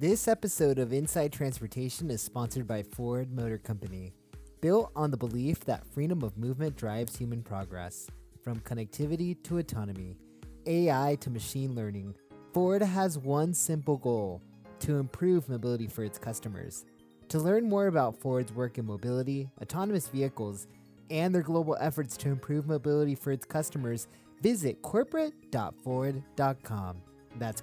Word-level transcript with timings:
This 0.00 0.28
episode 0.28 0.78
of 0.78 0.94
Inside 0.94 1.30
Transportation 1.30 2.10
is 2.10 2.22
sponsored 2.22 2.66
by 2.66 2.82
Ford 2.82 3.30
Motor 3.30 3.58
Company. 3.58 4.14
Built 4.62 4.90
on 4.96 5.10
the 5.10 5.18
belief 5.18 5.60
that 5.66 5.84
freedom 5.92 6.22
of 6.22 6.38
movement 6.38 6.74
drives 6.74 7.18
human 7.18 7.42
progress, 7.42 8.06
from 8.42 8.60
connectivity 8.60 9.36
to 9.42 9.58
autonomy, 9.58 10.16
AI 10.64 11.18
to 11.20 11.28
machine 11.28 11.74
learning, 11.74 12.14
Ford 12.54 12.80
has 12.80 13.18
one 13.18 13.52
simple 13.52 13.98
goal 13.98 14.40
to 14.78 14.96
improve 14.96 15.50
mobility 15.50 15.86
for 15.86 16.02
its 16.02 16.18
customers. 16.18 16.86
To 17.28 17.38
learn 17.38 17.68
more 17.68 17.88
about 17.88 18.16
Ford's 18.16 18.54
work 18.54 18.78
in 18.78 18.86
mobility, 18.86 19.50
autonomous 19.60 20.08
vehicles, 20.08 20.66
and 21.10 21.34
their 21.34 21.42
global 21.42 21.76
efforts 21.78 22.16
to 22.16 22.30
improve 22.30 22.66
mobility 22.66 23.14
for 23.14 23.32
its 23.32 23.44
customers, 23.44 24.08
visit 24.40 24.80
corporate.ford.com. 24.80 26.96
That's 27.38 27.60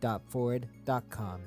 corporate.ford.com. 0.00 1.40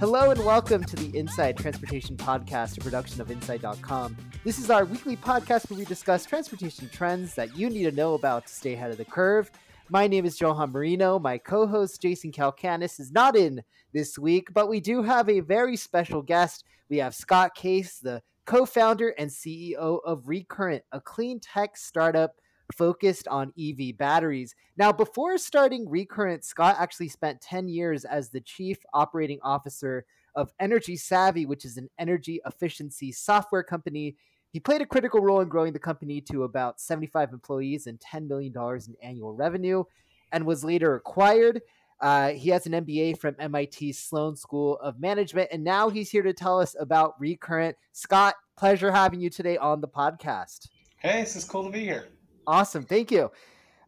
Hello 0.00 0.30
and 0.30 0.44
welcome 0.44 0.84
to 0.84 0.96
the 0.96 1.16
Inside 1.16 1.56
Transportation 1.56 2.14
Podcast, 2.14 2.76
a 2.76 2.80
production 2.82 3.22
of 3.22 3.30
Inside.com. 3.30 4.16
This 4.44 4.58
is 4.58 4.68
our 4.68 4.84
weekly 4.84 5.16
podcast 5.16 5.70
where 5.70 5.78
we 5.78 5.86
discuss 5.86 6.26
transportation 6.26 6.90
trends 6.90 7.34
that 7.36 7.56
you 7.56 7.70
need 7.70 7.84
to 7.84 7.92
know 7.92 8.12
about 8.12 8.46
to 8.46 8.52
stay 8.52 8.74
ahead 8.74 8.90
of 8.90 8.98
the 8.98 9.04
curve. 9.06 9.50
My 9.90 10.06
name 10.06 10.24
is 10.24 10.40
Johan 10.40 10.72
Marino. 10.72 11.18
My 11.18 11.36
co 11.36 11.66
host, 11.66 12.00
Jason 12.00 12.32
Calacanis, 12.32 12.98
is 12.98 13.12
not 13.12 13.36
in 13.36 13.62
this 13.92 14.18
week, 14.18 14.48
but 14.54 14.66
we 14.66 14.80
do 14.80 15.02
have 15.02 15.28
a 15.28 15.40
very 15.40 15.76
special 15.76 16.22
guest. 16.22 16.64
We 16.88 16.96
have 16.98 17.14
Scott 17.14 17.54
Case, 17.54 17.98
the 17.98 18.22
co 18.46 18.64
founder 18.64 19.10
and 19.18 19.30
CEO 19.30 20.00
of 20.06 20.26
Recurrent, 20.26 20.84
a 20.92 21.02
clean 21.02 21.38
tech 21.38 21.76
startup 21.76 22.36
focused 22.74 23.28
on 23.28 23.52
EV 23.60 23.98
batteries. 23.98 24.54
Now, 24.78 24.90
before 24.90 25.36
starting 25.36 25.86
Recurrent, 25.86 26.46
Scott 26.46 26.76
actually 26.78 27.10
spent 27.10 27.42
10 27.42 27.68
years 27.68 28.06
as 28.06 28.30
the 28.30 28.40
chief 28.40 28.78
operating 28.94 29.38
officer 29.42 30.06
of 30.34 30.50
Energy 30.58 30.96
Savvy, 30.96 31.44
which 31.44 31.66
is 31.66 31.76
an 31.76 31.90
energy 31.98 32.40
efficiency 32.46 33.12
software 33.12 33.62
company. 33.62 34.16
He 34.54 34.60
played 34.60 34.82
a 34.82 34.86
critical 34.86 35.20
role 35.20 35.40
in 35.40 35.48
growing 35.48 35.72
the 35.72 35.80
company 35.80 36.20
to 36.30 36.44
about 36.44 36.80
75 36.80 37.32
employees 37.32 37.88
and 37.88 37.98
$10 37.98 38.28
million 38.28 38.54
in 38.56 38.94
annual 39.02 39.34
revenue 39.34 39.82
and 40.30 40.46
was 40.46 40.62
later 40.62 40.94
acquired. 40.94 41.60
Uh, 42.00 42.28
he 42.28 42.50
has 42.50 42.64
an 42.64 42.70
MBA 42.70 43.18
from 43.18 43.34
MIT 43.40 43.94
Sloan 43.94 44.36
School 44.36 44.78
of 44.78 45.00
Management, 45.00 45.48
and 45.50 45.64
now 45.64 45.88
he's 45.88 46.08
here 46.08 46.22
to 46.22 46.32
tell 46.32 46.60
us 46.60 46.76
about 46.78 47.18
Recurrent. 47.18 47.76
Scott, 47.90 48.36
pleasure 48.56 48.92
having 48.92 49.20
you 49.20 49.28
today 49.28 49.56
on 49.56 49.80
the 49.80 49.88
podcast. 49.88 50.68
Hey, 50.98 51.22
this 51.22 51.34
is 51.34 51.44
cool 51.44 51.64
to 51.64 51.70
be 51.70 51.80
here. 51.80 52.10
Awesome. 52.46 52.84
Thank 52.84 53.10
you. 53.10 53.32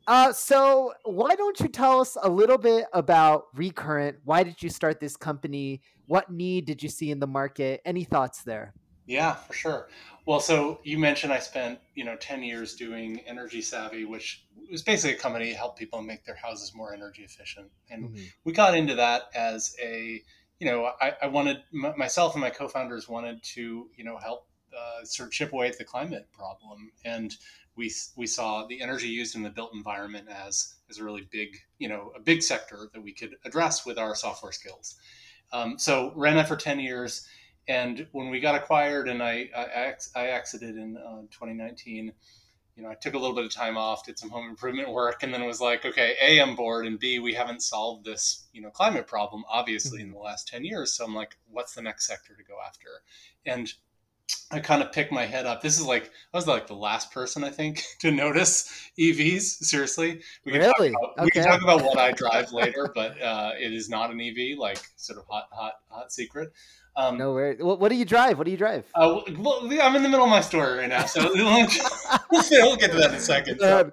Uh, 0.08 0.32
so, 0.32 0.94
why 1.04 1.36
don't 1.36 1.60
you 1.60 1.68
tell 1.68 2.00
us 2.00 2.16
a 2.20 2.28
little 2.28 2.58
bit 2.58 2.86
about 2.92 3.44
Recurrent? 3.54 4.16
Why 4.24 4.42
did 4.42 4.60
you 4.60 4.70
start 4.70 4.98
this 4.98 5.16
company? 5.16 5.80
What 6.06 6.32
need 6.32 6.64
did 6.64 6.82
you 6.82 6.88
see 6.88 7.12
in 7.12 7.20
the 7.20 7.28
market? 7.28 7.82
Any 7.84 8.02
thoughts 8.02 8.42
there? 8.42 8.74
Yeah, 9.06 9.34
for 9.34 9.52
sure. 9.52 9.88
Well, 10.26 10.40
so 10.40 10.80
you 10.82 10.98
mentioned 10.98 11.32
I 11.32 11.38
spent 11.38 11.78
you 11.94 12.04
know 12.04 12.16
ten 12.16 12.42
years 12.42 12.74
doing 12.74 13.20
Energy 13.26 13.62
Savvy, 13.62 14.04
which 14.04 14.44
was 14.70 14.82
basically 14.82 15.16
a 15.16 15.20
company 15.20 15.50
to 15.50 15.56
help 15.56 15.78
people 15.78 16.02
make 16.02 16.24
their 16.24 16.34
houses 16.34 16.74
more 16.74 16.92
energy 16.92 17.22
efficient, 17.22 17.70
and 17.90 18.10
mm-hmm. 18.10 18.24
we 18.44 18.52
got 18.52 18.76
into 18.76 18.96
that 18.96 19.30
as 19.34 19.76
a 19.80 20.20
you 20.58 20.66
know 20.66 20.90
I, 21.00 21.14
I 21.22 21.26
wanted 21.28 21.62
myself 21.72 22.34
and 22.34 22.40
my 22.40 22.50
co-founders 22.50 23.08
wanted 23.08 23.42
to 23.54 23.88
you 23.96 24.04
know 24.04 24.16
help 24.18 24.48
uh, 24.76 25.04
sort 25.04 25.28
of 25.28 25.32
chip 25.32 25.52
away 25.52 25.68
at 25.68 25.78
the 25.78 25.84
climate 25.84 26.26
problem, 26.32 26.90
and 27.04 27.36
we 27.76 27.92
we 28.16 28.26
saw 28.26 28.66
the 28.66 28.82
energy 28.82 29.06
used 29.06 29.36
in 29.36 29.44
the 29.44 29.50
built 29.50 29.74
environment 29.74 30.26
as 30.28 30.74
as 30.90 30.98
a 30.98 31.04
really 31.04 31.28
big 31.30 31.56
you 31.78 31.88
know 31.88 32.10
a 32.16 32.20
big 32.20 32.42
sector 32.42 32.88
that 32.92 33.00
we 33.00 33.12
could 33.12 33.36
address 33.44 33.86
with 33.86 33.96
our 33.96 34.16
software 34.16 34.52
skills. 34.52 34.96
Um, 35.52 35.78
so 35.78 36.12
ran 36.16 36.34
that 36.34 36.48
for 36.48 36.56
ten 36.56 36.80
years, 36.80 37.28
and 37.68 38.06
when 38.12 38.30
we 38.30 38.40
got 38.40 38.54
acquired 38.54 39.08
and 39.08 39.22
I 39.22 39.48
I, 39.56 39.94
I 40.14 40.26
exited 40.28 40.76
in 40.76 40.96
uh, 40.96 41.22
2019. 41.30 42.12
You 42.76 42.82
know, 42.82 42.90
I 42.90 42.94
took 42.94 43.14
a 43.14 43.18
little 43.18 43.34
bit 43.34 43.46
of 43.46 43.54
time 43.54 43.78
off, 43.78 44.04
did 44.04 44.18
some 44.18 44.28
home 44.28 44.50
improvement 44.50 44.90
work, 44.90 45.22
and 45.22 45.32
then 45.32 45.42
was 45.46 45.62
like, 45.62 45.86
okay, 45.86 46.14
A, 46.20 46.42
I'm 46.42 46.54
bored, 46.54 46.86
and 46.86 46.98
B, 46.98 47.18
we 47.18 47.32
haven't 47.32 47.62
solved 47.62 48.04
this, 48.04 48.48
you 48.52 48.60
know, 48.60 48.68
climate 48.68 49.06
problem, 49.06 49.44
obviously, 49.48 50.00
mm-hmm. 50.00 50.08
in 50.08 50.12
the 50.12 50.18
last 50.18 50.46
10 50.48 50.62
years. 50.62 50.92
So 50.92 51.06
I'm 51.06 51.14
like, 51.14 51.38
what's 51.50 51.74
the 51.74 51.80
next 51.80 52.06
sector 52.06 52.34
to 52.36 52.44
go 52.44 52.56
after? 52.62 52.88
And 53.46 53.72
I 54.52 54.60
kind 54.60 54.80
of 54.80 54.92
pick 54.92 55.10
my 55.10 55.26
head 55.26 55.44
up. 55.44 55.60
This 55.60 55.78
is 55.78 55.86
like 55.86 56.10
I 56.32 56.36
was 56.36 56.46
like 56.46 56.68
the 56.68 56.74
last 56.74 57.10
person 57.10 57.42
I 57.42 57.50
think 57.50 57.82
to 58.00 58.10
notice 58.10 58.90
EVs. 58.98 59.64
Seriously, 59.64 60.20
we 60.44 60.52
can 60.52 60.60
really? 60.60 60.92
Talk 60.92 61.00
about, 61.00 61.12
okay. 61.18 61.24
We 61.24 61.30
can 61.30 61.44
talk 61.44 61.62
about 61.62 61.82
what 61.82 61.98
I 61.98 62.12
drive 62.16 62.52
later, 62.52 62.90
but 62.94 63.20
uh, 63.20 63.52
it 63.58 63.72
is 63.72 63.88
not 63.88 64.10
an 64.10 64.20
EV. 64.20 64.58
Like 64.58 64.78
sort 64.96 65.18
of 65.18 65.26
hot, 65.28 65.48
hot, 65.50 65.72
hot 65.88 66.12
secret. 66.12 66.52
Um, 66.96 67.18
no 67.18 67.32
worries. 67.32 67.60
What, 67.60 67.78
what, 67.78 67.90
do 67.90 67.94
you 67.94 68.06
drive? 68.06 68.38
What 68.38 68.44
do 68.44 68.50
you 68.50 68.56
drive? 68.56 68.86
Uh, 68.94 69.20
well, 69.38 69.60
I'm 69.82 69.96
in 69.96 70.02
the 70.02 70.08
middle 70.08 70.24
of 70.24 70.30
my 70.30 70.40
story 70.40 70.78
right 70.78 70.88
now, 70.88 71.04
so 71.04 71.30
we'll, 71.34 71.66
get 72.76 72.90
to 72.90 72.96
that 72.96 73.10
in 73.10 73.16
a 73.16 73.20
second. 73.20 73.58
So, 73.58 73.92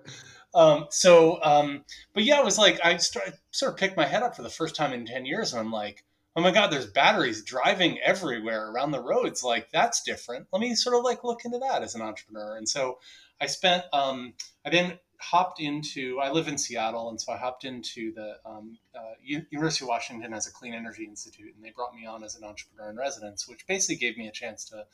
um, 0.53 0.85
so 0.89 1.43
um, 1.43 1.83
but 2.13 2.23
yeah, 2.23 2.39
it 2.39 2.45
was 2.45 2.57
like 2.57 2.79
I 2.83 2.95
started, 2.97 3.33
sort 3.51 3.73
of 3.73 3.77
picked 3.77 3.97
my 3.97 4.05
head 4.05 4.23
up 4.23 4.35
for 4.35 4.43
the 4.43 4.49
first 4.49 4.75
time 4.75 4.93
in 4.93 5.05
ten 5.05 5.25
years, 5.25 5.51
and 5.51 5.59
I'm 5.59 5.71
like 5.71 6.05
oh 6.35 6.41
my 6.41 6.51
god 6.51 6.67
there's 6.67 6.87
batteries 6.87 7.43
driving 7.43 7.99
everywhere 7.99 8.69
around 8.71 8.91
the 8.91 9.01
roads. 9.01 9.43
Like 9.43 9.71
that's 9.71 10.01
different. 10.03 10.47
Let 10.51 10.61
me 10.61 10.75
sort 10.75 10.95
of 10.95 11.03
like 11.03 11.23
look 11.23 11.45
into 11.45 11.59
that 11.59 11.83
as 11.83 11.95
an 11.95 12.01
entrepreneur. 12.01 12.57
And 12.57 12.67
so 12.67 12.99
i 13.43 13.45
spent 13.45 13.83
um, 13.93 14.33
i 14.65 14.69
then 14.69 14.97
hopped 15.19 15.59
into 15.59 16.19
i 16.19 16.29
live 16.29 16.47
in 16.47 16.57
seattle 16.57 17.09
and 17.09 17.19
so 17.19 17.31
i 17.31 17.37
hopped 17.37 17.63
into 17.63 18.13
the 18.13 18.35
um, 18.45 18.77
uh, 18.95 19.13
university 19.21 19.85
of 19.85 19.89
washington 19.89 20.33
as 20.33 20.47
a 20.47 20.51
clean 20.51 20.73
energy 20.73 21.05
institute 21.05 21.53
and 21.55 21.63
they 21.63 21.71
brought 21.71 21.93
me 21.93 22.05
on 22.05 22.23
as 22.23 22.35
an 22.35 22.43
entrepreneur 22.43 22.89
in 22.89 22.97
residence 22.97 23.47
which 23.47 23.65
basically 23.67 23.95
gave 23.95 24.17
me 24.17 24.27
a 24.27 24.31
chance 24.31 24.65
to 24.65 24.85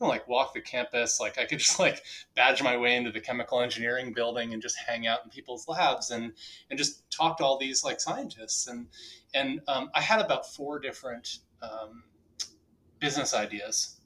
know, 0.00 0.06
like 0.08 0.28
walk 0.28 0.52
the 0.52 0.60
campus 0.60 1.18
like 1.20 1.38
i 1.38 1.44
could 1.44 1.58
just 1.60 1.78
like 1.78 2.02
badge 2.34 2.62
my 2.62 2.76
way 2.76 2.96
into 2.96 3.10
the 3.10 3.20
chemical 3.20 3.60
engineering 3.60 4.12
building 4.12 4.52
and 4.52 4.62
just 4.62 4.76
hang 4.78 5.06
out 5.06 5.20
in 5.24 5.30
people's 5.30 5.66
labs 5.68 6.10
and 6.10 6.32
and 6.70 6.78
just 6.78 7.10
talk 7.10 7.38
to 7.38 7.44
all 7.44 7.58
these 7.58 7.82
like 7.84 8.00
scientists 8.00 8.66
and 8.66 8.86
and 9.36 9.60
um, 9.68 9.90
I 9.94 10.00
had 10.00 10.20
about 10.20 10.46
four 10.46 10.78
different 10.78 11.38
um, 11.60 12.04
business 12.98 13.34
ideas, 13.34 14.00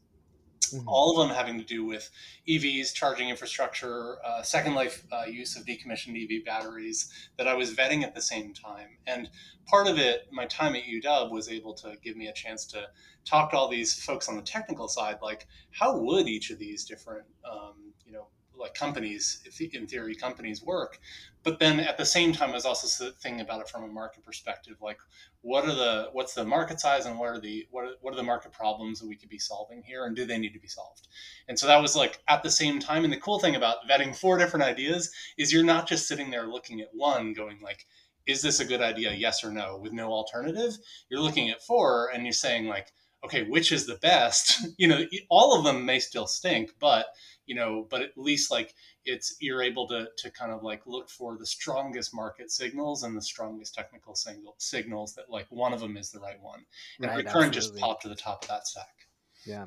mm-hmm. 0.60 0.88
all 0.88 1.12
of 1.12 1.28
them 1.28 1.34
having 1.34 1.58
to 1.58 1.64
do 1.64 1.84
with 1.84 2.10
EVs, 2.48 2.92
charging 2.92 3.28
infrastructure, 3.28 4.16
uh, 4.24 4.42
second 4.42 4.74
life 4.74 5.04
uh, 5.12 5.26
use 5.26 5.56
of 5.56 5.64
decommissioned 5.64 6.20
EV 6.20 6.44
batteries 6.44 7.12
that 7.38 7.46
I 7.46 7.54
was 7.54 7.72
vetting 7.74 8.02
at 8.02 8.14
the 8.14 8.20
same 8.20 8.52
time. 8.52 8.98
And 9.06 9.30
part 9.66 9.86
of 9.86 9.98
it, 9.98 10.26
my 10.32 10.46
time 10.46 10.74
at 10.74 10.82
UW 10.82 11.30
was 11.30 11.48
able 11.48 11.74
to 11.74 11.94
give 12.02 12.16
me 12.16 12.26
a 12.26 12.32
chance 12.32 12.64
to 12.66 12.88
talk 13.30 13.50
to 13.50 13.56
all 13.56 13.68
these 13.68 13.94
folks 14.02 14.28
on 14.28 14.36
the 14.36 14.42
technical 14.42 14.88
side, 14.88 15.18
like 15.22 15.46
how 15.70 15.96
would 15.96 16.26
each 16.26 16.50
of 16.50 16.58
these 16.58 16.84
different 16.84 17.24
um, 17.50 17.92
you 18.04 18.12
know 18.12 18.26
like 18.60 18.74
companies, 18.74 19.40
in 19.72 19.86
theory, 19.86 20.14
companies 20.14 20.62
work. 20.62 20.98
But 21.42 21.58
then 21.58 21.80
at 21.80 21.96
the 21.96 22.04
same 22.04 22.32
time, 22.34 22.50
I 22.50 22.54
was 22.54 22.66
also 22.66 23.10
thinking 23.22 23.40
about 23.40 23.62
it 23.62 23.68
from 23.70 23.84
a 23.84 23.88
market 23.88 24.22
perspective, 24.22 24.76
like 24.82 24.98
what 25.40 25.64
are 25.64 25.74
the 25.74 26.10
what's 26.12 26.34
the 26.34 26.44
market 26.44 26.78
size 26.78 27.06
and 27.06 27.18
what 27.18 27.30
are 27.30 27.40
the 27.40 27.66
what 27.70 27.84
are, 27.84 27.94
what 28.02 28.12
are 28.12 28.18
the 28.18 28.22
market 28.22 28.52
problems 28.52 29.00
that 29.00 29.08
we 29.08 29.16
could 29.16 29.30
be 29.30 29.38
solving 29.38 29.82
here, 29.82 30.04
and 30.04 30.14
do 30.14 30.26
they 30.26 30.38
need 30.38 30.52
to 30.52 30.60
be 30.60 30.68
solved? 30.68 31.08
And 31.48 31.58
so 31.58 31.66
that 31.66 31.80
was 31.80 31.96
like 31.96 32.20
at 32.28 32.42
the 32.42 32.50
same 32.50 32.78
time. 32.78 33.04
And 33.04 33.12
the 33.12 33.20
cool 33.20 33.38
thing 33.38 33.56
about 33.56 33.88
vetting 33.90 34.14
four 34.14 34.36
different 34.36 34.66
ideas 34.66 35.10
is 35.38 35.52
you're 35.52 35.64
not 35.64 35.88
just 35.88 36.06
sitting 36.06 36.30
there 36.30 36.46
looking 36.46 36.82
at 36.82 36.88
one, 36.92 37.32
going 37.32 37.60
like, 37.62 37.86
is 38.26 38.42
this 38.42 38.60
a 38.60 38.66
good 38.66 38.82
idea? 38.82 39.12
Yes 39.12 39.42
or 39.42 39.50
no, 39.50 39.78
with 39.78 39.92
no 39.92 40.12
alternative. 40.12 40.76
You're 41.08 41.20
looking 41.20 41.48
at 41.48 41.62
four 41.62 42.10
and 42.12 42.24
you're 42.24 42.32
saying 42.34 42.66
like, 42.66 42.92
okay, 43.24 43.44
which 43.44 43.72
is 43.72 43.86
the 43.86 43.96
best? 43.96 44.66
you 44.78 44.88
know, 44.88 45.04
all 45.28 45.56
of 45.56 45.64
them 45.64 45.84
may 45.84 45.98
still 45.98 46.26
stink, 46.26 46.70
but 46.78 47.06
you 47.46 47.54
know, 47.54 47.86
but 47.90 48.02
at 48.02 48.16
least 48.16 48.50
like 48.50 48.74
it's 49.04 49.36
you're 49.40 49.62
able 49.62 49.86
to 49.88 50.06
to 50.18 50.30
kind 50.30 50.52
of 50.52 50.62
like 50.62 50.86
look 50.86 51.08
for 51.08 51.36
the 51.36 51.46
strongest 51.46 52.14
market 52.14 52.50
signals 52.50 53.02
and 53.02 53.16
the 53.16 53.22
strongest 53.22 53.74
technical 53.74 54.14
single 54.14 54.54
signals 54.58 55.14
that 55.14 55.30
like 55.30 55.46
one 55.50 55.72
of 55.72 55.80
them 55.80 55.96
is 55.96 56.10
the 56.10 56.20
right 56.20 56.40
one. 56.40 56.64
And 57.00 57.08
right, 57.08 57.16
recurrent 57.16 57.56
absolutely. 57.56 57.80
just 57.80 57.84
popped 57.84 58.02
to 58.02 58.08
the 58.08 58.14
top 58.14 58.44
of 58.44 58.48
that 58.48 58.66
stack. 58.66 59.08
Yeah. 59.44 59.66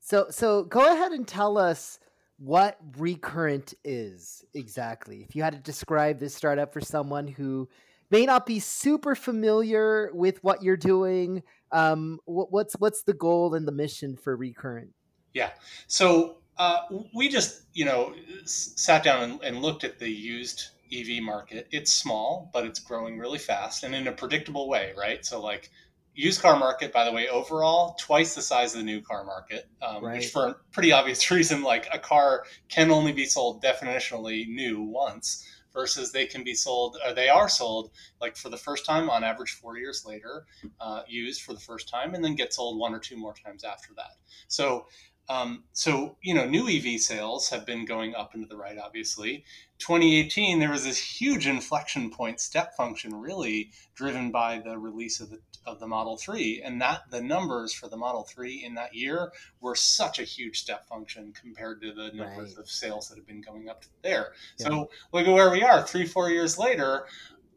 So 0.00 0.26
so 0.30 0.64
go 0.64 0.92
ahead 0.92 1.12
and 1.12 1.26
tell 1.26 1.56
us 1.56 1.98
what 2.38 2.78
recurrent 2.96 3.74
is 3.84 4.44
exactly. 4.54 5.24
If 5.28 5.34
you 5.34 5.42
had 5.42 5.54
to 5.54 5.58
describe 5.58 6.18
this 6.18 6.34
startup 6.34 6.72
for 6.72 6.80
someone 6.80 7.26
who 7.26 7.68
may 8.10 8.24
not 8.26 8.46
be 8.46 8.60
super 8.60 9.14
familiar 9.14 10.10
with 10.12 10.42
what 10.42 10.62
you're 10.62 10.76
doing, 10.76 11.42
um, 11.72 12.18
what's 12.24 12.74
what's 12.74 13.02
the 13.02 13.14
goal 13.14 13.54
and 13.54 13.66
the 13.66 13.72
mission 13.72 14.16
for 14.16 14.36
recurrent? 14.36 14.90
Yeah. 15.34 15.50
So 15.86 16.38
uh, 16.58 16.80
we 17.14 17.28
just, 17.28 17.62
you 17.72 17.84
know, 17.84 18.14
sat 18.44 19.04
down 19.04 19.22
and, 19.22 19.42
and, 19.42 19.62
looked 19.62 19.84
at 19.84 19.98
the 19.98 20.08
used 20.08 20.70
EV 20.92 21.22
market. 21.22 21.68
It's 21.70 21.92
small, 21.92 22.50
but 22.52 22.64
it's 22.64 22.80
growing 22.80 23.18
really 23.18 23.38
fast 23.38 23.84
and 23.84 23.94
in 23.94 24.08
a 24.08 24.12
predictable 24.12 24.68
way, 24.68 24.92
right? 24.96 25.24
So 25.24 25.40
like 25.40 25.70
used 26.14 26.42
car 26.42 26.58
market, 26.58 26.92
by 26.92 27.04
the 27.04 27.12
way, 27.12 27.28
overall 27.28 27.94
twice 28.00 28.34
the 28.34 28.42
size 28.42 28.74
of 28.74 28.80
the 28.80 28.84
new 28.84 29.00
car 29.00 29.24
market, 29.24 29.68
um, 29.80 30.04
right. 30.04 30.16
which 30.16 30.30
for 30.30 30.48
a 30.48 30.56
pretty 30.72 30.90
obvious 30.90 31.30
reason, 31.30 31.62
like 31.62 31.88
a 31.92 31.98
car 31.98 32.44
can 32.68 32.90
only 32.90 33.12
be 33.12 33.24
sold 33.24 33.62
definitionally 33.62 34.48
new 34.48 34.82
once 34.82 35.46
versus 35.78 36.10
they 36.10 36.26
can 36.26 36.42
be 36.42 36.54
sold 36.54 36.96
or 37.06 37.14
they 37.14 37.28
are 37.28 37.48
sold 37.48 37.92
like 38.20 38.36
for 38.36 38.48
the 38.48 38.56
first 38.56 38.84
time 38.84 39.08
on 39.08 39.22
average 39.22 39.52
four 39.52 39.78
years 39.78 40.04
later 40.04 40.44
uh, 40.80 41.02
used 41.06 41.42
for 41.42 41.52
the 41.52 41.60
first 41.60 41.88
time 41.88 42.14
and 42.14 42.24
then 42.24 42.34
get 42.34 42.52
sold 42.52 42.80
one 42.80 42.92
or 42.92 42.98
two 42.98 43.16
more 43.16 43.32
times 43.32 43.62
after 43.62 43.94
that. 43.94 44.16
So 44.48 44.86
um, 45.28 45.64
so, 45.72 46.16
you 46.22 46.34
know, 46.34 46.46
new 46.46 46.68
EV 46.68 47.00
sales 47.00 47.50
have 47.50 47.66
been 47.66 47.84
going 47.84 48.14
up 48.14 48.34
into 48.34 48.46
the 48.46 48.56
right, 48.56 48.78
obviously. 48.78 49.44
2018, 49.78 50.58
there 50.58 50.70
was 50.70 50.84
this 50.84 50.98
huge 50.98 51.46
inflection 51.46 52.10
point 52.10 52.40
step 52.40 52.74
function, 52.76 53.14
really 53.14 53.70
driven 53.94 54.30
by 54.30 54.58
the 54.58 54.78
release 54.78 55.20
of 55.20 55.30
the, 55.30 55.38
of 55.66 55.80
the 55.80 55.86
Model 55.86 56.16
3. 56.16 56.62
And 56.64 56.80
that 56.80 57.02
the 57.10 57.20
numbers 57.20 57.74
for 57.74 57.88
the 57.88 57.96
Model 57.96 58.22
3 58.24 58.64
in 58.64 58.74
that 58.74 58.94
year 58.94 59.30
were 59.60 59.74
such 59.74 60.18
a 60.18 60.24
huge 60.24 60.60
step 60.60 60.88
function 60.88 61.32
compared 61.38 61.82
to 61.82 61.92
the 61.92 62.10
numbers 62.14 62.56
right. 62.56 62.58
of 62.58 62.70
sales 62.70 63.08
that 63.08 63.18
have 63.18 63.26
been 63.26 63.42
going 63.42 63.68
up 63.68 63.84
there. 64.02 64.32
Yeah. 64.58 64.68
So, 64.68 64.90
look 65.12 65.26
at 65.26 65.32
where 65.32 65.50
we 65.50 65.62
are 65.62 65.86
three, 65.86 66.06
four 66.06 66.30
years 66.30 66.58
later 66.58 67.06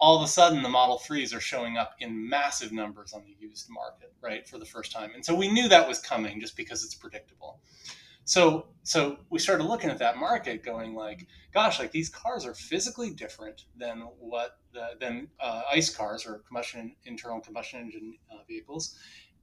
all 0.01 0.17
of 0.17 0.23
a 0.23 0.27
sudden 0.27 0.63
the 0.63 0.69
Model 0.69 0.99
3s 0.99 1.33
are 1.33 1.39
showing 1.39 1.77
up 1.77 1.93
in 1.99 2.27
massive 2.27 2.71
numbers 2.71 3.13
on 3.13 3.23
the 3.23 3.35
used 3.39 3.69
market, 3.69 4.11
right, 4.19 4.47
for 4.49 4.57
the 4.57 4.65
first 4.65 4.91
time. 4.91 5.11
And 5.13 5.23
so 5.23 5.35
we 5.35 5.47
knew 5.47 5.69
that 5.69 5.87
was 5.87 5.99
coming 5.99 6.41
just 6.41 6.57
because 6.57 6.83
it's 6.83 6.95
predictable. 6.95 7.59
So 8.25 8.67
so 8.83 9.17
we 9.29 9.37
started 9.37 9.65
looking 9.65 9.91
at 9.91 9.99
that 9.99 10.17
market 10.17 10.63
going 10.63 10.95
like, 10.95 11.27
gosh, 11.53 11.79
like 11.79 11.91
these 11.91 12.09
cars 12.09 12.45
are 12.45 12.55
physically 12.55 13.11
different 13.11 13.65
than 13.77 13.99
what 14.19 14.57
the, 14.73 14.89
than 14.99 15.27
uh, 15.39 15.61
ICE 15.71 15.95
cars 15.95 16.25
or 16.25 16.39
combustion 16.47 16.95
internal 17.05 17.39
combustion 17.39 17.81
engine 17.81 18.15
uh, 18.31 18.37
vehicles. 18.47 18.97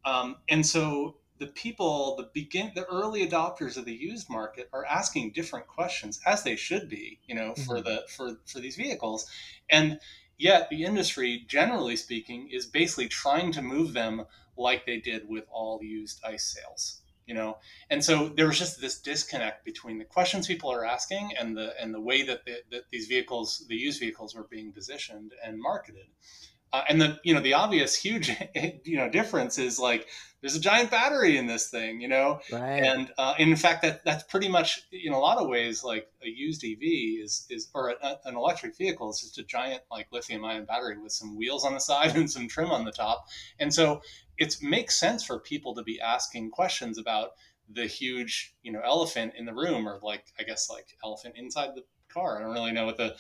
Um, 0.04 0.36
and 0.48 0.66
so 0.66 1.18
the 1.38 1.48
people, 1.48 2.16
the 2.16 2.30
begin, 2.34 2.72
the 2.74 2.84
early 2.86 3.28
adopters 3.28 3.76
of 3.76 3.84
the 3.84 3.94
used 3.94 4.28
market 4.28 4.68
are 4.72 4.84
asking 4.86 5.32
different 5.32 5.68
questions, 5.68 6.20
as 6.26 6.42
they 6.42 6.56
should 6.56 6.88
be, 6.88 7.20
you 7.26 7.34
know, 7.36 7.52
mm-hmm. 7.52 7.62
for 7.62 7.80
the 7.80 8.02
for 8.08 8.38
for 8.46 8.58
these 8.58 8.74
vehicles, 8.74 9.30
and 9.70 10.00
Yet 10.38 10.70
the 10.70 10.84
industry, 10.84 11.44
generally 11.48 11.96
speaking, 11.96 12.48
is 12.50 12.64
basically 12.64 13.08
trying 13.08 13.50
to 13.52 13.62
move 13.62 13.92
them 13.92 14.24
like 14.56 14.86
they 14.86 14.98
did 14.98 15.28
with 15.28 15.44
all 15.50 15.82
used 15.82 16.20
ICE 16.24 16.42
sales. 16.42 17.02
You 17.26 17.34
know, 17.34 17.58
and 17.90 18.02
so 18.02 18.28
there 18.28 18.46
was 18.46 18.58
just 18.58 18.80
this 18.80 19.00
disconnect 19.00 19.62
between 19.62 19.98
the 19.98 20.04
questions 20.04 20.46
people 20.46 20.72
are 20.72 20.84
asking 20.84 21.32
and 21.38 21.54
the 21.54 21.78
and 21.78 21.92
the 21.92 22.00
way 22.00 22.22
that, 22.22 22.46
the, 22.46 22.62
that 22.70 22.84
these 22.90 23.06
vehicles, 23.06 23.66
the 23.68 23.76
used 23.76 24.00
vehicles, 24.00 24.34
were 24.34 24.44
being 24.44 24.72
positioned 24.72 25.32
and 25.44 25.60
marketed. 25.60 26.06
Uh, 26.72 26.82
and 26.88 27.00
the 27.00 27.18
you 27.24 27.34
know 27.34 27.40
the 27.40 27.54
obvious 27.54 27.94
huge 27.94 28.30
you 28.84 28.96
know 28.96 29.08
difference 29.08 29.58
is 29.58 29.78
like 29.78 30.06
there's 30.40 30.54
a 30.54 30.60
giant 30.60 30.90
battery 30.90 31.36
in 31.36 31.46
this 31.46 31.68
thing, 31.68 32.00
you 32.00 32.06
know, 32.06 32.40
right. 32.52 32.82
and 32.84 33.10
uh, 33.18 33.34
in 33.38 33.56
fact 33.56 33.82
that 33.82 34.04
that's 34.04 34.22
pretty 34.24 34.48
much 34.48 34.82
in 34.92 35.12
a 35.12 35.18
lot 35.18 35.38
of 35.38 35.48
ways 35.48 35.82
like 35.82 36.06
a 36.22 36.28
used 36.28 36.64
EV 36.64 36.78
is 37.24 37.46
is 37.50 37.68
or 37.74 37.90
a, 37.90 38.18
an 38.24 38.36
electric 38.36 38.76
vehicle 38.76 39.10
is 39.10 39.20
just 39.20 39.38
a 39.38 39.42
giant 39.42 39.82
like 39.90 40.06
lithium 40.12 40.44
ion 40.44 40.64
battery 40.64 40.98
with 40.98 41.12
some 41.12 41.36
wheels 41.36 41.64
on 41.64 41.74
the 41.74 41.80
side 41.80 42.14
and 42.16 42.30
some 42.30 42.48
trim 42.48 42.70
on 42.70 42.84
the 42.84 42.92
top, 42.92 43.26
and 43.58 43.72
so 43.72 44.00
it 44.36 44.56
makes 44.62 44.98
sense 44.98 45.24
for 45.24 45.40
people 45.40 45.74
to 45.74 45.82
be 45.82 46.00
asking 46.00 46.50
questions 46.50 46.98
about 46.98 47.30
the 47.70 47.86
huge 47.86 48.54
you 48.62 48.72
know 48.72 48.80
elephant 48.84 49.32
in 49.36 49.44
the 49.44 49.54
room 49.54 49.88
or 49.88 49.98
like 50.02 50.24
I 50.38 50.42
guess 50.42 50.70
like 50.70 50.86
elephant 51.02 51.34
inside 51.36 51.70
the 51.74 51.84
car. 52.12 52.38
I 52.38 52.42
don't 52.42 52.52
really 52.52 52.72
know 52.72 52.86
what 52.86 52.96
the 52.96 53.16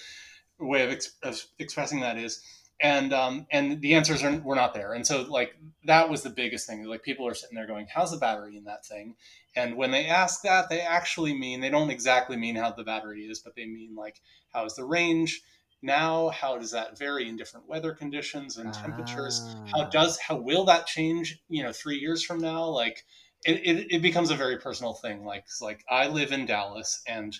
way 0.60 0.84
of, 0.84 0.90
ex- 0.90 1.16
of 1.22 1.40
expressing 1.58 2.00
that 2.00 2.18
is 2.18 2.42
and 2.80 3.12
um, 3.12 3.46
and 3.50 3.80
the 3.80 3.94
answers 3.94 4.22
are 4.22 4.38
were 4.38 4.54
not 4.54 4.74
there. 4.74 4.92
And 4.92 5.06
so 5.06 5.22
like 5.22 5.56
that 5.84 6.08
was 6.08 6.22
the 6.22 6.30
biggest 6.30 6.66
thing. 6.66 6.84
Like 6.84 7.02
people 7.02 7.26
are 7.26 7.34
sitting 7.34 7.56
there 7.56 7.66
going 7.66 7.88
how's 7.92 8.10
the 8.10 8.18
battery 8.18 8.56
in 8.56 8.64
that 8.64 8.86
thing? 8.86 9.16
And 9.56 9.76
when 9.76 9.90
they 9.90 10.06
ask 10.06 10.42
that 10.42 10.68
they 10.68 10.80
actually 10.80 11.36
mean 11.36 11.60
they 11.60 11.70
don't 11.70 11.90
exactly 11.90 12.36
mean 12.36 12.56
how 12.56 12.70
the 12.72 12.84
battery 12.84 13.22
is 13.22 13.40
but 13.40 13.54
they 13.56 13.66
mean 13.66 13.94
like 13.96 14.20
how 14.52 14.64
is 14.64 14.74
the 14.74 14.84
range 14.84 15.40
now? 15.82 16.28
How 16.30 16.58
does 16.58 16.70
that 16.72 16.98
vary 16.98 17.28
in 17.28 17.36
different 17.36 17.68
weather 17.68 17.92
conditions 17.92 18.56
and 18.56 18.72
temperatures? 18.72 19.56
Ah. 19.74 19.78
how 19.78 19.88
does 19.88 20.18
how 20.18 20.36
will 20.36 20.64
that 20.66 20.86
change 20.86 21.40
you 21.48 21.62
know 21.62 21.72
three 21.72 21.98
years 21.98 22.24
from 22.24 22.38
now? 22.38 22.64
Like 22.64 23.04
it, 23.44 23.56
it, 23.64 23.86
it 23.96 24.02
becomes 24.02 24.30
a 24.30 24.36
very 24.36 24.58
personal 24.58 24.94
thing. 24.94 25.24
Like 25.24 25.46
like 25.60 25.84
i 25.90 26.06
live 26.08 26.32
in 26.32 26.46
dallas 26.46 27.02
and 27.08 27.36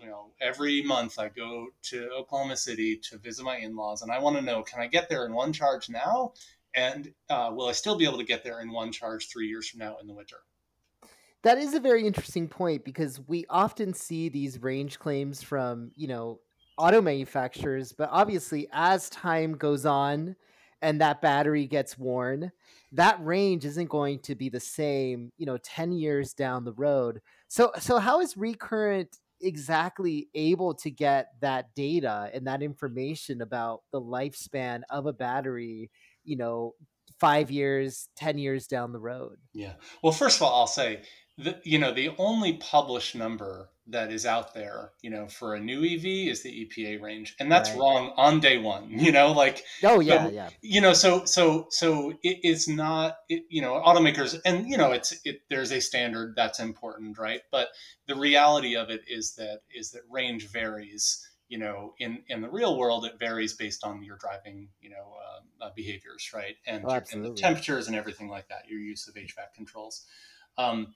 you 0.00 0.06
know, 0.06 0.30
every 0.40 0.82
month 0.82 1.18
I 1.18 1.28
go 1.28 1.68
to 1.82 2.08
Oklahoma 2.10 2.56
City 2.56 2.96
to 3.10 3.18
visit 3.18 3.44
my 3.44 3.56
in-laws, 3.56 4.02
and 4.02 4.10
I 4.10 4.18
want 4.18 4.36
to 4.36 4.42
know, 4.42 4.62
can 4.62 4.80
I 4.80 4.86
get 4.86 5.08
there 5.08 5.26
in 5.26 5.32
one 5.32 5.52
charge 5.52 5.88
now, 5.90 6.32
and 6.74 7.12
uh, 7.28 7.50
will 7.52 7.68
I 7.68 7.72
still 7.72 7.96
be 7.96 8.06
able 8.06 8.18
to 8.18 8.24
get 8.24 8.42
there 8.42 8.60
in 8.60 8.70
one 8.70 8.92
charge 8.92 9.28
three 9.28 9.48
years 9.48 9.68
from 9.68 9.80
now 9.80 9.98
in 10.00 10.06
the 10.06 10.14
winter? 10.14 10.38
That 11.42 11.58
is 11.58 11.74
a 11.74 11.80
very 11.80 12.06
interesting 12.06 12.48
point 12.48 12.84
because 12.84 13.20
we 13.26 13.46
often 13.48 13.94
see 13.94 14.28
these 14.28 14.62
range 14.62 14.98
claims 14.98 15.42
from 15.42 15.90
you 15.94 16.06
know 16.06 16.40
auto 16.76 17.00
manufacturers, 17.00 17.92
but 17.92 18.08
obviously 18.12 18.68
as 18.72 19.10
time 19.10 19.52
goes 19.52 19.84
on 19.84 20.36
and 20.82 21.00
that 21.00 21.20
battery 21.20 21.66
gets 21.66 21.98
worn, 21.98 22.50
that 22.92 23.22
range 23.24 23.66
isn't 23.66 23.88
going 23.90 24.18
to 24.20 24.34
be 24.34 24.48
the 24.48 24.60
same, 24.60 25.30
you 25.36 25.44
know, 25.44 25.58
10 25.58 25.92
years 25.92 26.32
down 26.32 26.64
the 26.64 26.72
road. 26.72 27.20
So 27.48 27.72
so 27.78 27.98
how 27.98 28.20
is 28.20 28.36
recurrent 28.36 29.18
exactly 29.40 30.28
able 30.34 30.74
to 30.74 30.90
get 30.90 31.28
that 31.40 31.74
data 31.74 32.30
and 32.32 32.46
that 32.46 32.62
information 32.62 33.40
about 33.40 33.82
the 33.92 34.00
lifespan 34.00 34.82
of 34.90 35.06
a 35.06 35.12
battery, 35.12 35.90
you 36.24 36.36
know, 36.36 36.74
five 37.18 37.50
years, 37.50 38.08
10 38.16 38.38
years 38.38 38.66
down 38.66 38.92
the 38.92 38.98
road? 38.98 39.38
Yeah. 39.52 39.74
Well, 40.02 40.12
first 40.12 40.36
of 40.36 40.42
all, 40.42 40.60
I'll 40.60 40.66
say 40.66 41.02
the, 41.42 41.60
you 41.64 41.78
know, 41.78 41.92
the 41.92 42.10
only 42.18 42.54
published 42.54 43.14
number 43.14 43.70
that 43.86 44.12
is 44.12 44.24
out 44.24 44.54
there, 44.54 44.92
you 45.02 45.10
know, 45.10 45.26
for 45.26 45.54
a 45.54 45.60
new 45.60 45.84
EV 45.84 46.28
is 46.30 46.42
the 46.42 46.66
EPA 46.66 47.00
range, 47.00 47.34
and 47.40 47.50
that's 47.50 47.70
right. 47.70 47.78
wrong 47.78 48.12
on 48.16 48.40
day 48.40 48.58
one. 48.58 48.88
You 49.00 49.12
know, 49.12 49.32
like 49.32 49.64
oh 49.82 50.00
yeah, 50.00 50.26
so, 50.26 50.30
yeah. 50.30 50.48
You 50.60 50.80
know, 50.80 50.92
so 50.92 51.24
so 51.24 51.66
so 51.70 52.12
it 52.22 52.38
is 52.44 52.68
not, 52.68 53.16
it, 53.28 53.44
you 53.48 53.62
know, 53.62 53.82
automakers, 53.84 54.38
and 54.44 54.68
you 54.68 54.76
know, 54.76 54.92
it's 54.92 55.18
it. 55.24 55.40
There's 55.48 55.72
a 55.72 55.80
standard 55.80 56.34
that's 56.36 56.60
important, 56.60 57.18
right? 57.18 57.40
But 57.50 57.68
the 58.06 58.14
reality 58.14 58.76
of 58.76 58.90
it 58.90 59.02
is 59.08 59.34
that 59.36 59.60
is 59.74 59.92
that 59.92 60.02
range 60.10 60.48
varies. 60.48 61.26
You 61.48 61.58
know, 61.58 61.94
in 61.98 62.22
in 62.28 62.42
the 62.42 62.50
real 62.50 62.78
world, 62.78 63.04
it 63.04 63.18
varies 63.18 63.54
based 63.54 63.82
on 63.84 64.04
your 64.04 64.18
driving, 64.18 64.68
you 64.80 64.90
know, 64.90 65.16
uh, 65.18 65.64
uh, 65.64 65.70
behaviors, 65.74 66.30
right, 66.32 66.56
and, 66.66 66.84
oh, 66.86 67.00
and 67.12 67.24
the 67.24 67.32
temperatures 67.32 67.88
and 67.88 67.96
everything 67.96 68.28
like 68.28 68.48
that. 68.48 68.68
Your 68.68 68.80
use 68.80 69.08
of 69.08 69.14
HVAC 69.14 69.54
controls. 69.56 70.04
Um, 70.58 70.94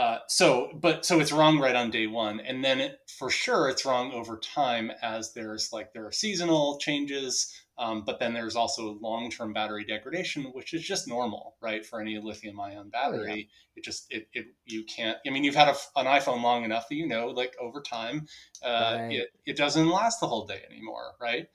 uh, 0.00 0.18
so, 0.28 0.70
but 0.80 1.04
so 1.04 1.20
it's 1.20 1.30
wrong 1.30 1.58
right 1.58 1.76
on 1.76 1.90
day 1.90 2.06
one, 2.06 2.40
and 2.40 2.64
then 2.64 2.80
it, 2.80 3.00
for 3.18 3.28
sure 3.28 3.68
it's 3.68 3.84
wrong 3.84 4.12
over 4.12 4.38
time 4.38 4.90
as 5.02 5.34
there's 5.34 5.74
like 5.74 5.92
there 5.92 6.06
are 6.06 6.10
seasonal 6.10 6.78
changes, 6.78 7.54
um, 7.76 8.02
but 8.06 8.18
then 8.18 8.32
there's 8.32 8.56
also 8.56 8.96
long-term 9.02 9.52
battery 9.52 9.84
degradation, 9.84 10.44
which 10.54 10.72
is 10.72 10.82
just 10.82 11.06
normal, 11.06 11.56
right? 11.60 11.84
For 11.84 12.00
any 12.00 12.18
lithium-ion 12.18 12.88
battery, 12.88 13.30
oh, 13.30 13.34
yeah. 13.34 13.42
it 13.76 13.84
just 13.84 14.06
it, 14.08 14.26
it 14.32 14.46
you 14.64 14.84
can't. 14.84 15.18
I 15.26 15.28
mean, 15.28 15.44
you've 15.44 15.54
had 15.54 15.68
a, 15.68 15.76
an 15.96 16.06
iPhone 16.06 16.42
long 16.42 16.64
enough 16.64 16.88
that 16.88 16.94
you 16.94 17.06
know, 17.06 17.26
like 17.26 17.54
over 17.60 17.82
time, 17.82 18.26
uh, 18.64 18.96
right. 19.00 19.12
it 19.12 19.28
it 19.44 19.56
doesn't 19.58 19.90
last 19.90 20.18
the 20.20 20.28
whole 20.28 20.46
day 20.46 20.62
anymore, 20.70 21.12
right? 21.20 21.48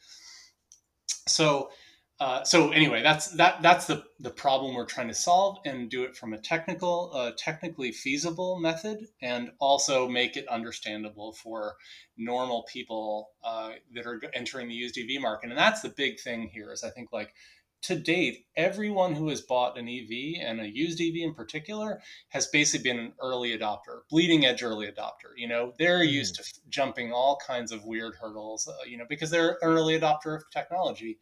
So 1.27 1.71
uh, 2.17 2.43
so 2.45 2.71
anyway, 2.71 3.03
that's 3.03 3.31
that 3.31 3.61
that's 3.61 3.87
the 3.87 4.05
the 4.21 4.29
problem 4.29 4.73
we're 4.73 4.85
trying 4.85 5.09
to 5.09 5.13
solve 5.13 5.57
and 5.65 5.89
do 5.89 6.03
it 6.03 6.15
from 6.15 6.33
a 6.33 6.37
technical, 6.37 7.11
uh, 7.13 7.31
technically 7.37 7.91
feasible 7.91 8.57
method, 8.57 9.05
and 9.21 9.51
also 9.59 10.07
make 10.07 10.37
it 10.37 10.47
understandable 10.47 11.33
for 11.33 11.75
normal 12.15 12.63
people 12.71 13.31
uh, 13.43 13.71
that 13.93 14.05
are 14.05 14.21
entering 14.33 14.69
the 14.69 14.73
used 14.73 14.97
EV 14.97 15.21
market. 15.21 15.49
And 15.49 15.59
that's 15.59 15.81
the 15.81 15.89
big 15.89 16.21
thing 16.21 16.47
here. 16.47 16.71
Is 16.71 16.85
I 16.85 16.89
think 16.89 17.11
like 17.11 17.33
to 17.81 17.95
date, 17.97 18.45
everyone 18.55 19.13
who 19.13 19.27
has 19.27 19.41
bought 19.41 19.77
an 19.77 19.89
EV 19.89 20.41
and 20.41 20.61
a 20.61 20.69
used 20.73 21.01
EV 21.01 21.17
in 21.17 21.33
particular 21.33 21.99
has 22.29 22.47
basically 22.47 22.89
been 22.89 22.99
an 22.99 23.13
early 23.21 23.55
adopter, 23.55 24.03
bleeding 24.09 24.45
edge 24.45 24.63
early 24.63 24.87
adopter. 24.87 25.33
You 25.35 25.49
know, 25.49 25.73
they're 25.77 25.99
mm. 25.99 26.11
used 26.11 26.35
to 26.35 26.43
jumping 26.69 27.11
all 27.11 27.37
kinds 27.45 27.73
of 27.73 27.83
weird 27.83 28.15
hurdles, 28.15 28.69
uh, 28.69 28.85
you 28.87 28.97
know, 28.97 29.05
because 29.09 29.29
they're 29.29 29.49
an 29.49 29.57
early 29.61 29.99
adopter 29.99 30.37
of 30.37 30.49
technology 30.49 31.19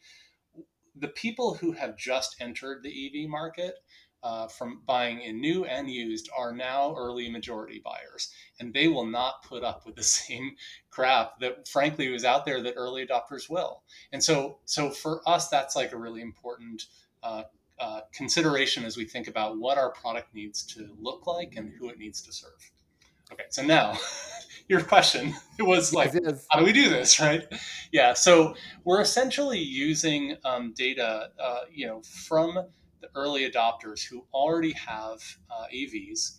the 0.96 1.08
people 1.10 1.56
who 1.56 1.72
have 1.72 1.98
just 1.98 2.36
entered 2.40 2.84
the 2.84 3.24
EV 3.24 3.30
market 3.30 3.76
uh, 4.24 4.48
from 4.48 4.82
buying 4.86 5.22
in 5.22 5.42
new 5.42 5.66
and 5.66 5.90
used 5.90 6.30
are 6.38 6.54
now 6.54 6.96
early 6.98 7.30
majority 7.30 7.82
buyers, 7.84 8.34
and 8.60 8.74
they 8.74 8.88
will 8.88 9.06
not 9.06 9.44
put 9.44 9.64
up 9.64 9.86
with 9.86 9.96
the 9.96 10.04
same 10.20 10.56
crap 10.90 11.40
that, 11.40 11.68
frankly, 11.68 12.10
was 12.10 12.24
out 12.24 12.46
there 12.46 12.62
that 12.62 12.76
early 12.78 13.06
adopters 13.06 13.50
will. 13.50 13.84
And 14.14 14.24
so, 14.24 14.60
so 14.66 14.90
for 14.90 15.22
us, 15.28 15.50
that's 15.50 15.76
like 15.76 15.92
a 15.92 15.98
really 15.98 16.22
important 16.22 16.86
uh, 17.22 17.44
uh, 17.80 18.02
consideration 18.14 18.86
as 18.86 18.96
we 18.96 19.04
think 19.04 19.28
about 19.28 19.58
what 19.58 19.78
our 19.78 19.92
product 19.92 20.34
needs 20.34 20.64
to 20.64 20.96
look 21.00 21.28
like 21.28 21.56
and 21.58 21.74
who 21.78 21.90
it 21.90 21.98
needs 21.98 22.22
to 22.22 22.32
serve. 22.32 22.72
Okay, 23.32 23.46
so 23.50 23.62
now 23.62 23.98
your 24.70 24.82
question 24.82 25.34
it 25.60 25.64
was 25.64 25.94
like 25.94 26.14
yes, 26.14 26.46
how 26.52 26.60
do 26.60 26.66
we 26.66 26.74
do 26.74 26.90
this 26.90 27.20
right 27.20 27.46
yeah 27.92 28.14
so 28.14 28.56
we're 28.84 29.02
essentially 29.02 29.60
using 29.60 30.36
um, 30.46 30.74
data 30.76 31.30
uh, 31.40 31.62
you 31.72 31.86
know 31.86 32.02
from 32.02 32.54
the 33.02 33.10
early 33.16 33.50
adopters 33.50 34.04
who 34.04 34.26
already 34.34 34.72
have 34.72 35.20
uh, 35.52 35.66
EVs 35.74 36.38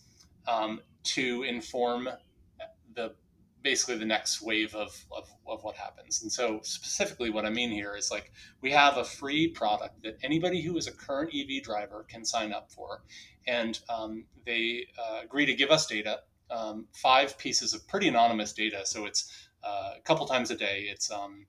um, 0.49 0.81
to 1.03 1.43
inform 1.43 2.09
the 2.95 3.15
basically 3.65 3.97
the 3.97 4.05
next 4.05 4.43
wave 4.43 4.75
of, 4.75 4.95
of, 5.11 5.27
of 5.49 5.65
what 5.65 5.75
happens. 5.75 6.23
And 6.23 6.31
so 6.31 6.61
specifically 6.63 7.31
what 7.31 7.47
I 7.47 7.51
mean 7.51 7.71
here 7.71 7.97
is 7.97 8.11
like 8.11 8.31
we 8.61 8.71
have 8.73 8.99
a 8.99 9.05
free 9.05 9.49
product 9.49 10.03
that 10.03 10.19
anybody 10.23 10.61
who 10.61 10.77
is 10.77 10.87
a 10.87 10.93
current 10.93 11.33
EV 11.35 11.63
driver 11.63 12.05
can 12.09 12.25
sign 12.25 12.53
up 12.53 12.71
for. 12.71 13.03
And 13.47 13.81
um, 13.89 14.27
they 14.47 14.87
uh, 14.99 15.21
agree 15.25 15.47
to 15.47 15.55
give 15.55 15.71
us 15.71 15.87
data, 15.87 16.21
um, 16.55 16.87
five 16.93 17.37
pieces 17.39 17.75
of 17.75 17.87
pretty 17.89 18.09
anonymous 18.09 18.53
data. 18.53 18.83
So 18.85 19.07
it's 19.07 19.49
uh, 19.63 19.93
a 19.97 20.01
couple 20.03 20.27
times 20.27 20.51
a 20.51 20.57
day. 20.57 20.87
It's 20.91 21.11
um, 21.11 21.47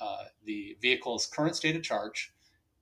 uh, 0.00 0.24
the 0.44 0.76
vehicle's 0.80 1.26
current 1.26 1.56
state 1.56 1.76
of 1.76 1.82
charge, 1.82 2.32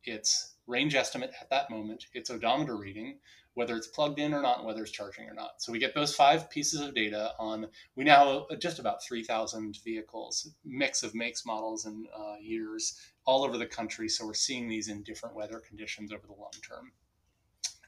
its 0.05 0.55
range 0.67 0.95
estimate 0.95 1.33
at 1.41 1.51
that 1.51 1.71
moment, 1.71 2.07
its 2.13 2.31
odometer 2.31 2.77
reading, 2.77 3.19
whether 3.55 3.77
it's 3.77 3.87
plugged 3.87 4.19
in 4.19 4.35
or 4.35 4.43
not, 4.43 4.65
whether 4.65 4.83
it's 4.83 4.91
charging 4.91 5.29
or 5.29 5.35
not. 5.35 5.63
So 5.63 5.71
we 5.71 5.79
get 5.79 5.95
those 5.95 6.15
five 6.15 6.51
pieces 6.51 6.81
of 6.81 6.95
data 6.95 7.33
on, 7.39 7.69
we 7.95 8.03
now 8.03 8.47
have 8.51 8.59
just 8.59 8.81
about 8.81 9.03
3,000 9.05 9.79
vehicles, 9.85 10.51
mix 10.65 11.03
of 11.03 11.15
makes, 11.15 11.47
models, 11.47 11.85
and 11.85 12.07
uh, 12.17 12.37
years 12.41 12.99
all 13.25 13.45
over 13.45 13.57
the 13.57 13.67
country. 13.67 14.09
So 14.09 14.27
we're 14.27 14.35
seeing 14.35 14.69
these 14.69 14.89
in 14.89 15.03
different 15.03 15.37
weather 15.37 15.61
conditions 15.61 16.13
over 16.13 16.27
the 16.27 16.35
long 16.35 16.51
term. 16.69 16.93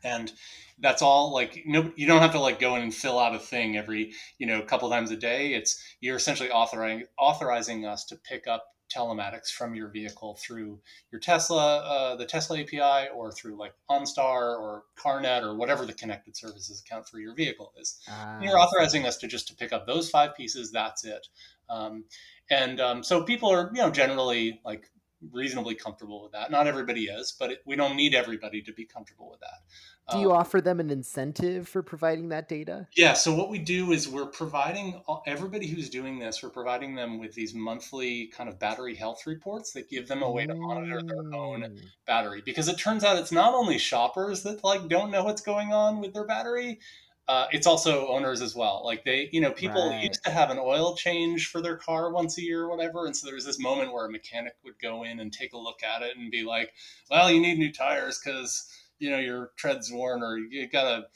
And 0.07 0.33
that's 0.79 1.03
all 1.03 1.33
like 1.33 1.63
no, 1.67 1.91
you 1.97 2.07
don't 2.07 2.21
have 2.21 2.33
to 2.33 2.41
like 2.41 2.61
go 2.61 2.77
in 2.77 2.83
and 2.83 2.95
fill 2.95 3.19
out 3.19 3.35
a 3.35 3.39
thing 3.39 3.77
every 3.77 4.13
you 4.39 4.47
know 4.47 4.63
couple 4.63 4.89
times 4.89 5.11
a 5.11 5.17
day. 5.17 5.55
It's 5.55 5.83
you're 6.01 6.17
essentially 6.17 6.51
authorizing 6.51 7.07
authorizing 7.19 7.85
us 7.87 8.05
to 8.07 8.17
pick 8.17 8.47
up 8.47 8.69
telematics 8.95 9.51
from 9.51 9.75
your 9.75 9.89
vehicle 9.89 10.39
through 10.41 10.79
your 11.11 11.21
Tesla, 11.21 11.79
uh, 11.79 12.17
the 12.17 12.25
Tesla 12.25 12.61
API, 12.61 13.09
or 13.15 13.33
through 13.33 13.57
like 13.57 13.73
OnStar 13.91 14.59
or 14.59 14.85
CarNet 14.97 15.43
or 15.43 15.57
whatever 15.57 15.87
the 15.87 15.93
connected 15.93 16.37
services 16.37 16.81
account 16.81 17.09
for 17.09 17.19
your 17.19 17.35
vehicle 17.35 17.73
is. 17.81 17.99
Uh, 18.09 18.39
you're 18.41 18.59
authorizing 18.59 19.05
us 19.07 19.17
to 19.19 19.27
just 19.27 19.49
to 19.49 19.57
pick 19.57 19.73
up 19.73 19.87
those 19.87 20.09
five 20.09 20.37
pieces. 20.37 20.71
That's 20.71 21.05
it. 21.05 21.27
Um, 21.69 22.05
and 22.51 22.81
um, 22.81 23.03
so 23.03 23.25
people 23.25 23.51
are 23.51 23.71
you 23.75 23.83
know 23.83 23.91
generally 23.91 24.61
like 24.65 24.89
reasonably 25.33 25.75
comfortable 25.75 26.23
with 26.23 26.33
that. 26.33 26.51
Not 26.51 26.67
everybody 26.67 27.05
is, 27.05 27.35
but 27.39 27.51
it, 27.51 27.63
we 27.67 27.77
don't 27.77 27.97
need 27.97 28.15
everybody 28.15 28.63
to 28.63 28.73
be 28.73 28.85
comfortable 28.85 29.31
with 29.31 29.41
that. 29.41 29.63
Do 30.11 30.19
you 30.21 30.31
um, 30.31 30.39
offer 30.39 30.61
them 30.61 30.79
an 30.79 30.91
incentive 30.91 31.67
for 31.67 31.83
providing 31.83 32.29
that 32.29 32.49
data? 32.49 32.87
Yeah. 32.97 33.15
So 33.15 33.35
what 33.35 33.51
we 33.51 33.59
do 33.59 33.91
is 33.91 34.09
we're 34.09 34.27
providing 34.27 35.03
everybody 35.27 35.67
who's 35.67 35.91
doing 35.91 36.21
this, 36.21 36.45
we're 36.45 36.51
providing 36.51 36.95
them 36.95 37.19
with 37.19 37.35
these 37.35 37.55
monthly 37.55 38.29
kind 38.29 38.49
of 38.49 38.59
battery 38.59 38.95
health 38.95 39.27
reports 39.27 39.73
that 39.73 39.91
give 39.91 40.07
them 40.07 40.23
a 40.23 40.31
way 40.31 40.47
to 40.47 40.55
monitor 40.55 41.03
their 41.03 41.35
own 41.35 41.63
mm. 41.63 41.81
battery. 42.07 42.41
Because 42.45 42.69
it 42.69 42.79
turns 42.79 43.03
out 43.03 43.19
it's 43.19 43.33
not 43.33 43.53
only 43.53 43.79
shoppers 43.79 44.45
that 44.45 44.63
like 44.63 44.89
don't 44.89 45.11
know 45.11 45.25
what's 45.25 45.43
going 45.43 45.73
on 45.73 46.01
with 46.01 46.15
their 46.15 46.27
battery. 46.27 46.79
Uh, 47.27 47.49
it's 47.51 47.67
also 47.67 48.07
owners 48.07 48.41
as 48.41 48.55
well. 48.55 48.83
Like 48.85 49.05
they, 49.05 49.29
you 49.33 49.41
know, 49.41 49.51
people 49.51 49.91
right. 49.91 50.05
used 50.05 50.23
to 50.23 50.31
have 50.31 50.51
an 50.51 50.59
oil 50.61 50.95
change 50.95 51.49
for 51.49 51.61
their 51.61 51.77
car 51.77 52.13
once 52.13 52.39
a 52.39 52.43
year 52.43 52.63
or 52.63 52.77
whatever. 52.77 53.07
And 53.07 53.17
so 53.17 53.27
there's 53.27 53.45
this 53.45 53.59
moment 53.59 53.93
where 53.93 54.07
a 54.07 54.11
mechanic 54.13 54.55
would 54.63 54.79
go 54.81 55.03
in 55.03 55.19
and 55.19 55.33
take 55.33 55.53
a 55.53 55.59
look 55.59 55.83
at 55.83 56.03
it 56.03 56.17
and 56.17 56.31
be 56.31 56.45
like, 56.45 56.73
well, 57.11 57.29
you 57.29 57.41
need 57.41 57.59
new 57.59 57.73
tires 57.73 58.21
because 58.25 58.71
you 58.99 59.11
know 59.11 59.19
your 59.19 59.51
tread's 59.57 59.93
worn 59.93 60.23
or 60.23 60.39
you 60.39 60.69
gotta 60.69 61.07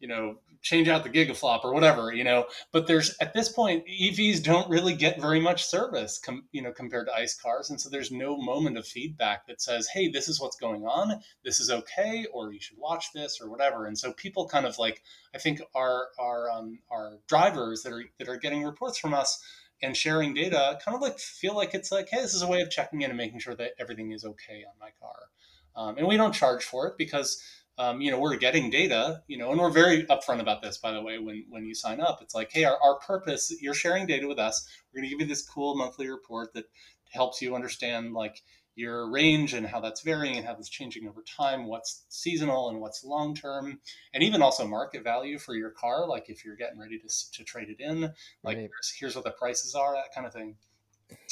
you 0.00 0.08
know 0.08 0.36
change 0.62 0.88
out 0.88 1.04
the 1.04 1.10
gigaflop 1.10 1.64
or 1.64 1.72
whatever 1.72 2.12
you 2.12 2.24
know. 2.24 2.46
But 2.72 2.86
there's 2.86 3.16
at 3.20 3.32
this 3.34 3.48
point 3.48 3.84
evs 3.86 4.42
don't 4.42 4.68
really 4.68 4.94
get 4.94 5.20
very 5.20 5.40
much 5.40 5.64
service 5.64 6.18
com, 6.18 6.44
you 6.52 6.62
know 6.62 6.72
compared 6.72 7.06
to 7.06 7.14
ice 7.14 7.34
cars. 7.34 7.70
And 7.70 7.80
so 7.80 7.88
there's 7.88 8.10
no 8.10 8.36
moment 8.36 8.76
of 8.76 8.86
feedback 8.86 9.46
that 9.46 9.60
says 9.60 9.88
hey 9.88 10.08
this 10.08 10.28
is 10.28 10.40
what's 10.40 10.56
going 10.56 10.84
on. 10.84 11.20
This 11.44 11.60
is 11.60 11.70
okay 11.70 12.26
or 12.32 12.52
you 12.52 12.60
should 12.60 12.78
watch 12.78 13.12
this 13.14 13.40
or 13.40 13.48
whatever. 13.48 13.86
And 13.86 13.98
so 13.98 14.12
people 14.12 14.48
kind 14.48 14.66
of 14.66 14.78
like 14.78 15.02
i 15.34 15.38
think 15.38 15.60
our 15.74 16.08
our 16.18 16.50
um, 16.50 16.78
our 16.90 17.18
drivers 17.28 17.82
that 17.82 17.92
are 17.92 18.04
that 18.18 18.28
are 18.28 18.36
getting 18.38 18.64
reports 18.64 18.98
from 18.98 19.14
us 19.14 19.42
and 19.82 19.96
sharing 19.96 20.34
data 20.34 20.78
kind 20.84 20.94
of 20.94 21.02
like 21.02 21.18
feel 21.18 21.54
like 21.54 21.74
it's 21.74 21.92
like 21.92 22.08
hey 22.08 22.20
this 22.20 22.34
is 22.34 22.42
a 22.42 22.48
way 22.48 22.60
of 22.60 22.70
checking 22.70 23.02
in 23.02 23.10
and 23.10 23.16
making 23.16 23.38
sure 23.38 23.54
that 23.54 23.72
everything 23.78 24.12
is 24.12 24.24
okay 24.24 24.64
on 24.66 24.74
my 24.80 24.90
car 25.00 25.28
um, 25.76 25.96
and 25.98 26.06
we 26.06 26.16
don't 26.16 26.34
charge 26.34 26.64
for 26.64 26.86
it 26.88 26.94
because 26.98 27.40
um, 27.78 28.00
you 28.00 28.10
know 28.10 28.18
we're 28.18 28.36
getting 28.36 28.70
data 28.70 29.22
you 29.28 29.36
know 29.36 29.50
and 29.50 29.60
we're 29.60 29.70
very 29.70 30.04
upfront 30.04 30.40
about 30.40 30.62
this 30.62 30.78
by 30.78 30.92
the 30.92 31.02
way 31.02 31.18
when 31.18 31.44
when 31.48 31.64
you 31.64 31.74
sign 31.74 32.00
up. 32.00 32.20
It's 32.22 32.34
like 32.34 32.50
hey 32.52 32.64
our, 32.64 32.78
our 32.82 32.98
purpose 32.98 33.54
you're 33.60 33.74
sharing 33.74 34.06
data 34.06 34.26
with 34.26 34.38
us. 34.38 34.66
We're 34.92 35.00
going 35.00 35.10
to 35.10 35.16
give 35.16 35.20
you 35.20 35.26
this 35.26 35.46
cool 35.46 35.76
monthly 35.76 36.08
report 36.08 36.54
that 36.54 36.64
helps 37.12 37.40
you 37.40 37.54
understand 37.54 38.12
like 38.12 38.42
your 38.76 39.10
range 39.10 39.54
and 39.54 39.66
how 39.66 39.80
that's 39.80 40.02
varying 40.02 40.36
and 40.36 40.46
how 40.46 40.52
that's 40.52 40.68
changing 40.68 41.08
over 41.08 41.22
time 41.22 41.66
what's 41.66 42.04
seasonal 42.10 42.68
and 42.68 42.78
what's 42.78 43.02
long 43.02 43.34
term 43.34 43.80
and 44.12 44.22
even 44.22 44.42
also 44.42 44.66
market 44.66 45.02
value 45.02 45.38
for 45.38 45.54
your 45.54 45.70
car 45.70 46.06
like 46.06 46.28
if 46.28 46.44
you're 46.44 46.56
getting 46.56 46.78
ready 46.78 46.98
to, 46.98 47.08
to 47.32 47.42
trade 47.42 47.68
it 47.70 47.80
in 47.80 48.02
like 48.02 48.12
right. 48.44 48.58
here's, 48.58 48.94
here's 48.98 49.16
what 49.16 49.24
the 49.24 49.30
prices 49.32 49.74
are 49.74 49.94
that 49.94 50.14
kind 50.14 50.26
of 50.26 50.32
thing 50.32 50.54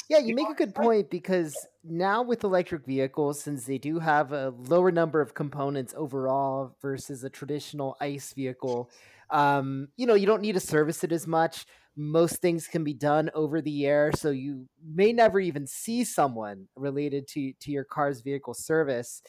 yeah, 0.09 0.19
you 0.19 0.35
make 0.35 0.49
a 0.49 0.53
good 0.53 0.75
point 0.75 1.09
because 1.09 1.55
now 1.83 2.21
with 2.21 2.43
electric 2.43 2.85
vehicles, 2.85 3.41
since 3.41 3.65
they 3.65 3.77
do 3.77 3.99
have 3.99 4.31
a 4.31 4.53
lower 4.67 4.91
number 4.91 5.21
of 5.21 5.33
components 5.33 5.93
overall 5.97 6.75
versus 6.81 7.23
a 7.23 7.29
traditional 7.29 7.97
ICE 7.99 8.33
vehicle, 8.33 8.89
um, 9.31 9.87
you 9.97 10.05
know, 10.05 10.13
you 10.13 10.27
don't 10.27 10.41
need 10.41 10.53
to 10.53 10.59
service 10.59 11.03
it 11.03 11.11
as 11.11 11.25
much. 11.25 11.65
Most 11.95 12.37
things 12.41 12.67
can 12.67 12.83
be 12.83 12.93
done 12.93 13.31
over 13.33 13.61
the 13.61 13.85
air, 13.85 14.11
so 14.13 14.29
you 14.29 14.67
may 14.85 15.13
never 15.13 15.39
even 15.39 15.65
see 15.65 16.03
someone 16.03 16.67
related 16.75 17.27
to 17.29 17.53
to 17.61 17.71
your 17.71 17.85
car's 17.85 18.21
vehicle 18.21 18.53
service. 18.53 19.21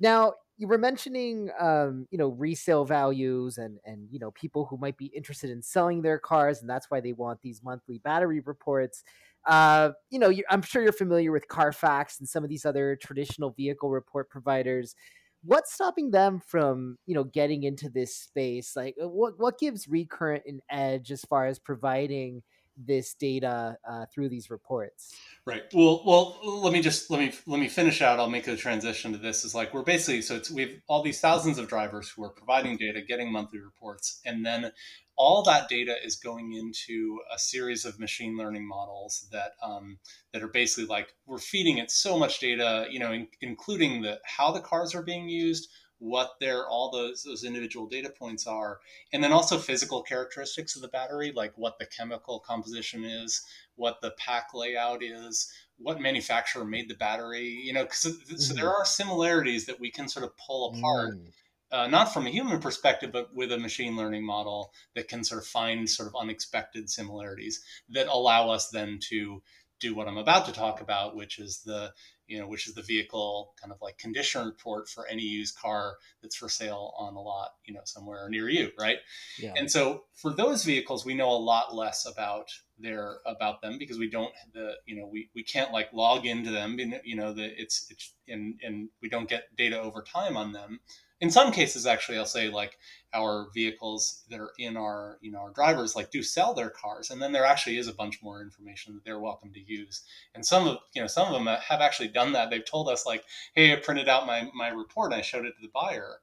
Now, 0.00 0.34
you 0.58 0.66
were 0.66 0.78
mentioning 0.78 1.50
um, 1.58 2.06
you 2.10 2.18
know 2.18 2.28
resale 2.30 2.84
values 2.84 3.58
and 3.58 3.78
and 3.84 4.08
you 4.10 4.18
know 4.18 4.32
people 4.32 4.66
who 4.66 4.76
might 4.76 4.98
be 4.98 5.06
interested 5.06 5.48
in 5.50 5.62
selling 5.62 6.02
their 6.02 6.18
cars 6.18 6.60
and 6.60 6.68
that's 6.68 6.90
why 6.90 7.00
they 7.00 7.12
want 7.12 7.40
these 7.40 7.62
monthly 7.62 7.98
battery 7.98 8.40
reports 8.40 9.04
uh, 9.48 9.92
you 10.10 10.18
know, 10.18 10.32
I'm 10.50 10.62
sure 10.62 10.82
you're 10.82 10.92
familiar 10.92 11.32
with 11.32 11.48
Carfax 11.48 12.20
and 12.20 12.28
some 12.28 12.44
of 12.44 12.50
these 12.50 12.66
other 12.66 12.96
traditional 13.00 13.50
vehicle 13.50 13.90
report 13.90 14.28
providers. 14.28 14.94
What's 15.42 15.72
stopping 15.72 16.10
them 16.10 16.40
from, 16.40 16.98
you 17.06 17.14
know, 17.14 17.24
getting 17.24 17.62
into 17.62 17.88
this 17.88 18.14
space? 18.14 18.76
Like, 18.76 18.94
uh, 19.02 19.08
what 19.08 19.38
what 19.38 19.58
gives 19.58 19.88
Recurrent 19.88 20.44
an 20.46 20.60
edge 20.70 21.10
as 21.10 21.22
far 21.22 21.46
as 21.46 21.58
providing 21.58 22.42
this 22.76 23.14
data 23.14 23.76
uh, 23.88 24.06
through 24.12 24.28
these 24.28 24.50
reports. 24.50 25.14
Right. 25.44 25.62
Well, 25.74 26.02
well, 26.06 26.38
let 26.62 26.72
me 26.72 26.80
just 26.80 27.10
let 27.10 27.18
me 27.18 27.32
let 27.46 27.58
me 27.58 27.68
finish 27.68 28.02
out. 28.02 28.20
I'll 28.20 28.30
make 28.30 28.46
a 28.46 28.56
transition 28.56 29.12
to 29.12 29.18
this. 29.18 29.44
Is 29.44 29.54
like 29.54 29.74
we're 29.74 29.82
basically 29.82 30.22
so 30.22 30.36
it's 30.36 30.50
we 30.50 30.62
have 30.62 30.70
all 30.86 31.02
these 31.02 31.20
thousands 31.20 31.58
of 31.58 31.68
drivers 31.68 32.08
who 32.08 32.24
are 32.24 32.30
providing 32.30 32.76
data, 32.76 33.00
getting 33.00 33.32
monthly 33.32 33.58
reports, 33.58 34.20
and 34.24 34.44
then 34.44 34.70
all 35.18 35.42
that 35.42 35.68
data 35.68 35.96
is 36.02 36.16
going 36.16 36.52
into 36.52 37.18
a 37.34 37.38
series 37.38 37.84
of 37.84 37.98
machine 37.98 38.36
learning 38.36 38.66
models 38.66 39.26
that 39.32 39.52
um, 39.62 39.98
that 40.32 40.42
are 40.42 40.48
basically 40.48 40.86
like 40.86 41.12
we're 41.26 41.38
feeding 41.38 41.78
it 41.78 41.90
so 41.90 42.18
much 42.18 42.38
data, 42.38 42.86
you 42.88 43.00
know, 43.00 43.12
in, 43.12 43.26
including 43.40 44.00
the 44.02 44.20
how 44.24 44.52
the 44.52 44.60
cars 44.60 44.94
are 44.94 45.02
being 45.02 45.28
used, 45.28 45.68
what 45.98 46.34
their 46.40 46.66
all 46.68 46.90
those 46.90 47.24
those 47.24 47.44
individual 47.44 47.86
data 47.86 48.08
points 48.08 48.46
are 48.46 48.78
and 49.12 49.22
then 49.22 49.32
also 49.32 49.58
physical 49.58 50.02
characteristics 50.02 50.76
of 50.76 50.82
the 50.82 50.88
battery 50.88 51.32
like 51.34 51.52
what 51.56 51.78
the 51.78 51.86
chemical 51.86 52.38
composition 52.38 53.04
is 53.04 53.42
what 53.74 54.00
the 54.00 54.12
pack 54.12 54.54
layout 54.54 55.02
is 55.02 55.52
what 55.76 56.00
manufacturer 56.00 56.64
made 56.64 56.88
the 56.88 56.94
battery 56.94 57.46
you 57.64 57.72
know 57.72 57.86
so, 57.90 58.10
mm. 58.10 58.38
so 58.38 58.54
there 58.54 58.66
mm-hmm. 58.66 58.80
are 58.80 58.84
similarities 58.84 59.66
that 59.66 59.80
we 59.80 59.90
can 59.90 60.08
sort 60.08 60.24
of 60.24 60.30
pull 60.36 60.72
apart 60.72 61.18
mm. 61.18 61.32
Uh, 61.70 61.86
not 61.86 62.12
from 62.12 62.26
a 62.26 62.30
human 62.30 62.58
perspective 62.60 63.10
but 63.12 63.34
with 63.34 63.52
a 63.52 63.58
machine 63.58 63.96
learning 63.96 64.24
model 64.24 64.72
that 64.94 65.08
can 65.08 65.24
sort 65.24 65.40
of 65.40 65.46
find 65.46 65.88
sort 65.88 66.08
of 66.08 66.14
unexpected 66.20 66.88
similarities 66.90 67.62
that 67.88 68.06
allow 68.08 68.50
us 68.50 68.68
then 68.70 68.98
to 69.00 69.42
do 69.80 69.94
what 69.94 70.08
i'm 70.08 70.18
about 70.18 70.46
to 70.46 70.52
talk 70.52 70.80
about 70.80 71.16
which 71.16 71.38
is 71.38 71.62
the 71.64 71.92
you 72.28 72.38
know, 72.38 72.46
which 72.46 72.68
is 72.68 72.74
the 72.74 72.82
vehicle 72.82 73.54
kind 73.60 73.72
of 73.72 73.80
like 73.80 73.96
condition 73.98 74.44
report 74.44 74.88
for 74.88 75.06
any 75.06 75.22
used 75.22 75.58
car 75.58 75.96
that's 76.22 76.36
for 76.36 76.48
sale 76.48 76.92
on 76.96 77.14
a 77.14 77.20
lot, 77.20 77.52
you 77.64 77.72
know, 77.72 77.80
somewhere 77.84 78.28
near 78.28 78.48
you, 78.48 78.70
right? 78.78 78.98
Yeah. 79.38 79.54
And 79.56 79.70
so 79.70 80.04
for 80.14 80.30
those 80.30 80.62
vehicles, 80.62 81.06
we 81.06 81.14
know 81.14 81.30
a 81.30 81.40
lot 81.40 81.74
less 81.74 82.06
about 82.06 82.50
their 82.78 83.16
about 83.26 83.60
them 83.62 83.78
because 83.78 83.98
we 83.98 84.08
don't 84.08 84.32
the 84.52 84.74
you 84.86 84.94
know 84.94 85.08
we, 85.10 85.30
we 85.34 85.42
can't 85.42 85.72
like 85.72 85.92
log 85.92 86.26
into 86.26 86.50
them, 86.50 86.78
you 87.02 87.16
know, 87.16 87.32
the 87.32 87.60
it's 87.60 87.86
it's 87.90 88.12
and 88.28 88.60
and 88.62 88.90
we 89.00 89.08
don't 89.08 89.28
get 89.28 89.56
data 89.56 89.80
over 89.80 90.02
time 90.02 90.36
on 90.36 90.52
them 90.52 90.80
in 91.20 91.30
some 91.30 91.52
cases 91.52 91.86
actually 91.86 92.18
i'll 92.18 92.24
say 92.24 92.48
like 92.48 92.78
our 93.14 93.48
vehicles 93.54 94.24
that 94.30 94.38
are 94.38 94.52
in 94.58 94.76
our 94.76 95.18
you 95.20 95.30
know 95.30 95.38
our 95.38 95.50
drivers 95.50 95.96
like 95.96 96.10
do 96.10 96.22
sell 96.22 96.54
their 96.54 96.70
cars 96.70 97.10
and 97.10 97.20
then 97.20 97.32
there 97.32 97.44
actually 97.44 97.78
is 97.78 97.88
a 97.88 97.94
bunch 97.94 98.22
more 98.22 98.42
information 98.42 98.94
that 98.94 99.04
they're 99.04 99.18
welcome 99.18 99.52
to 99.52 99.60
use 99.60 100.02
and 100.34 100.44
some 100.44 100.66
of 100.66 100.78
you 100.94 101.00
know 101.00 101.08
some 101.08 101.26
of 101.26 101.32
them 101.32 101.46
have 101.46 101.80
actually 101.80 102.08
done 102.08 102.32
that 102.32 102.50
they've 102.50 102.64
told 102.64 102.88
us 102.88 103.06
like 103.06 103.24
hey 103.54 103.72
i 103.72 103.76
printed 103.76 104.08
out 104.08 104.26
my 104.26 104.50
my 104.54 104.68
report 104.68 105.12
and 105.12 105.18
i 105.18 105.22
showed 105.22 105.46
it 105.46 105.54
to 105.56 105.62
the 105.62 105.70
buyer 105.74 106.20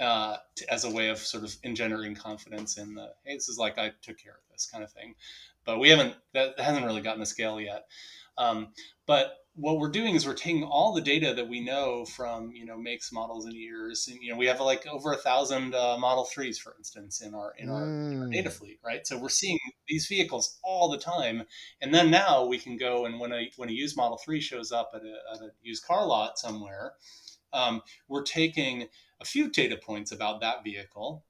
uh, 0.00 0.38
to, 0.56 0.72
as 0.72 0.82
a 0.82 0.90
way 0.90 1.08
of 1.08 1.18
sort 1.18 1.44
of 1.44 1.54
engendering 1.62 2.16
confidence 2.16 2.78
in 2.78 2.94
the 2.94 3.12
hey 3.24 3.34
this 3.34 3.48
is 3.48 3.58
like 3.58 3.78
i 3.78 3.92
took 4.02 4.18
care 4.18 4.32
of 4.32 4.52
this 4.52 4.66
kind 4.66 4.82
of 4.82 4.90
thing 4.90 5.14
but 5.64 5.78
we 5.78 5.88
haven't 5.88 6.14
that 6.32 6.58
hasn't 6.58 6.84
really 6.84 7.00
gotten 7.00 7.20
the 7.20 7.26
scale 7.26 7.60
yet. 7.60 7.86
Um, 8.36 8.68
but 9.06 9.43
what 9.56 9.78
we're 9.78 9.88
doing 9.88 10.16
is 10.16 10.26
we're 10.26 10.34
taking 10.34 10.64
all 10.64 10.92
the 10.92 11.00
data 11.00 11.32
that 11.34 11.48
we 11.48 11.60
know 11.60 12.04
from 12.04 12.50
you 12.52 12.64
know 12.64 12.76
makes 12.76 13.12
models 13.12 13.44
and 13.44 13.54
years 13.54 14.08
and 14.08 14.20
you 14.20 14.30
know 14.30 14.36
we 14.36 14.46
have 14.46 14.60
like 14.60 14.86
over 14.86 15.12
a 15.12 15.16
thousand 15.16 15.74
uh, 15.74 15.96
model 15.98 16.26
3s 16.34 16.58
for 16.58 16.74
instance 16.76 17.20
in 17.20 17.34
our 17.34 17.54
in 17.58 17.68
our, 17.70 17.82
mm. 17.82 18.12
in 18.12 18.22
our, 18.22 18.28
data 18.28 18.50
fleet 18.50 18.80
right 18.84 19.06
so 19.06 19.16
we're 19.16 19.28
seeing 19.28 19.58
these 19.88 20.06
vehicles 20.06 20.58
all 20.64 20.90
the 20.90 20.98
time 20.98 21.44
and 21.80 21.94
then 21.94 22.10
now 22.10 22.44
we 22.44 22.58
can 22.58 22.76
go 22.76 23.06
and 23.06 23.20
when 23.20 23.32
a 23.32 23.50
when 23.56 23.68
a 23.68 23.72
used 23.72 23.96
model 23.96 24.18
3 24.18 24.40
shows 24.40 24.72
up 24.72 24.90
at 24.94 25.02
a, 25.02 25.34
at 25.34 25.40
a 25.40 25.50
used 25.62 25.84
car 25.84 26.06
lot 26.06 26.38
somewhere 26.38 26.94
um, 27.52 27.80
we're 28.08 28.24
taking 28.24 28.88
a 29.20 29.24
few 29.24 29.48
data 29.48 29.76
points 29.76 30.10
about 30.10 30.40
that 30.40 30.64
vehicle 30.64 31.24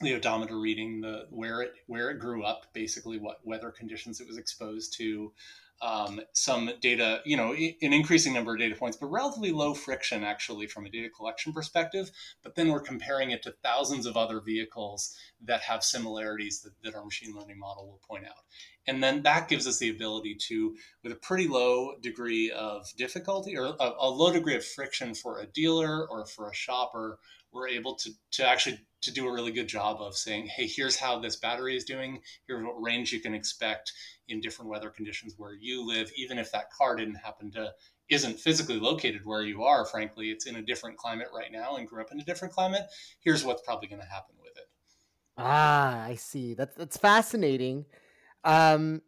the 0.00 0.14
odometer 0.14 0.58
reading 0.60 1.00
the 1.00 1.26
where 1.30 1.62
it 1.62 1.72
where 1.86 2.10
it 2.10 2.18
grew 2.18 2.44
up 2.44 2.66
basically 2.74 3.18
what 3.18 3.40
weather 3.44 3.70
conditions 3.70 4.20
it 4.20 4.28
was 4.28 4.36
exposed 4.36 4.92
to 4.98 5.32
um, 5.80 6.20
some 6.32 6.70
data, 6.80 7.20
you 7.24 7.36
know, 7.36 7.52
an 7.52 7.92
increasing 7.92 8.34
number 8.34 8.52
of 8.52 8.58
data 8.58 8.74
points, 8.74 8.96
but 8.96 9.06
relatively 9.06 9.52
low 9.52 9.74
friction 9.74 10.24
actually 10.24 10.66
from 10.66 10.86
a 10.86 10.90
data 10.90 11.08
collection 11.08 11.52
perspective. 11.52 12.10
But 12.42 12.54
then 12.54 12.68
we're 12.68 12.80
comparing 12.80 13.30
it 13.30 13.42
to 13.44 13.54
thousands 13.62 14.06
of 14.06 14.16
other 14.16 14.40
vehicles 14.40 15.16
that 15.44 15.62
have 15.62 15.84
similarities 15.84 16.62
that, 16.62 16.72
that 16.82 16.96
our 16.96 17.04
machine 17.04 17.34
learning 17.34 17.58
model 17.58 17.86
will 17.86 18.00
point 18.08 18.26
out. 18.26 18.44
And 18.86 19.02
then 19.02 19.22
that 19.22 19.48
gives 19.48 19.66
us 19.66 19.78
the 19.78 19.90
ability 19.90 20.36
to, 20.48 20.74
with 21.02 21.12
a 21.12 21.16
pretty 21.16 21.46
low 21.46 21.92
degree 22.00 22.50
of 22.50 22.86
difficulty 22.96 23.56
or 23.56 23.76
a, 23.78 23.92
a 24.00 24.10
low 24.10 24.32
degree 24.32 24.56
of 24.56 24.64
friction 24.64 25.14
for 25.14 25.40
a 25.40 25.46
dealer 25.46 26.08
or 26.08 26.26
for 26.26 26.48
a 26.48 26.54
shopper, 26.54 27.18
we're 27.58 27.68
able 27.68 27.94
to, 27.96 28.10
to 28.32 28.46
actually 28.46 28.78
to 29.02 29.12
do 29.12 29.28
a 29.28 29.32
really 29.32 29.52
good 29.52 29.68
job 29.68 30.00
of 30.00 30.16
saying, 30.16 30.46
hey, 30.46 30.66
here's 30.66 30.96
how 30.96 31.18
this 31.18 31.36
battery 31.36 31.76
is 31.76 31.84
doing. 31.84 32.20
Here's 32.46 32.64
what 32.64 32.82
range 32.82 33.12
you 33.12 33.20
can 33.20 33.34
expect 33.34 33.92
in 34.28 34.40
different 34.40 34.70
weather 34.70 34.90
conditions 34.90 35.34
where 35.36 35.54
you 35.54 35.86
live, 35.86 36.10
even 36.16 36.38
if 36.38 36.50
that 36.52 36.72
car 36.72 36.96
didn't 36.96 37.16
happen 37.16 37.50
to 37.52 37.72
isn't 38.10 38.40
physically 38.40 38.80
located 38.80 39.20
where 39.24 39.42
you 39.42 39.62
are. 39.62 39.84
Frankly, 39.84 40.30
it's 40.30 40.46
in 40.46 40.56
a 40.56 40.62
different 40.62 40.96
climate 40.96 41.28
right 41.34 41.52
now 41.52 41.76
and 41.76 41.86
grew 41.86 42.00
up 42.00 42.10
in 42.10 42.20
a 42.20 42.24
different 42.24 42.54
climate. 42.54 42.82
Here's 43.20 43.44
what's 43.44 43.62
probably 43.62 43.88
going 43.88 44.00
to 44.00 44.08
happen 44.08 44.34
with 44.40 44.56
it. 44.56 44.64
Ah, 45.36 46.04
I 46.04 46.14
see. 46.14 46.54
That's 46.54 46.74
that's 46.74 46.96
fascinating. 46.96 47.84
Um, 48.44 49.02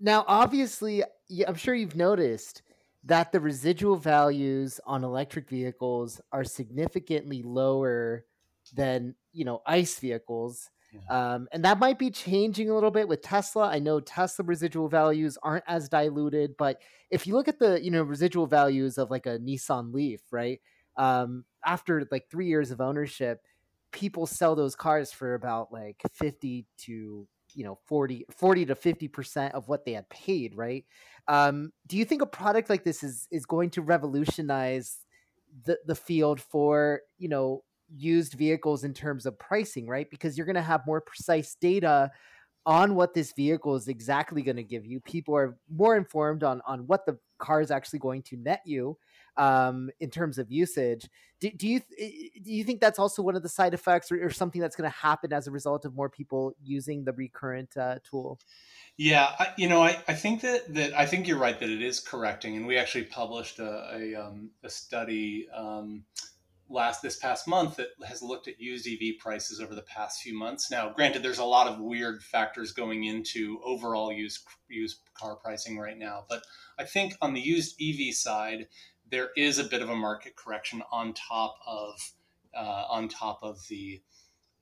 now, 0.00 0.24
obviously, 0.26 1.02
I'm 1.46 1.56
sure 1.56 1.74
you've 1.74 1.96
noticed 1.96 2.62
that 3.06 3.32
the 3.32 3.40
residual 3.40 3.96
values 3.96 4.80
on 4.86 5.04
electric 5.04 5.48
vehicles 5.48 6.20
are 6.32 6.44
significantly 6.44 7.42
lower 7.42 8.24
than 8.72 9.14
you 9.32 9.44
know 9.44 9.62
ICE 9.66 9.98
vehicles. 9.98 10.70
Yeah. 10.92 11.34
Um, 11.34 11.48
and 11.52 11.64
that 11.64 11.80
might 11.80 11.98
be 11.98 12.10
changing 12.10 12.70
a 12.70 12.74
little 12.74 12.92
bit 12.92 13.08
with 13.08 13.20
Tesla. 13.20 13.68
I 13.68 13.80
know 13.80 13.98
Tesla 13.98 14.44
residual 14.44 14.88
values 14.88 15.36
aren't 15.42 15.64
as 15.66 15.88
diluted, 15.88 16.56
but 16.56 16.80
if 17.10 17.26
you 17.26 17.34
look 17.34 17.48
at 17.48 17.58
the 17.58 17.82
you 17.82 17.90
know 17.90 18.02
residual 18.02 18.46
values 18.46 18.96
of 18.96 19.10
like 19.10 19.26
a 19.26 19.38
Nissan 19.38 19.92
Leaf, 19.92 20.20
right? 20.30 20.60
Um, 20.96 21.44
after 21.64 22.06
like 22.10 22.28
three 22.30 22.46
years 22.46 22.70
of 22.70 22.80
ownership, 22.80 23.42
people 23.90 24.26
sell 24.26 24.54
those 24.54 24.76
cars 24.76 25.12
for 25.12 25.34
about 25.34 25.72
like 25.72 26.00
50 26.12 26.66
to 26.78 27.26
you 27.54 27.64
know 27.64 27.78
40 27.86 28.26
40 28.30 28.66
to 28.66 28.74
50 28.74 29.08
percent 29.08 29.54
of 29.54 29.68
what 29.68 29.84
they 29.84 29.92
had 29.92 30.08
paid 30.08 30.54
right 30.56 30.84
um, 31.26 31.72
do 31.86 31.96
you 31.96 32.04
think 32.04 32.20
a 32.20 32.26
product 32.26 32.68
like 32.68 32.84
this 32.84 33.02
is 33.02 33.28
is 33.30 33.46
going 33.46 33.70
to 33.70 33.82
revolutionize 33.82 34.98
the 35.64 35.78
the 35.86 35.94
field 35.94 36.40
for 36.40 37.00
you 37.18 37.28
know 37.28 37.62
used 37.96 38.34
vehicles 38.34 38.84
in 38.84 38.92
terms 38.92 39.26
of 39.26 39.38
pricing, 39.38 39.86
right? 39.86 40.08
Because 40.10 40.36
you're 40.36 40.46
going 40.46 40.54
to 40.54 40.62
have 40.62 40.86
more 40.86 41.00
precise 41.00 41.56
data 41.60 42.10
on 42.66 42.94
what 42.94 43.14
this 43.14 43.32
vehicle 43.32 43.74
is 43.76 43.88
exactly 43.88 44.42
going 44.42 44.56
to 44.56 44.62
give 44.62 44.86
you. 44.86 45.00
People 45.00 45.36
are 45.36 45.56
more 45.70 45.96
informed 45.96 46.42
on 46.42 46.60
on 46.66 46.86
what 46.86 47.06
the 47.06 47.18
car 47.38 47.60
is 47.60 47.70
actually 47.70 47.98
going 47.98 48.22
to 48.22 48.36
net 48.36 48.62
you 48.64 48.96
um, 49.36 49.90
in 50.00 50.10
terms 50.10 50.38
of 50.38 50.50
usage. 50.50 51.08
Do, 51.40 51.50
do 51.50 51.68
you 51.68 51.80
do 51.80 52.52
you 52.52 52.64
think 52.64 52.80
that's 52.80 52.98
also 52.98 53.22
one 53.22 53.36
of 53.36 53.42
the 53.42 53.48
side 53.48 53.74
effects, 53.74 54.10
or, 54.10 54.24
or 54.24 54.30
something 54.30 54.60
that's 54.60 54.76
going 54.76 54.90
to 54.90 54.96
happen 54.96 55.32
as 55.32 55.46
a 55.46 55.50
result 55.50 55.84
of 55.84 55.94
more 55.94 56.08
people 56.08 56.54
using 56.62 57.04
the 57.04 57.12
recurrent 57.12 57.76
uh, 57.76 57.98
tool? 58.02 58.38
Yeah, 58.96 59.32
I, 59.38 59.48
you 59.58 59.68
know, 59.68 59.82
I, 59.82 59.98
I 60.06 60.14
think 60.14 60.42
that, 60.42 60.72
that 60.74 60.94
I 60.94 61.04
think 61.06 61.26
you're 61.26 61.38
right 61.38 61.58
that 61.58 61.68
it 61.68 61.82
is 61.82 62.00
correcting, 62.00 62.56
and 62.56 62.66
we 62.66 62.78
actually 62.78 63.04
published 63.04 63.58
a 63.58 63.90
a, 63.94 64.14
um, 64.14 64.50
a 64.62 64.70
study. 64.70 65.48
Um, 65.54 66.04
last 66.70 67.02
this 67.02 67.16
past 67.16 67.46
month 67.46 67.76
that 67.76 67.88
has 68.06 68.22
looked 68.22 68.48
at 68.48 68.60
used 68.60 68.88
EV 68.88 69.18
prices 69.18 69.60
over 69.60 69.74
the 69.74 69.82
past 69.82 70.22
few 70.22 70.36
months. 70.36 70.70
Now, 70.70 70.90
granted, 70.90 71.22
there's 71.22 71.38
a 71.38 71.44
lot 71.44 71.66
of 71.66 71.78
weird 71.78 72.22
factors 72.22 72.72
going 72.72 73.04
into 73.04 73.60
overall 73.64 74.12
used 74.12 74.40
used 74.68 74.98
car 75.14 75.36
pricing 75.36 75.78
right 75.78 75.98
now, 75.98 76.24
but 76.28 76.42
I 76.78 76.84
think 76.84 77.14
on 77.20 77.34
the 77.34 77.40
used 77.40 77.80
EV 77.80 78.14
side, 78.14 78.66
there 79.10 79.30
is 79.36 79.58
a 79.58 79.64
bit 79.64 79.82
of 79.82 79.90
a 79.90 79.96
market 79.96 80.36
correction 80.36 80.82
on 80.90 81.14
top 81.14 81.56
of 81.66 82.12
uh, 82.56 82.84
on 82.88 83.08
top 83.08 83.40
of 83.42 83.66
the 83.68 84.00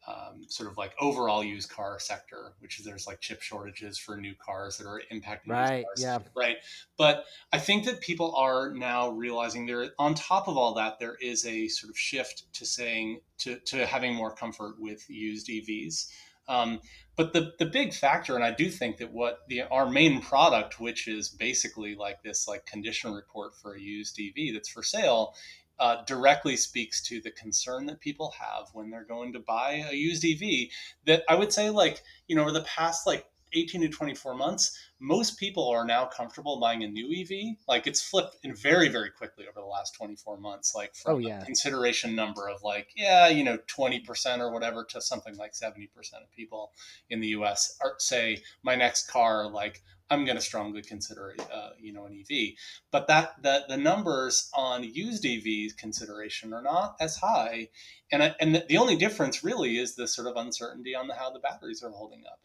um, 0.07 0.43
sort 0.49 0.69
of 0.69 0.77
like 0.77 0.95
overall 1.01 1.45
used 1.45 1.71
car 1.71 1.99
sector, 2.01 2.55
which 2.59 2.79
is 2.81 2.85
there's 2.85 3.07
like 3.07 3.21
chip 3.21 3.41
shortages 3.41 3.99
for 3.99 4.17
new 4.17 4.35
cars 4.35 4.77
that 4.79 4.87
are 4.87 5.01
impacting 5.13 5.49
right, 5.49 5.85
yeah, 5.97 6.19
right. 6.35 6.57
But 6.99 7.25
I 7.53 7.59
think 7.59 7.85
that 7.85 8.01
people 8.01 8.35
are 8.35 8.73
now 8.73 9.11
realizing 9.11 9.65
there, 9.67 9.91
on 10.01 10.15
top 10.15 10.49
of 10.49 10.57
all 10.57 10.75
that, 10.75 10.99
there 10.99 11.17
is 11.21 11.47
a 11.47 11.69
sort 11.69 11.91
of 11.91 11.99
shift 11.99 12.53
to 12.55 12.67
saying 12.67 13.21
to 13.39 13.59
to 13.67 13.87
having 13.87 14.15
more 14.15 14.35
comfort 14.35 14.81
with 14.81 15.09
used 15.09 15.49
EVs. 15.49 16.09
Um, 16.49 16.81
but 17.17 17.33
the 17.33 17.53
the 17.59 17.67
big 17.67 17.93
factor, 17.93 18.35
and 18.35 18.45
I 18.45 18.53
do 18.53 18.71
think 18.71 18.97
that 18.99 19.13
what 19.13 19.41
the 19.49 19.63
our 19.63 19.89
main 19.89 20.21
product, 20.21 20.81
which 20.81 21.09
is 21.09 21.29
basically 21.29 21.95
like 21.95 22.23
this 22.23 22.49
like 22.49 22.67
condition 22.67 23.13
report 23.13 23.55
for 23.55 23.75
a 23.75 23.81
used 23.81 24.19
EV 24.19 24.55
that's 24.55 24.69
for 24.69 24.83
sale, 24.83 25.35
uh, 25.79 26.05
directly 26.05 26.57
speaks 26.57 27.03
to 27.03 27.21
the 27.21 27.31
concern 27.31 27.87
that 27.87 28.01
people 28.01 28.35
have 28.39 28.69
when 28.73 28.91
they're 28.91 29.05
going 29.05 29.33
to 29.33 29.41
buy 29.41 29.85
a 29.91 29.95
used 29.95 30.25
EV. 30.25 30.69
That 31.07 31.25
I 31.29 31.35
would 31.35 31.53
say, 31.53 31.71
like, 31.71 32.03
you 32.29 32.37
know, 32.37 32.43
over 32.43 32.53
the 32.53 32.63
past 32.63 33.07
like 33.07 33.27
18 33.55 33.83
to 33.83 33.89
24 33.89 34.35
months, 34.35 34.79
most 35.01 35.39
people 35.39 35.69
are 35.69 35.85
now 35.85 36.07
comfortable 36.07 36.61
buying 36.61 36.83
a 36.85 36.89
new 36.89 37.09
EV. 37.13 37.57
Like 37.69 37.87
it's 37.87 38.03
flipped 38.03 38.37
in 38.43 38.55
very, 38.55 38.89
very 38.89 39.11
quickly 39.11 39.47
over 39.49 39.61
the 39.61 39.67
last 39.67 39.95
24 39.95 40.39
months. 40.39 40.75
Like 40.75 40.95
from 40.95 41.17
oh, 41.17 41.19
yeah. 41.19 41.43
a 41.43 41.45
consideration 41.45 42.15
number 42.15 42.49
of 42.49 42.63
like, 42.63 42.89
yeah, 42.97 43.29
you 43.29 43.45
know, 43.45 43.59
20% 43.69 44.39
or 44.39 44.53
whatever 44.53 44.85
to 44.85 45.01
something 45.01 45.37
like 45.37 45.53
70% 45.53 45.89
of 46.23 46.31
people 46.35 46.73
in 47.11 47.21
the 47.21 47.29
US 47.29 47.77
are, 47.83 47.95
say, 47.99 48.43
my 48.63 48.75
next 48.75 49.11
car, 49.11 49.49
like 49.49 49.83
I'm 50.13 50.27
going 50.27 50.37
to 50.37 50.43
strongly 50.43 50.83
consider, 50.83 51.35
uh, 51.53 51.71
you 51.81 51.93
know, 51.93 52.05
an 52.05 52.13
EV. 52.21 52.53
But 52.91 53.09
that 53.09 53.43
the 53.43 53.65
the 53.67 53.79
numbers 53.79 54.51
on 54.55 54.85
used 54.85 55.25
EVs 55.25 55.77
consideration 55.77 56.53
are 56.53 56.61
not 56.61 56.97
as 57.01 57.17
high, 57.17 57.69
and 58.13 58.35
and 58.39 58.63
the 58.69 58.77
only 58.77 58.97
difference 58.97 59.43
really 59.43 59.79
is 59.79 59.95
the 59.95 60.07
sort 60.07 60.29
of 60.29 60.37
uncertainty 60.37 60.95
on 60.95 61.09
the, 61.09 61.15
how 61.15 61.31
the 61.31 61.39
batteries 61.39 61.83
are 61.83 61.91
holding 61.91 62.25
up. 62.31 62.41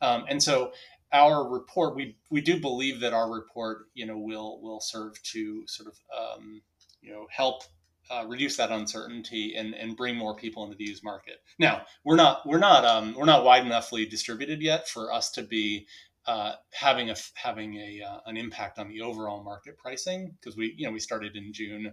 Um, 0.00 0.24
and 0.28 0.42
so 0.42 0.72
our 1.12 1.48
report, 1.48 1.96
we 1.96 2.16
we 2.30 2.40
do 2.40 2.60
believe 2.60 3.00
that 3.00 3.12
our 3.12 3.30
report, 3.30 3.86
you 3.94 4.06
know, 4.06 4.18
will 4.18 4.60
will 4.60 4.80
serve 4.80 5.20
to 5.24 5.66
sort 5.66 5.88
of 5.88 6.38
um, 6.38 6.62
you 7.00 7.12
know 7.12 7.26
help 7.30 7.62
uh, 8.10 8.24
reduce 8.26 8.56
that 8.56 8.70
uncertainty 8.70 9.54
and, 9.56 9.74
and 9.74 9.96
bring 9.96 10.16
more 10.16 10.34
people 10.34 10.64
into 10.64 10.76
the 10.76 10.84
used 10.84 11.04
market. 11.04 11.42
Now 11.58 11.82
we're 12.04 12.16
not 12.16 12.46
we're 12.46 12.58
not 12.58 12.84
um, 12.84 13.14
we're 13.16 13.26
not 13.26 13.44
wide 13.44 13.64
enoughly 13.64 14.06
distributed 14.06 14.62
yet 14.62 14.88
for 14.88 15.12
us 15.12 15.30
to 15.32 15.42
be 15.42 15.86
uh, 16.26 16.52
having 16.72 17.10
a 17.10 17.16
having 17.34 17.74
a 17.74 18.02
uh, 18.02 18.20
an 18.26 18.36
impact 18.36 18.78
on 18.78 18.88
the 18.88 19.00
overall 19.00 19.42
market 19.42 19.78
pricing 19.78 20.36
because 20.38 20.56
we 20.56 20.74
you 20.76 20.86
know 20.86 20.92
we 20.92 21.00
started 21.00 21.36
in 21.36 21.52
June 21.52 21.92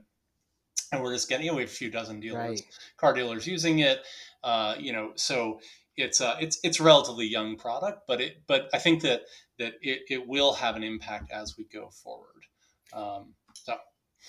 and 0.92 1.02
we're 1.02 1.14
just 1.14 1.30
getting 1.30 1.46
you 1.46 1.52
know, 1.52 1.58
we 1.58 1.64
have 1.64 1.72
a 1.72 1.74
few 1.74 1.90
dozen 1.90 2.20
dealers 2.20 2.38
right. 2.38 2.62
car 2.98 3.14
dealers 3.14 3.48
using 3.48 3.80
it 3.80 4.00
uh, 4.44 4.76
you 4.78 4.94
know 4.94 5.12
so 5.16 5.60
it's 5.98 6.22
uh, 6.22 6.36
it's 6.40 6.60
it's 6.64 6.80
a 6.80 6.84
relatively 6.84 7.26
young 7.26 7.56
product 7.58 8.02
but 8.08 8.22
it 8.22 8.42
but 8.48 8.70
I 8.74 8.80
think 8.80 9.02
that 9.04 9.22
that 9.60 9.74
it, 9.82 10.02
it 10.10 10.28
will 10.28 10.54
have 10.54 10.76
an 10.76 10.84
impact 10.84 11.32
as 11.32 11.58
we 11.58 11.66
go 11.66 11.90
forward 11.90 12.44
um, 12.94 13.34
so 13.54 13.76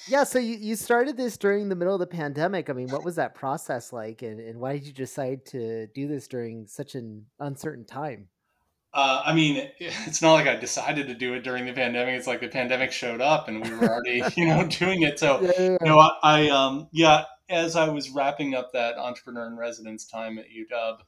yeah, 0.08 0.24
so 0.24 0.38
you, 0.38 0.56
you 0.56 0.76
started 0.76 1.16
this 1.16 1.36
during 1.36 1.68
the 1.68 1.74
middle 1.74 1.94
of 1.94 2.00
the 2.00 2.06
pandemic. 2.06 2.70
I 2.70 2.74
mean, 2.74 2.88
what 2.88 3.04
was 3.04 3.16
that 3.16 3.34
process 3.34 3.92
like, 3.92 4.22
and, 4.22 4.38
and 4.40 4.60
why 4.60 4.74
did 4.74 4.86
you 4.86 4.92
decide 4.92 5.46
to 5.46 5.86
do 5.88 6.06
this 6.06 6.28
during 6.28 6.66
such 6.66 6.94
an 6.94 7.26
uncertain 7.40 7.84
time? 7.84 8.28
Uh, 8.92 9.22
I 9.24 9.34
mean, 9.34 9.68
it's 9.78 10.22
not 10.22 10.34
like 10.34 10.46
I 10.46 10.56
decided 10.56 11.08
to 11.08 11.14
do 11.14 11.34
it 11.34 11.42
during 11.42 11.66
the 11.66 11.72
pandemic. 11.72 12.14
It's 12.14 12.26
like 12.26 12.40
the 12.40 12.48
pandemic 12.48 12.92
showed 12.92 13.20
up 13.20 13.48
and 13.48 13.62
we 13.62 13.70
were 13.74 13.88
already, 13.88 14.22
you 14.36 14.46
know, 14.46 14.66
doing 14.66 15.02
it. 15.02 15.18
So, 15.18 15.40
yeah, 15.40 15.50
yeah. 15.58 15.76
you 15.80 15.86
know, 15.86 15.98
I, 15.98 16.10
I, 16.22 16.48
um, 16.48 16.88
yeah, 16.92 17.24
as 17.48 17.74
I 17.74 17.88
was 17.88 18.10
wrapping 18.10 18.54
up 18.54 18.72
that 18.72 18.96
entrepreneur 18.96 19.46
in 19.46 19.56
residence 19.56 20.06
time 20.06 20.38
at 20.38 20.46
UW, 20.46 20.98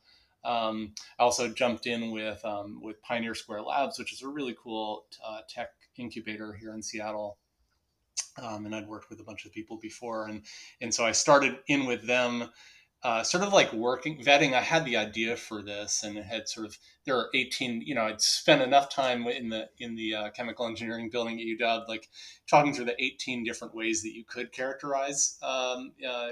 um, 0.45 0.95
I 1.19 1.23
also 1.23 1.49
jumped 1.49 1.87
in 1.87 2.11
with 2.11 2.45
um, 2.45 2.81
with 2.83 3.01
Pioneer 3.03 3.35
Square 3.35 3.63
Labs, 3.63 3.99
which 3.99 4.13
is 4.13 4.23
a 4.23 4.29
really 4.29 4.57
cool 4.63 5.07
uh, 5.27 5.41
tech 5.49 5.71
incubator 5.97 6.53
here 6.53 6.75
in 6.75 6.83
Seattle. 6.83 7.39
Um, 8.41 8.67
and 8.67 8.75
I'd 8.75 8.87
worked 8.87 9.11
with 9.11 9.19
a 9.19 9.25
bunch 9.25 9.47
of 9.47 9.53
people 9.53 9.79
before, 9.79 10.29
and 10.29 10.43
and 10.81 10.95
so 10.95 11.05
I 11.05 11.13
started 11.13 11.59
in 11.67 11.87
with 11.87 12.07
them 12.07 12.51
uh, 13.03 13.23
sort 13.23 13.45
of 13.45 13.53
like 13.53 13.73
working 13.73 14.19
vetting 14.19 14.55
i 14.55 14.61
had 14.61 14.85
the 14.85 14.97
idea 14.97 15.37
for 15.37 15.63
this 15.63 16.03
and 16.03 16.19
had 16.19 16.49
sort 16.49 16.67
of 16.67 16.77
there 17.05 17.17
are 17.17 17.29
18 17.33 17.83
you 17.83 17.95
know 17.95 18.03
i'd 18.03 18.21
spent 18.21 18.61
enough 18.61 18.91
time 18.91 19.27
in 19.29 19.49
the 19.49 19.69
in 19.79 19.95
the 19.95 20.15
uh, 20.15 20.31
chemical 20.31 20.67
engineering 20.67 21.09
building 21.09 21.41
at 21.41 21.47
uw 21.47 21.89
like 21.89 22.09
talking 22.51 22.75
through 22.75 22.85
the 22.85 23.01
18 23.03 23.45
different 23.45 23.75
ways 23.75 24.03
that 24.03 24.15
you 24.15 24.25
could 24.25 24.51
characterize 24.51 25.39
um, 25.43 25.93
uh, 26.09 26.31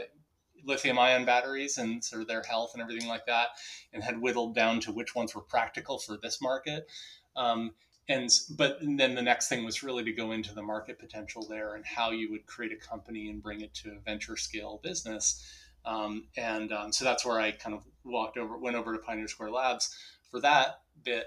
lithium 0.64 0.98
ion 0.98 1.24
batteries 1.24 1.78
and 1.78 2.02
sort 2.02 2.22
of 2.22 2.28
their 2.28 2.42
health 2.42 2.72
and 2.74 2.82
everything 2.82 3.08
like 3.08 3.26
that 3.26 3.48
and 3.92 4.02
had 4.02 4.20
whittled 4.20 4.54
down 4.54 4.80
to 4.80 4.92
which 4.92 5.14
ones 5.14 5.34
were 5.34 5.42
practical 5.42 5.98
for 5.98 6.16
this 6.22 6.40
market 6.40 6.88
um, 7.36 7.72
and 8.08 8.30
but 8.56 8.80
and 8.80 8.98
then 8.98 9.14
the 9.14 9.22
next 9.22 9.48
thing 9.48 9.64
was 9.64 9.82
really 9.82 10.04
to 10.04 10.12
go 10.12 10.32
into 10.32 10.54
the 10.54 10.62
market 10.62 10.98
potential 10.98 11.46
there 11.48 11.74
and 11.74 11.84
how 11.84 12.10
you 12.10 12.30
would 12.30 12.46
create 12.46 12.72
a 12.72 12.76
company 12.76 13.28
and 13.28 13.42
bring 13.42 13.60
it 13.60 13.74
to 13.74 13.90
a 13.90 14.00
venture 14.00 14.36
scale 14.36 14.80
business 14.82 15.44
um, 15.86 16.24
and 16.36 16.72
um, 16.72 16.92
so 16.92 17.04
that's 17.04 17.24
where 17.24 17.40
I 17.40 17.52
kind 17.52 17.74
of 17.74 17.84
walked 18.04 18.36
over, 18.36 18.58
went 18.58 18.76
over 18.76 18.92
to 18.92 18.98
Pioneer 18.98 19.28
Square 19.28 19.52
Labs 19.52 19.96
for 20.30 20.40
that 20.40 20.80
bit. 21.02 21.26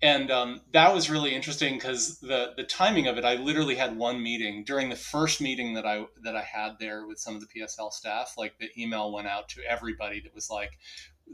And 0.00 0.30
um, 0.30 0.60
that 0.72 0.94
was 0.94 1.10
really 1.10 1.34
interesting 1.34 1.74
because 1.74 2.20
the 2.20 2.52
the 2.56 2.62
timing 2.62 3.08
of 3.08 3.18
it, 3.18 3.24
I 3.24 3.34
literally 3.34 3.74
had 3.74 3.96
one 3.96 4.22
meeting 4.22 4.62
during 4.64 4.90
the 4.90 4.96
first 4.96 5.40
meeting 5.40 5.74
that 5.74 5.86
I 5.86 6.06
that 6.22 6.36
I 6.36 6.42
had 6.42 6.76
there 6.78 7.06
with 7.06 7.18
some 7.18 7.34
of 7.34 7.40
the 7.40 7.46
PSL 7.46 7.92
staff. 7.92 8.34
Like 8.38 8.58
the 8.58 8.68
email 8.80 9.12
went 9.12 9.26
out 9.26 9.48
to 9.50 9.60
everybody 9.68 10.20
that 10.20 10.34
was 10.34 10.50
like, 10.50 10.70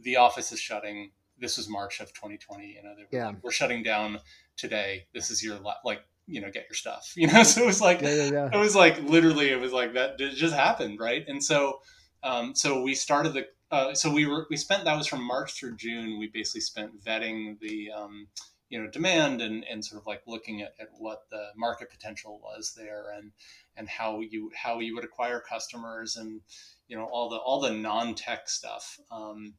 the 0.03 0.17
office 0.17 0.51
is 0.51 0.61
shutting. 0.61 1.11
This 1.39 1.59
was 1.59 1.69
March 1.69 2.01
of 2.01 2.13
2020. 2.15 2.67
You 2.67 2.83
know, 2.83 2.95
yeah. 3.13 3.27
Like, 3.29 3.43
we're 3.43 3.51
shutting 3.51 3.83
down 3.83 4.21
today. 4.57 5.07
This 5.13 5.31
is 5.31 5.45
your 5.45 5.59
like 5.85 6.01
you 6.27 6.41
know 6.41 6.51
get 6.51 6.65
your 6.71 6.75
stuff 6.75 7.13
you 7.17 7.27
know 7.27 7.43
so 7.43 7.63
it 7.63 7.67
was 7.67 7.83
like 7.83 8.01
yeah, 8.01 8.15
yeah, 8.15 8.31
yeah. 8.33 8.49
it 8.51 8.57
was 8.57 8.75
like 8.75 8.99
literally 9.03 9.51
it 9.51 9.61
was 9.61 9.73
like 9.73 9.93
that 9.93 10.19
it 10.19 10.35
just 10.35 10.55
happened 10.55 10.99
right 10.99 11.23
and 11.29 11.45
so 11.45 11.81
um, 12.25 12.55
so 12.55 12.81
we 12.81 12.95
started 12.95 13.35
the 13.35 13.47
uh, 13.71 13.95
so 13.95 14.11
we 14.11 14.27
were 14.27 14.47
we 14.51 14.57
spent 14.57 14.85
that 14.85 14.97
was 14.97 15.07
from 15.07 15.23
March 15.23 15.53
through 15.53 15.77
June. 15.77 16.19
We 16.19 16.29
basically 16.29 16.63
spent 16.63 17.05
vetting 17.05 17.59
the 17.61 17.91
um, 17.91 18.29
you 18.69 18.83
know 18.83 18.91
demand 18.91 19.41
and, 19.41 19.65
and 19.71 19.85
sort 19.85 20.01
of 20.01 20.07
like 20.07 20.23
looking 20.27 20.63
at, 20.63 20.75
at 20.81 20.89
what 20.99 21.25
the 21.31 21.49
market 21.57 21.91
potential 21.91 22.41
was 22.43 22.75
there 22.77 23.13
and 23.17 23.33
and 23.77 23.89
how 23.89 24.21
you 24.21 24.51
how 24.55 24.81
you 24.81 24.95
would 24.95 25.05
acquire 25.05 25.41
customers 25.41 26.17
and 26.17 26.41
you 26.89 26.97
know 26.97 27.05
all 27.05 27.29
the 27.29 27.37
all 27.37 27.61
the 27.61 27.71
non 27.71 28.15
tech 28.15 28.49
stuff. 28.49 28.99
Um, 29.11 29.55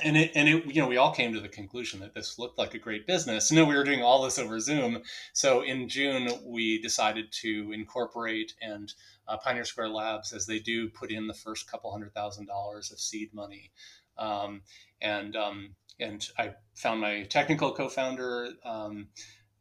and 0.00 0.16
it 0.16 0.32
and 0.34 0.48
it 0.48 0.66
you 0.66 0.82
know 0.82 0.88
we 0.88 0.98
all 0.98 1.12
came 1.12 1.32
to 1.32 1.40
the 1.40 1.48
conclusion 1.48 2.00
that 2.00 2.14
this 2.14 2.38
looked 2.38 2.58
like 2.58 2.74
a 2.74 2.78
great 2.78 3.06
business. 3.06 3.50
No, 3.50 3.64
we 3.64 3.74
were 3.74 3.84
doing 3.84 4.02
all 4.02 4.22
this 4.22 4.38
over 4.38 4.60
Zoom. 4.60 5.02
So 5.32 5.62
in 5.62 5.88
June 5.88 6.28
we 6.44 6.80
decided 6.80 7.32
to 7.42 7.72
incorporate 7.72 8.54
and 8.60 8.92
uh, 9.28 9.38
Pioneer 9.38 9.64
Square 9.64 9.90
Labs 9.90 10.32
as 10.32 10.46
they 10.46 10.58
do 10.58 10.88
put 10.90 11.10
in 11.10 11.26
the 11.26 11.34
first 11.34 11.70
couple 11.70 11.90
hundred 11.90 12.12
thousand 12.14 12.46
dollars 12.46 12.90
of 12.92 13.00
seed 13.00 13.32
money. 13.32 13.70
Um, 14.18 14.62
and 15.00 15.36
um, 15.36 15.76
and 16.00 16.28
I 16.38 16.54
found 16.74 17.00
my 17.00 17.22
technical 17.24 17.72
co-founder 17.72 18.50
um, 18.64 19.08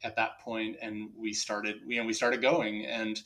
at 0.04 0.15
that 0.15 0.39
point, 0.39 0.78
and 0.82 1.10
we 1.17 1.34
started. 1.34 1.78
You 1.88 2.02
know, 2.02 2.06
we 2.06 2.13
started 2.13 2.41
going, 2.41 2.86
and 2.86 3.19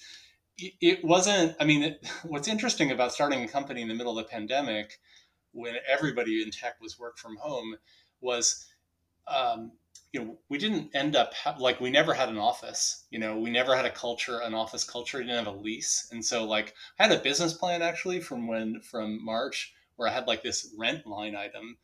it, 0.58 0.74
it 0.82 1.06
wasn't. 1.06 1.56
I 1.60 1.66
mean, 1.66 1.84
it, 1.84 2.08
what's 2.24 2.48
interesting 2.48 2.92
about 2.92 3.14
starting 3.14 3.44
a 3.44 3.48
company 3.48 3.82
in 3.82 3.88
the 3.88 3.96
middle 3.96 4.18
of 4.18 4.26
the 4.26 4.32
pandemic 4.32 5.00
when 5.52 5.76
everybody 5.88 6.42
in 6.44 6.52
tech 6.52 6.80
was 6.82 7.00
work 7.00 7.18
from 7.18 7.36
home 7.38 7.76
was 8.22 8.68
um, 9.28 9.72
you 10.12 10.24
know 10.24 10.38
we 10.50 10.58
didn't 10.58 10.90
end 10.96 11.16
up 11.16 11.34
ha- 11.34 11.56
like 11.60 11.80
we 11.80 11.90
never 11.90 12.14
had 12.14 12.30
an 12.30 12.38
office 12.38 13.06
you 13.12 13.20
know 13.20 13.38
we 13.38 13.50
never 13.50 13.76
had 13.76 13.86
a 13.86 13.92
culture 13.92 14.40
an 14.40 14.54
office 14.54 14.84
culture 14.84 15.20
we 15.20 15.24
didn't 15.24 15.46
have 15.46 15.54
a 15.54 15.58
lease 15.58 16.08
and 16.12 16.24
so 16.24 16.46
like 16.46 16.74
i 17.00 17.04
had 17.04 17.12
a 17.12 17.22
business 17.22 17.54
plan 17.54 17.82
actually 17.82 18.20
from 18.20 18.48
when 18.48 18.82
from 18.82 19.24
march 19.24 19.74
where 19.96 20.08
i 20.08 20.12
had 20.12 20.28
like 20.28 20.42
this 20.42 20.74
rent 20.78 21.06
line 21.06 21.36
item 21.36 21.78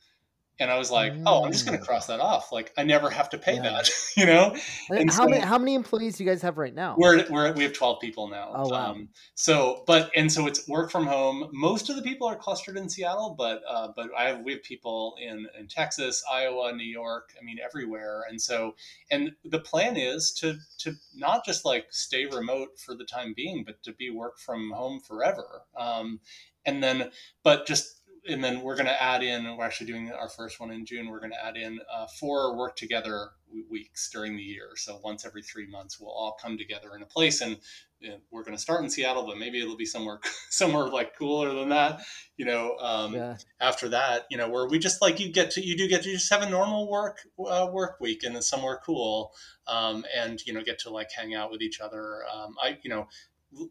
and 0.60 0.72
I 0.72 0.78
was 0.78 0.92
like, 0.92 1.14
"Oh, 1.26 1.44
I'm 1.44 1.52
just 1.52 1.66
going 1.66 1.78
to 1.78 1.84
mm. 1.84 1.88
cross 1.88 2.08
that 2.08 2.20
off. 2.20 2.52
Like, 2.52 2.72
I 2.78 2.84
never 2.84 3.10
have 3.10 3.30
to 3.32 3.38
pay 3.38 3.56
yeah. 3.56 3.64
that, 3.64 3.90
you 4.18 4.26
know." 4.26 4.56
And 4.90 5.10
how 5.10 5.24
so, 5.24 5.30
many 5.30 5.42
how 5.42 5.58
many 5.58 5.76
employees 5.76 6.18
do 6.18 6.24
you 6.24 6.30
guys 6.30 6.42
have 6.42 6.58
right 6.58 6.74
now? 6.74 6.96
We're 6.98 7.26
we're 7.30 7.52
we 7.54 7.64
have 7.64 7.74
12 7.74 8.00
people 8.00 8.28
now. 8.28 8.52
Oh 8.54 8.70
wow! 8.70 8.92
Um, 8.92 9.10
so, 9.36 9.84
but 9.88 10.12
and 10.16 10.32
so 10.32 10.48
it's 10.48 10.68
work 10.68 10.92
from 10.92 11.06
home. 11.06 11.50
Most 11.52 11.90
of 11.90 11.96
the 11.96 12.02
people 12.02 12.28
are 12.28 12.36
clustered 12.36 12.78
in 12.78 12.90
Seattle, 12.90 13.36
but 13.38 13.62
uh, 13.70 13.90
but 13.96 14.10
I 14.18 14.30
have 14.30 14.42
we 14.42 14.54
have 14.54 14.64
people 14.64 15.16
in 15.22 15.48
in 15.60 15.68
Texas, 15.68 16.24
Iowa, 16.32 16.74
New 16.74 16.84
York. 16.84 17.34
I 17.40 17.44
mean, 17.44 17.58
everywhere. 17.64 18.24
And 18.30 18.42
so, 18.42 18.76
and 19.12 19.32
the 19.44 19.60
plan 19.60 19.98
is 19.98 20.32
to 20.40 20.58
to 20.80 20.94
not 21.16 21.46
just 21.46 21.66
like 21.66 21.88
stay 21.90 22.26
remote 22.26 22.80
for 22.80 22.96
the 22.96 23.06
time 23.06 23.34
being, 23.36 23.64
but 23.64 23.84
to 23.84 23.94
be 23.94 24.10
work 24.10 24.40
from 24.40 24.72
home 24.72 25.00
forever. 25.00 25.64
Um, 25.78 26.20
and 26.66 26.84
then, 26.84 27.12
but 27.44 27.68
just 27.68 28.02
and 28.28 28.44
then 28.44 28.62
we're 28.62 28.76
going 28.76 28.88
to 28.88 29.04
add 29.04 29.24
in 29.24 29.56
we're 29.58 29.66
actually 29.66 29.88
doing 29.88 30.12
our 30.12 30.30
first 30.30 30.60
one 30.60 30.72
in 30.72 30.86
june 30.86 31.10
we're 31.10 31.20
going 31.20 31.32
to 31.32 31.46
add 31.46 31.58
in 31.58 31.80
uh, 31.94 32.06
four 32.20 32.58
work 32.58 32.76
together 32.76 33.30
weeks 33.70 34.10
during 34.12 34.36
the 34.36 34.44
year 34.44 34.70
so 34.76 35.00
once 35.04 35.26
every 35.26 35.42
three 35.42 35.68
months 35.68 36.00
we'll 36.00 36.12
all 36.12 36.38
come 36.42 36.58
together 36.58 36.90
in 36.96 37.02
a 37.02 37.06
place 37.06 37.42
and, 37.42 37.58
and 38.02 38.20
we're 38.32 38.44
going 38.44 38.56
to 38.56 38.62
start 38.62 38.84
in 38.84 38.90
seattle 38.90 39.26
but 39.26 39.38
maybe 39.38 39.62
it'll 39.62 39.78
be 39.78 39.86
somewhere 39.86 40.20
somewhere 40.50 40.88
like 40.88 41.16
cooler 41.18 41.54
than 41.54 41.70
that 41.70 42.02
you 42.38 42.46
know 42.46 42.76
um, 42.80 43.14
yeah. 43.14 43.38
after 43.62 43.88
that 43.90 44.26
you 44.30 44.38
know 44.38 44.50
where 44.50 44.68
we 44.68 44.78
just 44.78 45.02
like 45.02 45.20
you 45.20 45.32
get 45.32 45.52
to 45.52 45.66
you 45.66 45.78
do 45.78 45.88
get 45.88 46.04
to 46.04 46.12
just 46.12 46.32
have 46.32 46.42
a 46.42 46.50
normal 46.50 46.90
work 46.90 47.20
uh, 47.48 47.68
work 47.72 47.98
week 48.02 48.24
and 48.24 48.36
then 48.36 48.42
somewhere 48.42 48.80
cool 48.86 49.32
um, 49.68 50.04
and 50.16 50.42
you 50.46 50.54
know 50.54 50.62
get 50.62 50.80
to 50.80 50.90
like 50.90 51.10
hang 51.16 51.34
out 51.34 51.52
with 51.52 51.62
each 51.62 51.80
other 51.80 52.24
um, 52.34 52.56
i 52.62 52.78
you 52.84 52.90
know 52.90 53.08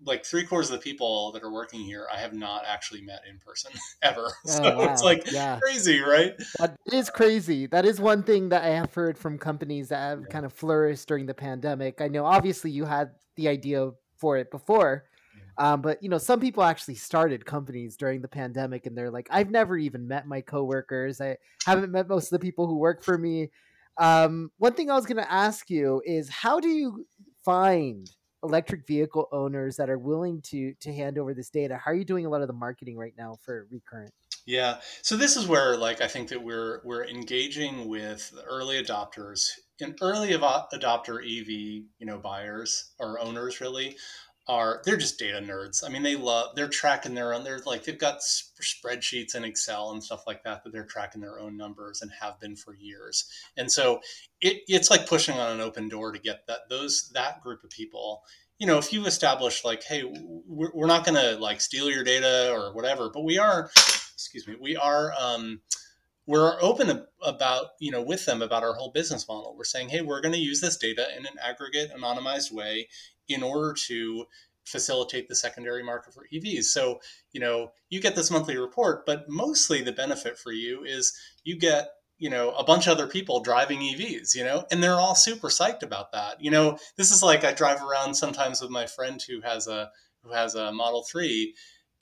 like 0.04 0.24
three 0.24 0.44
quarters 0.44 0.70
of 0.70 0.78
the 0.78 0.82
people 0.82 1.32
that 1.32 1.42
are 1.42 1.52
working 1.52 1.80
here 1.80 2.06
I 2.12 2.18
have 2.18 2.32
not 2.32 2.62
actually 2.66 3.02
met 3.02 3.22
in 3.28 3.38
person 3.38 3.72
ever. 4.02 4.26
Oh, 4.26 4.50
so 4.50 4.62
wow. 4.62 4.92
it's 4.92 5.02
like 5.02 5.30
yeah. 5.30 5.58
crazy, 5.60 6.00
right? 6.00 6.34
That 6.58 6.76
is 6.92 7.10
crazy. 7.10 7.66
That 7.66 7.84
is 7.84 8.00
one 8.00 8.22
thing 8.22 8.48
that 8.50 8.64
I 8.64 8.68
have 8.68 8.92
heard 8.94 9.18
from 9.18 9.38
companies 9.38 9.88
that 9.88 9.98
have 9.98 10.20
yeah. 10.20 10.26
kind 10.26 10.44
of 10.44 10.52
flourished 10.52 11.08
during 11.08 11.26
the 11.26 11.34
pandemic. 11.34 12.00
I 12.00 12.08
know 12.08 12.24
obviously 12.24 12.70
you 12.70 12.84
had 12.84 13.10
the 13.36 13.48
idea 13.48 13.90
for 14.16 14.38
it 14.38 14.50
before. 14.50 15.04
Um, 15.56 15.82
but 15.82 16.02
you 16.02 16.08
know, 16.08 16.18
some 16.18 16.40
people 16.40 16.62
actually 16.62 16.96
started 16.96 17.46
companies 17.46 17.96
during 17.96 18.20
the 18.20 18.28
pandemic 18.28 18.86
and 18.86 18.96
they're 18.96 19.10
like, 19.10 19.28
I've 19.30 19.50
never 19.50 19.76
even 19.76 20.08
met 20.08 20.26
my 20.26 20.40
coworkers. 20.40 21.20
I 21.20 21.36
haven't 21.64 21.92
met 21.92 22.08
most 22.08 22.32
of 22.32 22.40
the 22.40 22.44
people 22.44 22.66
who 22.66 22.78
work 22.78 23.04
for 23.04 23.16
me. 23.16 23.50
Um, 23.96 24.50
one 24.58 24.74
thing 24.74 24.90
I 24.90 24.94
was 24.94 25.06
gonna 25.06 25.26
ask 25.28 25.70
you 25.70 26.02
is 26.04 26.28
how 26.28 26.58
do 26.58 26.68
you 26.68 27.06
find 27.44 28.10
electric 28.44 28.86
vehicle 28.86 29.28
owners 29.32 29.76
that 29.76 29.90
are 29.90 29.98
willing 29.98 30.40
to 30.42 30.74
to 30.80 30.92
hand 30.92 31.18
over 31.18 31.34
this 31.34 31.50
data 31.50 31.80
how 31.82 31.90
are 31.90 31.94
you 31.94 32.04
doing 32.04 32.26
a 32.26 32.28
lot 32.28 32.42
of 32.42 32.46
the 32.46 32.52
marketing 32.54 32.96
right 32.96 33.14
now 33.16 33.36
for 33.42 33.66
recurrent? 33.70 34.12
Yeah 34.46 34.78
so 35.02 35.16
this 35.16 35.36
is 35.36 35.48
where 35.48 35.76
like 35.76 36.00
i 36.00 36.06
think 36.06 36.28
that 36.28 36.42
we're 36.42 36.80
we're 36.84 37.06
engaging 37.06 37.88
with 37.88 38.32
early 38.46 38.82
adopters 38.82 39.48
and 39.80 39.96
early 40.02 40.30
adopter 40.30 41.18
ev 41.18 41.48
you 41.48 41.84
know 42.00 42.18
buyers 42.18 42.92
or 43.00 43.18
owners 43.20 43.60
really 43.60 43.96
are 44.46 44.82
they're 44.84 44.96
just 44.96 45.18
data 45.18 45.38
nerds. 45.38 45.84
I 45.84 45.88
mean, 45.88 46.02
they 46.02 46.16
love 46.16 46.54
they're 46.54 46.68
tracking 46.68 47.14
their 47.14 47.32
own. 47.32 47.44
They're 47.44 47.60
like 47.64 47.84
they've 47.84 47.98
got 47.98 48.20
spreadsheets 48.20 49.34
and 49.34 49.44
Excel 49.44 49.90
and 49.92 50.02
stuff 50.02 50.26
like 50.26 50.44
that 50.44 50.64
that 50.64 50.72
they're 50.72 50.84
tracking 50.84 51.20
their 51.20 51.40
own 51.40 51.56
numbers 51.56 52.02
and 52.02 52.10
have 52.20 52.38
been 52.40 52.56
for 52.56 52.74
years. 52.74 53.24
And 53.56 53.70
so 53.70 54.00
it, 54.40 54.62
it's 54.66 54.90
like 54.90 55.08
pushing 55.08 55.38
on 55.38 55.52
an 55.52 55.60
open 55.60 55.88
door 55.88 56.12
to 56.12 56.18
get 56.18 56.46
that 56.48 56.68
those 56.68 57.10
that 57.14 57.40
group 57.40 57.64
of 57.64 57.70
people. 57.70 58.22
You 58.58 58.66
know, 58.66 58.78
if 58.78 58.92
you 58.92 59.04
establish 59.06 59.64
like, 59.64 59.82
hey, 59.82 60.04
we're, 60.04 60.70
we're 60.72 60.86
not 60.86 61.04
going 61.04 61.16
to 61.16 61.36
like 61.40 61.60
steal 61.60 61.90
your 61.90 62.04
data 62.04 62.52
or 62.52 62.72
whatever, 62.72 63.10
but 63.12 63.24
we 63.24 63.36
are, 63.36 63.68
excuse 63.74 64.46
me, 64.46 64.54
we 64.60 64.76
are. 64.76 65.12
Um, 65.18 65.60
we're 66.26 66.56
open 66.62 67.04
about 67.22 67.66
you 67.80 67.90
know 67.90 68.00
with 68.02 68.24
them 68.24 68.40
about 68.40 68.62
our 68.62 68.74
whole 68.74 68.90
business 68.90 69.28
model 69.28 69.54
we're 69.56 69.64
saying 69.64 69.90
hey 69.90 70.00
we're 70.00 70.20
going 70.20 70.32
to 70.32 70.40
use 70.40 70.60
this 70.60 70.76
data 70.78 71.06
in 71.16 71.26
an 71.26 71.34
aggregate 71.42 71.92
anonymized 71.94 72.50
way 72.50 72.88
in 73.28 73.42
order 73.42 73.74
to 73.86 74.26
facilitate 74.64 75.28
the 75.28 75.34
secondary 75.34 75.82
market 75.82 76.14
for 76.14 76.26
EVs. 76.32 76.64
So, 76.64 77.00
you 77.32 77.40
know, 77.40 77.72
you 77.90 78.00
get 78.00 78.16
this 78.16 78.30
monthly 78.30 78.56
report, 78.56 79.04
but 79.04 79.28
mostly 79.28 79.82
the 79.82 79.92
benefit 79.92 80.38
for 80.38 80.52
you 80.52 80.84
is 80.84 81.16
you 81.44 81.58
get, 81.58 81.88
you 82.18 82.30
know, 82.30 82.50
a 82.52 82.64
bunch 82.64 82.86
of 82.86 82.92
other 82.92 83.06
people 83.06 83.40
driving 83.40 83.80
EVs, 83.80 84.34
you 84.34 84.44
know, 84.44 84.64
and 84.70 84.82
they're 84.82 84.94
all 84.94 85.14
super 85.14 85.48
psyched 85.48 85.82
about 85.82 86.12
that. 86.12 86.40
You 86.40 86.50
know, 86.50 86.78
this 86.96 87.10
is 87.10 87.22
like 87.22 87.44
I 87.44 87.52
drive 87.52 87.82
around 87.82 88.14
sometimes 88.14 88.62
with 88.62 88.70
my 88.70 88.86
friend 88.86 89.20
who 89.22 89.40
has 89.42 89.66
a 89.66 89.90
who 90.22 90.32
has 90.32 90.54
a 90.54 90.72
Model 90.72 91.02
3 91.02 91.54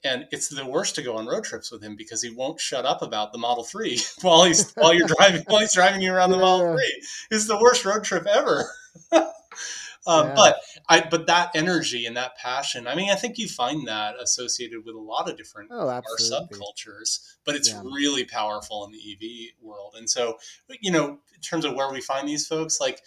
and 0.05 0.27
it's 0.31 0.49
the 0.49 0.65
worst 0.65 0.95
to 0.95 1.01
go 1.01 1.15
on 1.15 1.27
road 1.27 1.43
trips 1.43 1.71
with 1.71 1.81
him 1.81 1.95
because 1.95 2.21
he 2.21 2.29
won't 2.29 2.59
shut 2.59 2.85
up 2.85 3.01
about 3.01 3.31
the 3.31 3.37
Model 3.37 3.63
3 3.63 3.99
while 4.21 4.43
he's 4.43 4.71
while 4.73 4.93
you're 4.93 5.07
driving 5.07 5.43
while 5.47 5.61
he's 5.61 5.73
driving 5.73 6.01
you 6.01 6.13
around 6.13 6.31
the 6.31 6.37
Model 6.37 6.73
3. 6.73 7.03
It's 7.31 7.47
the 7.47 7.59
worst 7.59 7.85
road 7.85 8.03
trip 8.03 8.25
ever. 8.25 8.69
Um, 9.11 9.23
yeah. 10.07 10.33
But 10.35 10.57
I, 10.93 11.07
but 11.09 11.25
that 11.25 11.51
energy 11.55 12.05
and 12.05 12.15
that 12.17 12.37
passion, 12.37 12.87
I 12.87 12.93
mean, 12.93 13.09
I 13.09 13.15
think 13.15 13.39
you 13.39 13.47
find 13.47 13.87
that 13.87 14.15
associated 14.21 14.85
with 14.85 14.93
a 14.95 14.99
lot 14.99 15.27
of 15.27 15.37
different 15.37 15.71
oh, 15.73 15.89
our 15.89 16.03
subcultures, 16.19 17.19
but 17.45 17.55
it's 17.55 17.71
yeah. 17.71 17.81
really 17.83 18.25
powerful 18.25 18.85
in 18.85 18.91
the 18.91 18.99
EV 18.99 19.65
world. 19.65 19.95
And 19.97 20.07
so, 20.07 20.37
you 20.81 20.91
know, 20.91 21.19
in 21.33 21.41
terms 21.41 21.65
of 21.65 21.73
where 21.73 21.91
we 21.91 21.99
find 21.99 22.27
these 22.27 22.45
folks, 22.45 22.79
like 22.79 23.01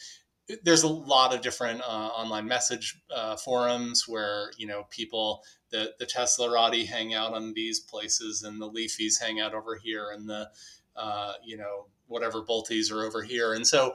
there's 0.64 0.83
a 0.83 0.88
lot 0.88 1.33
of 1.33 1.42
different 1.42 1.81
uh, 1.83 1.85
online 1.85 2.46
message 2.46 3.01
uh, 3.14 3.37
forums 3.37 4.07
where 4.07 4.51
you 4.57 4.66
know 4.66 4.85
people 4.90 5.44
the 5.70 5.92
the 5.99 6.07
Teslarati 6.07 6.87
hang 6.87 7.14
out 7.14 7.35
on 7.35 7.53
these 7.55 7.81
places 7.81 8.42
and 8.42 8.61
the 8.61 8.70
Leafies 8.70 9.20
hang 9.20 9.40
out 9.40 9.55
over 9.55 9.77
here 9.77 10.11
and 10.12 10.29
the 10.29 10.49
uh, 10.94 11.35
you 11.44 11.57
know 11.57 11.87
whatever 12.07 12.42
Bolties 12.42 12.92
are 12.92 13.05
over 13.05 13.22
here 13.22 13.55
and 13.55 13.66
so 13.66 13.94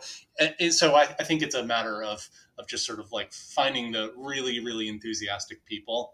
and 0.59 0.73
so 0.73 0.93
I, 0.95 1.03
I 1.19 1.23
think 1.23 1.41
it's 1.41 1.55
a 1.55 1.63
matter 1.63 2.03
of 2.03 2.29
of 2.61 2.67
just 2.67 2.85
sort 2.85 2.99
of 2.99 3.11
like 3.11 3.33
finding 3.33 3.91
the 3.91 4.13
really 4.15 4.59
really 4.63 4.87
enthusiastic 4.87 5.65
people 5.65 6.13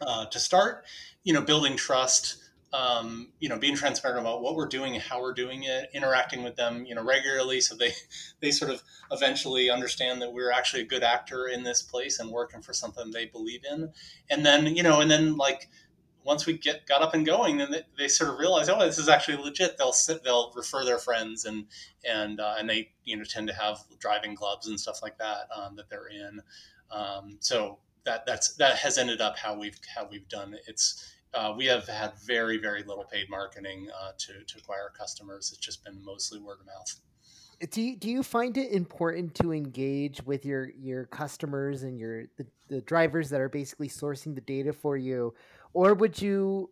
uh, 0.00 0.26
to 0.26 0.38
start 0.38 0.84
you 1.24 1.32
know 1.32 1.40
building 1.40 1.76
trust 1.76 2.42
um, 2.72 3.28
you 3.38 3.50
know, 3.50 3.58
being 3.58 3.76
transparent 3.76 4.20
about 4.20 4.40
what 4.40 4.56
we're 4.56 4.66
doing 4.66 4.94
and 4.94 5.02
how 5.02 5.20
we're 5.20 5.34
doing 5.34 5.64
it, 5.64 5.90
interacting 5.92 6.42
with 6.42 6.56
them, 6.56 6.86
you 6.86 6.94
know, 6.94 7.04
regularly, 7.04 7.60
so 7.60 7.76
they 7.76 7.92
they 8.40 8.50
sort 8.50 8.70
of 8.70 8.82
eventually 9.10 9.68
understand 9.68 10.22
that 10.22 10.32
we're 10.32 10.50
actually 10.50 10.82
a 10.82 10.86
good 10.86 11.02
actor 11.02 11.48
in 11.48 11.62
this 11.62 11.82
place 11.82 12.18
and 12.18 12.30
working 12.30 12.62
for 12.62 12.72
something 12.72 13.10
they 13.10 13.26
believe 13.26 13.60
in, 13.70 13.92
and 14.30 14.44
then 14.44 14.66
you 14.66 14.82
know, 14.82 15.00
and 15.00 15.10
then 15.10 15.36
like 15.36 15.68
once 16.24 16.46
we 16.46 16.58
get 16.58 16.86
got 16.86 17.02
up 17.02 17.14
and 17.14 17.26
going, 17.26 17.58
then 17.58 17.70
they, 17.70 17.82
they 17.98 18.08
sort 18.08 18.30
of 18.30 18.38
realize, 18.38 18.68
oh, 18.68 18.78
this 18.78 18.98
is 18.98 19.08
actually 19.08 19.42
legit. 19.42 19.76
They'll 19.78 19.92
sit, 19.92 20.22
they'll 20.24 20.52
refer 20.54 20.84
their 20.84 20.98
friends, 20.98 21.44
and 21.44 21.66
and 22.08 22.40
uh, 22.40 22.54
and 22.58 22.68
they 22.68 22.90
you 23.04 23.16
know 23.16 23.24
tend 23.24 23.48
to 23.48 23.54
have 23.54 23.78
driving 23.98 24.36
clubs 24.36 24.68
and 24.68 24.78
stuff 24.78 25.02
like 25.02 25.18
that 25.18 25.48
um, 25.54 25.76
that 25.76 25.88
they're 25.88 26.08
in. 26.08 26.40
Um, 26.90 27.38
so 27.40 27.78
that 28.04 28.26
that's 28.26 28.54
that 28.56 28.76
has 28.76 28.98
ended 28.98 29.20
up 29.20 29.38
how 29.38 29.58
we've 29.58 29.78
how 29.94 30.08
we've 30.10 30.28
done 30.28 30.54
it. 30.54 30.62
It's 30.66 31.12
uh, 31.34 31.54
we 31.56 31.66
have 31.66 31.86
had 31.86 32.12
very, 32.26 32.58
very 32.58 32.82
little 32.82 33.04
paid 33.04 33.28
marketing 33.30 33.88
uh, 34.00 34.12
to, 34.18 34.44
to 34.44 34.58
acquire 34.58 34.92
customers. 34.96 35.50
It's 35.52 35.64
just 35.64 35.84
been 35.84 36.04
mostly 36.04 36.38
word 36.38 36.58
of 36.60 36.66
mouth. 36.66 37.00
Do 37.70 37.80
you, 37.80 37.96
do 37.96 38.10
you 38.10 38.22
find 38.22 38.56
it 38.58 38.72
important 38.72 39.34
to 39.36 39.52
engage 39.52 40.20
with 40.24 40.44
your, 40.44 40.70
your 40.78 41.04
customers 41.06 41.84
and 41.84 41.98
your 41.98 42.24
the, 42.36 42.46
the 42.68 42.80
drivers 42.82 43.30
that 43.30 43.40
are 43.40 43.48
basically 43.48 43.88
sourcing 43.88 44.34
the 44.34 44.40
data 44.40 44.72
for 44.72 44.96
you, 44.96 45.32
or 45.74 45.94
would 45.94 46.20
you 46.20 46.70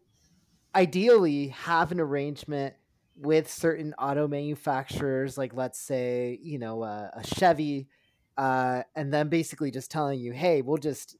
ideally 0.74 1.48
have 1.48 1.92
an 1.92 2.00
arrangement 2.00 2.74
with 3.16 3.50
certain 3.50 3.94
auto 3.98 4.26
manufacturers, 4.26 5.36
like 5.36 5.54
let's 5.54 5.78
say 5.78 6.38
you 6.42 6.58
know 6.58 6.82
a 6.82 7.22
Chevy, 7.24 7.88
uh, 8.36 8.82
and 8.96 9.12
then 9.12 9.28
basically 9.28 9.70
just 9.70 9.90
telling 9.90 10.20
you, 10.20 10.32
hey, 10.32 10.62
we'll 10.62 10.78
just 10.78 11.16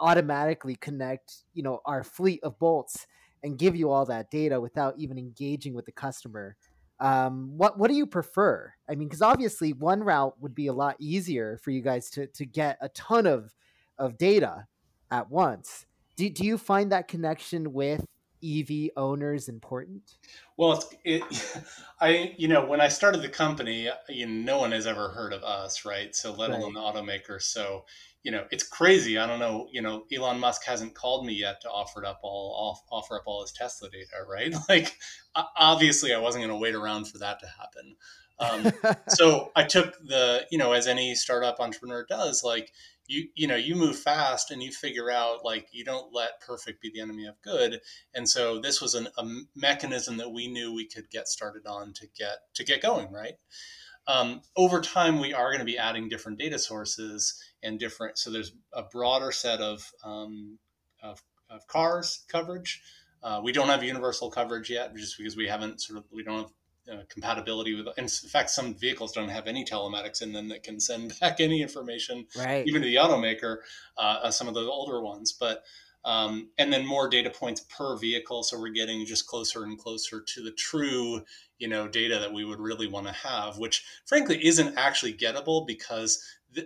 automatically 0.00 0.76
connect 0.76 1.44
you 1.54 1.62
know 1.62 1.80
our 1.84 2.04
fleet 2.04 2.40
of 2.42 2.58
bolts 2.58 3.06
and 3.42 3.58
give 3.58 3.76
you 3.76 3.90
all 3.90 4.04
that 4.04 4.30
data 4.30 4.60
without 4.60 4.94
even 4.98 5.18
engaging 5.18 5.74
with 5.74 5.86
the 5.86 5.92
customer. 5.92 6.56
Um, 7.00 7.56
what 7.56 7.78
what 7.78 7.88
do 7.88 7.96
you 7.96 8.06
prefer? 8.06 8.72
I 8.88 8.94
mean 8.94 9.08
because 9.08 9.22
obviously 9.22 9.72
one 9.72 10.02
route 10.02 10.34
would 10.40 10.54
be 10.54 10.66
a 10.66 10.72
lot 10.72 10.96
easier 10.98 11.58
for 11.62 11.70
you 11.70 11.80
guys 11.80 12.10
to 12.10 12.26
to 12.26 12.44
get 12.44 12.78
a 12.80 12.88
ton 12.90 13.26
of 13.26 13.54
of 13.98 14.18
data 14.18 14.66
at 15.10 15.30
once 15.30 15.86
do, 16.18 16.28
do 16.28 16.44
you 16.44 16.58
find 16.58 16.92
that 16.92 17.08
connection 17.08 17.72
with 17.72 18.04
ev 18.44 18.70
owners 18.96 19.48
important 19.48 20.16
well 20.56 20.84
it, 21.04 21.22
i 22.00 22.34
you 22.36 22.46
know 22.46 22.64
when 22.64 22.80
i 22.80 22.86
started 22.86 23.20
the 23.20 23.28
company 23.28 23.88
you 24.08 24.26
know, 24.26 24.52
no 24.52 24.58
one 24.58 24.70
has 24.70 24.86
ever 24.86 25.08
heard 25.08 25.32
of 25.32 25.42
us 25.42 25.84
right 25.84 26.14
so 26.14 26.32
let 26.32 26.50
alone 26.50 26.74
the 26.74 26.80
automaker 26.80 27.42
so 27.42 27.84
you 28.28 28.32
know, 28.32 28.44
it's 28.50 28.64
crazy. 28.64 29.16
I 29.16 29.26
don't 29.26 29.38
know, 29.38 29.68
you 29.72 29.80
know, 29.80 30.04
Elon 30.14 30.40
Musk 30.40 30.64
hasn't 30.64 30.94
called 30.94 31.24
me 31.24 31.34
yet 31.34 31.60
to 31.62 31.70
offer 31.70 32.04
up 32.04 32.20
all 32.22 32.82
offer 32.90 33.16
up 33.16 33.22
all 33.26 33.42
his 33.42 33.52
Tesla 33.52 33.88
data, 33.90 34.24
right? 34.28 34.54
Like, 34.68 34.98
obviously, 35.56 36.12
I 36.12 36.18
wasn't 36.18 36.44
going 36.44 36.54
to 36.54 36.60
wait 36.60 36.74
around 36.74 37.06
for 37.08 37.18
that 37.18 37.40
to 37.40 37.46
happen. 37.46 37.96
Um, 38.38 38.94
so 39.08 39.50
I 39.56 39.64
took 39.64 39.94
the, 40.06 40.46
you 40.50 40.58
know, 40.58 40.72
as 40.72 40.86
any 40.86 41.14
startup 41.14 41.58
entrepreneur 41.58 42.04
does, 42.06 42.42
like 42.44 42.72
you, 43.08 43.28
you 43.34 43.46
know, 43.46 43.56
you 43.56 43.74
move 43.74 43.98
fast 43.98 44.50
and 44.50 44.62
you 44.62 44.70
figure 44.70 45.10
out 45.10 45.44
like 45.44 45.68
you 45.72 45.82
don't 45.82 46.14
let 46.14 46.40
perfect 46.40 46.80
be 46.80 46.90
the 46.90 47.00
enemy 47.00 47.26
of 47.26 47.40
good. 47.40 47.80
And 48.14 48.28
so 48.28 48.60
this 48.60 48.80
was 48.80 48.94
an, 48.94 49.08
a 49.16 49.26
mechanism 49.56 50.18
that 50.18 50.30
we 50.30 50.46
knew 50.46 50.72
we 50.72 50.86
could 50.86 51.10
get 51.10 51.26
started 51.26 51.66
on 51.66 51.94
to 51.94 52.06
get 52.16 52.38
to 52.54 52.64
get 52.64 52.82
going, 52.82 53.10
right? 53.10 53.34
Um, 54.06 54.42
over 54.56 54.80
time, 54.80 55.20
we 55.20 55.34
are 55.34 55.48
going 55.48 55.58
to 55.58 55.64
be 55.64 55.78
adding 55.78 56.08
different 56.08 56.38
data 56.38 56.58
sources 56.58 57.42
and 57.62 57.78
different. 57.78 58.18
So 58.18 58.30
there's 58.30 58.52
a 58.72 58.82
broader 58.82 59.32
set 59.32 59.60
of 59.60 59.90
um, 60.04 60.58
of, 61.02 61.22
of, 61.50 61.66
cars 61.66 62.24
coverage. 62.28 62.82
Uh, 63.22 63.40
we 63.42 63.52
don't 63.52 63.68
have 63.68 63.82
universal 63.82 64.30
coverage 64.30 64.70
yet, 64.70 64.94
just 64.96 65.18
because 65.18 65.36
we 65.36 65.46
haven't 65.46 65.80
sort 65.80 65.98
of 65.98 66.04
we 66.10 66.22
don't 66.22 66.38
have 66.38 66.50
uh, 66.90 67.02
compatibility 67.08 67.74
with. 67.74 67.86
In 67.98 68.08
fact, 68.08 68.50
some 68.50 68.74
vehicles 68.74 69.12
don't 69.12 69.28
have 69.28 69.46
any 69.46 69.64
telematics 69.64 70.22
in 70.22 70.32
them 70.32 70.48
that 70.48 70.62
can 70.62 70.80
send 70.80 71.14
back 71.20 71.40
any 71.40 71.62
information, 71.62 72.26
right. 72.36 72.66
even 72.66 72.82
to 72.82 72.88
the 72.88 72.96
automaker. 72.96 73.58
Uh, 73.96 74.20
uh 74.24 74.30
some 74.30 74.48
of 74.48 74.54
the 74.54 74.60
older 74.60 75.00
ones, 75.00 75.32
but 75.32 75.64
um, 76.04 76.48
and 76.58 76.72
then 76.72 76.86
more 76.86 77.08
data 77.08 77.30
points 77.30 77.62
per 77.62 77.96
vehicle. 77.96 78.42
So 78.42 78.58
we're 78.58 78.68
getting 78.70 79.04
just 79.04 79.26
closer 79.26 79.64
and 79.64 79.78
closer 79.78 80.20
to 80.20 80.42
the 80.42 80.52
true, 80.52 81.22
you 81.58 81.68
know, 81.68 81.88
data 81.88 82.18
that 82.18 82.32
we 82.32 82.44
would 82.44 82.60
really 82.60 82.86
want 82.86 83.06
to 83.06 83.12
have, 83.12 83.58
which 83.58 83.84
frankly 84.06 84.44
isn't 84.46 84.78
actually 84.78 85.14
gettable 85.14 85.66
because 85.66 86.22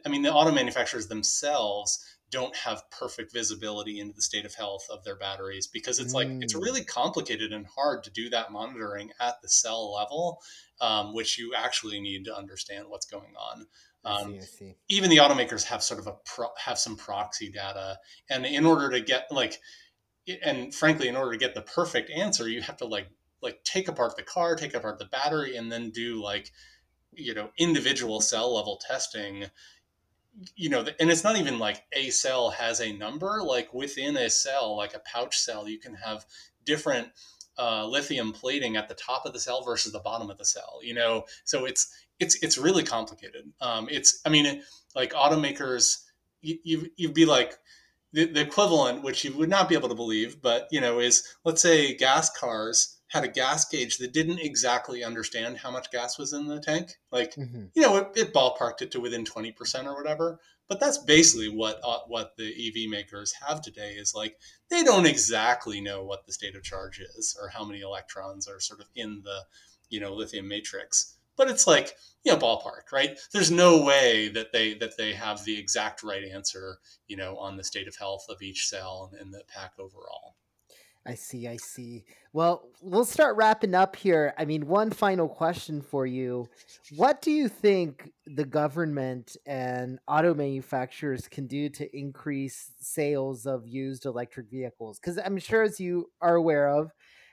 I 0.07 0.09
mean, 0.09 0.23
the 0.23 0.33
auto 0.33 0.53
manufacturers 0.53 1.09
themselves 1.09 2.05
don't 2.33 2.57
have 2.57 2.90
perfect 2.90 3.33
visibility 3.33 4.01
into 4.01 4.14
the 4.14 4.23
state 4.23 4.47
of 4.47 4.55
health 4.55 4.87
of 4.90 5.05
their 5.05 5.16
batteries 5.16 5.66
because 5.66 6.01
it's 6.01 6.14
like 6.14 6.29
it's 6.40 6.55
mm. 6.55 6.62
really 6.62 6.83
complicated 6.83 7.53
and 7.53 7.66
hard 7.66 8.03
to 8.03 8.11
do 8.11 8.31
that 8.31 8.51
monitoring 8.51 9.11
at 9.21 9.40
the 9.42 9.49
cell 9.49 9.92
level, 9.92 10.40
um, 10.81 11.14
which 11.14 11.38
you 11.38 11.55
actually 11.55 12.01
need 12.01 12.25
to 12.25 12.37
understand 12.37 12.87
what's 12.88 13.07
going 13.07 13.35
on. 13.38 13.66
Um, 14.05 14.16
I 14.16 14.23
see, 14.23 14.37
I 14.37 14.40
see. 14.40 14.75
Even 14.88 15.11
the 15.11 15.18
automakers 15.18 15.64
have 15.64 15.83
sort 15.83 16.01
of 16.01 16.07
a 16.07 16.14
pro- 16.25 16.55
have 16.59 16.79
some 16.79 16.97
proxy 16.97 17.51
data, 17.51 17.99
and 18.31 18.47
in 18.47 18.64
order 18.64 18.88
to 18.90 19.01
get 19.01 19.27
like, 19.31 19.61
and 20.42 20.75
frankly, 20.75 21.09
in 21.09 21.16
order 21.16 21.33
to 21.33 21.38
get 21.38 21.55
the 21.55 21.62
perfect 21.62 22.11
answer, 22.11 22.49
you 22.49 22.62
have 22.62 22.79
to 22.79 22.87
like 22.87 23.09
like 23.42 23.62
take 23.62 23.88
apart 23.88 24.16
the 24.16 24.23
car, 24.23 24.57
take 24.57 24.75
apart 24.75 24.99
the 24.99 25.05
battery, 25.05 25.57
and 25.57 25.71
then 25.71 25.90
do 25.90 26.23
like 26.23 26.51
you 27.12 27.35
know 27.35 27.51
individual 27.59 28.23
cell 28.23 28.55
level 28.55 28.81
testing 28.88 29.45
you 30.57 30.68
know 30.68 30.85
and 30.99 31.11
it's 31.11 31.25
not 31.25 31.37
even 31.37 31.59
like 31.59 31.85
a 31.92 32.11
cell 32.11 32.51
has 32.51 32.81
a 32.81 32.92
number 32.92 33.42
like 33.42 33.73
within 33.75 34.16
a 34.16 34.31
cell 34.31 34.77
like 34.77 34.95
a 34.95 35.01
pouch 35.01 35.38
cell 35.38 35.68
you 35.68 35.79
can 35.79 35.95
have 35.95 36.25
different 36.64 37.09
uh, 37.59 37.87
lithium 37.87 38.33
plating 38.33 38.77
at 38.77 38.88
the 38.88 38.95
top 38.95 39.27
of 39.27 39.35
the 39.35 39.38
cell 39.38 39.62
versus 39.62 39.92
the 39.92 39.99
bottom 39.99 40.31
of 40.31 40.38
the 40.38 40.45
cell 40.45 40.81
you 40.83 40.95
know? 40.95 41.25
So 41.45 41.66
it's 41.66 41.92
it's 42.18 42.42
it's 42.42 42.57
really 42.57 42.83
complicated. 42.83 43.53
Um, 43.61 43.88
it's 43.90 44.21
i 44.25 44.29
mean 44.29 44.62
like 44.95 45.12
automakers 45.12 46.03
you, 46.40 46.59
you 46.62 46.87
you'd 46.97 47.14
be 47.14 47.27
like 47.27 47.59
the, 48.12 48.27
the 48.27 48.40
equivalent 48.40 49.03
which 49.03 49.25
you 49.25 49.37
would 49.37 49.49
not 49.49 49.68
be 49.68 49.75
able 49.75 49.88
to 49.88 49.95
believe 49.95 50.40
but 50.42 50.68
you 50.71 50.81
know 50.81 51.01
is 51.01 51.37
let's 51.45 51.62
say 51.62 51.97
gas 51.97 52.31
cars 52.31 52.99
had 53.12 53.25
a 53.25 53.29
gas 53.29 53.66
gauge 53.66 53.98
that 53.98 54.14
didn't 54.14 54.38
exactly 54.38 55.05
understand 55.05 55.59
how 55.59 55.70
much 55.70 55.90
gas 55.90 56.18
was 56.18 56.33
in 56.33 56.46
the 56.46 56.59
tank. 56.59 56.94
Like, 57.11 57.35
mm-hmm. 57.35 57.66
you 57.75 57.83
know, 57.83 57.96
it, 57.98 58.09
it, 58.16 58.33
ballparked 58.33 58.81
it 58.81 58.90
to 58.92 59.01
within 59.01 59.25
20% 59.25 59.85
or 59.85 59.94
whatever. 59.94 60.40
But 60.66 60.81
that's 60.81 60.96
basically 60.96 61.51
what 61.51 61.79
uh, 61.85 61.98
what 62.07 62.35
the 62.38 62.48
EV 62.48 62.88
makers 62.88 63.35
have 63.46 63.61
today 63.61 63.92
is 63.92 64.14
like 64.14 64.38
they 64.70 64.83
don't 64.83 65.05
exactly 65.05 65.83
know 65.83 66.03
what 66.03 66.25
the 66.25 66.33
state 66.33 66.57
of 66.57 66.62
charge 66.62 67.01
is 67.01 67.37
or 67.38 67.48
how 67.48 67.64
many 67.64 67.81
electrons 67.81 68.48
are 68.48 68.61
sort 68.61 68.81
of 68.81 68.87
in 68.94 69.20
the, 69.22 69.42
you 69.90 70.01
know, 70.01 70.14
lithium 70.14 70.48
matrix. 70.48 71.18
But 71.37 71.51
it's 71.51 71.66
like, 71.66 71.94
you 72.25 72.33
know, 72.33 72.38
ballpark, 72.38 72.92
right? 72.92 73.18
There's 73.33 73.51
no 73.51 73.83
way 73.83 74.29
that 74.29 74.53
they 74.53 74.72
that 74.75 74.96
they 74.96 75.12
have 75.12 75.44
the 75.44 75.59
exact 75.59 76.03
right 76.03 76.25
answer, 76.25 76.79
you 77.07 77.18
know, 77.18 77.37
on 77.37 77.59
the 77.59 77.64
state 77.64 77.88
of 77.88 77.96
health 77.96 78.25
of 78.31 78.40
each 78.40 78.68
cell 78.68 79.11
and, 79.12 79.20
and 79.20 79.35
the 79.35 79.42
pack 79.55 79.72
overall. 79.79 80.37
I 81.05 81.15
see, 81.15 81.49
I 81.49 81.57
see. 81.57 82.05
Well, 82.33 82.69
we'll 82.81 83.05
start 83.05 83.37
wrapping 83.37 83.75
up 83.75 83.97
here. 83.97 84.35
I 84.38 84.45
mean, 84.45 84.69
one 84.69 84.91
final 84.91 85.29
question 85.29 85.83
for 85.83 86.07
you. 86.07 86.49
What 86.95 87.21
do 87.21 87.33
you 87.33 87.49
think 87.49 88.12
the 88.25 88.45
government 88.45 89.37
and 89.45 89.99
auto 90.07 90.33
manufacturers 90.33 91.27
can 91.27 91.49
do 91.49 91.69
to 91.71 91.97
increase 91.97 92.71
sales 92.79 93.47
of 93.47 93.67
used 93.67 94.07
electric 94.07 94.49
vehicles? 94.49 95.01
Because 95.01 95.19
I'm 95.19 95.38
sure, 95.38 95.65
as 95.65 95.81
you 95.81 96.09
are 96.21 96.37
aware 96.37 96.69
of, 96.69 96.93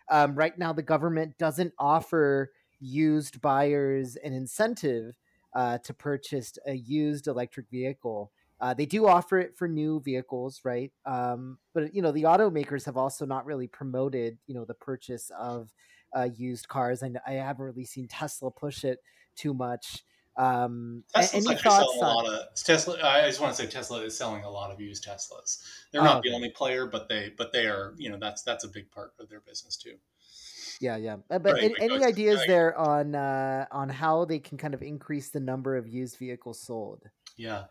um, 0.09 0.33
right 0.33 0.57
now 0.57 0.73
the 0.73 0.81
government 0.81 1.37
doesn't 1.37 1.73
offer 1.77 2.51
used 2.79 3.39
buyers 3.39 4.15
an 4.23 4.33
incentive 4.33 5.15
uh, 5.55 5.77
to 5.79 5.93
purchase 5.93 6.57
a 6.65 6.73
used 6.73 7.27
electric 7.27 7.69
vehicle. 7.69 8.31
Uh, 8.61 8.73
they 8.73 8.85
do 8.85 9.07
offer 9.07 9.39
it 9.39 9.55
for 9.57 9.67
new 9.67 10.01
vehicles, 10.01 10.61
right? 10.63 10.91
Um, 11.05 11.57
but 11.73 11.93
you 11.93 12.01
know, 12.01 12.11
the 12.11 12.23
automakers 12.23 12.85
have 12.85 12.97
also 12.97 13.25
not 13.25 13.45
really 13.45 13.67
promoted, 13.67 14.37
you 14.47 14.53
know, 14.53 14.65
the 14.65 14.73
purchase 14.73 15.31
of 15.37 15.69
uh, 16.15 16.27
used 16.35 16.67
cars, 16.67 17.01
and 17.01 17.19
I 17.25 17.33
haven't 17.33 17.65
really 17.65 17.85
seen 17.85 18.07
Tesla 18.07 18.51
push 18.51 18.83
it 18.83 18.99
too 19.35 19.53
much. 19.53 20.03
Um, 20.35 21.03
Tesla's 21.13 21.47
any 21.47 21.57
selling 21.57 21.99
on... 22.01 22.03
a 22.03 22.15
lot 22.15 22.25
of 22.27 22.39
Tesla. 22.55 22.97
I 23.03 23.25
just 23.27 23.39
want 23.41 23.55
to 23.55 23.61
say 23.61 23.69
Tesla 23.69 24.01
is 24.01 24.17
selling 24.17 24.43
a 24.43 24.49
lot 24.49 24.71
of 24.71 24.79
used 24.79 25.05
Teslas. 25.05 25.63
They're 25.91 26.03
not 26.03 26.17
oh, 26.17 26.21
the 26.23 26.33
only 26.33 26.49
player, 26.49 26.85
but 26.85 27.09
they 27.09 27.31
but 27.37 27.51
they 27.51 27.65
are. 27.65 27.93
You 27.97 28.09
know, 28.09 28.17
that's 28.17 28.41
that's 28.43 28.63
a 28.63 28.69
big 28.69 28.89
part 28.91 29.13
of 29.19 29.29
their 29.29 29.41
business 29.41 29.75
too. 29.75 29.95
Yeah, 30.79 30.95
yeah. 30.95 31.17
Uh, 31.29 31.39
but 31.39 31.53
right, 31.53 31.63
any, 31.63 31.93
any 31.93 32.05
ideas 32.05 32.41
there 32.47 32.77
on 32.77 33.15
uh, 33.15 33.65
on 33.71 33.89
how 33.89 34.23
they 34.25 34.39
can 34.39 34.57
kind 34.57 34.73
of 34.73 34.81
increase 34.81 35.29
the 35.29 35.41
number 35.41 35.75
of 35.75 35.87
used 35.87 36.17
vehicles 36.17 36.61
sold? 36.61 37.03
Yeah. 37.39 37.63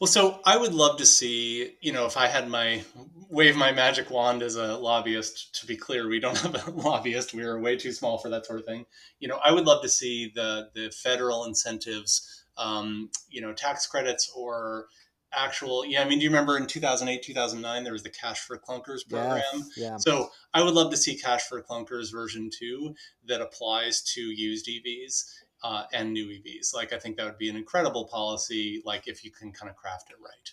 Well, 0.00 0.08
so 0.08 0.40
I 0.46 0.56
would 0.56 0.72
love 0.72 0.96
to 0.96 1.04
see, 1.04 1.76
you 1.82 1.92
know, 1.92 2.06
if 2.06 2.16
I 2.16 2.26
had 2.26 2.48
my 2.48 2.82
wave 3.28 3.54
my 3.54 3.70
magic 3.70 4.10
wand 4.10 4.42
as 4.42 4.56
a 4.56 4.78
lobbyist, 4.78 5.60
to 5.60 5.66
be 5.66 5.76
clear, 5.76 6.08
we 6.08 6.20
don't 6.20 6.38
have 6.42 6.66
a 6.66 6.70
lobbyist. 6.70 7.34
We 7.34 7.42
are 7.42 7.60
way 7.60 7.76
too 7.76 7.92
small 7.92 8.16
for 8.16 8.30
that 8.30 8.46
sort 8.46 8.60
of 8.60 8.64
thing. 8.64 8.86
You 9.18 9.28
know, 9.28 9.38
I 9.44 9.52
would 9.52 9.66
love 9.66 9.82
to 9.82 9.90
see 9.90 10.32
the 10.34 10.70
the 10.74 10.90
federal 10.90 11.44
incentives, 11.44 12.44
um, 12.56 13.10
you 13.28 13.42
know, 13.42 13.52
tax 13.52 13.86
credits 13.86 14.32
or 14.34 14.86
actual 15.32 15.86
yeah 15.86 16.02
i 16.02 16.08
mean 16.08 16.18
do 16.18 16.24
you 16.24 16.28
remember 16.28 16.56
in 16.56 16.66
2008 16.66 17.22
2009 17.22 17.84
there 17.84 17.92
was 17.92 18.02
the 18.02 18.10
cash 18.10 18.40
for 18.40 18.58
clunkers 18.58 19.08
program 19.08 19.42
yes, 19.54 19.70
yeah. 19.76 19.96
so 19.96 20.28
i 20.52 20.60
would 20.60 20.74
love 20.74 20.90
to 20.90 20.96
see 20.96 21.16
cash 21.16 21.42
for 21.42 21.62
clunkers 21.62 22.10
version 22.10 22.50
2 22.58 22.92
that 23.26 23.40
applies 23.40 24.02
to 24.02 24.20
used 24.20 24.66
evs 24.66 25.26
uh, 25.62 25.84
and 25.92 26.12
new 26.12 26.26
EVs 26.26 26.74
like 26.74 26.92
i 26.92 26.98
think 26.98 27.16
that 27.16 27.24
would 27.24 27.38
be 27.38 27.50
an 27.50 27.56
incredible 27.56 28.06
policy 28.06 28.82
like 28.84 29.06
if 29.06 29.24
you 29.24 29.30
can 29.30 29.52
kind 29.52 29.70
of 29.70 29.76
craft 29.76 30.10
it 30.10 30.16
right 30.22 30.52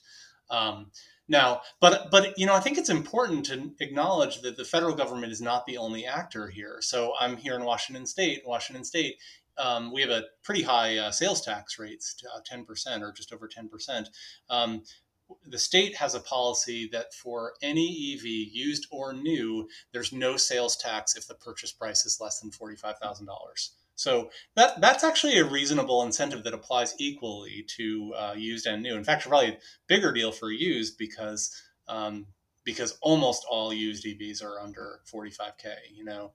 um, 0.49 0.91
now 1.27 1.61
but 1.79 2.09
but 2.11 2.37
you 2.37 2.45
know 2.45 2.55
i 2.55 2.59
think 2.59 2.77
it's 2.77 2.89
important 2.89 3.45
to 3.45 3.71
acknowledge 3.79 4.41
that 4.41 4.57
the 4.57 4.65
federal 4.65 4.95
government 4.95 5.31
is 5.31 5.41
not 5.41 5.65
the 5.65 5.77
only 5.77 6.05
actor 6.05 6.47
here 6.47 6.77
so 6.81 7.13
i'm 7.19 7.37
here 7.37 7.55
in 7.55 7.63
washington 7.63 8.05
state 8.05 8.41
washington 8.45 8.83
state 8.83 9.17
um, 9.57 9.91
we 9.91 10.01
have 10.01 10.09
a 10.09 10.25
pretty 10.43 10.61
high 10.61 10.97
uh, 10.97 11.11
sales 11.11 11.41
tax 11.41 11.79
rates, 11.79 12.15
uh, 12.33 12.39
10% 12.41 13.01
or 13.01 13.11
just 13.11 13.33
over 13.33 13.47
10%. 13.47 14.07
Um, 14.49 14.83
the 15.45 15.57
state 15.57 15.95
has 15.95 16.15
a 16.15 16.21
policy 16.21 16.87
that 16.91 17.13
for 17.13 17.53
any 17.61 18.13
EV, 18.13 18.25
used 18.25 18.87
or 18.91 19.13
new, 19.13 19.67
there's 19.91 20.13
no 20.13 20.37
sales 20.37 20.77
tax 20.77 21.17
if 21.17 21.27
the 21.27 21.35
purchase 21.35 21.71
price 21.71 22.05
is 22.05 22.21
less 22.21 22.39
than 22.39 22.51
$45,000. 22.51 23.27
So 23.97 24.29
that 24.55 24.79
that's 24.79 25.03
actually 25.03 25.39
a 25.39 25.43
reasonable 25.43 26.03
incentive 26.03 26.43
that 26.43 26.53
applies 26.53 26.95
equally 26.99 27.65
to 27.77 28.13
uh, 28.15 28.33
used 28.37 28.67
and 28.67 28.83
new. 28.83 28.95
In 28.95 29.03
fact, 29.03 29.27
probably 29.27 29.49
a 29.49 29.57
bigger 29.87 30.13
deal 30.13 30.31
for 30.31 30.51
used 30.51 30.97
because 30.97 31.51
um, 31.87 32.27
because 32.63 32.97
almost 33.01 33.45
all 33.49 33.73
used 33.73 34.05
EVs 34.05 34.43
are 34.43 34.59
under 34.59 34.99
45k. 35.11 35.73
You 35.95 36.05
know, 36.05 36.33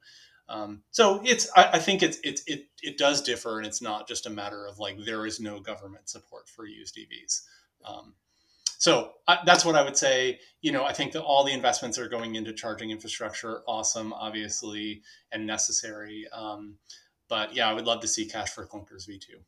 um, 0.49 0.83
so 0.91 1.23
it's 1.25 1.49
I, 1.57 1.71
I, 1.75 1.79
think 1.79 2.03
it's 2.03 2.19
it's 2.25 2.43
it 2.49 2.67
it 2.83 2.99
does 2.99 3.23
differ, 3.23 3.59
and 3.59 3.67
it's 3.67 3.81
not 3.81 4.09
just 4.09 4.27
a 4.27 4.31
matter 4.31 4.67
of 4.67 4.81
like 4.81 4.99
there 5.05 5.25
is 5.25 5.39
no 5.39 5.61
government 5.61 6.09
support 6.09 6.49
for 6.49 6.67
used 6.67 6.97
EVs. 6.97 7.43
Um, 7.85 8.15
so 8.79 9.13
I, 9.29 9.39
that's 9.47 9.65
what 9.65 9.77
I 9.77 9.85
would 9.85 9.97
say. 9.97 10.41
You 10.63 10.73
know, 10.73 10.85
I 10.85 10.93
think 10.93 11.13
that 11.13 11.23
all 11.23 11.45
the 11.45 11.53
investments 11.53 11.97
are 11.97 12.09
going 12.09 12.35
into 12.35 12.53
charging 12.53 12.91
infrastructure, 12.91 13.63
awesome, 13.69 14.13
obviously, 14.13 15.03
and 15.31 15.47
necessary. 15.47 16.27
Um, 16.33 16.79
but 17.33 17.57
yeah, 17.57 17.67
I 17.67 17.73
would 17.73 17.87
love 17.87 18.01
to 18.01 18.09
see 18.09 18.27
cash 18.27 18.51
for 18.51 18.67
clunkers 18.67 19.09
V2. 19.09 19.41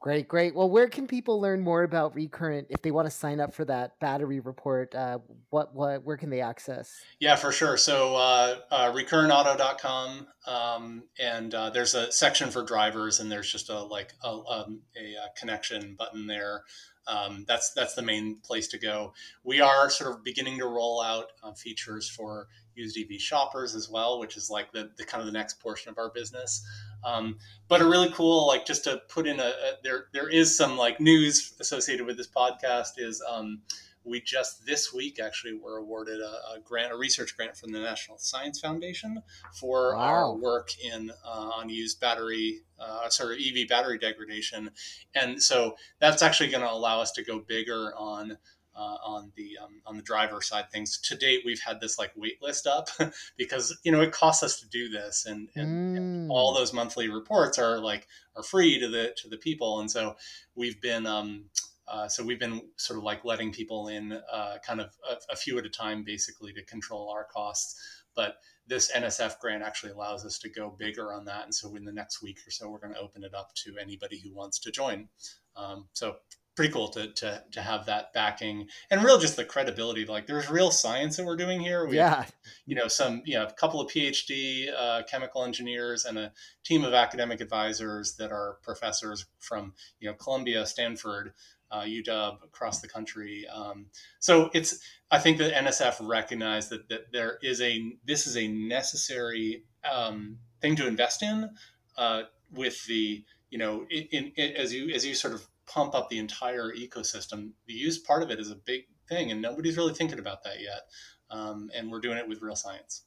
Great, 0.00 0.28
great. 0.28 0.54
Well, 0.54 0.68
where 0.70 0.88
can 0.88 1.06
people 1.06 1.40
learn 1.40 1.60
more 1.60 1.82
about 1.82 2.14
Recurrent 2.14 2.68
if 2.70 2.82
they 2.82 2.90
want 2.90 3.06
to 3.06 3.10
sign 3.10 3.40
up 3.40 3.54
for 3.54 3.64
that 3.64 3.98
battery 3.98 4.40
report? 4.40 4.94
Uh, 4.94 5.18
what, 5.50 5.74
what, 5.74 6.04
where 6.04 6.16
can 6.16 6.30
they 6.30 6.40
access? 6.40 7.00
Yeah, 7.18 7.34
for 7.34 7.50
sure. 7.50 7.76
So, 7.76 8.14
uh, 8.14 8.56
uh, 8.70 8.92
recurrentauto.com, 8.92 10.26
um, 10.46 11.04
and 11.18 11.54
uh, 11.54 11.70
there's 11.70 11.94
a 11.94 12.12
section 12.12 12.50
for 12.50 12.62
drivers, 12.62 13.20
and 13.20 13.32
there's 13.32 13.50
just 13.50 13.70
a 13.70 13.82
like 13.82 14.12
a, 14.22 14.28
um, 14.28 14.80
a, 14.96 15.14
a 15.14 15.28
connection 15.38 15.96
button 15.98 16.26
there. 16.26 16.62
Um, 17.08 17.44
that's 17.46 17.72
that's 17.72 17.94
the 17.94 18.02
main 18.02 18.36
place 18.44 18.68
to 18.68 18.78
go. 18.78 19.14
We 19.44 19.60
are 19.60 19.88
sort 19.90 20.12
of 20.12 20.24
beginning 20.24 20.58
to 20.58 20.66
roll 20.66 21.02
out 21.02 21.32
uh, 21.42 21.52
features 21.52 22.08
for 22.08 22.48
used 22.74 22.98
EV 22.98 23.20
shoppers 23.20 23.74
as 23.74 23.88
well, 23.88 24.20
which 24.20 24.36
is 24.36 24.50
like 24.50 24.72
the, 24.72 24.90
the 24.98 25.04
kind 25.04 25.20
of 25.20 25.26
the 25.26 25.32
next 25.32 25.60
portion 25.60 25.90
of 25.90 25.98
our 25.98 26.10
business. 26.10 26.64
Um, 27.06 27.38
but 27.68 27.80
a 27.80 27.86
really 27.86 28.10
cool, 28.10 28.48
like 28.48 28.66
just 28.66 28.84
to 28.84 29.00
put 29.08 29.28
in 29.28 29.38
a, 29.38 29.44
a, 29.44 29.72
there, 29.84 30.06
there 30.12 30.28
is 30.28 30.56
some 30.56 30.76
like 30.76 31.00
news 31.00 31.54
associated 31.60 32.04
with 32.04 32.16
this 32.16 32.26
podcast 32.26 32.98
is 32.98 33.22
um, 33.28 33.60
we 34.04 34.20
just 34.20 34.66
this 34.66 34.92
week 34.92 35.20
actually 35.20 35.54
were 35.54 35.78
awarded 35.78 36.20
a, 36.20 36.54
a, 36.54 36.60
grant, 36.64 36.92
a 36.92 36.96
research 36.96 37.36
grant 37.36 37.56
from 37.56 37.72
the 37.72 37.78
National 37.78 38.18
Science 38.18 38.60
Foundation 38.60 39.22
for 39.52 39.94
wow. 39.94 40.00
our 40.00 40.34
work 40.34 40.70
in 40.82 41.10
uh, 41.24 41.50
on 41.54 41.68
used 41.68 42.00
battery, 42.00 42.60
uh, 42.80 43.08
sorry, 43.08 43.38
EV 43.38 43.68
battery 43.68 43.98
degradation, 43.98 44.70
and 45.14 45.42
so 45.42 45.76
that's 46.00 46.22
actually 46.22 46.50
going 46.50 46.62
to 46.62 46.70
allow 46.70 47.00
us 47.00 47.12
to 47.12 47.24
go 47.24 47.38
bigger 47.38 47.92
on 47.96 48.36
uh, 48.76 48.98
on 49.04 49.32
the 49.36 49.56
um, 49.62 49.80
on 49.86 49.96
the 49.96 50.02
driver 50.02 50.42
side 50.42 50.70
things. 50.70 50.98
To 50.98 51.16
date, 51.16 51.42
we've 51.44 51.60
had 51.60 51.80
this 51.80 51.98
like 51.98 52.12
wait 52.16 52.42
list 52.42 52.66
up 52.66 52.88
because 53.36 53.76
you 53.82 53.92
know 53.92 54.02
it 54.02 54.12
costs 54.12 54.42
us 54.42 54.60
to 54.60 54.68
do 54.68 54.88
this, 54.88 55.26
and, 55.26 55.48
and, 55.54 55.68
mm. 55.68 55.96
and, 55.96 56.30
all 56.30 56.54
those 56.54 56.72
monthly 56.72 57.08
reports 57.08 57.58
are 57.58 57.78
like 57.78 58.06
are 58.36 58.42
free 58.42 58.78
to 58.78 58.88
the 58.88 59.14
to 59.16 59.28
the 59.28 59.38
people, 59.38 59.80
and 59.80 59.90
so 59.90 60.16
we've 60.54 60.80
been. 60.80 61.06
Um, 61.06 61.46
uh, 61.88 62.08
so 62.08 62.24
we've 62.24 62.40
been 62.40 62.60
sort 62.74 62.98
of 62.98 63.04
like 63.04 63.24
letting 63.24 63.52
people 63.52 63.86
in 63.86 64.12
uh, 64.32 64.56
kind 64.66 64.80
of 64.80 64.90
a, 65.08 65.32
a, 65.32 65.36
few 65.36 65.56
at 65.56 65.64
a 65.64 65.68
time, 65.68 66.02
basically 66.02 66.52
to 66.52 66.64
control 66.64 67.08
our 67.10 67.22
costs. 67.32 68.02
But 68.16 68.38
this 68.66 68.90
NSF 68.90 69.38
grant 69.38 69.62
actually 69.62 69.92
allows 69.92 70.24
us 70.24 70.36
to 70.40 70.48
go 70.48 70.74
bigger 70.76 71.12
on 71.12 71.24
that. 71.26 71.44
And 71.44 71.54
so 71.54 71.76
in 71.76 71.84
the 71.84 71.92
next 71.92 72.22
week 72.22 72.38
or 72.44 72.50
so, 72.50 72.68
we're 72.68 72.80
going 72.80 72.94
to 72.94 72.98
open 72.98 73.22
it 73.22 73.34
up 73.34 73.54
to 73.64 73.76
anybody 73.80 74.18
who 74.18 74.34
wants 74.34 74.58
to 74.60 74.72
join. 74.72 75.08
Um, 75.54 75.86
so 75.92 76.16
pretty 76.56 76.72
cool 76.72 76.88
to, 76.88 77.12
to 77.12 77.42
to 77.52 77.60
have 77.60 77.86
that 77.86 78.12
backing 78.14 78.66
and 78.90 79.04
real 79.04 79.18
just 79.18 79.36
the 79.36 79.44
credibility 79.44 80.06
like 80.06 80.26
there's 80.26 80.50
real 80.50 80.70
science 80.70 81.16
that 81.16 81.26
we're 81.26 81.36
doing 81.36 81.60
here. 81.60 81.86
We 81.86 81.96
yeah. 81.96 82.16
have, 82.16 82.32
you 82.64 82.74
know 82.74 82.88
some 82.88 83.22
you 83.24 83.34
know 83.34 83.44
a 83.44 83.52
couple 83.52 83.80
of 83.80 83.90
phd 83.90 84.66
uh, 84.76 85.02
chemical 85.08 85.44
engineers 85.44 86.04
and 86.06 86.18
a 86.18 86.32
team 86.64 86.82
of 86.82 86.94
academic 86.94 87.40
advisors 87.40 88.16
that 88.16 88.32
are 88.32 88.58
professors 88.62 89.26
from 89.38 89.74
you 90.00 90.08
know 90.08 90.14
columbia 90.14 90.66
stanford 90.66 91.32
uh, 91.70 91.82
uw 91.82 92.44
across 92.44 92.80
the 92.80 92.88
country. 92.88 93.46
Um, 93.52 93.86
so 94.18 94.50
it's 94.54 94.80
i 95.10 95.18
think 95.18 95.38
that 95.38 95.52
nsf 95.64 95.96
recognized 96.00 96.70
that, 96.70 96.88
that 96.88 97.12
there 97.12 97.38
is 97.42 97.60
a 97.60 97.92
this 98.04 98.26
is 98.26 98.36
a 98.36 98.48
necessary 98.48 99.64
um, 99.90 100.38
thing 100.60 100.74
to 100.76 100.86
invest 100.86 101.22
in 101.22 101.50
uh, 101.98 102.22
with 102.52 102.84
the 102.86 103.24
you 103.50 103.58
know 103.58 103.86
in, 103.90 104.32
in, 104.36 104.56
as 104.56 104.72
you 104.72 104.90
as 104.90 105.04
you 105.04 105.14
sort 105.14 105.34
of 105.34 105.46
pump 105.66 105.94
up 105.94 106.08
the 106.08 106.18
entire 106.18 106.72
ecosystem. 106.72 107.50
The 107.66 107.74
used 107.74 108.04
part 108.04 108.22
of 108.22 108.30
it 108.30 108.40
is 108.40 108.50
a 108.50 108.56
big 108.56 108.84
thing, 109.08 109.30
and 109.30 109.40
nobody's 109.40 109.76
really 109.76 109.94
thinking 109.94 110.18
about 110.18 110.42
that 110.44 110.60
yet. 110.60 110.82
Um, 111.30 111.70
and 111.74 111.90
we're 111.90 112.00
doing 112.00 112.18
it 112.18 112.28
with 112.28 112.40
real 112.40 112.56
science. 112.56 113.02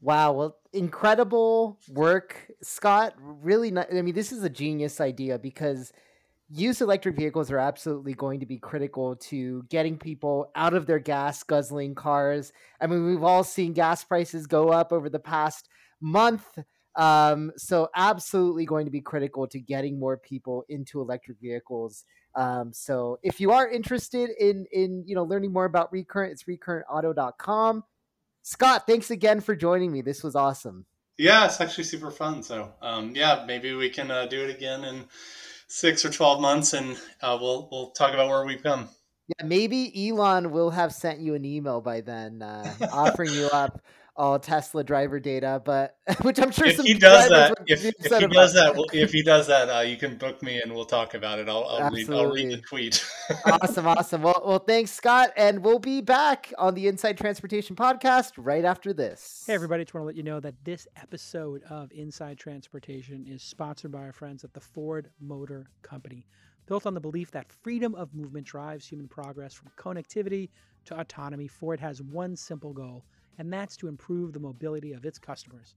Wow, 0.00 0.32
well, 0.32 0.56
incredible 0.72 1.78
work, 1.88 2.50
Scott. 2.62 3.14
Really, 3.18 3.70
not, 3.70 3.92
I 3.92 4.00
mean, 4.02 4.14
this 4.14 4.32
is 4.32 4.42
a 4.42 4.48
genius 4.48 5.00
idea 5.00 5.38
because 5.38 5.92
used 6.48 6.80
electric 6.80 7.16
vehicles 7.16 7.50
are 7.50 7.58
absolutely 7.58 8.14
going 8.14 8.40
to 8.40 8.46
be 8.46 8.58
critical 8.58 9.16
to 9.16 9.62
getting 9.68 9.98
people 9.98 10.50
out 10.56 10.74
of 10.74 10.86
their 10.86 10.98
gas 10.98 11.42
guzzling 11.42 11.94
cars. 11.94 12.52
I 12.80 12.86
mean, 12.86 13.06
we've 13.06 13.22
all 13.22 13.44
seen 13.44 13.72
gas 13.72 14.02
prices 14.02 14.46
go 14.46 14.70
up 14.70 14.92
over 14.92 15.10
the 15.10 15.18
past 15.18 15.68
month. 16.00 16.46
Um, 16.96 17.52
so 17.56 17.88
absolutely 17.94 18.66
going 18.66 18.86
to 18.86 18.90
be 18.90 19.00
critical 19.00 19.46
to 19.48 19.60
getting 19.60 19.98
more 19.98 20.16
people 20.16 20.64
into 20.68 21.00
electric 21.00 21.38
vehicles. 21.40 22.04
Um, 22.34 22.72
so 22.72 23.18
if 23.22 23.40
you 23.40 23.52
are 23.52 23.68
interested 23.68 24.30
in 24.38 24.66
in 24.72 25.04
you 25.06 25.14
know 25.14 25.24
learning 25.24 25.52
more 25.52 25.64
about 25.64 25.92
Recurrent, 25.92 26.32
it's 26.32 26.44
recurrentauto.com. 26.44 27.84
Scott, 28.42 28.86
thanks 28.86 29.10
again 29.10 29.40
for 29.40 29.54
joining 29.54 29.92
me. 29.92 30.00
This 30.00 30.22
was 30.22 30.34
awesome. 30.34 30.86
Yeah, 31.18 31.44
it's 31.44 31.60
actually 31.60 31.84
super 31.84 32.10
fun. 32.10 32.42
So 32.42 32.72
um, 32.82 33.14
yeah, 33.14 33.44
maybe 33.46 33.74
we 33.74 33.90
can 33.90 34.10
uh, 34.10 34.26
do 34.26 34.42
it 34.44 34.50
again 34.50 34.84
in 34.84 35.04
six 35.66 36.04
or 36.04 36.10
twelve 36.10 36.40
months, 36.40 36.72
and 36.72 36.96
uh, 37.20 37.36
we'll 37.40 37.68
we'll 37.70 37.90
talk 37.90 38.14
about 38.14 38.28
where 38.28 38.44
we've 38.44 38.62
come. 38.62 38.88
Yeah, 39.28 39.46
maybe 39.46 40.08
Elon 40.08 40.50
will 40.50 40.70
have 40.70 40.92
sent 40.92 41.20
you 41.20 41.34
an 41.34 41.44
email 41.44 41.80
by 41.80 42.00
then, 42.00 42.42
uh, 42.42 42.74
offering 42.92 43.32
you 43.32 43.46
up 43.52 43.80
all 44.20 44.38
Tesla 44.38 44.84
driver 44.84 45.18
data, 45.18 45.62
but 45.64 45.96
which 46.20 46.38
I'm 46.38 46.50
sure 46.50 46.66
if 46.66 46.76
he 46.76 46.92
does 46.92 47.30
that, 47.30 47.54
if, 47.66 47.82
if 47.86 48.20
he 48.20 48.26
does 48.26 48.52
that, 48.52 48.76
well, 48.76 48.84
if 48.92 49.12
he 49.12 49.22
does 49.22 49.46
that, 49.46 49.70
uh, 49.70 49.80
you 49.80 49.96
can 49.96 50.18
book 50.18 50.42
me 50.42 50.60
and 50.60 50.70
we'll 50.70 50.84
talk 50.84 51.14
about 51.14 51.38
it. 51.38 51.48
I'll, 51.48 51.64
I'll 51.64 51.90
read, 51.90 52.10
I'll 52.10 52.30
read 52.30 52.50
the 52.50 52.58
tweet. 52.58 53.02
awesome, 53.46 53.86
awesome. 53.86 54.20
Well, 54.20 54.42
well, 54.44 54.58
thanks, 54.58 54.90
Scott, 54.90 55.32
and 55.38 55.64
we'll 55.64 55.78
be 55.78 56.02
back 56.02 56.52
on 56.58 56.74
the 56.74 56.86
Inside 56.86 57.16
Transportation 57.16 57.74
podcast 57.74 58.32
right 58.36 58.66
after 58.66 58.92
this. 58.92 59.44
Hey, 59.46 59.54
everybody! 59.54 59.84
Just 59.84 59.94
want 59.94 60.02
to 60.02 60.06
let 60.06 60.16
you 60.16 60.22
know 60.22 60.38
that 60.38 60.54
this 60.64 60.86
episode 60.96 61.62
of 61.70 61.90
Inside 61.90 62.36
Transportation 62.36 63.24
is 63.26 63.42
sponsored 63.42 63.90
by 63.90 64.00
our 64.00 64.12
friends 64.12 64.44
at 64.44 64.52
the 64.52 64.60
Ford 64.60 65.08
Motor 65.18 65.70
Company. 65.80 66.26
Built 66.66 66.84
on 66.84 66.92
the 66.92 67.00
belief 67.00 67.30
that 67.30 67.50
freedom 67.50 67.94
of 67.94 68.14
movement 68.14 68.46
drives 68.46 68.86
human 68.86 69.08
progress 69.08 69.54
from 69.54 69.70
connectivity 69.78 70.50
to 70.84 71.00
autonomy, 71.00 71.48
Ford 71.48 71.80
has 71.80 72.02
one 72.02 72.36
simple 72.36 72.72
goal 72.72 73.04
and 73.40 73.50
that's 73.50 73.74
to 73.74 73.88
improve 73.88 74.34
the 74.34 74.38
mobility 74.38 74.92
of 74.92 75.06
its 75.06 75.18
customers. 75.18 75.74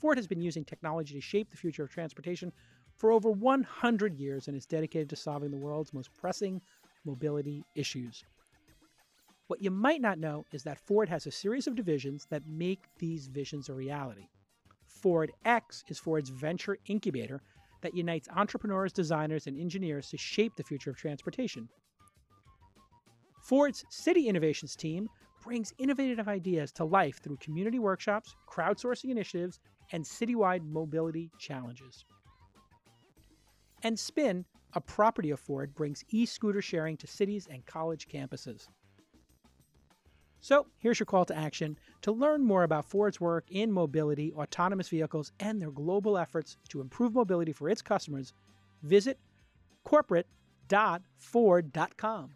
Ford 0.00 0.16
has 0.16 0.26
been 0.26 0.40
using 0.40 0.64
technology 0.64 1.14
to 1.14 1.20
shape 1.20 1.50
the 1.50 1.58
future 1.58 1.82
of 1.82 1.90
transportation 1.90 2.50
for 2.96 3.12
over 3.12 3.30
100 3.30 4.16
years 4.16 4.48
and 4.48 4.56
is 4.56 4.64
dedicated 4.64 5.10
to 5.10 5.16
solving 5.16 5.50
the 5.50 5.58
world's 5.58 5.92
most 5.92 6.08
pressing 6.14 6.62
mobility 7.04 7.64
issues. 7.76 8.24
What 9.48 9.60
you 9.60 9.70
might 9.70 10.00
not 10.00 10.18
know 10.18 10.46
is 10.52 10.62
that 10.62 10.78
Ford 10.78 11.10
has 11.10 11.26
a 11.26 11.30
series 11.30 11.66
of 11.66 11.74
divisions 11.74 12.26
that 12.30 12.46
make 12.48 12.80
these 12.98 13.26
visions 13.26 13.68
a 13.68 13.74
reality. 13.74 14.28
Ford 14.86 15.32
X 15.44 15.84
is 15.88 15.98
Ford's 15.98 16.30
venture 16.30 16.78
incubator 16.86 17.42
that 17.82 17.94
unites 17.94 18.26
entrepreneurs, 18.34 18.90
designers, 18.90 19.46
and 19.46 19.60
engineers 19.60 20.08
to 20.08 20.16
shape 20.16 20.56
the 20.56 20.64
future 20.64 20.88
of 20.88 20.96
transportation. 20.96 21.68
Ford's 23.42 23.84
City 23.90 24.28
Innovations 24.28 24.74
team 24.74 25.10
brings 25.42 25.72
innovative 25.78 26.28
ideas 26.28 26.72
to 26.72 26.84
life 26.84 27.22
through 27.22 27.38
community 27.38 27.78
workshops, 27.78 28.34
crowdsourcing 28.48 29.10
initiatives, 29.10 29.60
and 29.92 30.04
citywide 30.04 30.64
mobility 30.64 31.30
challenges. 31.38 32.04
And 33.82 33.98
Spin, 33.98 34.44
a 34.74 34.80
property 34.80 35.30
of 35.30 35.40
Ford, 35.40 35.74
brings 35.74 36.04
e 36.08 36.24
scooter 36.24 36.62
sharing 36.62 36.96
to 36.98 37.06
cities 37.06 37.48
and 37.50 37.66
college 37.66 38.08
campuses. 38.08 38.68
So, 40.40 40.66
here's 40.78 40.98
your 40.98 41.06
call 41.06 41.24
to 41.26 41.36
action. 41.36 41.78
To 42.02 42.10
learn 42.10 42.42
more 42.42 42.64
about 42.64 42.84
Ford's 42.84 43.20
work 43.20 43.44
in 43.50 43.70
mobility, 43.70 44.32
autonomous 44.32 44.88
vehicles, 44.88 45.30
and 45.38 45.62
their 45.62 45.70
global 45.70 46.18
efforts 46.18 46.56
to 46.70 46.80
improve 46.80 47.14
mobility 47.14 47.52
for 47.52 47.68
its 47.68 47.80
customers, 47.80 48.32
visit 48.82 49.20
corporate.ford.com. 49.84 52.30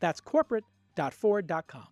That's 0.00 0.20
corporate.ford.com. 0.20 1.86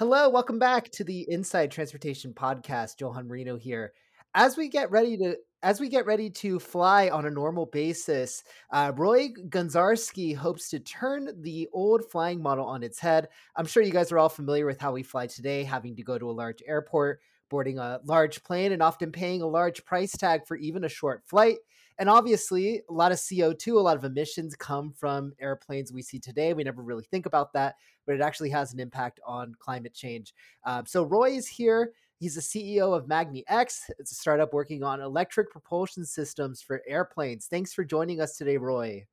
Hello, 0.00 0.30
welcome 0.30 0.58
back 0.58 0.90
to 0.92 1.04
the 1.04 1.30
Inside 1.30 1.70
Transportation 1.70 2.32
Podcast. 2.32 2.98
Johan 3.02 3.28
Marino 3.28 3.58
here. 3.58 3.92
As 4.34 4.56
we 4.56 4.70
get 4.70 4.90
ready 4.90 5.18
to 5.18 5.36
as 5.62 5.78
we 5.78 5.90
get 5.90 6.06
ready 6.06 6.30
to 6.30 6.58
fly 6.58 7.10
on 7.10 7.26
a 7.26 7.30
normal 7.30 7.66
basis, 7.66 8.42
uh, 8.70 8.92
Roei 8.92 9.34
Ganzarski 9.50 10.34
hopes 10.34 10.70
to 10.70 10.80
turn 10.80 11.42
the 11.42 11.68
old 11.74 12.10
flying 12.10 12.40
model 12.40 12.64
on 12.64 12.82
its 12.82 12.98
head. 12.98 13.28
I'm 13.56 13.66
sure 13.66 13.82
you 13.82 13.92
guys 13.92 14.10
are 14.10 14.18
all 14.18 14.30
familiar 14.30 14.64
with 14.64 14.80
how 14.80 14.92
we 14.92 15.02
fly 15.02 15.26
today, 15.26 15.64
having 15.64 15.94
to 15.96 16.02
go 16.02 16.16
to 16.16 16.30
a 16.30 16.32
large 16.32 16.62
airport, 16.66 17.20
boarding 17.50 17.78
a 17.78 18.00
large 18.06 18.42
plane, 18.42 18.72
and 18.72 18.82
often 18.82 19.12
paying 19.12 19.42
a 19.42 19.46
large 19.46 19.84
price 19.84 20.12
tag 20.12 20.46
for 20.46 20.56
even 20.56 20.84
a 20.84 20.88
short 20.88 21.24
flight. 21.26 21.58
And 22.00 22.08
obviously, 22.08 22.82
a 22.88 22.92
lot 22.92 23.12
of 23.12 23.18
CO2, 23.18 23.74
a 23.74 23.78
lot 23.78 23.96
of 23.96 24.04
emissions 24.04 24.56
come 24.56 24.90
from 24.90 25.32
airplanes 25.40 25.92
we 25.92 26.02
see 26.02 26.18
today. 26.18 26.54
We 26.54 26.64
never 26.64 26.82
really 26.82 27.04
think 27.04 27.26
about 27.26 27.52
that, 27.52 27.76
but 28.06 28.16
it 28.16 28.20
actually 28.20 28.50
has 28.50 28.72
an 28.72 28.80
impact 28.80 29.20
on 29.24 29.54
climate 29.60 29.94
change. 29.94 30.34
Um, 30.64 30.86
so, 30.86 31.06
Roei 31.06 31.36
is 31.36 31.46
here 31.46 31.92
He's 32.20 32.34
the 32.34 32.42
CEO 32.42 32.94
of 32.94 33.06
magniX. 33.06 33.80
It's 33.98 34.12
a 34.12 34.14
startup 34.14 34.52
working 34.52 34.82
on 34.82 35.00
electric 35.00 35.50
propulsion 35.50 36.04
systems 36.04 36.60
for 36.60 36.82
airplanes. 36.86 37.46
Thanks 37.46 37.72
for 37.72 37.82
joining 37.82 38.20
us 38.20 38.36
today, 38.36 38.58
Roei. 38.58 39.04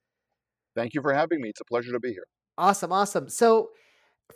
Thank 0.76 0.94
you 0.94 1.02
for 1.02 1.14
having 1.14 1.40
me. 1.40 1.48
It's 1.48 1.62
a 1.62 1.66
pleasure 1.66 1.94
to 1.94 2.02
be 2.02 2.12
here. 2.12 2.28
Awesome, 2.58 2.92
awesome. 2.92 3.30
So, 3.30 3.70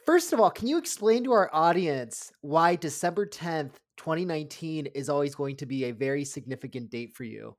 first 0.06 0.32
of 0.32 0.39
all, 0.39 0.49
can 0.49 0.70
you 0.70 0.78
explain 0.78 1.26
to 1.26 1.34
our 1.34 1.49
audience 1.54 2.32
why 2.39 2.78
December 2.78 3.26
10th, 3.26 3.74
2019 3.97 4.86
is 4.86 5.10
always 5.10 5.36
going 5.36 5.58
to 5.58 5.66
be 5.66 5.84
a 5.86 5.91
very 5.91 6.24
significant 6.24 6.89
date 6.89 7.14
for 7.14 7.26
you? 7.26 7.58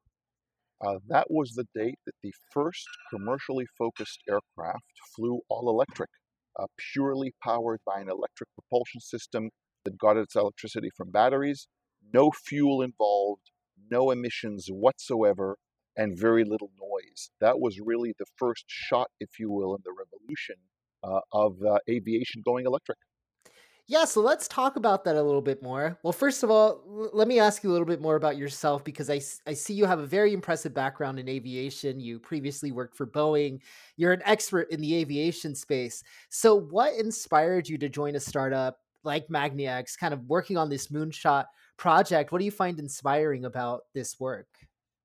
Uh, 0.84 0.98
that 1.08 1.30
was 1.30 1.52
the 1.52 1.66
date 1.74 1.98
that 2.06 2.14
the 2.22 2.32
first 2.52 2.86
commercially 3.10 3.66
focused 3.78 4.20
aircraft 4.28 4.84
flew 5.14 5.40
all 5.48 5.68
electric, 5.70 6.10
uh, 6.58 6.66
purely 6.92 7.32
powered 7.42 7.80
by 7.86 8.00
an 8.00 8.08
electric 8.08 8.48
propulsion 8.54 9.00
system 9.00 9.50
that 9.84 9.96
got 9.98 10.16
its 10.16 10.34
electricity 10.34 10.90
from 10.96 11.10
batteries, 11.10 11.68
no 12.12 12.30
fuel 12.30 12.82
involved, 12.82 13.50
no 13.90 14.10
emissions 14.10 14.66
whatsoever, 14.70 15.56
and 15.96 16.18
very 16.18 16.44
little 16.44 16.70
noise. 16.80 17.30
That 17.40 17.60
was 17.60 17.78
really 17.80 18.14
the 18.18 18.26
first 18.36 18.64
shot, 18.66 19.08
if 19.20 19.38
you 19.38 19.50
will, 19.50 19.74
in 19.76 19.82
the 19.84 19.92
revolution 19.92 20.56
uh, 21.04 21.20
of 21.32 21.56
uh, 21.62 21.78
aviation 21.88 22.42
going 22.44 22.66
electric. 22.66 22.98
Yeah, 23.92 24.06
so 24.06 24.22
let's 24.22 24.48
talk 24.48 24.76
about 24.76 25.04
that 25.04 25.16
a 25.16 25.22
little 25.22 25.42
bit 25.42 25.62
more. 25.62 25.98
Well, 26.02 26.14
first 26.14 26.42
of 26.42 26.50
all, 26.50 26.82
l- 26.88 27.10
let 27.12 27.28
me 27.28 27.38
ask 27.38 27.62
you 27.62 27.68
a 27.68 27.72
little 27.72 27.86
bit 27.86 28.00
more 28.00 28.16
about 28.16 28.38
yourself 28.38 28.82
because 28.82 29.10
I, 29.10 29.20
I 29.46 29.52
see 29.52 29.74
you 29.74 29.84
have 29.84 29.98
a 29.98 30.06
very 30.06 30.32
impressive 30.32 30.72
background 30.72 31.18
in 31.18 31.28
aviation. 31.28 32.00
You 32.00 32.18
previously 32.18 32.72
worked 32.72 32.96
for 32.96 33.06
Boeing. 33.06 33.60
You're 33.98 34.14
an 34.14 34.22
expert 34.24 34.70
in 34.70 34.80
the 34.80 34.94
aviation 34.94 35.54
space. 35.54 36.02
So, 36.30 36.54
what 36.54 36.94
inspired 36.94 37.68
you 37.68 37.76
to 37.76 37.90
join 37.90 38.14
a 38.14 38.20
startup 38.20 38.78
like 39.04 39.28
magniX, 39.28 39.98
kind 39.98 40.14
of 40.14 40.24
working 40.24 40.56
on 40.56 40.70
this 40.70 40.86
moonshot 40.86 41.44
project. 41.76 42.32
What 42.32 42.38
do 42.38 42.46
you 42.46 42.50
find 42.50 42.78
inspiring 42.78 43.44
about 43.44 43.82
this 43.92 44.18
work? 44.18 44.46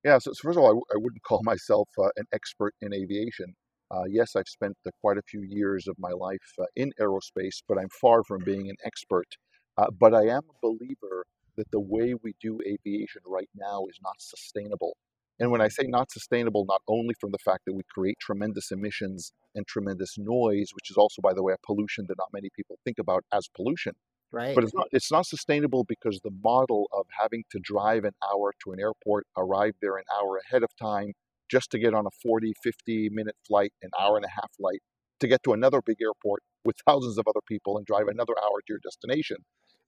Yeah, 0.02 0.16
so, 0.16 0.32
so 0.32 0.40
first 0.42 0.56
of 0.56 0.62
all, 0.62 0.68
I 0.68 0.70
w- 0.70 0.84
I 0.94 0.96
wouldn't 0.96 1.22
call 1.24 1.42
myself 1.42 1.90
uh, 1.98 2.08
an 2.16 2.24
expert 2.32 2.74
in 2.80 2.94
aviation. 2.94 3.54
Uh, 3.90 4.04
yes, 4.08 4.36
I've 4.36 4.48
spent 4.48 4.76
uh, 4.86 4.90
quite 5.00 5.16
a 5.16 5.22
few 5.22 5.42
years 5.42 5.86
of 5.88 5.96
my 5.98 6.10
life 6.10 6.52
uh, 6.60 6.64
in 6.76 6.92
aerospace, 7.00 7.62
but 7.66 7.78
I'm 7.78 7.88
far 8.00 8.22
from 8.24 8.44
being 8.44 8.68
an 8.68 8.76
expert. 8.84 9.28
Uh, 9.76 9.86
but 9.98 10.14
I 10.14 10.24
am 10.24 10.42
a 10.42 10.58
believer 10.60 11.24
that 11.56 11.70
the 11.70 11.80
way 11.80 12.14
we 12.22 12.34
do 12.40 12.60
aviation 12.66 13.22
right 13.26 13.48
now 13.54 13.84
is 13.88 13.98
not 14.02 14.16
sustainable. 14.18 14.96
And 15.40 15.50
when 15.50 15.60
I 15.60 15.68
say 15.68 15.84
not 15.86 16.10
sustainable, 16.10 16.64
not 16.68 16.82
only 16.88 17.14
from 17.20 17.30
the 17.30 17.38
fact 17.38 17.62
that 17.66 17.74
we 17.74 17.82
create 17.94 18.18
tremendous 18.20 18.70
emissions 18.72 19.32
and 19.54 19.66
tremendous 19.66 20.18
noise, 20.18 20.70
which 20.74 20.90
is 20.90 20.96
also, 20.96 21.22
by 21.22 21.32
the 21.32 21.42
way, 21.42 21.52
a 21.52 21.66
pollution 21.66 22.06
that 22.08 22.18
not 22.18 22.28
many 22.32 22.50
people 22.54 22.78
think 22.84 22.98
about 22.98 23.24
as 23.32 23.48
pollution. 23.54 23.92
Right. 24.30 24.54
But 24.54 24.64
it's 24.64 24.74
not 24.74 24.88
it's 24.92 25.10
not 25.10 25.24
sustainable 25.26 25.84
because 25.84 26.20
the 26.22 26.32
model 26.42 26.88
of 26.92 27.06
having 27.18 27.44
to 27.50 27.60
drive 27.62 28.04
an 28.04 28.12
hour 28.30 28.52
to 28.64 28.72
an 28.72 28.80
airport, 28.80 29.26
arrive 29.38 29.74
there 29.80 29.96
an 29.96 30.04
hour 30.14 30.38
ahead 30.44 30.62
of 30.62 30.68
time, 30.76 31.12
just 31.50 31.70
to 31.70 31.78
get 31.78 31.94
on 31.94 32.06
a 32.06 32.10
40, 32.22 32.52
50 32.62 33.10
minute 33.10 33.36
flight, 33.46 33.72
an 33.82 33.90
hour 33.98 34.16
and 34.16 34.24
a 34.24 34.30
half 34.30 34.50
flight, 34.58 34.80
to 35.20 35.28
get 35.28 35.42
to 35.44 35.52
another 35.52 35.80
big 35.84 35.96
airport 36.00 36.42
with 36.64 36.76
thousands 36.86 37.18
of 37.18 37.24
other 37.28 37.40
people 37.48 37.76
and 37.76 37.86
drive 37.86 38.08
another 38.08 38.34
hour 38.42 38.60
to 38.60 38.70
your 38.70 38.80
destination. 38.82 39.38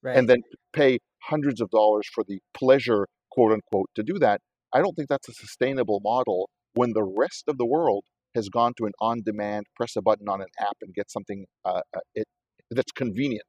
right. 0.02 0.16
And 0.16 0.28
then 0.28 0.38
pay 0.72 0.98
hundreds 1.22 1.60
of 1.60 1.70
dollars 1.70 2.08
for 2.12 2.24
the 2.26 2.40
pleasure, 2.54 3.06
quote 3.30 3.52
unquote, 3.52 3.90
to 3.94 4.02
do 4.02 4.18
that 4.20 4.40
I 4.72 4.80
don't 4.80 4.94
think 4.94 5.08
that's 5.08 5.28
a 5.28 5.32
sustainable 5.32 6.00
model 6.02 6.48
when 6.74 6.92
the 6.92 7.02
rest 7.02 7.44
of 7.48 7.58
the 7.58 7.66
world 7.66 8.04
has 8.34 8.48
gone 8.48 8.72
to 8.78 8.86
an 8.86 8.92
on-demand, 9.00 9.66
press 9.74 9.96
a 9.96 10.02
button 10.02 10.28
on 10.28 10.40
an 10.40 10.46
app 10.60 10.76
and 10.82 10.94
get 10.94 11.10
something 11.10 11.46
uh, 11.64 11.80
uh, 11.96 12.00
it, 12.14 12.26
that's 12.70 12.92
convenient. 12.92 13.46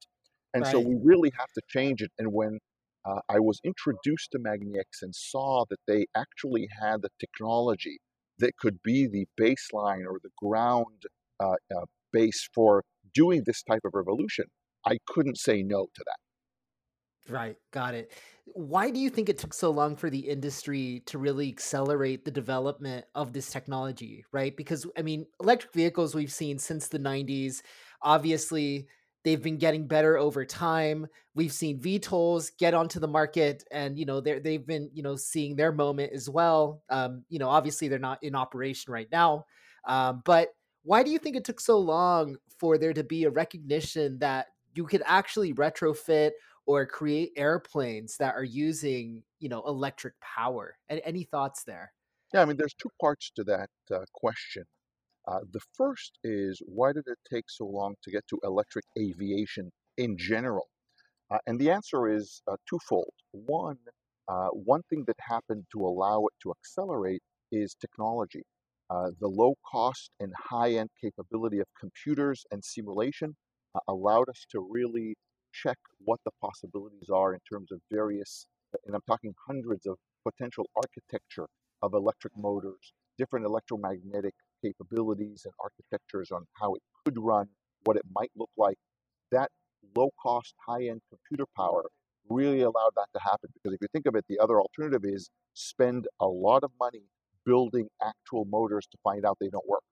And 0.53 0.67
so 0.67 0.79
we 0.79 0.97
really 1.01 1.31
have 1.37 1.47
to 1.55 1.61
change 1.69 2.01
it. 2.01 2.11
And 2.17 2.33
when 2.33 2.59
uh, 3.05 3.19
I 3.29 3.39
was 3.39 3.59
introduced 3.63 4.31
to 4.31 4.39
magniX 4.39 5.01
and 5.01 5.13
saw 5.15 5.65
that 5.69 5.79
they 5.87 6.05
actually 6.15 6.67
had 6.81 7.01
the 7.01 7.09
technology 7.19 7.99
that 8.39 8.57
could 8.57 8.81
be 8.83 9.07
the 9.07 9.25
baseline 9.39 10.05
or 10.05 10.19
the 10.21 10.29
ground 10.37 11.03
uh, 11.39 11.55
uh, 11.75 11.85
base 12.11 12.47
for 12.53 12.83
doing 13.13 13.43
this 13.45 13.63
type 13.63 13.81
of 13.85 13.93
revolution, 13.93 14.45
I 14.85 14.97
couldn't 15.07 15.37
say 15.37 15.63
no 15.63 15.87
to 15.93 16.03
that. 16.05 17.31
Right, 17.31 17.55
got 17.71 17.93
it. 17.93 18.11
Why 18.45 18.89
do 18.89 18.99
you 18.99 19.09
think 19.09 19.29
it 19.29 19.37
took 19.37 19.53
so 19.53 19.69
long 19.69 19.95
for 19.95 20.09
the 20.09 20.19
industry 20.19 21.03
to 21.05 21.19
really 21.19 21.49
accelerate 21.49 22.25
the 22.25 22.31
development 22.31 23.05
of 23.13 23.31
this 23.31 23.51
technology, 23.51 24.25
right? 24.31 24.57
Because 24.57 24.87
I 24.97 25.03
mean, 25.03 25.27
electric 25.39 25.71
vehicles 25.71 26.15
we've 26.15 26.31
seen 26.31 26.57
since 26.57 26.87
the 26.87 26.97
90s, 26.97 27.61
obviously 28.01 28.87
they've 29.23 29.41
been 29.41 29.57
getting 29.57 29.87
better 29.87 30.17
over 30.17 30.45
time. 30.45 31.07
We've 31.35 31.51
seen 31.51 31.79
VTOLs 31.79 32.51
get 32.57 32.73
onto 32.73 32.99
the 32.99 33.07
market 33.07 33.63
and 33.71 33.97
you 33.97 34.05
know, 34.05 34.19
they 34.19 34.39
they've 34.39 34.65
been, 34.65 34.89
you 34.93 35.03
know, 35.03 35.15
seeing 35.15 35.55
their 35.55 35.71
moment 35.71 36.13
as 36.13 36.29
well. 36.29 36.83
Um, 36.89 37.23
you 37.29 37.39
know, 37.39 37.49
obviously 37.49 37.87
they're 37.87 37.99
not 37.99 38.23
in 38.23 38.35
operation 38.35 38.93
right 38.93 39.07
now. 39.11 39.45
Um, 39.85 40.21
but 40.25 40.49
why 40.83 41.03
do 41.03 41.11
you 41.11 41.19
think 41.19 41.35
it 41.35 41.45
took 41.45 41.59
so 41.59 41.79
long 41.79 42.37
for 42.59 42.77
there 42.77 42.93
to 42.93 43.03
be 43.03 43.23
a 43.23 43.29
recognition 43.29 44.19
that 44.19 44.47
you 44.73 44.85
could 44.85 45.03
actually 45.05 45.53
retrofit 45.53 46.31
or 46.65 46.85
create 46.85 47.31
airplanes 47.35 48.17
that 48.17 48.35
are 48.35 48.43
using 48.43 49.23
you 49.39 49.49
know 49.49 49.63
electric 49.65 50.13
power 50.21 50.77
And 50.89 51.01
any 51.03 51.23
thoughts 51.23 51.63
there 51.63 51.93
Yeah, 52.33 52.41
I 52.41 52.45
mean, 52.45 52.57
there's 52.57 52.73
two 52.73 52.89
parts 52.99 53.31
to 53.35 53.43
that 53.45 53.69
uh, 53.93 54.05
question. 54.13 54.63
Uh, 55.27 55.39
the 55.51 55.59
first 55.75 56.17
is 56.23 56.61
why 56.65 56.91
did 56.91 57.03
it 57.07 57.17
take 57.31 57.45
so 57.49 57.65
long 57.65 57.95
to 58.03 58.11
get 58.11 58.25
to 58.27 58.39
electric 58.43 58.85
aviation 58.97 59.71
in 59.97 60.17
general? 60.17 60.67
Uh, 61.29 61.37
and 61.47 61.59
the 61.59 61.69
answer 61.69 62.09
is 62.13 62.41
uh, 62.47 62.55
twofold. 62.69 63.13
One, 63.31 63.77
uh, 64.27 64.49
one 64.49 64.81
thing 64.89 65.03
that 65.07 65.15
happened 65.19 65.65
to 65.73 65.85
allow 65.85 66.25
it 66.25 66.33
to 66.43 66.51
accelerate 66.51 67.21
is 67.51 67.75
technology. 67.79 68.43
Uh, 68.89 69.11
the 69.19 69.27
low 69.27 69.55
cost 69.71 70.11
and 70.19 70.33
high 70.37 70.71
end 70.71 70.89
capability 71.01 71.59
of 71.59 71.67
computers 71.79 72.43
and 72.51 72.63
simulation 72.63 73.35
uh, 73.75 73.79
allowed 73.87 74.27
us 74.27 74.45
to 74.51 74.67
really 74.69 75.15
check 75.53 75.77
what 76.03 76.19
the 76.25 76.31
possibilities 76.41 77.09
are 77.13 77.33
in 77.33 77.39
terms 77.49 77.71
of 77.71 77.79
various, 77.91 78.45
and 78.85 78.95
I'm 78.95 79.01
talking 79.07 79.33
hundreds 79.47 79.85
of 79.85 79.97
potential 80.27 80.65
architecture 80.75 81.47
of 81.81 81.93
electric 81.93 82.33
motors, 82.37 82.93
different 83.17 83.45
electromagnetic 83.45 84.33
capabilities 84.61 85.43
and 85.45 85.53
architectures 85.63 86.31
on 86.31 86.45
how 86.59 86.73
it 86.75 86.81
could 87.05 87.17
run, 87.17 87.49
what 87.83 87.97
it 87.97 88.03
might 88.15 88.31
look 88.35 88.49
like. 88.57 88.77
That 89.31 89.51
low 89.95 90.11
cost, 90.21 90.55
high 90.67 90.87
end 90.87 91.01
computer 91.09 91.45
power 91.57 91.85
really 92.29 92.61
allowed 92.61 92.91
that 92.95 93.07
to 93.13 93.19
happen. 93.21 93.49
Because 93.53 93.73
if 93.73 93.81
you 93.81 93.87
think 93.91 94.05
of 94.07 94.15
it, 94.15 94.25
the 94.29 94.39
other 94.39 94.59
alternative 94.61 95.01
is 95.03 95.29
spend 95.53 96.07
a 96.19 96.27
lot 96.27 96.63
of 96.63 96.71
money 96.79 97.03
building 97.45 97.87
actual 98.01 98.45
motors 98.45 98.87
to 98.91 98.97
find 99.03 99.25
out 99.25 99.37
they 99.39 99.49
don't 99.49 99.67
work. 99.67 99.83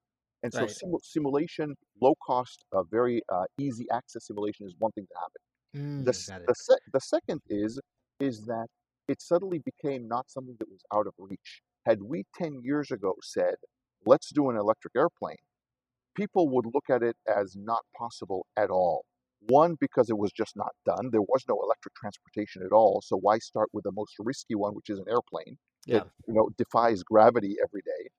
And 0.43 0.53
so 0.53 0.65
Right. 0.65 0.78
simu- 0.84 1.01
simulation, 1.03 1.76
low 2.01 2.15
cost, 2.26 2.63
uh, 2.72 2.84
very 2.84 3.22
uh, 3.30 3.45
easy 3.57 3.88
access 3.91 4.28
simulation 4.28 4.65
is 4.67 4.76
one 4.80 4.91
thing 4.93 5.05
to 5.07 5.15
happen. 5.20 5.41
Mm, 5.76 6.05
The, 6.05 6.11
s- 6.11 6.32
got 6.32 6.41
it 6.41 6.47
the, 6.47 6.55
se- 6.55 6.86
the 6.93 6.99
second 6.99 7.41
is 7.49 7.80
is 8.20 8.45
that 8.45 8.67
it 9.07 9.22
suddenly 9.22 9.59
became 9.59 10.07
not 10.07 10.30
something 10.30 10.55
that 10.59 10.70
was 10.70 10.82
out 10.93 11.07
of 11.07 11.13
reach. 11.17 11.61
Had 11.86 12.01
we 12.03 12.26
10 12.36 12.61
years 12.63 12.91
ago 12.91 13.15
said, 13.24 13.55
let's 14.05 14.31
do 14.31 14.49
an 14.49 14.57
electric 14.57 14.95
airplane, 14.95 15.37
people 16.15 16.49
would 16.49 16.65
look 16.73 16.85
at 16.89 17.03
it 17.03 17.15
as 17.27 17.55
not 17.55 17.81
possible 17.97 18.45
at 18.57 18.69
all. 18.69 19.05
One, 19.47 19.75
because 19.79 20.09
it 20.09 20.17
was 20.17 20.31
just 20.31 20.55
not 20.55 20.73
done. 20.85 21.09
There 21.11 21.21
was 21.21 21.43
no 21.47 21.59
electric 21.63 21.95
transportation 21.95 22.61
at 22.63 22.71
all. 22.73 23.01
So 23.05 23.17
why 23.17 23.39
start 23.39 23.69
with 23.73 23.85
the 23.85 23.91
most 23.93 24.13
risky 24.19 24.55
one, 24.55 24.73
which 24.75 24.89
is 24.89 24.99
an 24.99 25.05
airplane 25.09 25.57
Yeah. 25.85 25.99
that 25.99 26.07
you 26.27 26.33
know 26.33 26.49
defies 26.57 27.03
gravity 27.03 27.57
every 27.63 27.81
day? 27.81 28.09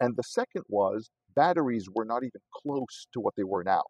And 0.00 0.16
the 0.16 0.22
second 0.22 0.64
was 0.68 1.10
batteries 1.34 1.88
were 1.94 2.04
not 2.04 2.24
even 2.24 2.40
close 2.54 3.06
to 3.12 3.20
what 3.20 3.34
they 3.36 3.44
were 3.44 3.64
now. 3.64 3.84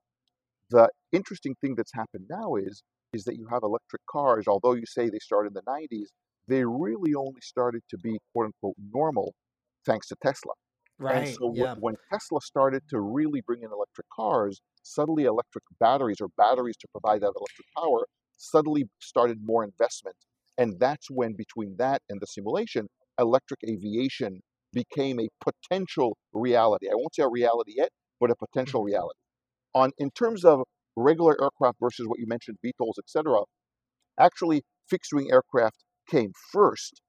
The 0.71 0.91
interesting 1.13 1.55
thing 1.61 1.75
that's 1.77 1.93
happened 1.95 2.27
now 2.31 2.57
is 2.57 2.83
is 3.13 3.25
that 3.25 3.37
you 3.37 3.47
have 3.49 3.63
electric 3.63 4.03
cars, 4.11 4.47
although 4.49 4.75
you 4.75 4.87
say 4.87 5.09
they 5.09 5.19
started 5.21 5.49
in 5.49 5.55
the 5.55 5.63
90s, 5.63 6.09
they 6.49 6.65
really 6.65 7.15
only 7.15 7.41
started 7.41 7.83
to 7.91 7.99
be 7.99 8.19
quote 8.33 8.47
unquote 8.47 8.77
normal 8.93 9.35
thanks 9.85 10.09
to 10.09 10.17
Tesla. 10.23 10.53
And 11.09 11.27
Right. 11.27 11.29
so 11.29 11.47
Yeah. 11.53 11.77
when 11.77 11.97
Tesla 12.13 12.41
started 12.41 12.83
to 12.91 13.01
really 13.01 13.41
bring 13.43 13.63
in 13.63 13.71
electric 13.73 14.07
cars, 14.15 14.61
suddenly 14.83 15.25
electric 15.25 15.65
batteries 15.79 16.21
or 16.21 16.29
batteries 16.37 16.77
to 16.79 16.89
provide 16.89 17.21
that 17.23 17.33
electric 17.37 17.67
power 17.77 18.07
suddenly 18.37 18.89
started 19.01 19.39
more 19.43 19.65
investment. 19.65 20.17
And 20.59 20.79
that's 20.81 21.11
when, 21.11 21.35
between 21.35 21.77
that 21.79 22.03
and 22.09 22.21
the 22.21 22.27
simulation, 22.27 22.89
electric 23.19 23.61
aviation 23.69 24.41
became 24.73 25.21
a 25.21 25.29
potential 25.41 26.17
reality. 26.33 26.89
I 26.91 26.95
won't 26.95 27.15
say 27.15 27.23
a 27.23 27.29
reality 27.29 27.75
yet, 27.77 27.91
but 28.21 28.31
a 28.31 28.37
potential 28.37 28.83
Mhm. 28.83 28.83
reality. 28.83 29.19
On 29.75 29.93
in 29.99 30.11
terms 30.13 30.45
of 30.45 30.63
regular 30.97 31.41
aircraft 31.43 31.79
versus 31.81 32.07
what 32.09 32.19
you 32.21 32.27
mentioned, 32.27 32.59
VTOLs, 32.65 32.99
etc. 32.99 33.43
Actually, 34.19 34.63
fixed 34.89 35.13
wing 35.13 35.31
aircraft 35.33 35.85
came 36.09 36.33
first, 36.53 37.03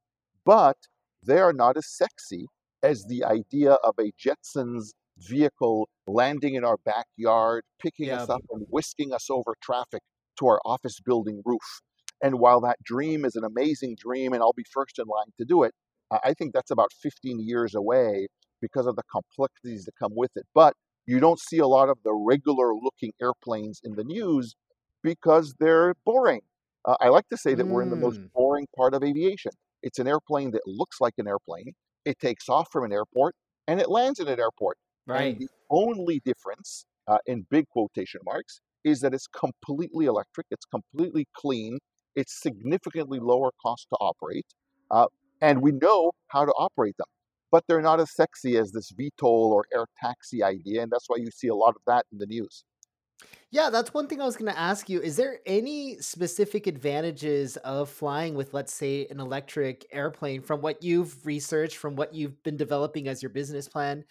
but 0.45 0.77
they 1.23 1.39
are 1.39 1.53
not 1.53 1.77
as 1.77 1.87
sexy 1.95 2.47
as 2.83 3.05
the 3.05 3.23
idea 3.23 3.73
of 3.83 3.95
a 3.99 4.11
Jetsons 4.13 4.93
vehicle 5.17 5.89
landing 6.07 6.55
in 6.55 6.63
our 6.63 6.77
backyard, 6.85 7.63
picking 7.79 8.11
us 8.11 8.29
up 8.29 8.43
and 8.51 8.65
whisking 8.69 9.13
us 9.13 9.29
over 9.29 9.55
traffic 9.61 10.01
to 10.39 10.47
our 10.47 10.59
office 10.65 10.99
building 10.99 11.41
roof. 11.45 11.81
And 12.21 12.39
while 12.39 12.61
that 12.61 12.77
dream 12.83 13.25
is 13.25 13.35
an 13.35 13.43
amazing 13.43 13.95
dream 13.99 14.33
and 14.33 14.41
I'll 14.41 14.53
be 14.53 14.65
first 14.71 14.99
in 14.99 15.05
line 15.07 15.31
to 15.39 15.45
do 15.45 15.63
it, 15.63 15.73
I 16.11 16.33
think 16.33 16.53
that's 16.53 16.71
about 16.71 16.91
15 17.01 17.39
years 17.39 17.75
away 17.75 18.27
because 18.61 18.85
of 18.87 18.95
the 18.95 19.03
complexities 19.11 19.85
that 19.85 19.93
come 19.99 20.13
with 20.15 20.31
it. 20.35 20.45
But 20.53 20.73
you 21.05 21.19
don't 21.19 21.39
see 21.39 21.59
a 21.59 21.67
lot 21.67 21.89
of 21.89 21.97
the 22.03 22.13
regular 22.13 22.73
looking 22.75 23.11
airplanes 23.21 23.81
in 23.83 23.95
the 23.95 24.03
news 24.03 24.55
because 25.03 25.53
they're 25.59 25.93
boring. 26.05 26.41
Uh, 26.85 26.95
I 26.99 27.09
like 27.09 27.27
to 27.29 27.37
say 27.37 27.55
that 27.55 27.67
we're 27.67 27.81
in 27.83 27.89
the 27.89 27.95
most 27.97 28.19
Mm. 28.19 28.31
boring 28.33 28.67
part 28.75 28.93
of 28.93 29.03
aviation. 29.03 29.51
It's 29.83 29.99
an 29.99 30.07
airplane 30.07 30.51
that 30.51 30.61
looks 30.65 30.99
like 31.01 31.13
an 31.17 31.27
airplane. 31.27 31.73
It 32.05 32.19
takes 32.19 32.49
off 32.49 32.69
from 32.71 32.85
an 32.85 32.93
airport 32.93 33.35
and 33.67 33.79
it 33.79 33.89
lands 33.89 34.19
in 34.19 34.27
an 34.27 34.39
airport. 34.39 34.77
And 35.07 35.15
Right. 35.15 35.39
the 35.39 35.49
only 35.69 36.19
difference, 36.25 36.85
uh, 37.07 37.19
in 37.25 37.45
big 37.49 37.67
quotation 37.69 38.21
marks, 38.25 38.59
is 38.83 39.01
that 39.01 39.13
it's 39.13 39.27
completely 39.27 40.05
electric. 40.05 40.47
It's 40.51 40.65
completely 40.65 41.27
clean. 41.33 41.79
It's 42.15 42.41
significantly 42.41 43.19
lower 43.19 43.51
cost 43.61 43.87
to 43.91 43.97
operate, 43.97 44.47
uh, 44.89 45.07
and 45.41 45.61
we 45.61 45.71
know 45.71 46.13
how 46.27 46.45
to 46.45 46.51
operate 46.53 46.97
them. 46.97 47.07
But 47.51 47.63
they're 47.67 47.81
not 47.81 47.99
as 47.99 48.13
sexy 48.13 48.57
as 48.57 48.71
this 48.71 48.91
VTOL 48.91 49.51
or 49.51 49.65
air 49.73 49.85
taxi 50.01 50.43
idea, 50.43 50.81
and 50.83 50.91
that's 50.91 51.07
why 51.07 51.17
you 51.17 51.31
see 51.31 51.47
a 51.47 51.55
lot 51.55 51.75
of 51.75 51.81
that 51.87 52.05
in 52.11 52.17
the 52.17 52.25
news. 52.25 52.63
Yeah, 53.49 53.69
that's 53.69 53.93
one 53.93 54.07
thing 54.07 54.21
I 54.21 54.25
was 54.25 54.37
going 54.37 54.51
to 54.51 54.59
ask 54.59 54.89
you. 54.89 55.01
Is 55.01 55.15
there 55.17 55.39
any 55.45 55.99
specific 55.99 56.67
advantages 56.67 57.57
of 57.57 57.89
flying 57.89 58.35
with, 58.35 58.53
let's 58.53 58.73
say, 58.73 59.07
an 59.07 59.19
electric 59.19 59.85
airplane 59.91 60.41
from 60.41 60.61
what 60.61 60.83
you've 60.83 61.25
researched, 61.25 61.77
from 61.77 61.95
what 61.95 62.13
you've 62.13 62.41
been 62.43 62.57
developing 62.57 63.07
as 63.07 63.23
your 63.23 63.29
business 63.29 63.67
plan, 63.67 64.03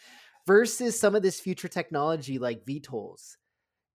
versus 0.46 0.98
some 0.98 1.14
of 1.14 1.22
this 1.22 1.40
future 1.40 1.68
technology 1.68 2.38
like 2.38 2.64
VTOLs? 2.64 3.36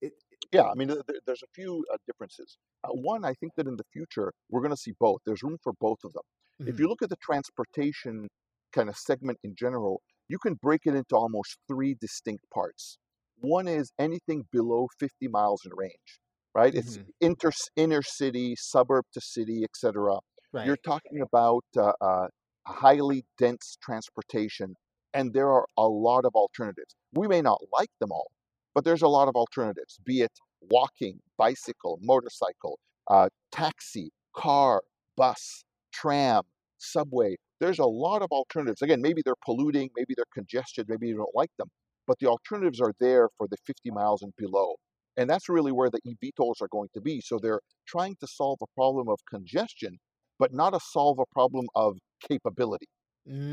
It, 0.02 0.14
Yeah, 0.52 0.64
I 0.70 0.74
mean, 0.76 0.88
th- 0.90 1.02
th- 1.08 1.22
there's 1.26 1.44
a 1.44 1.48
few 1.54 1.86
uh, 1.94 1.98
differences. 2.08 2.58
Uh, 2.84 2.90
one, 2.92 3.24
I 3.26 3.34
think 3.34 3.54
that 3.56 3.68
in 3.68 3.76
the 3.76 3.84
future 3.94 4.34
we're 4.50 4.62
going 4.62 4.72
to 4.76 4.78
see 4.78 4.94
both. 5.00 5.22
There's 5.26 5.44
room 5.44 5.58
for 5.64 5.74
both 5.80 6.00
of 6.04 6.14
them. 6.14 6.24
If 6.66 6.78
Mhm. 6.78 6.80
you 6.80 6.88
look 6.88 7.02
at 7.02 7.10
the 7.10 7.18
transportation 7.18 8.28
kind 8.74 8.90
of 8.90 8.98
segment 8.98 9.40
in 9.44 9.56
general, 9.56 10.02
you 10.28 10.38
can 10.40 10.56
break 10.56 10.82
it 10.86 10.96
into 10.96 11.16
almost 11.16 11.58
three 11.68 11.96
distinct 11.96 12.46
parts. 12.54 12.98
One 13.42 13.68
is 13.68 13.92
anything 14.00 14.48
below 14.52 14.88
50 15.00 15.28
miles 15.28 15.66
in 15.66 15.74
range, 15.76 16.20
right? 16.56 16.74
It's 16.76 16.98
Mhm. 16.98 17.06
inter 17.22 17.52
inner 17.76 18.02
city, 18.04 18.56
suburb 18.56 19.06
to 19.14 19.22
city, 19.22 19.64
etc. 19.64 20.20
You're 20.66 20.78
talking 20.78 21.22
about 21.22 21.66
uh, 21.78 21.94
uh, 22.02 22.28
highly 22.68 23.26
dense 23.38 23.78
transportation, 23.82 24.76
and 25.14 25.34
there 25.34 25.50
are 25.52 25.66
a 25.78 25.88
lot 25.88 26.26
of 26.26 26.36
alternatives. 26.36 26.96
We 27.14 27.28
may 27.28 27.42
not 27.42 27.62
like 27.74 27.92
them 28.00 28.12
all, 28.12 28.32
but 28.76 28.86
there's 28.86 29.02
a 29.02 29.08
lot 29.08 29.28
of 29.28 29.36
alternatives, 29.36 29.98
be 30.06 30.22
it 30.22 30.32
walking, 30.62 31.22
bicycle, 31.38 32.00
motorcycle, 32.02 32.80
uh, 33.08 33.30
taxi, 33.52 34.12
car, 34.36 34.84
bus, 35.18 35.64
tram, 35.92 36.44
subway. 36.78 37.38
There's 37.60 37.80
a 37.80 37.86
lot 37.86 38.22
of 38.22 38.32
alternatives. 38.32 38.82
Again, 38.82 39.02
maybe 39.02 39.22
they're 39.24 39.36
polluting, 39.46 39.90
maybe 39.96 40.14
they're 40.16 40.26
congested, 40.34 40.88
maybe 40.90 41.08
you 41.08 41.18
don't 41.18 41.36
like 41.36 41.52
them, 41.58 41.70
but 42.12 42.20
the 42.20 42.28
alternatives 42.28 42.82
are 42.82 42.94
there 43.00 43.30
for 43.38 43.48
the 43.48 43.56
50 43.66 43.90
miles 43.90 44.22
and 44.22 44.34
below. 44.38 44.76
And 45.16 45.30
that's 45.30 45.48
really 45.48 45.72
where 45.72 45.90
the 45.90 46.02
eVTOLs 46.06 46.62
are 46.62 46.68
going 46.68 46.90
to 46.94 47.00
be. 47.02 47.22
So 47.22 47.40
they're 47.40 47.62
trying 47.88 48.18
to 48.20 48.28
solve 48.28 48.60
a 48.62 48.68
problem 48.76 49.08
of 49.08 49.20
congestion, 49.30 49.98
but 50.38 50.54
not 50.54 50.72
to 50.72 50.82
solve 50.82 51.20
a 51.20 51.26
problem 51.34 51.68
of 51.76 51.98
capability. 52.28 52.88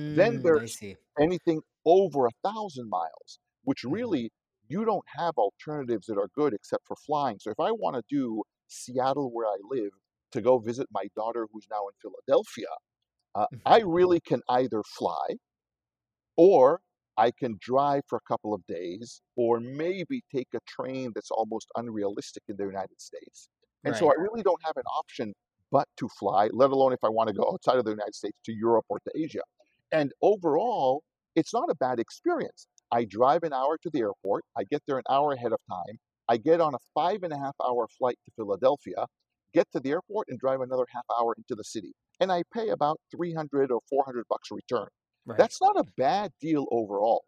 Then 0.09 0.41
Mm, 0.41 0.57
I 0.59 0.67
there's 0.67 0.83
anything 1.21 1.63
over 1.87 2.27
a 2.27 2.31
thousand 2.45 2.89
miles, 2.91 3.39
which 3.63 3.85
Mhm. 3.87 4.09
really 4.09 4.31
you 4.69 4.85
don't 4.85 5.05
have 5.17 5.35
alternatives 5.39 6.07
that 6.07 6.19
are 6.19 6.29
good 6.35 6.55
except 6.55 6.87
for 6.89 6.97
flying. 7.07 7.39
So 7.41 7.51
if 7.51 7.61
I 7.61 7.71
want 7.73 7.97
to 7.97 8.03
do 8.09 8.43
Seattle, 8.69 9.33
where 9.33 9.47
I 9.47 9.59
live, 9.63 9.93
to 10.33 10.43
go 10.43 10.59
visit 10.59 10.89
my 10.91 11.07
daughter 11.17 11.47
who's 11.53 11.69
now 11.71 11.87
in 11.89 11.95
Philadelphia, 12.03 12.69
uh, 13.35 13.47
I 13.67 13.81
Mhm. 13.81 13.83
really 13.83 14.21
can 14.21 14.43
either 14.51 14.83
fly 14.85 15.37
or 16.37 16.81
I 17.19 17.33
can 17.33 17.59
drive 17.61 18.03
for 18.07 18.17
a 18.17 18.29
couple 18.29 18.55
of 18.55 18.65
days, 18.67 19.21
or 19.37 19.59
maybe 19.59 20.23
take 20.35 20.49
a 20.55 20.61
train 20.67 21.11
that's 21.15 21.33
almost 21.33 21.67
unrealistic 21.77 22.45
in 22.49 22.57
the 22.57 22.65
United 22.65 23.01
States. 23.01 23.49
And 23.85 23.95
so 23.97 24.09
I 24.09 24.15
really 24.17 24.43
don't 24.43 24.61
have 24.65 24.77
an 24.77 24.85
option 24.85 25.35
but 25.71 25.87
to 25.99 26.09
fly, 26.09 26.49
let 26.53 26.71
alone 26.71 26.93
if 26.93 27.01
I 27.03 27.09
want 27.09 27.29
to 27.29 27.35
go 27.35 27.51
outside 27.53 27.77
of 27.77 27.85
the 27.85 27.91
United 27.91 28.15
States 28.15 28.39
to 28.45 28.53
Europe 28.53 28.87
or 28.89 29.01
to 29.01 29.11
Asia. 29.15 29.43
And 29.93 30.13
overall, 30.23 31.03
it's 31.35 31.53
not 31.53 31.69
a 31.71 31.75
bad 31.75 31.99
experience. 31.99 32.69
I 32.93 33.05
drive 33.05 33.43
an 33.43 33.53
hour 33.53 33.77
to 33.83 33.91
the 33.91 34.01
airport, 34.01 34.45
I 34.57 34.65
get 34.71 34.83
there 34.87 34.99
an 34.99 35.05
hour 35.11 35.33
ahead 35.33 35.53
of 35.53 35.59
time, 35.69 35.99
I 36.29 36.37
get 36.37 36.61
on 36.61 36.75
a 36.75 36.79
five 36.95 37.23
and 37.23 37.33
a 37.33 37.39
half 37.39 37.55
hour 37.65 37.87
flight 37.99 38.19
to 38.27 38.31
Philadelphia, 38.37 39.07
get 39.53 39.67
to 39.73 39.81
the 39.81 39.91
airport, 39.91 40.29
and 40.29 40.39
drive 40.39 40.61
another 40.61 40.87
half 40.91 41.05
hour 41.19 41.35
into 41.37 41.55
the 41.55 41.65
city. 41.65 41.93
And 42.21 42.31
I 42.33 42.45
pay 42.55 42.69
about 42.69 43.01
300 43.11 43.71
or 43.71 43.81
400 43.91 44.25
bucks 44.29 44.51
return. 44.51 44.89
Right. 45.29 45.49
That's 45.49 45.61
not 45.61 45.79
a 45.79 45.85
bad 45.97 46.33
deal 46.41 46.67
overall. 46.71 47.25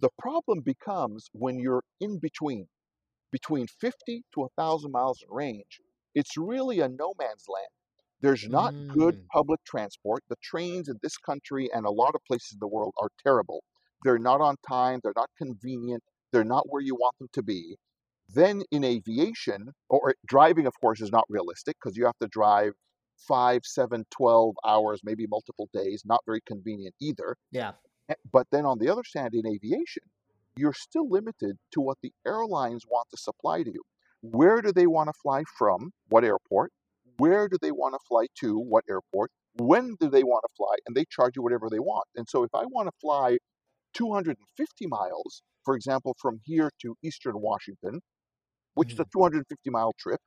The 0.00 0.10
problem 0.18 0.60
becomes 0.62 1.28
when 1.32 1.58
you're 1.58 1.84
in 2.00 2.18
between, 2.20 2.68
between 3.32 3.66
50 3.68 4.24
to 4.34 4.40
1,000 4.42 4.92
miles 4.92 5.22
in 5.22 5.30
range. 5.30 5.80
It's 6.14 6.36
really 6.36 6.80
a 6.80 6.88
no 6.88 7.14
man's 7.18 7.46
land. 7.48 7.68
There's 8.20 8.48
not 8.48 8.74
good 8.88 9.16
Mm. 9.16 9.28
public 9.32 9.60
transport. 9.64 10.24
The 10.28 10.36
trains 10.42 10.88
in 10.88 10.98
this 11.02 11.16
country 11.18 11.70
and 11.72 11.86
a 11.86 11.90
lot 11.90 12.14
of 12.14 12.22
places 12.26 12.52
in 12.54 12.58
the 12.60 12.68
world 12.68 12.94
are 13.00 13.10
terrible. 13.22 13.64
They're 14.04 14.18
not 14.18 14.40
on 14.40 14.56
time, 14.68 15.00
they're 15.02 15.12
not 15.16 15.30
convenient, 15.38 16.04
they're 16.32 16.44
not 16.44 16.66
where 16.70 16.82
you 16.82 16.94
want 16.96 17.18
them 17.18 17.28
to 17.34 17.42
be. 17.42 17.76
Then 18.28 18.62
in 18.70 18.84
aviation, 18.84 19.72
or 19.88 20.14
driving, 20.26 20.66
of 20.66 20.74
course, 20.80 21.00
is 21.00 21.10
not 21.12 21.24
realistic 21.28 21.76
because 21.82 21.96
you 21.96 22.06
have 22.06 22.18
to 22.20 22.28
drive 22.28 22.74
five, 23.26 23.62
seven, 23.64 24.04
12 24.10 24.54
hours, 24.64 25.00
maybe 25.04 25.26
multiple 25.26 25.68
days, 25.72 26.02
not 26.04 26.20
very 26.26 26.40
convenient 26.46 26.94
either. 27.00 27.36
Yeah. 27.50 27.72
Eh, 28.08 28.14
But 28.32 28.46
then 28.50 28.64
on 28.64 28.78
the 28.78 28.88
other 28.88 29.02
hand, 29.14 29.34
in 29.34 29.46
aviation, 29.46 30.02
you're 30.56 30.72
still 30.74 31.08
limited 31.08 31.56
to 31.72 31.80
what 31.80 31.98
the 32.02 32.12
airlines 32.26 32.84
want 32.88 33.08
to 33.10 33.16
supply 33.16 33.62
to 33.62 33.70
you. 33.70 33.82
Where 34.20 34.60
do 34.60 34.72
they 34.72 34.86
want 34.86 35.08
to 35.08 35.12
fly 35.22 35.44
from? 35.56 35.92
What 36.08 36.24
airport? 36.24 36.72
Where 37.18 37.48
do 37.48 37.56
they 37.60 37.72
want 37.72 37.94
to 37.94 38.00
fly 38.08 38.26
to? 38.40 38.58
What 38.58 38.84
airport? 38.88 39.30
When 39.56 39.96
do 40.00 40.08
they 40.08 40.22
want 40.24 40.44
to 40.48 40.54
fly? 40.56 40.74
And 40.86 40.96
they 40.96 41.04
charge 41.10 41.36
you 41.36 41.42
whatever 41.42 41.68
they 41.70 41.78
want. 41.78 42.06
And 42.16 42.26
so 42.28 42.42
if 42.44 42.50
I 42.54 42.64
want 42.64 42.88
to 42.88 42.92
fly 43.00 43.38
250 43.94 44.86
miles, 44.86 45.42
for 45.64 45.74
example, 45.74 46.16
from 46.20 46.40
here 46.44 46.70
to 46.82 46.96
Eastern 47.02 47.40
Washington, 47.40 48.00
which 48.74 48.92
is 48.92 49.00
a 49.00 49.04
250 49.12 49.70
mile 49.70 49.92
trip, 49.98 50.20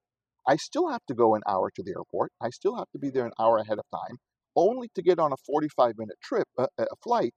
I 0.48 0.56
still 0.56 0.90
have 0.90 1.02
to 1.08 1.14
go 1.14 1.36
an 1.36 1.42
hour 1.48 1.70
to 1.76 1.84
the 1.84 1.92
airport. 1.92 2.32
I 2.42 2.50
still 2.50 2.76
have 2.76 2.90
to 2.94 3.00
be 3.00 3.10
there 3.10 3.26
an 3.26 3.34
hour 3.40 3.58
ahead 3.58 3.78
of 3.80 3.86
time, 3.92 4.18
only 4.56 4.90
to 4.96 5.02
get 5.02 5.20
on 5.20 5.32
a 5.32 5.38
45 5.46 5.94
minute 5.98 6.18
trip, 6.24 6.48
uh, 6.58 6.68
a 6.80 6.86
flight. 7.04 7.34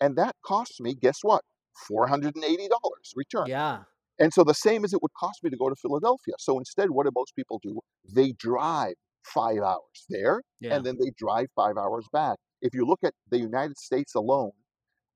And 0.00 0.16
that 0.16 0.34
costs 0.44 0.80
me, 0.80 0.94
guess 0.94 1.18
what? 1.22 1.42
$480 1.90 2.68
return. 3.16 3.46
Yeah. 3.46 3.80
And 4.18 4.32
so 4.32 4.42
the 4.42 4.54
same 4.54 4.84
as 4.84 4.92
it 4.92 5.00
would 5.02 5.14
cost 5.18 5.44
me 5.44 5.50
to 5.50 5.56
go 5.56 5.68
to 5.68 5.76
Philadelphia. 5.76 6.34
So 6.38 6.58
instead, 6.58 6.90
what 6.90 7.04
do 7.06 7.12
most 7.14 7.34
people 7.36 7.60
do? 7.62 7.78
They 8.12 8.32
drive 8.32 8.94
five 9.24 9.58
hours 9.58 10.06
there, 10.08 10.42
Yeah. 10.60 10.76
and 10.76 10.84
then 10.86 10.96
they 11.00 11.10
drive 11.16 11.46
five 11.54 11.76
hours 11.76 12.06
back. 12.12 12.38
If 12.60 12.74
you 12.74 12.84
look 12.84 13.00
at 13.04 13.14
the 13.30 13.38
United 13.38 13.78
States 13.78 14.14
alone, 14.14 14.52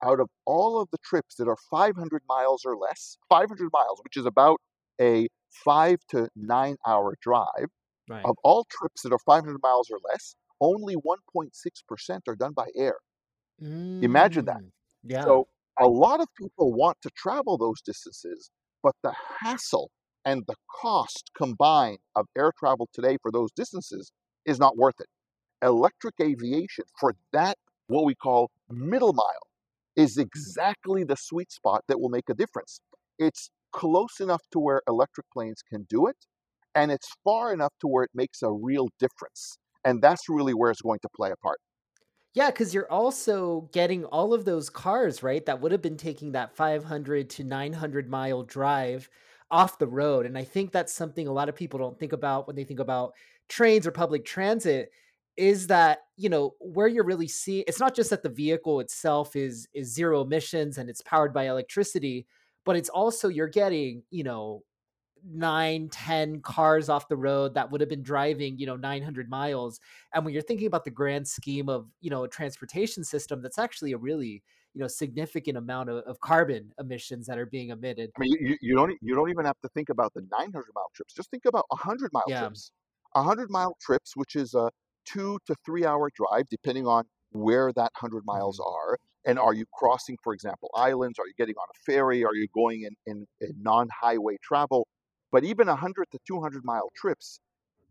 out 0.04 0.20
of 0.20 0.28
all 0.46 0.80
of 0.80 0.88
the 0.92 0.98
trips 1.04 1.36
that 1.36 1.48
are 1.48 1.56
500 1.70 2.22
miles 2.28 2.62
or 2.64 2.76
less, 2.76 3.16
500 3.28 3.70
miles, 3.72 4.00
which 4.04 4.16
is 4.16 4.26
about 4.26 4.60
a 5.00 5.28
five 5.50 5.98
to 6.10 6.28
nine 6.36 6.76
hour 6.86 7.16
drive, 7.20 7.68
Right. 8.08 8.32
of 8.32 8.36
all 8.44 8.64
trips 8.70 9.02
that 9.02 9.12
are 9.12 9.18
500 9.20 9.62
miles 9.62 9.90
or 9.90 9.98
less, 10.10 10.36
only 10.60 10.94
1.6% 10.94 12.24
are 12.28 12.36
done 12.36 12.52
by 12.54 12.68
air. 12.76 12.98
Imagine 14.00 14.44
that. 14.46 14.60
Mm, 14.60 14.72
Yeah. 15.04 15.28
So 15.28 15.46
a 15.80 15.86
lot 15.88 16.20
of 16.20 16.28
people 16.36 16.72
want 16.72 16.98
to 17.02 17.10
travel 17.16 17.58
those 17.58 17.82
distances, 17.82 18.50
but 18.82 18.94
the 19.02 19.14
hassle 19.40 19.90
and 20.24 20.44
the 20.46 20.56
cost 20.82 21.30
combined 21.36 21.98
of 22.16 22.26
air 22.36 22.52
travel 22.58 22.88
today 22.92 23.18
for 23.22 23.32
those 23.32 23.52
distances 23.52 24.12
is 24.46 24.58
not 24.58 24.76
worth 24.76 25.00
it. 25.00 25.08
Electric 25.62 26.16
aviation 26.20 26.84
for 27.00 27.14
that, 27.32 27.58
what 27.88 28.04
we 28.04 28.14
call 28.14 28.50
middle 28.70 29.12
mile, 29.14 29.48
is 29.96 30.18
exactly 30.18 31.04
the 31.04 31.16
sweet 31.16 31.52
spot 31.52 31.84
that 31.88 32.00
will 32.00 32.10
make 32.10 32.28
a 32.30 32.34
difference. 32.34 32.80
It's 33.18 33.50
close 33.72 34.20
enough 34.20 34.42
to 34.52 34.58
where 34.60 34.82
electric 34.88 35.26
planes 35.32 35.62
can 35.62 35.84
do 35.88 36.06
it, 36.06 36.16
and 36.74 36.92
it's 36.92 37.08
far 37.24 37.52
enough 37.52 37.74
to 37.80 37.88
where 37.88 38.04
it 38.04 38.10
makes 38.14 38.42
a 38.42 38.52
real 38.52 38.88
difference. 38.98 39.58
And 39.84 40.02
that's 40.02 40.28
really 40.28 40.54
where 40.54 40.70
it's 40.70 40.82
going 40.82 41.00
to 41.02 41.08
play 41.16 41.30
a 41.32 41.36
part. 41.36 41.58
Yeah, 42.34 42.50
because 42.50 42.72
you're 42.72 42.90
also 42.90 43.62
getting 43.72 44.04
all 44.06 44.32
of 44.32 44.44
those 44.46 44.70
cars, 44.70 45.22
right? 45.22 45.44
That 45.44 45.60
would 45.60 45.72
have 45.72 45.82
been 45.82 45.98
taking 45.98 46.32
that 46.32 46.56
500 46.56 47.28
to 47.30 47.44
900 47.44 48.08
mile 48.08 48.42
drive 48.42 49.10
off 49.50 49.78
the 49.78 49.86
road. 49.86 50.24
And 50.24 50.38
I 50.38 50.44
think 50.44 50.72
that's 50.72 50.94
something 50.94 51.28
a 51.28 51.32
lot 51.32 51.50
of 51.50 51.54
people 51.56 51.78
don't 51.78 51.98
think 51.98 52.12
about 52.12 52.46
when 52.46 52.56
they 52.56 52.64
think 52.64 52.80
about 52.80 53.12
trains 53.48 53.86
or 53.86 53.90
public 53.90 54.24
transit 54.24 54.90
is 55.36 55.66
that, 55.66 56.00
you 56.16 56.28
know, 56.30 56.54
where 56.60 56.86
you're 56.88 57.04
really 57.04 57.28
seeing 57.28 57.64
it's 57.66 57.80
not 57.80 57.94
just 57.94 58.10
that 58.10 58.22
the 58.22 58.28
vehicle 58.30 58.80
itself 58.80 59.36
is 59.36 59.68
is 59.74 59.92
zero 59.94 60.22
emissions 60.22 60.78
and 60.78 60.88
it's 60.88 61.02
powered 61.02 61.34
by 61.34 61.48
electricity, 61.48 62.26
but 62.64 62.76
it's 62.76 62.88
also 62.88 63.28
you're 63.28 63.48
getting, 63.48 64.02
you 64.10 64.24
know, 64.24 64.62
nine, 65.24 65.88
10 65.90 66.40
cars 66.40 66.88
off 66.88 67.08
the 67.08 67.16
road 67.16 67.54
that 67.54 67.70
would 67.70 67.80
have 67.80 67.88
been 67.90 68.02
driving, 68.02 68.58
you 68.58 68.66
know, 68.66 68.76
900 68.76 69.28
miles. 69.28 69.80
And 70.14 70.24
when 70.24 70.34
you're 70.34 70.42
thinking 70.42 70.66
about 70.66 70.84
the 70.84 70.90
grand 70.90 71.28
scheme 71.28 71.68
of, 71.68 71.86
you 72.00 72.10
know, 72.10 72.24
a 72.24 72.28
transportation 72.28 73.04
system, 73.04 73.40
that's 73.40 73.58
actually 73.58 73.92
a 73.92 73.98
really, 73.98 74.42
you 74.74 74.80
know, 74.80 74.88
significant 74.88 75.56
amount 75.56 75.90
of, 75.90 76.04
of 76.04 76.18
carbon 76.20 76.72
emissions 76.78 77.26
that 77.26 77.38
are 77.38 77.46
being 77.46 77.70
emitted. 77.70 78.10
I 78.16 78.20
mean, 78.20 78.36
you, 78.40 78.56
you- 78.60 78.74
don't 78.76 78.92
you 79.00 79.14
don't 79.14 79.30
even 79.30 79.44
have 79.44 79.60
to 79.62 79.68
think 79.68 79.90
about 79.90 80.12
the 80.14 80.22
900 80.30 80.64
mile 80.74 80.90
trips. 80.94 81.14
Just 81.14 81.30
think 81.30 81.44
about 81.44 81.66
100 81.68 82.12
mile 82.12 82.24
Yeah. 82.26 82.40
trips. 82.40 82.72
100 83.12 83.50
mile 83.50 83.76
trips, 83.80 84.16
which 84.16 84.36
is 84.36 84.54
a 84.54 84.70
two 85.04 85.38
to 85.46 85.54
three 85.64 85.84
hour 85.84 86.10
drive, 86.14 86.48
depending 86.48 86.86
on 86.86 87.04
where 87.30 87.72
that 87.72 87.90
100 88.00 88.24
miles 88.24 88.58
mm-hmm. 88.58 88.74
are. 88.74 88.98
And 89.24 89.38
are 89.38 89.54
you 89.54 89.66
crossing, 89.72 90.18
for 90.22 90.34
example, 90.34 90.70
islands? 90.74 91.18
Are 91.18 91.26
you 91.26 91.34
getting 91.38 91.54
on 91.56 91.66
a 91.70 91.78
ferry? 91.84 92.24
Are 92.24 92.34
you 92.34 92.48
going 92.54 92.82
in, 92.82 92.96
in, 93.06 93.26
in 93.40 93.62
non 93.62 93.88
highway 93.88 94.36
travel? 94.42 94.88
But 95.30 95.44
even 95.44 95.68
100 95.68 96.10
to 96.10 96.18
200 96.26 96.64
mile 96.64 96.90
trips, 96.96 97.40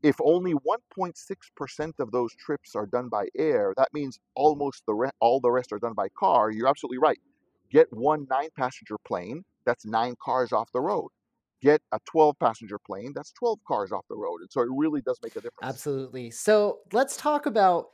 if 0.03 0.15
only 0.21 0.53
1.6% 0.53 1.93
of 1.99 2.11
those 2.11 2.34
trips 2.36 2.75
are 2.75 2.86
done 2.86 3.09
by 3.09 3.27
air, 3.38 3.73
that 3.77 3.89
means 3.93 4.19
almost 4.36 4.84
the 4.86 4.93
re- 4.93 5.11
all 5.19 5.39
the 5.39 5.51
rest 5.51 5.71
are 5.71 5.79
done 5.79 5.93
by 5.93 6.09
car. 6.09 6.51
You're 6.51 6.67
absolutely 6.67 6.97
right. 6.97 7.19
Get 7.71 7.88
one 7.91 8.27
nine 8.29 8.49
passenger 8.57 8.97
plane, 9.05 9.43
that's 9.65 9.86
nine 9.86 10.15
cars 10.21 10.51
off 10.51 10.71
the 10.73 10.82
road. 10.82 11.09
Get 11.61 11.82
a 11.91 11.99
12 12.05 12.38
passenger 12.39 12.79
plane, 12.79 13.13
that's 13.15 13.32
12 13.34 13.59
cars 13.67 13.91
off 13.91 14.05
the 14.09 14.17
road. 14.17 14.41
And 14.41 14.51
so 14.51 14.61
it 14.61 14.69
really 14.71 15.01
does 15.01 15.19
make 15.23 15.34
a 15.36 15.41
difference. 15.41 15.61
Absolutely. 15.61 16.32
So 16.32 16.79
let's 16.91 17.15
talk 17.15 17.45
about 17.45 17.89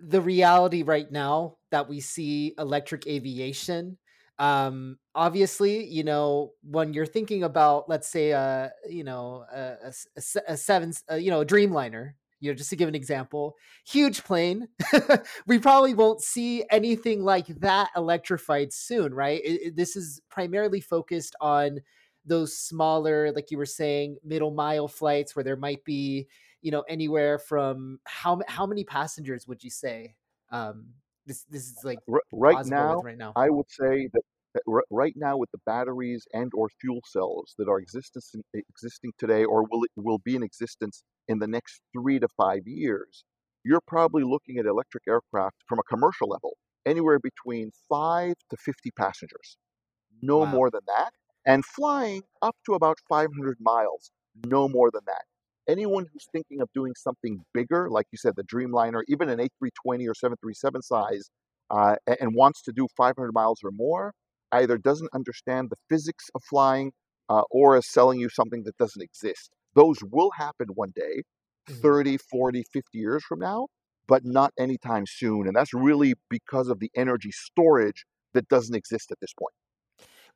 the 0.00 0.20
reality 0.20 0.82
right 0.82 1.10
now 1.10 1.56
that 1.70 1.88
we 1.88 2.00
see 2.00 2.54
electric 2.58 3.06
aviation. 3.06 3.98
Um, 4.38 4.98
obviously, 5.14 5.84
you 5.86 6.04
know, 6.04 6.52
when 6.62 6.94
you're 6.94 7.06
thinking 7.06 7.42
about, 7.42 7.88
let's 7.88 8.08
say, 8.08 8.32
uh, 8.32 8.68
you 8.88 9.02
know, 9.02 9.44
a, 9.52 9.60
a 9.88 9.92
a 10.16 10.20
se- 10.20 10.40
a 10.46 10.56
seven, 10.56 10.92
uh, 11.10 11.16
you 11.16 11.30
know, 11.30 11.40
a 11.40 11.46
Dreamliner, 11.46 12.12
you 12.40 12.50
know, 12.50 12.54
just 12.54 12.70
to 12.70 12.76
give 12.76 12.88
an 12.88 12.94
example, 12.94 13.56
huge 13.84 14.22
plane. 14.22 14.68
we 15.46 15.58
probably 15.58 15.94
won't 15.94 16.20
see 16.22 16.64
anything 16.70 17.24
like 17.24 17.46
that 17.46 17.90
electrified 17.96 18.72
soon, 18.72 19.12
right? 19.12 19.40
It- 19.44 19.60
it- 19.68 19.76
this 19.76 19.96
is 19.96 20.20
primarily 20.30 20.80
focused 20.80 21.34
on 21.40 21.80
those 22.24 22.56
smaller, 22.56 23.32
like 23.32 23.50
you 23.50 23.58
were 23.58 23.66
saying, 23.66 24.18
middle 24.22 24.50
mile 24.50 24.88
flights 24.88 25.34
where 25.34 25.44
there 25.44 25.56
might 25.56 25.84
be, 25.84 26.28
you 26.62 26.70
know, 26.70 26.82
anywhere 26.82 27.38
from 27.38 28.00
how 28.04 28.40
how 28.48 28.66
many 28.66 28.84
passengers 28.84 29.46
would 29.46 29.62
you 29.64 29.70
say? 29.70 30.16
Um, 30.50 30.94
this 31.26 31.44
this 31.44 31.66
is 31.70 31.84
like 31.84 32.00
right 32.32 32.60
now, 32.64 33.02
right 33.02 33.18
now. 33.18 33.36
I 33.36 33.50
would 33.50 33.70
say 33.70 34.08
that, 34.12 34.22
that 34.54 34.62
right 34.90 35.14
now 35.16 35.36
with 35.36 35.50
the 35.52 35.58
batteries 35.66 36.26
and 36.32 36.50
or 36.54 36.68
fuel 36.80 37.00
cells 37.06 37.54
that 37.58 37.68
are 37.68 37.78
existence 37.78 38.34
existing 38.54 39.12
today 39.18 39.44
or 39.44 39.64
will 39.70 39.84
will 39.96 40.18
be 40.18 40.36
in 40.36 40.42
existence 40.42 41.02
in 41.28 41.38
the 41.38 41.46
next 41.46 41.80
3 41.92 42.18
to 42.20 42.28
5 42.36 42.66
years, 42.66 43.24
you're 43.64 43.82
probably 43.86 44.22
looking 44.24 44.58
at 44.58 44.66
electric 44.66 45.04
aircraft 45.08 45.56
from 45.68 45.78
a 45.78 45.82
commercial 45.84 46.28
level 46.28 46.56
anywhere 46.86 47.18
between 47.18 47.70
5 47.88 48.34
to 48.50 48.56
50 48.56 48.90
passengers. 48.92 49.58
No 50.22 50.46
Wow. 50.46 50.46
more 50.46 50.70
than 50.70 50.82
that 50.86 51.12
and 51.46 51.64
flying 51.64 52.22
up 52.42 52.56
to 52.66 52.74
about 52.74 52.98
500 53.08 53.58
miles. 53.60 54.10
No 54.46 54.68
more 54.68 54.90
than 54.92 55.02
that. 55.06 55.24
Anyone 55.68 56.06
who's 56.12 56.26
thinking 56.32 56.60
of 56.62 56.68
doing 56.74 56.94
something 56.96 57.44
bigger, 57.52 57.90
like 57.90 58.06
you 58.10 58.18
said, 58.18 58.34
the 58.36 58.42
Dreamliner, 58.44 59.02
even 59.08 59.28
an 59.28 59.38
A320 59.40 60.08
or 60.08 60.14
737 60.14 60.82
size, 60.82 61.30
uh, 61.70 61.96
and 62.20 62.34
wants 62.34 62.62
to 62.62 62.72
do 62.72 62.88
500 62.96 63.32
miles 63.34 63.60
or 63.62 63.70
more, 63.70 64.14
either 64.52 64.78
doesn't 64.78 65.10
understand 65.14 65.68
the 65.70 65.76
physics 65.90 66.24
of 66.34 66.42
flying 66.48 66.92
uh, 67.28 67.42
or 67.50 67.76
is 67.76 67.86
selling 67.90 68.18
you 68.18 68.30
something 68.30 68.62
that 68.64 68.76
doesn't 68.78 69.02
exist. 69.02 69.50
Those 69.74 69.98
will 70.02 70.30
happen 70.32 70.68
one 70.74 70.92
day, 70.96 71.22
Mhm. 71.68 71.80
30, 71.82 72.16
40, 72.16 72.64
50 72.72 72.98
years 72.98 73.22
from 73.24 73.38
now, 73.40 73.68
but 74.06 74.24
not 74.24 74.52
anytime 74.58 75.04
soon. 75.06 75.46
And 75.46 75.54
that's 75.54 75.74
really 75.74 76.14
because 76.30 76.68
of 76.68 76.78
the 76.80 76.90
energy 76.96 77.30
storage 77.30 78.06
that 78.32 78.48
doesn't 78.48 78.74
exist 78.74 79.12
at 79.12 79.20
this 79.20 79.34
point. 79.38 79.54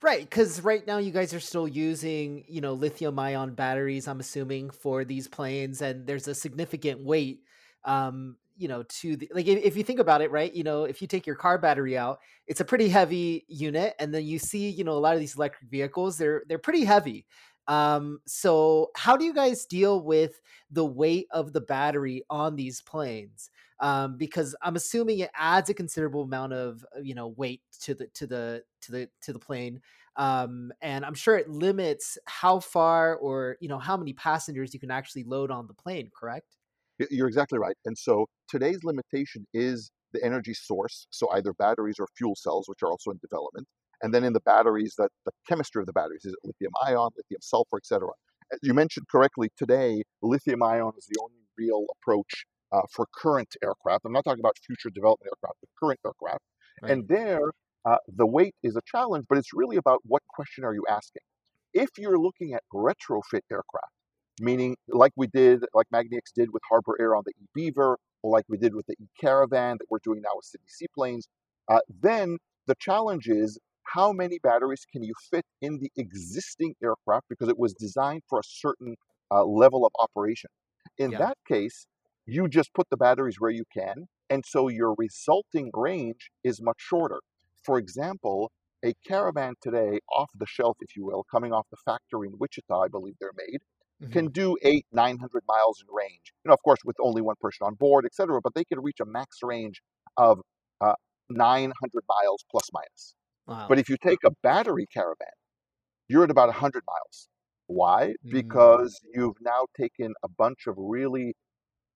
Right, 0.03 0.28
because 0.28 0.61
right 0.62 0.84
now 0.84 0.98
you 0.98 1.12
guys 1.12 1.32
are 1.32 1.38
still 1.40 1.68
using, 1.68 2.44
you 2.48 2.61
know, 2.61 2.72
lithium 2.72 3.16
ion 3.20 3.55
batteries, 3.55 4.09
I'm 4.09 4.18
assuming, 4.18 4.70
for 4.70 5.05
these 5.05 5.28
planes, 5.28 5.80
and 5.80 6.07
there's 6.09 6.26
a 6.26 6.34
significant 6.34 7.05
weight, 7.05 7.42
um, 7.84 8.36
you 8.57 8.66
know, 8.66 8.82
to 8.82 9.16
the 9.16 9.30
like 9.32 9.46
if, 9.46 9.62
if 9.64 9.76
you 9.76 9.84
think 9.84 10.00
about 10.00 10.20
it, 10.20 10.32
right, 10.32 10.53
you 10.53 10.64
know, 10.64 10.84
if 10.84 11.03
you 11.03 11.07
take 11.07 11.24
your 11.24 11.36
car 11.36 11.57
battery 11.57 11.96
out, 11.96 12.18
it's 12.48 12.61
a 12.61 12.64
pretty 12.64 12.88
heavy 12.88 13.44
unit, 13.48 13.94
and 14.00 14.12
then 14.12 14.24
you 14.24 14.40
see, 14.40 14.68
you 14.70 14.82
know, 14.82 14.92
a 14.92 14.98
lot 14.98 15.14
of 15.14 15.20
these 15.20 15.36
electric 15.36 15.70
vehicles, 15.70 16.18
they're 16.18 16.42
they're 16.48 16.59
pretty 16.59 16.84
heavy. 16.84 17.24
Um, 17.68 18.20
so 18.26 18.90
how 18.96 19.16
do 19.16 19.24
you 19.24 19.34
guys 19.34 19.64
deal 19.66 20.02
with 20.02 20.40
the 20.70 20.84
weight 20.84 21.26
of 21.30 21.52
the 21.52 21.60
battery 21.60 22.24
on 22.28 22.56
these 22.56 22.80
planes? 22.80 23.50
Um, 23.80 24.16
because 24.16 24.54
I'm 24.62 24.76
assuming 24.76 25.18
it 25.18 25.30
adds 25.34 25.68
a 25.68 25.74
considerable 25.74 26.22
amount 26.22 26.52
of, 26.52 26.84
uh, 26.96 27.00
you 27.00 27.14
know, 27.14 27.28
weight 27.28 27.62
to 27.82 27.94
the 27.94 28.06
to 28.14 28.26
the 28.26 28.62
to 28.82 28.92
the 28.92 29.08
to 29.22 29.32
the 29.32 29.38
plane 29.38 29.80
um, 30.16 30.72
and 30.82 31.04
I'm 31.04 31.14
sure 31.14 31.36
it 31.36 31.48
limits 31.48 32.18
how 32.26 32.60
far 32.60 33.16
or 33.16 33.56
you 33.60 33.68
know 33.68 33.78
how 33.78 33.96
many 33.96 34.12
passengers 34.12 34.74
you 34.74 34.80
can 34.80 34.90
actually 34.90 35.24
load 35.24 35.50
on 35.50 35.66
the 35.66 35.74
plane. 35.74 36.10
Correct? 36.14 36.56
You're 37.10 37.28
exactly 37.28 37.58
right. 37.58 37.76
And 37.84 37.96
so 37.96 38.26
today's 38.48 38.84
limitation 38.84 39.46
is 39.54 39.90
the 40.12 40.22
energy 40.22 40.54
source, 40.54 41.06
so 41.10 41.30
either 41.30 41.54
batteries 41.54 41.96
or 41.98 42.06
fuel 42.16 42.34
cells, 42.36 42.68
which 42.68 42.82
are 42.82 42.90
also 42.90 43.10
in 43.10 43.18
development. 43.18 43.66
And 44.03 44.12
then 44.12 44.24
in 44.24 44.32
the 44.32 44.40
batteries, 44.40 44.94
that 44.98 45.11
the 45.24 45.32
chemistry 45.48 45.80
of 45.80 45.86
the 45.86 45.92
batteries 45.92 46.24
is 46.24 46.32
it 46.32 46.38
lithium 46.44 46.72
ion, 46.84 47.11
lithium 47.16 47.40
sulfur, 47.40 47.78
etc. 47.78 48.09
As 48.53 48.59
You 48.62 48.74
mentioned 48.74 49.07
correctly 49.11 49.50
today, 49.57 50.03
lithium 50.22 50.62
ion 50.62 50.92
is 50.98 51.07
the 51.07 51.20
only 51.22 51.36
real 51.57 51.86
approach 51.96 52.44
uh, 52.72 52.80
for 52.90 53.07
current 53.14 53.55
aircraft. 53.62 54.05
I'm 54.05 54.12
not 54.12 54.24
talking 54.24 54.40
about 54.40 54.57
future 54.66 54.90
development 54.90 55.30
aircraft, 55.32 55.59
but 55.61 55.68
current 55.80 56.00
aircraft. 56.05 56.42
And 56.82 57.07
there, 57.07 57.53
uh, 57.84 57.98
the 58.09 58.26
weight 58.26 58.55
is 58.62 58.76
a 58.76 58.80
challenge, 58.84 59.26
but 59.28 59.38
it's 59.38 59.53
really 59.53 59.76
about 59.76 60.00
what 60.05 60.22
question 60.28 60.64
are 60.64 60.74
you 60.74 60.84
asking. 60.88 61.22
If 61.74 61.90
you're 61.96 62.18
looking 62.18 62.55
at 62.55 62.62
retrofit 62.74 63.42
aircraft, 63.50 63.92
meaning 64.40 64.76
like 64.88 65.12
we 65.16 65.28
did, 65.28 65.64
like 65.74 65.86
magniX 65.94 66.20
did 66.34 66.53
with 66.53 66.62
Harbour 66.68 66.96
Air 67.00 67.14
on 67.14 67.22
the 67.24 67.32
eBeaver, 67.44 67.96
or 68.22 68.30
like 68.30 68.44
we 68.48 68.57
did 68.57 68.74
with 68.74 68.86
the 68.86 68.94
e-Caravan 69.00 69.76
that 69.78 69.86
we're 69.90 69.98
doing 70.03 70.20
now 70.22 70.30
with 70.34 70.44
City 70.44 70.64
Seaplanes, 70.66 71.28
uh, 71.68 71.80
then 72.00 72.38
the 72.66 72.74
challenge 72.80 73.28
is 73.28 73.59
how 73.84 74.12
many 74.12 74.38
batteries 74.38 74.84
can 74.90 75.02
you 75.02 75.14
fit 75.30 75.44
in 75.60 75.78
the 75.78 75.90
existing 75.96 76.74
aircraft 76.82 77.26
because 77.28 77.48
it 77.48 77.58
was 77.58 77.74
designed 77.74 78.22
for 78.28 78.38
a 78.38 78.44
certain 78.44 78.96
uh, 79.30 79.44
level 79.44 79.86
of 79.86 79.92
operation. 79.98 80.50
In 80.98 81.12
Yeah. 81.12 81.18
that 81.18 81.38
case, 81.46 81.86
you 82.26 82.48
just 82.48 82.72
put 82.74 82.88
the 82.90 82.96
batteries 82.96 83.40
where 83.40 83.50
you 83.50 83.64
can, 83.72 84.08
and 84.30 84.44
so 84.46 84.68
your 84.68 84.94
resulting 84.98 85.70
range 85.74 86.30
is 86.44 86.60
much 86.62 86.80
shorter. 86.80 87.20
For 87.64 87.78
example, 87.78 88.52
a 88.84 88.94
caravan 89.06 89.54
today, 89.60 90.00
off 90.14 90.30
the 90.34 90.46
shelf, 90.46 90.76
if 90.80 90.96
you 90.96 91.04
will, 91.04 91.24
coming 91.30 91.52
off 91.52 91.66
the 91.70 91.76
factory 91.84 92.28
in 92.28 92.34
Wichita, 92.38 92.82
I 92.82 92.88
believe 92.88 93.14
they're 93.20 93.32
made, 93.36 93.62
can 94.10 94.28
do 94.28 94.56
eight, 94.62 94.86
900 94.92 95.42
miles 95.46 95.80
in 95.80 95.94
range. 95.94 96.32
You 96.44 96.48
know, 96.48 96.54
of 96.54 96.62
course, 96.62 96.80
with 96.84 96.96
only 97.00 97.22
one 97.22 97.36
person 97.40 97.66
on 97.66 97.74
board, 97.74 98.04
etc. 98.04 98.40
But 98.42 98.54
they 98.54 98.64
can 98.64 98.80
reach 98.80 99.00
a 99.00 99.06
max 99.06 99.38
range 99.42 99.80
of 100.16 100.40
uh, 100.80 100.94
900 101.30 101.72
miles 102.08 102.44
plus 102.50 102.68
minus. 102.72 103.14
Wow. 103.47 103.66
But 103.68 103.78
if 103.78 103.88
you 103.88 103.97
take 104.03 104.20
a 104.24 104.30
battery 104.43 104.86
caravan, 104.93 105.28
you're 106.09 106.24
at 106.24 106.30
about 106.30 106.49
100 106.49 106.82
miles. 106.86 107.28
Why? 107.66 108.14
Mm. 108.26 108.32
Because 108.32 109.01
you've 109.14 109.40
now 109.40 109.66
taken 109.78 110.14
a 110.22 110.28
bunch 110.28 110.66
of 110.66 110.74
really 110.78 111.34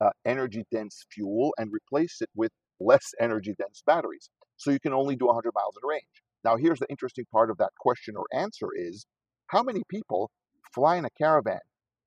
uh, 0.01 0.11
energy 0.25 0.65
dense 0.71 1.05
fuel 1.11 1.55
and 1.59 1.73
replaced 1.73 2.23
it 2.23 2.31
with 2.35 2.53
less 2.81 3.13
energy 3.21 3.55
dense 3.59 3.83
batteries. 3.87 4.29
So 4.57 4.71
you 4.71 4.81
can 4.81 4.93
only 4.93 5.17
do 5.17 5.27
100 5.27 5.53
miles 5.55 5.77
in 5.83 5.89
range. 5.89 6.05
Now, 6.45 6.57
here's 6.57 6.79
the 6.79 6.89
interesting 6.89 7.25
part 7.33 7.51
of 7.51 7.59
that 7.59 7.73
question 7.79 8.17
or 8.17 8.27
answer 8.33 8.69
is 8.75 9.07
how 9.49 9.63
many 9.63 9.83
people 9.89 10.31
fly 10.75 10.97
in 10.97 11.05
a 11.05 11.11
caravan 11.19 11.61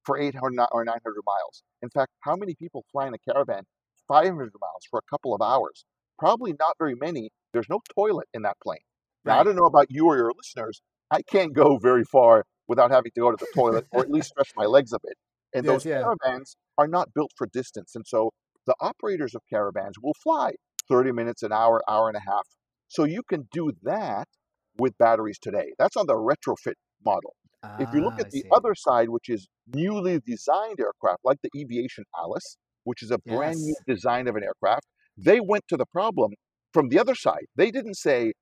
for 0.05 0.17
800 0.17 0.67
or 0.71 0.83
900 0.85 1.01
miles? 1.25 1.63
In 1.81 1.89
fact, 1.89 2.11
how 2.21 2.35
many 2.35 2.55
people 2.55 2.85
fly 2.91 3.07
in 3.07 3.13
a 3.13 3.19
caravan 3.19 3.63
500 4.07 4.35
miles 4.59 4.85
for 4.89 4.99
a 4.99 5.09
couple 5.09 5.33
of 5.33 5.41
hours? 5.41 5.85
Probably 6.17 6.53
not 6.59 6.75
very 6.77 6.95
many. 6.95 7.31
There's 7.53 7.69
no 7.69 7.81
toilet 7.93 8.27
in 8.33 8.43
that 8.43 8.57
plane. 8.63 8.79
Now, 9.29 9.39
I 9.39 9.43
don't 9.43 9.55
know 9.55 9.65
about 9.65 9.87
you 9.89 10.05
or 10.07 10.17
your 10.17 10.31
listeners. 10.35 10.81
I 11.11 11.21
can't 11.23 11.53
go 11.53 11.77
very 11.77 12.03
far 12.05 12.45
without 12.67 12.91
having 12.91 13.11
to 13.15 13.21
go 13.21 13.31
to 13.31 13.37
the 13.37 13.47
toilet 13.53 13.85
or 13.91 14.03
at 14.03 14.11
least 14.11 14.29
stretch 14.31 14.51
my 14.55 14.65
legs 14.65 14.93
a 14.93 14.99
bit. 15.03 15.15
And 15.53 15.65
Yes, 15.65 15.67
those 15.67 15.85
yeah. 15.85 16.03
caravans 16.03 16.57
are 16.77 16.87
not 16.87 17.13
built 17.13 17.31
for 17.37 17.47
distance. 17.47 17.95
And 17.95 18.05
so 18.07 18.31
the 18.67 18.75
operators 18.81 19.35
of 19.35 19.41
caravans 19.49 19.95
will 20.01 20.15
fly 20.23 20.53
30 20.89 21.11
minutes, 21.13 21.43
an 21.43 21.53
hour, 21.53 21.81
hour 21.89 22.09
and 22.09 22.17
a 22.17 22.21
half. 22.21 22.47
So 22.87 23.05
you 23.05 23.23
can 23.23 23.47
do 23.51 23.71
that 23.83 24.27
with 24.77 24.97
batteries 24.97 25.39
today. 25.39 25.73
That's 25.79 25.97
on 25.97 26.07
the 26.07 26.15
retrofit 26.15 26.75
model. 27.05 27.35
If 27.77 27.93
you 27.93 28.01
look 28.03 28.15
Ah, 28.15 28.23
I 28.25 28.27
at 28.27 28.29
the 28.31 28.43
see. 28.43 28.51
other 28.51 28.75
side, 28.75 29.09
which 29.09 29.29
is 29.29 29.47
newly 29.67 30.19
designed 30.25 30.79
aircraft, 30.79 31.21
like 31.23 31.39
the 31.43 31.49
Eviation 31.55 32.05
Alice, 32.17 32.57
which 32.83 33.03
is 33.03 33.11
a 33.11 33.19
brand 33.27 33.61
new 33.61 33.75
design 33.87 34.27
of 34.27 34.35
an 34.35 34.43
aircraft, 34.43 34.85
they 35.17 35.39
went 35.39 35.65
to 35.69 35.77
the 35.77 35.85
problem 35.85 36.33
from 36.73 36.89
the 36.89 36.99
other 36.99 37.15
side. 37.15 37.45
They 37.55 37.71
didn't 37.71 37.95
say 37.95 38.33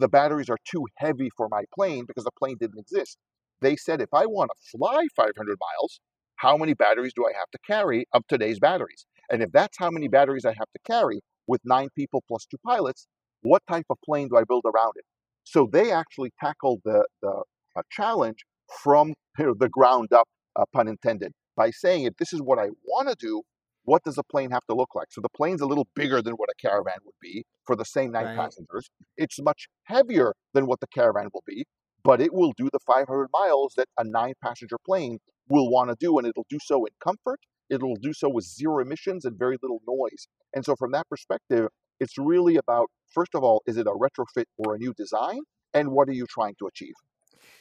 the 0.00 0.08
batteries 0.08 0.48
are 0.48 0.58
too 0.64 0.86
heavy 0.96 1.30
for 1.36 1.48
my 1.50 1.64
plane 1.74 2.04
because 2.06 2.24
the 2.24 2.32
plane 2.38 2.56
didn't 2.58 2.80
exist. 2.80 3.18
They 3.60 3.76
said 3.76 4.00
if 4.00 4.12
I 4.14 4.26
want 4.26 4.50
to 4.50 4.78
fly 4.78 5.06
500 5.14 5.58
miles, 5.60 6.00
how 6.36 6.56
many 6.56 6.74
batteries 6.74 7.12
do 7.14 7.26
I 7.26 7.32
have 7.38 7.50
to 7.52 7.58
carry 7.66 8.06
of 8.14 8.26
today's 8.26 8.58
batteries? 8.58 9.06
And 9.30 9.42
if 9.42 9.52
that's 9.52 9.76
how 9.78 9.90
many 9.90 10.08
batteries 10.08 10.46
I 10.46 10.54
have 10.58 10.70
to 10.74 10.80
carry 10.86 11.20
with 11.46 11.60
nine 11.64 11.88
people 11.94 12.24
plus 12.26 12.46
two 12.46 12.56
pilots, 12.66 13.06
what 13.42 13.62
type 13.68 13.86
of 13.90 13.98
plane 14.04 14.28
do 14.28 14.36
I 14.36 14.44
build 14.44 14.64
around 14.64 14.92
it? 14.96 15.04
So 15.44 15.68
they 15.70 15.92
actually 15.92 16.32
tackled 16.40 16.80
the, 16.84 17.04
the 17.22 17.42
uh, 17.76 17.82
challenge 17.90 18.38
from 18.82 19.14
you 19.38 19.46
know, 19.46 19.54
the 19.58 19.68
ground 19.68 20.12
up, 20.12 20.28
uh, 20.56 20.64
pun 20.72 20.88
intended, 20.88 21.32
by 21.56 21.70
saying 21.70 22.04
if 22.04 22.16
this 22.16 22.32
is 22.32 22.40
what 22.40 22.58
I 22.58 22.68
want 22.86 23.08
to 23.08 23.16
do, 23.18 23.42
what 23.90 24.04
does 24.04 24.18
a 24.18 24.22
plane 24.22 24.50
have 24.52 24.64
to 24.68 24.74
look 24.74 24.94
like? 24.94 25.08
So 25.10 25.20
the 25.20 25.28
plane's 25.28 25.60
a 25.60 25.66
little 25.66 25.88
bigger 25.96 26.22
than 26.22 26.34
what 26.34 26.48
a 26.48 26.54
caravan 26.64 26.98
would 27.04 27.18
be 27.20 27.44
for 27.66 27.74
the 27.74 27.84
same 27.84 28.12
nine 28.12 28.28
Right. 28.28 28.36
passengers. 28.36 28.88
It's 29.16 29.40
much 29.42 29.66
heavier 29.84 30.32
than 30.54 30.66
what 30.66 30.78
the 30.80 30.86
caravan 30.86 31.28
will 31.34 31.42
be, 31.46 31.64
but 32.04 32.20
it 32.20 32.32
will 32.32 32.52
do 32.56 32.68
the 32.72 32.78
500 32.86 33.28
miles 33.32 33.74
that 33.76 33.88
a 33.98 34.04
nine 34.04 34.34
passenger 34.44 34.76
plane 34.86 35.18
will 35.48 35.68
want 35.70 35.90
to 35.90 35.96
do, 35.98 36.18
and 36.18 36.26
it'll 36.26 36.46
do 36.48 36.58
so 36.62 36.84
in 36.84 36.92
comfort. 37.02 37.40
It'll 37.68 37.96
do 37.96 38.12
so 38.12 38.28
with 38.28 38.44
zero 38.44 38.78
emissions 38.80 39.24
and 39.24 39.36
very 39.36 39.56
little 39.62 39.80
noise. 39.86 40.28
And 40.54 40.64
so, 40.64 40.76
from 40.76 40.92
that 40.92 41.08
perspective, 41.08 41.68
it's 41.98 42.16
really 42.16 42.56
about 42.56 42.88
first 43.12 43.34
of 43.34 43.42
all, 43.42 43.62
is 43.66 43.76
it 43.76 43.86
a 43.88 43.90
retrofit 44.04 44.44
or 44.56 44.76
a 44.76 44.78
new 44.78 44.94
design? 44.94 45.40
And 45.74 45.90
what 45.90 46.08
are 46.08 46.12
you 46.20 46.26
trying 46.28 46.54
to 46.60 46.66
achieve? 46.68 46.94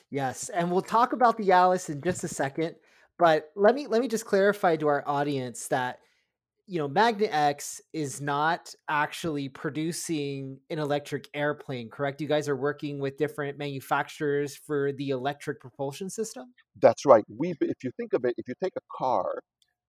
Yes, 0.09 0.49
and 0.49 0.71
we'll 0.71 0.82
talk 0.82 1.13
about 1.13 1.38
the 1.38 1.51
Alice 1.51 1.89
in 1.89 2.01
just 2.01 2.23
a 2.23 2.27
second, 2.27 2.75
but 3.17 3.51
let 3.55 3.75
me 3.75 3.88
let 3.88 4.01
me 4.01 4.07
just 4.07 4.25
clarify 4.25 4.75
to 4.77 4.88
our 4.88 5.03
audience 5.07 5.67
that 5.67 5.99
you 6.70 6.78
know 6.78 6.88
magniX 6.88 7.82
is 7.93 8.22
not 8.22 8.74
actually 8.88 9.49
producing 9.49 10.59
an 10.70 10.78
electric 10.78 11.28
airplane, 11.34 11.89
correct? 11.89 12.22
You 12.22 12.28
guys 12.28 12.47
are 12.47 12.55
working 12.55 12.99
with 12.99 13.17
different 13.17 13.57
manufacturers 13.57 14.55
for 14.55 14.91
the 14.91 15.09
electric 15.09 15.59
propulsion 15.59 16.11
system? 16.11 16.53
That's 16.80 17.05
right. 17.07 17.24
We, 17.28 17.55
if 17.59 17.84
you 17.84 17.89
think 17.97 18.13
of 18.13 18.24
it, 18.24 18.36
if 18.38 18.47
you 18.47 18.53
take 18.63 18.74
a 18.78 18.82
car, 18.95 19.26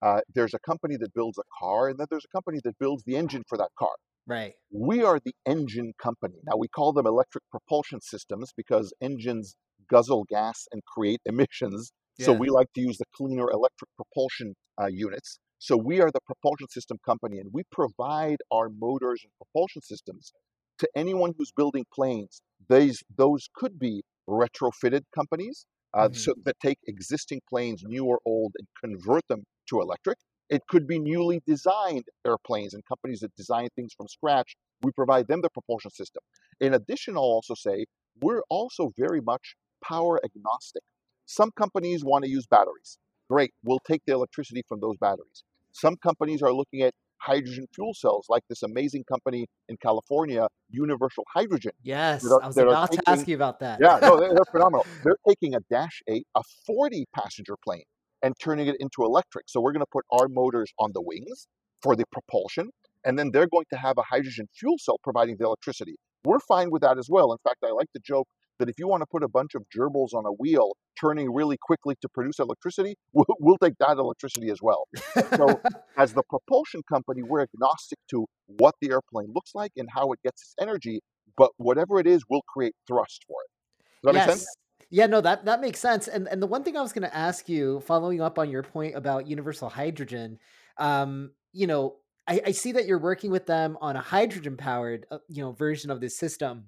uh, 0.00 0.20
there's 0.34 0.54
a 0.54 0.58
company 0.60 0.96
that 0.96 1.12
builds 1.12 1.36
a 1.36 1.42
car, 1.62 1.90
and 1.90 1.98
then 1.98 2.06
there's 2.10 2.24
a 2.24 2.34
company 2.34 2.60
that 2.64 2.78
builds 2.80 3.04
the 3.04 3.14
engine 3.14 3.42
for 3.46 3.58
that 3.58 3.68
car. 3.78 3.92
Right. 4.26 4.54
We 4.72 5.02
are 5.04 5.20
the 5.22 5.34
engine 5.44 5.92
company. 6.02 6.36
Now, 6.46 6.56
we 6.56 6.68
call 6.68 6.94
them 6.94 7.06
electric 7.06 7.44
propulsion 7.50 8.00
systems 8.00 8.52
because 8.56 8.94
engines 9.02 9.54
guzzle 9.90 10.24
gas 10.30 10.66
and 10.72 10.82
create 10.86 11.20
emissions. 11.26 11.92
So 12.18 12.34
we 12.34 12.50
like 12.50 12.66
to 12.74 12.82
use 12.82 12.98
the 12.98 13.06
cleaner 13.14 13.50
electric 13.50 13.88
propulsion 13.96 14.54
uh, 14.78 14.88
units. 14.88 15.38
So 15.60 15.76
we 15.76 16.00
are 16.00 16.10
the 16.10 16.20
propulsion 16.26 16.68
system 16.68 16.98
company, 17.04 17.38
and 17.38 17.52
we 17.52 17.62
provide 17.70 18.38
our 18.50 18.68
motors 18.70 19.20
and 19.24 19.32
propulsion 19.36 19.82
systems 19.82 20.32
to 20.78 20.88
anyone 20.96 21.34
who's 21.36 21.52
building 21.52 21.84
planes. 21.92 22.40
These 22.68 23.02
those 23.16 23.48
could 23.54 23.78
be 23.78 24.02
retrofitted 24.28 25.02
companies 25.14 25.66
uh, 25.94 26.08
Mhm. 26.08 26.14
so 26.14 26.34
that 26.44 26.58
take 26.60 26.78
existing 26.86 27.42
planes, 27.48 27.82
new 27.84 28.06
or 28.06 28.20
old, 28.24 28.54
and 28.58 28.66
convert 28.82 29.26
them 29.28 29.44
to 29.68 29.80
electric. 29.80 30.18
It 30.48 30.62
could 30.68 30.86
be 30.86 30.98
newly 30.98 31.42
designed 31.46 32.06
airplanes 32.26 32.74
and 32.74 32.84
companies 32.86 33.20
that 33.20 33.34
design 33.36 33.68
things 33.76 33.92
from 33.94 34.08
scratch. 34.08 34.56
We 34.82 34.92
provide 34.92 35.28
them 35.28 35.42
the 35.42 35.50
propulsion 35.50 35.90
system. 35.90 36.22
In 36.60 36.74
addition, 36.74 37.16
I'll 37.16 37.22
also 37.38 37.54
say 37.54 37.84
we're 38.20 38.42
also 38.48 38.92
very 38.96 39.20
much 39.20 39.56
power 39.84 40.20
agnostic. 40.24 40.82
Some 41.26 41.50
companies 41.52 42.04
want 42.04 42.24
to 42.24 42.30
use 42.30 42.46
batteries. 42.46 42.98
Great, 43.28 43.52
we'll 43.62 43.78
take 43.80 44.02
the 44.06 44.12
electricity 44.12 44.62
from 44.68 44.80
those 44.80 44.96
batteries. 44.98 45.44
Some 45.72 45.96
companies 45.96 46.42
are 46.42 46.52
looking 46.52 46.82
at 46.82 46.92
hydrogen 47.18 47.66
fuel 47.74 47.92
cells, 47.94 48.26
like 48.28 48.42
this 48.48 48.62
amazing 48.62 49.04
company 49.04 49.46
in 49.68 49.76
California, 49.82 50.46
Universal 50.70 51.24
Hydrogen. 51.34 51.72
Yes, 51.82 52.24
are- 52.24 52.42
I 52.42 52.46
was 52.46 52.56
about 52.56 52.92
to 52.92 53.02
ask 53.06 53.28
you 53.28 53.34
about 53.34 53.60
that. 53.60 53.78
Yeah, 53.80 53.98
no, 54.00 54.18
they're, 54.18 54.30
they're 54.30 54.44
phenomenal. 54.52 54.86
They're 55.04 55.18
taking 55.28 55.54
a 55.54 55.58
Dash 55.70 56.02
8, 56.08 56.26
a 56.34 56.42
40 56.66 57.04
passenger 57.14 57.54
plane, 57.62 57.84
and 58.22 58.34
turning 58.42 58.68
it 58.68 58.76
into 58.80 59.04
electric. 59.04 59.44
So 59.48 59.60
we're 59.60 59.72
going 59.72 59.84
to 59.84 59.90
put 59.92 60.04
our 60.12 60.28
motors 60.28 60.72
on 60.78 60.90
the 60.94 61.02
wings 61.02 61.46
for 61.82 61.94
the 61.94 62.04
propulsion, 62.10 62.70
and 63.04 63.18
then 63.18 63.30
they're 63.32 63.48
going 63.48 63.66
to 63.72 63.78
have 63.78 63.96
a 63.98 64.02
hydrogen 64.02 64.46
fuel 64.58 64.76
cell 64.78 64.98
providing 65.02 65.36
the 65.38 65.44
electricity. 65.44 65.96
We're 66.24 66.40
fine 66.40 66.70
with 66.70 66.82
that 66.82 66.98
as 66.98 67.08
well. 67.08 67.32
In 67.32 67.38
fact, 67.44 67.58
I 67.64 67.70
like 67.72 67.90
to 67.94 68.00
joke 68.04 68.28
that 68.60 68.68
if 68.68 68.76
you 68.78 68.86
want 68.86 69.02
to 69.02 69.06
put 69.06 69.22
a 69.22 69.28
bunch 69.28 69.54
of 69.54 69.64
gerbils 69.76 70.14
on 70.14 70.24
a 70.24 70.32
wheel 70.32 70.76
turning 70.98 71.32
really 71.32 71.58
quickly 71.60 71.96
to 72.00 72.08
produce 72.08 72.38
electricity, 72.38 72.94
we'll, 73.12 73.26
we'll 73.40 73.58
take 73.58 73.74
that 73.80 73.96
electricity 73.98 74.50
as 74.50 74.58
well. 74.62 74.86
So, 75.34 75.60
as 75.98 76.12
the 76.12 76.22
propulsion 76.30 76.82
company, 76.88 77.22
we're 77.22 77.42
agnostic 77.42 77.98
to 78.10 78.26
what 78.46 78.74
the 78.80 78.90
airplane 78.90 79.32
looks 79.34 79.50
like 79.54 79.72
and 79.76 79.88
how 79.92 80.12
it 80.12 80.20
gets 80.22 80.42
its 80.42 80.54
energy, 80.60 81.00
but 81.36 81.50
whatever 81.56 81.98
it 81.98 82.06
is, 82.06 82.22
we'll 82.30 82.42
create 82.42 82.74
thrust 82.86 83.24
for 83.26 83.36
it. 83.42 83.80
Does 84.02 84.14
that 84.14 84.14
make 84.14 84.38
sense? 84.38 84.46
Yeah, 84.92 85.06
no, 85.06 85.20
that 85.20 85.44
that 85.44 85.60
makes 85.60 85.78
sense. 85.78 86.08
And 86.08 86.26
and 86.28 86.42
the 86.42 86.46
one 86.46 86.64
thing 86.64 86.76
I 86.76 86.82
was 86.82 86.92
going 86.92 87.08
to 87.08 87.16
ask 87.16 87.48
you, 87.48 87.80
following 87.80 88.20
up 88.20 88.38
on 88.38 88.50
your 88.50 88.62
point 88.62 88.96
about 88.96 89.28
universal 89.28 89.68
hydrogen, 89.68 90.38
um, 90.78 91.30
you 91.52 91.68
know, 91.68 91.96
I, 92.26 92.40
I 92.46 92.50
see 92.52 92.72
that 92.72 92.86
you're 92.86 92.98
working 92.98 93.30
with 93.30 93.46
them 93.46 93.78
on 93.80 93.96
a 93.96 94.00
hydrogen 94.00 94.56
powered, 94.56 95.06
uh, 95.10 95.18
you 95.28 95.42
know, 95.42 95.52
version 95.52 95.90
of 95.90 96.00
this 96.00 96.16
system. 96.16 96.66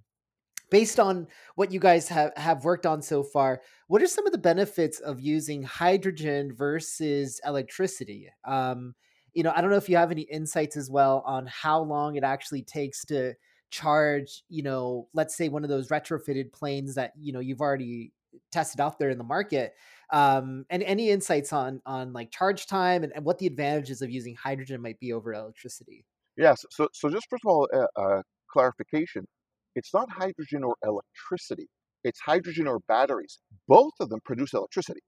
Based 0.72 0.98
on 0.98 1.28
what 1.54 1.70
you 1.70 1.78
guys 1.78 2.08
have 2.08 2.32
have 2.34 2.64
worked 2.64 2.86
on 2.86 3.02
so 3.02 3.22
far, 3.22 3.60
what 3.88 4.00
are 4.00 4.06
some 4.06 4.26
of 4.26 4.32
the 4.32 4.38
benefits 4.38 5.00
of 5.00 5.20
using 5.20 5.62
hydrogen 5.62 6.54
versus 6.54 7.42
electricity? 7.46 8.30
Um, 8.46 8.94
you 9.34 9.42
know, 9.42 9.52
I 9.54 9.60
don't 9.60 9.68
know 9.68 9.76
if 9.76 9.90
you 9.90 9.98
have 9.98 10.10
any 10.10 10.22
insights 10.22 10.78
as 10.78 10.90
well 10.90 11.22
on 11.26 11.46
how 11.46 11.82
long 11.82 12.16
it 12.16 12.24
actually 12.24 12.62
takes 12.62 13.04
to 13.04 13.34
charge, 13.68 14.44
you 14.48 14.62
know, 14.62 15.08
let's 15.12 15.36
say 15.36 15.50
one 15.50 15.62
of 15.62 15.68
those 15.68 15.88
retrofitted 15.88 16.52
planes 16.52 16.94
that, 16.94 17.12
you 17.20 17.34
know, 17.34 17.40
you've 17.40 17.60
already 17.60 18.12
tested 18.50 18.80
out 18.80 18.98
there 18.98 19.10
in 19.10 19.18
the 19.18 19.24
market. 19.24 19.74
Um, 20.10 20.64
and 20.70 20.82
any 20.84 21.10
insights 21.10 21.52
on 21.52 21.82
on 21.84 22.14
like 22.14 22.30
charge 22.30 22.66
time 22.66 23.04
and, 23.04 23.12
and 23.14 23.26
what 23.26 23.38
the 23.38 23.46
advantages 23.46 24.00
of 24.00 24.10
using 24.10 24.36
hydrogen 24.36 24.80
might 24.80 24.98
be 25.00 25.12
over 25.12 25.34
electricity? 25.34 26.06
Yes. 26.38 26.64
So, 26.70 26.88
so 26.94 27.10
just 27.10 27.26
first 27.28 27.44
of 27.44 27.50
all, 27.50 27.68
uh, 27.74 28.00
uh, 28.00 28.22
clarification: 28.50 29.26
it's 29.74 29.92
not 29.94 30.10
hydrogen 30.10 30.64
or 30.64 30.76
electricity; 30.84 31.68
it's 32.04 32.20
hydrogen 32.20 32.66
or 32.66 32.80
batteries. 32.88 33.38
Both 33.68 33.94
of 34.00 34.08
them 34.10 34.20
produce 34.24 34.52
electricity. 34.54 35.00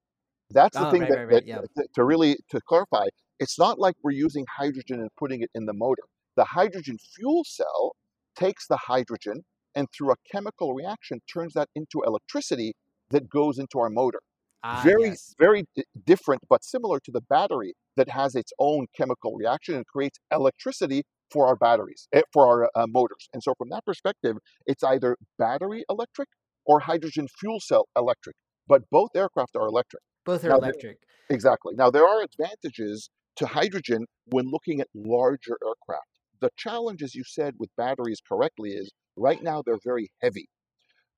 That's 0.51 0.77
the 0.79 0.87
Ah, 0.87 0.91
thing 0.91 1.03
right, 1.03 1.11
that, 1.11 1.19
right, 1.19 1.25
right, 1.25 1.31
that 1.31 1.47
yeah. 1.47 1.61
to, 1.77 1.87
to 1.95 2.05
really 2.05 2.37
to 2.51 2.61
clarify. 2.69 3.07
It's 3.41 3.59
not 3.59 3.79
like 3.79 3.95
we're 4.03 4.13
using 4.13 4.45
hydrogen 4.57 5.01
and 5.01 5.11
putting 5.19 5.43
it 5.43 5.51
in 5.55 5.67
the 5.67 5.73
motor. 5.75 6.03
The 6.37 6.45
hydrogen 6.45 6.99
fuel 7.17 7.45
cell 7.45 7.97
takes 8.37 8.67
the 8.67 8.77
hydrogen 8.77 9.43
and 9.75 9.89
through 9.97 10.13
a 10.13 10.17
chemical 10.31 10.75
reaction 10.75 11.21
turns 11.33 11.55
that 11.55 11.69
into 11.75 12.03
electricity 12.07 12.75
that 13.11 13.29
goes 13.29 13.59
into 13.59 13.79
our 13.79 13.91
motor. 13.91 14.21
Ah, 14.63 14.81
very 14.85 15.11
yes. 15.11 15.35
very 15.39 15.65
di- 15.77 15.85
different 16.07 16.43
but 16.49 16.65
similar 16.65 16.99
to 17.01 17.11
the 17.13 17.21
battery 17.21 17.75
that 17.97 18.09
has 18.09 18.35
its 18.35 18.53
own 18.59 18.87
chemical 18.97 19.35
reaction 19.37 19.75
and 19.75 19.87
creates 19.87 20.19
electricity 20.33 21.03
for 21.35 21.47
our 21.49 21.57
batteries 21.57 22.09
eh, 22.15 22.23
for 22.33 22.47
our 22.47 22.71
uh, 22.75 22.87
motors 22.89 23.29
and 23.35 23.43
so 23.43 23.53
from 23.59 23.69
that 23.69 23.85
perspective 23.85 24.37
it's 24.67 24.85
either 24.85 25.17
battery 25.39 25.85
electric 25.91 26.29
or 26.65 26.81
hydrogen 26.81 27.27
fuel 27.39 27.61
cell 27.61 27.87
electric 27.97 28.37
but 28.67 28.83
both 28.91 29.11
aircraft 29.15 29.57
are 29.57 29.67
electric 29.67 30.03
Both 30.25 30.45
are 30.45 30.49
now 30.49 30.57
electric. 30.57 30.99
Exactly. 31.31 31.75
Now, 31.77 31.91
there 31.91 32.07
are 32.07 32.23
advantages 32.23 33.11
to 33.37 33.47
hydrogen 33.47 34.07
when 34.27 34.51
looking 34.51 34.81
at 34.81 34.89
larger 34.95 35.59
aircraft. 35.67 36.07
The 36.41 36.51
challenge, 36.57 37.03
as 37.03 37.15
you 37.15 37.25
said, 37.25 37.55
with 37.59 37.71
batteries 37.77 38.21
correctly 38.27 38.71
is 38.71 38.93
right 39.17 39.43
now 39.43 39.63
they're 39.65 39.79
very 39.83 40.11
heavy. 40.23 40.49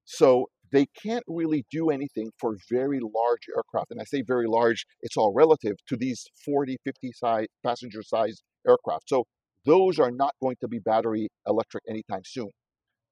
So 0.04 0.46
they 0.72 0.86
can't 1.00 1.24
really 1.26 1.64
do 1.70 1.90
anything 1.90 2.30
for 2.38 2.56
very 2.70 3.00
large 3.00 3.42
aircraft. 3.54 3.90
And 3.90 4.00
I 4.00 4.04
say 4.04 4.22
very 4.26 4.46
large, 4.46 4.84
it's 5.00 5.16
all 5.16 5.32
relative 5.32 5.76
to 5.88 5.96
these 5.96 6.24
40, 6.44 6.76
50 6.84 7.12
size, 7.12 7.46
passenger 7.64 8.02
size 8.02 8.42
aircraft. 8.66 9.08
So 9.08 9.24
those 9.66 9.98
are 9.98 10.10
not 10.10 10.34
going 10.40 10.56
to 10.60 10.68
be 10.68 10.78
battery 10.78 11.28
electric 11.46 11.84
anytime 11.88 12.22
soon. 12.24 12.50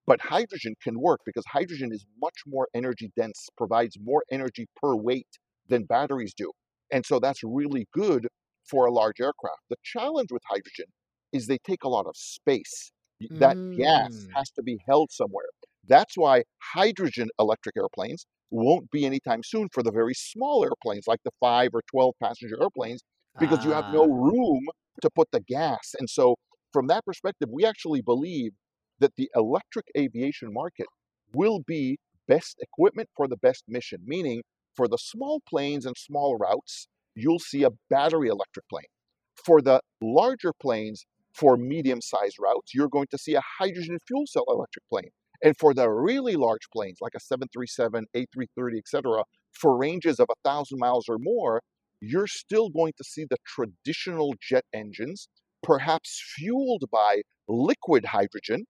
But 0.06 0.20
hydrogen 0.20 0.74
can 0.82 1.00
work 1.00 1.20
because 1.26 1.44
hydrogen 1.50 1.90
is 1.92 2.04
much 2.20 2.36
more 2.46 2.68
energy 2.74 3.10
dense, 3.16 3.48
provides 3.56 3.96
more 4.02 4.22
energy 4.30 4.66
per 4.80 4.94
weight 4.94 5.28
than 5.68 5.84
batteries 5.84 6.34
do. 6.36 6.52
And 6.92 7.04
so 7.04 7.18
that's 7.18 7.40
really 7.42 7.86
good 7.92 8.28
for 8.68 8.86
a 8.86 8.92
large 8.92 9.20
aircraft. 9.20 9.60
The 9.70 9.76
challenge 9.82 10.28
with 10.30 10.42
hydrogen 10.46 10.86
is 11.32 11.46
they 11.46 11.58
take 11.66 11.84
a 11.84 11.88
lot 11.88 12.06
of 12.06 12.14
space. 12.16 12.92
That 13.30 13.56
mm. 13.56 13.76
gas 13.76 14.26
has 14.36 14.50
to 14.50 14.62
be 14.62 14.78
held 14.86 15.10
somewhere. 15.10 15.46
That's 15.88 16.16
why 16.16 16.42
hydrogen 16.74 17.28
electric 17.38 17.76
airplanes 17.76 18.26
won't 18.50 18.90
be 18.90 19.06
anytime 19.06 19.42
soon 19.42 19.68
for 19.72 19.82
the 19.82 19.90
very 19.90 20.14
small 20.14 20.64
airplanes, 20.64 21.04
like 21.06 21.20
the 21.24 21.30
five 21.40 21.70
or 21.72 21.82
12 21.90 22.14
passenger 22.22 22.56
airplanes, 22.60 23.02
because 23.38 23.60
ah. 23.60 23.64
you 23.64 23.70
have 23.70 23.92
no 23.92 24.02
ah. 24.02 24.06
room 24.06 24.66
to 25.00 25.10
put 25.14 25.28
the 25.32 25.40
gas. 25.40 25.94
And 25.98 26.08
so, 26.08 26.36
from 26.74 26.88
that 26.88 27.04
perspective, 27.06 27.48
we 27.52 27.64
actually 27.64 28.02
believe 28.02 28.50
that 28.98 29.12
the 29.16 29.30
electric 29.36 29.86
aviation 29.96 30.52
market 30.52 30.86
will 31.32 31.60
be 31.60 31.98
best 32.26 32.56
equipment 32.60 33.08
for 33.16 33.28
the 33.28 33.36
best 33.36 33.62
mission, 33.68 34.00
meaning 34.04 34.42
for 34.74 34.88
the 34.88 34.98
small 34.98 35.40
planes 35.48 35.86
and 35.86 35.96
small 35.96 36.36
routes, 36.36 36.88
you'll 37.14 37.38
see 37.38 37.62
a 37.62 37.70
battery 37.88 38.28
electric 38.28 38.68
plane. 38.68 38.90
For 39.46 39.62
the 39.62 39.80
larger 40.02 40.52
planes, 40.60 41.06
for 41.32 41.56
medium 41.56 42.00
sized 42.00 42.38
routes, 42.40 42.74
you're 42.74 42.88
going 42.88 43.06
to 43.12 43.18
see 43.18 43.34
a 43.34 43.42
hydrogen 43.58 43.98
fuel 44.08 44.24
cell 44.26 44.44
electric 44.48 44.84
plane. 44.90 45.10
And 45.44 45.56
for 45.56 45.74
the 45.74 45.88
really 45.88 46.34
large 46.34 46.68
planes, 46.72 46.98
like 47.00 47.12
a 47.14 47.20
737, 47.20 48.06
A330, 48.16 48.78
etc., 48.78 49.22
for 49.52 49.76
ranges 49.76 50.18
of 50.18 50.26
1,000 50.42 50.76
miles 50.78 51.06
or 51.08 51.18
more, 51.20 51.60
you're 52.00 52.26
still 52.26 52.68
going 52.68 52.94
to 52.98 53.04
see 53.04 53.26
the 53.28 53.36
traditional 53.46 54.34
jet 54.40 54.64
engines, 54.72 55.28
perhaps 55.64 56.22
fueled 56.36 56.84
by 56.92 57.22
liquid 57.48 58.04
hydrogen, 58.04 58.64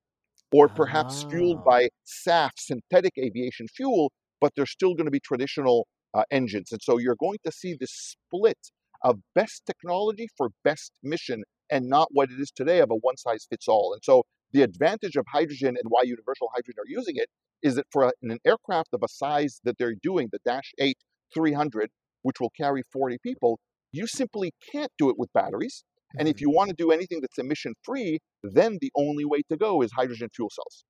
or 0.52 0.68
perhaps 0.68 1.24
fueled 1.24 1.58
ah. 1.60 1.64
by 1.64 1.88
SAF, 2.06 2.50
synthetic 2.56 3.12
aviation 3.18 3.66
fuel, 3.68 4.12
but 4.40 4.52
they're 4.56 4.66
still 4.66 4.94
going 4.94 5.06
to 5.06 5.10
be 5.10 5.20
traditional 5.20 5.86
uh, 6.14 6.22
engines. 6.30 6.70
And 6.72 6.80
so 6.82 6.98
you're 6.98 7.16
going 7.16 7.38
to 7.44 7.52
see 7.52 7.76
this 7.78 7.92
split 7.92 8.58
of 9.02 9.18
best 9.34 9.62
technology 9.66 10.28
for 10.36 10.50
best 10.62 10.92
mission 11.02 11.42
and 11.70 11.88
not 11.88 12.08
what 12.12 12.30
it 12.30 12.40
is 12.40 12.50
today 12.50 12.80
of 12.80 12.90
a 12.90 12.94
one 12.94 13.16
size 13.16 13.46
fits 13.48 13.68
all. 13.68 13.92
And 13.92 14.02
so 14.04 14.24
the 14.52 14.62
advantage 14.62 15.16
of 15.16 15.24
hydrogen 15.32 15.70
and 15.70 15.84
why 15.88 16.02
Universal 16.02 16.48
Hydrogen 16.54 16.80
are 16.80 16.88
using 16.88 17.16
it 17.16 17.28
is 17.62 17.74
that 17.74 17.86
for 17.90 18.12
an 18.22 18.38
aircraft 18.46 18.90
of 18.92 19.02
a 19.02 19.08
size 19.08 19.60
that 19.64 19.76
they're 19.78 19.94
doing, 20.00 20.28
the 20.30 20.38
Dash 20.44 20.72
8 20.78 20.96
300, 21.34 21.90
which 22.22 22.38
will 22.40 22.52
carry 22.56 22.82
40 22.92 23.18
people, 23.22 23.58
you 23.90 24.06
simply 24.06 24.52
can't 24.70 24.92
do 24.98 25.10
it 25.10 25.18
with 25.18 25.32
batteries. 25.32 25.84
And 26.18 26.28
if 26.28 26.36
mm-hmm. 26.36 26.42
you 26.42 26.50
want 26.50 26.70
to 26.70 26.76
do 26.76 26.90
anything 26.90 27.20
that's 27.20 27.38
emission 27.38 27.74
free, 27.82 28.18
then 28.42 28.78
the 28.80 28.90
only 28.96 29.24
way 29.24 29.42
to 29.50 29.56
go 29.56 29.82
is 29.82 29.90
hydrogen 29.92 30.28
fuel 30.34 30.50
cells. 30.50 30.84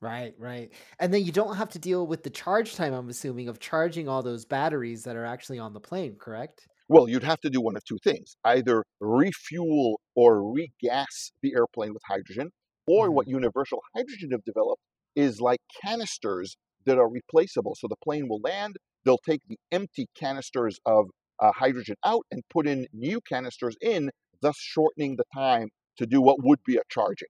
Right, 0.00 0.34
right. 0.36 0.72
And 0.98 1.14
then 1.14 1.24
you 1.24 1.30
don't 1.30 1.56
have 1.56 1.68
to 1.70 1.78
deal 1.78 2.06
with 2.06 2.24
the 2.24 2.30
charge 2.30 2.74
time, 2.74 2.92
I'm 2.92 3.08
assuming, 3.08 3.48
of 3.48 3.60
charging 3.60 4.08
all 4.08 4.22
those 4.22 4.44
batteries 4.44 5.04
that 5.04 5.14
are 5.14 5.24
actually 5.24 5.60
on 5.60 5.74
the 5.74 5.80
plane, 5.80 6.16
correct? 6.18 6.66
Well, 6.88 7.08
you'd 7.08 7.22
have 7.22 7.40
to 7.42 7.50
do 7.50 7.60
one 7.60 7.76
of 7.76 7.84
two 7.84 7.98
things 8.02 8.36
either 8.44 8.84
refuel 9.00 10.00
or 10.16 10.42
regas 10.42 11.30
the 11.40 11.54
airplane 11.54 11.92
with 11.94 12.02
hydrogen, 12.08 12.50
or 12.86 13.06
mm-hmm. 13.06 13.14
what 13.14 13.28
Universal 13.28 13.80
Hydrogen 13.94 14.30
have 14.32 14.44
developed 14.44 14.82
is 15.14 15.40
like 15.40 15.60
canisters 15.84 16.56
that 16.84 16.98
are 16.98 17.08
replaceable. 17.08 17.76
So 17.78 17.86
the 17.88 17.96
plane 18.02 18.28
will 18.28 18.40
land, 18.42 18.76
they'll 19.04 19.18
take 19.18 19.40
the 19.48 19.58
empty 19.70 20.08
canisters 20.18 20.78
of 20.84 21.06
uh, 21.40 21.52
hydrogen 21.52 21.96
out 22.04 22.24
and 22.30 22.42
put 22.50 22.66
in 22.66 22.86
new 22.92 23.20
canisters 23.28 23.76
in, 23.80 24.10
thus 24.42 24.56
shortening 24.58 25.16
the 25.16 25.24
time 25.34 25.70
to 25.96 26.06
do 26.06 26.20
what 26.20 26.42
would 26.42 26.62
be 26.64 26.76
a 26.76 26.82
charging. 26.88 27.28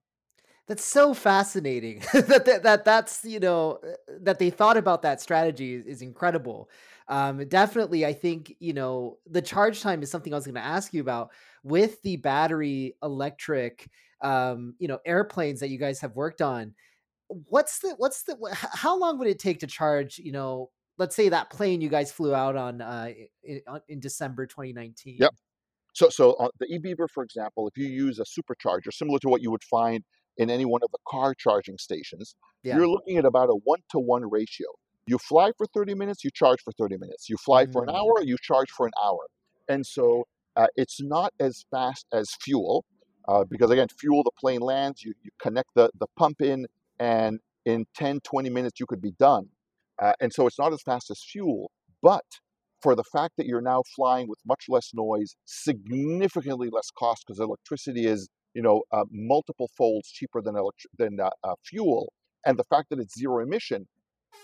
That's 0.68 0.84
so 0.84 1.12
fascinating 1.12 2.00
that, 2.12 2.44
that 2.44 2.62
that 2.62 2.84
that's 2.84 3.24
you 3.24 3.40
know 3.40 3.78
uh, 3.84 3.92
that 4.20 4.38
they 4.38 4.50
thought 4.50 4.76
about 4.76 5.02
that 5.02 5.20
strategy 5.20 5.74
is, 5.74 5.86
is 5.86 6.02
incredible. 6.02 6.70
Um, 7.08 7.46
definitely, 7.48 8.06
I 8.06 8.12
think 8.12 8.54
you 8.58 8.72
know 8.72 9.18
the 9.28 9.42
charge 9.42 9.80
time 9.82 10.02
is 10.02 10.10
something 10.10 10.32
I 10.32 10.36
was 10.36 10.46
going 10.46 10.54
to 10.54 10.60
ask 10.60 10.94
you 10.94 11.00
about 11.00 11.30
with 11.62 12.00
the 12.02 12.16
battery 12.16 12.96
electric 13.02 13.88
um, 14.22 14.74
you 14.78 14.88
know 14.88 14.98
airplanes 15.04 15.60
that 15.60 15.68
you 15.68 15.78
guys 15.78 16.00
have 16.00 16.14
worked 16.14 16.40
on. 16.40 16.74
What's 17.26 17.80
the 17.80 17.94
what's 17.98 18.22
the 18.22 18.36
how 18.72 18.96
long 18.96 19.18
would 19.18 19.28
it 19.28 19.40
take 19.40 19.60
to 19.60 19.66
charge 19.66 20.18
you 20.18 20.32
know 20.32 20.70
let's 20.98 21.16
say 21.16 21.28
that 21.28 21.50
plane 21.50 21.80
you 21.80 21.88
guys 21.88 22.12
flew 22.12 22.34
out 22.34 22.54
on 22.54 22.80
uh, 22.80 23.10
in, 23.42 23.60
in 23.88 24.00
December 24.00 24.46
2019? 24.46 25.16
Yep. 25.18 25.34
So, 25.92 26.08
so 26.08 26.32
uh, 26.34 26.48
the 26.58 26.66
eBeaver, 26.66 27.08
for 27.12 27.22
example, 27.22 27.68
if 27.68 27.76
you 27.76 27.86
use 27.86 28.18
a 28.18 28.24
supercharger, 28.24 28.92
similar 28.92 29.18
to 29.20 29.28
what 29.28 29.42
you 29.42 29.50
would 29.50 29.64
find 29.64 30.04
in 30.38 30.50
any 30.50 30.64
one 30.64 30.80
of 30.82 30.90
the 30.90 30.98
car 31.06 31.34
charging 31.34 31.78
stations, 31.78 32.34
yeah. 32.62 32.76
you're 32.76 32.88
looking 32.88 33.18
at 33.18 33.24
about 33.24 33.48
a 33.50 33.58
one 33.64 33.80
to 33.90 33.98
one 33.98 34.28
ratio. 34.30 34.66
You 35.06 35.18
fly 35.18 35.52
for 35.58 35.66
30 35.66 35.94
minutes, 35.94 36.24
you 36.24 36.30
charge 36.32 36.60
for 36.62 36.72
30 36.72 36.96
minutes. 36.98 37.28
You 37.28 37.36
fly 37.36 37.66
mm. 37.66 37.72
for 37.72 37.82
an 37.82 37.90
mm. 37.90 37.96
hour, 37.96 38.22
you 38.22 38.36
charge 38.40 38.70
for 38.70 38.86
an 38.86 38.92
hour. 39.02 39.26
And 39.68 39.84
so 39.84 40.24
uh, 40.56 40.68
it's 40.76 41.02
not 41.02 41.32
as 41.40 41.64
fast 41.70 42.06
as 42.12 42.30
fuel 42.40 42.84
uh, 43.28 43.44
because, 43.44 43.70
again, 43.70 43.88
fuel, 43.88 44.22
the 44.22 44.30
plane 44.38 44.60
lands, 44.60 45.02
you, 45.02 45.12
you 45.22 45.30
connect 45.40 45.70
the, 45.74 45.90
the 45.98 46.06
pump 46.16 46.40
in, 46.40 46.66
and 46.98 47.40
in 47.64 47.86
10, 47.96 48.20
20 48.20 48.50
minutes, 48.50 48.80
you 48.80 48.86
could 48.86 49.02
be 49.02 49.12
done. 49.18 49.48
Uh, 50.00 50.12
and 50.20 50.32
so 50.32 50.46
it's 50.46 50.58
not 50.58 50.72
as 50.72 50.82
fast 50.82 51.10
as 51.10 51.22
fuel. 51.22 51.70
But 52.02 52.24
for 52.82 52.94
the 52.94 53.04
fact 53.04 53.34
that 53.36 53.46
you're 53.46 53.62
now 53.62 53.82
flying 53.94 54.28
with 54.28 54.38
much 54.46 54.64
less 54.68 54.90
noise, 54.92 55.36
significantly 55.44 56.68
less 56.70 56.90
cost 56.98 57.24
because 57.26 57.40
electricity 57.40 58.06
is 58.06 58.28
you 58.54 58.62
know 58.62 58.82
uh, 58.92 59.04
multiple 59.10 59.70
folds 59.76 60.10
cheaper 60.10 60.42
than 60.42 60.56
elect- 60.56 60.86
than 60.98 61.20
uh, 61.20 61.30
uh, 61.44 61.54
fuel, 61.64 62.12
and 62.44 62.58
the 62.58 62.64
fact 62.64 62.90
that 62.90 62.98
it's 62.98 63.18
zero 63.18 63.42
emission. 63.42 63.86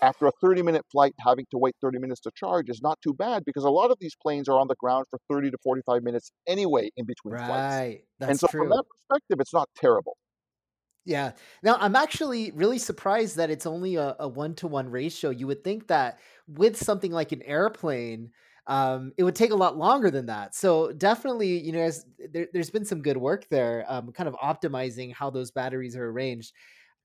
After 0.03 0.27
a 0.27 0.31
30 0.39 0.61
minute 0.61 0.85
flight, 0.91 1.13
having 1.19 1.45
to 1.49 1.57
wait 1.57 1.75
30 1.81 1.97
minutes 1.97 2.21
to 2.21 2.31
charge 2.35 2.69
is 2.69 2.79
not 2.81 2.99
too 3.01 3.13
bad 3.13 3.43
because 3.43 3.63
a 3.63 3.71
lot 3.71 3.89
of 3.89 3.97
these 3.99 4.15
planes 4.21 4.47
are 4.47 4.57
on 4.57 4.67
the 4.67 4.75
ground 4.75 5.05
for 5.09 5.19
30 5.29 5.49
to 5.49 5.57
45 5.63 6.03
minutes 6.03 6.31
anyway 6.47 6.91
in 6.95 7.05
between 7.05 7.33
right. 7.33 7.45
flights. 7.47 8.03
That's 8.19 8.29
and 8.29 8.39
so, 8.39 8.47
true. 8.47 8.61
from 8.61 8.69
that 8.69 8.83
perspective, 8.87 9.39
it's 9.39 9.53
not 9.53 9.67
terrible. 9.75 10.15
Yeah. 11.05 11.31
Now 11.63 11.77
I'm 11.79 11.95
actually 11.95 12.51
really 12.51 12.77
surprised 12.77 13.37
that 13.37 13.49
it's 13.49 13.65
only 13.65 13.95
a 13.95 14.13
one 14.27 14.53
to 14.55 14.67
one 14.67 14.89
ratio. 14.89 15.29
You 15.31 15.47
would 15.47 15.63
think 15.63 15.87
that 15.87 16.19
with 16.47 16.77
something 16.77 17.11
like 17.11 17.31
an 17.31 17.41
airplane, 17.43 18.31
um, 18.67 19.13
it 19.17 19.23
would 19.23 19.35
take 19.35 19.51
a 19.51 19.55
lot 19.55 19.77
longer 19.77 20.11
than 20.11 20.27
that. 20.27 20.53
So 20.53 20.91
definitely, 20.91 21.57
you 21.59 21.71
know, 21.71 21.89
there, 22.31 22.47
has 22.53 22.69
been 22.69 22.85
some 22.85 23.01
good 23.01 23.17
work 23.17 23.47
there, 23.49 23.85
um, 23.87 24.11
kind 24.11 24.29
of 24.29 24.35
optimizing 24.35 25.11
how 25.13 25.31
those 25.31 25.49
batteries 25.49 25.95
are 25.95 26.07
arranged. 26.09 26.53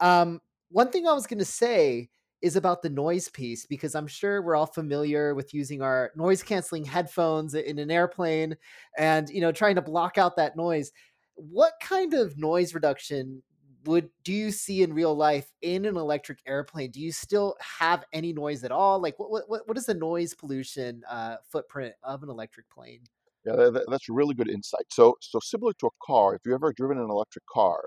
Um, 0.01 0.41
one 0.71 0.91
thing 0.91 1.07
I 1.07 1.13
was 1.15 1.27
going 1.27 1.39
to 1.39 1.45
say 1.45 2.11
is 2.43 2.57
about 2.57 2.83
the 2.83 2.91
noise 2.91 3.29
piece 3.31 3.65
because 3.65 3.95
I'm 3.95 4.07
sure 4.07 4.43
we're 4.43 4.57
all 4.57 4.67
familiar 4.67 5.35
with 5.35 5.55
using 5.55 5.81
our 5.81 6.11
noise 6.17 6.43
canceling 6.43 6.85
headphones 6.85 7.55
in 7.55 7.79
an 7.79 7.91
airplane 7.91 8.55
and 8.99 9.31
you 9.31 9.41
know 9.41 9.53
trying 9.53 9.77
to 9.77 9.83
block 9.83 10.19
out 10.19 10.37
that 10.37 10.57
noise. 10.57 10.93
What 11.37 11.73
kind 11.81 12.13
of 12.13 12.37
noise 12.37 12.75
reduction 12.75 13.43
would 13.85 14.11
do 14.23 14.33
you 14.33 14.51
see 14.51 14.83
in 14.83 14.93
real 14.93 15.15
life 15.15 15.51
in 15.63 15.85
an 15.85 15.97
electric 15.97 16.39
airplane 16.47 16.91
do 16.91 17.01
you 17.01 17.13
still 17.13 17.57
have 17.81 18.05
any 18.13 18.33
noise 18.33 18.65
at 18.65 18.73
all? 18.73 19.01
Like 19.01 19.19
what 19.19 19.49
what, 19.49 19.69
what 19.69 19.77
is 19.77 19.87
the 19.87 19.95
noise 19.95 20.35
pollution 20.35 21.03
uh, 21.09 21.37
footprint 21.51 21.95
of 22.03 22.23
an 22.23 22.31
electric 22.31 22.69
plane? 22.71 23.01
Yeah 23.45 23.57
that, 23.57 23.87
that's 23.89 24.09
really 24.09 24.35
good 24.35 24.49
insight. 24.49 24.87
So 24.91 25.17
so 25.21 25.39
similar 25.43 25.73
to 25.81 25.87
a 25.87 25.91
car 26.07 26.35
if 26.35 26.43
you've 26.45 26.55
ever 26.55 26.73
driven 26.73 26.99
an 26.99 27.11
electric 27.11 27.45
car 27.47 27.85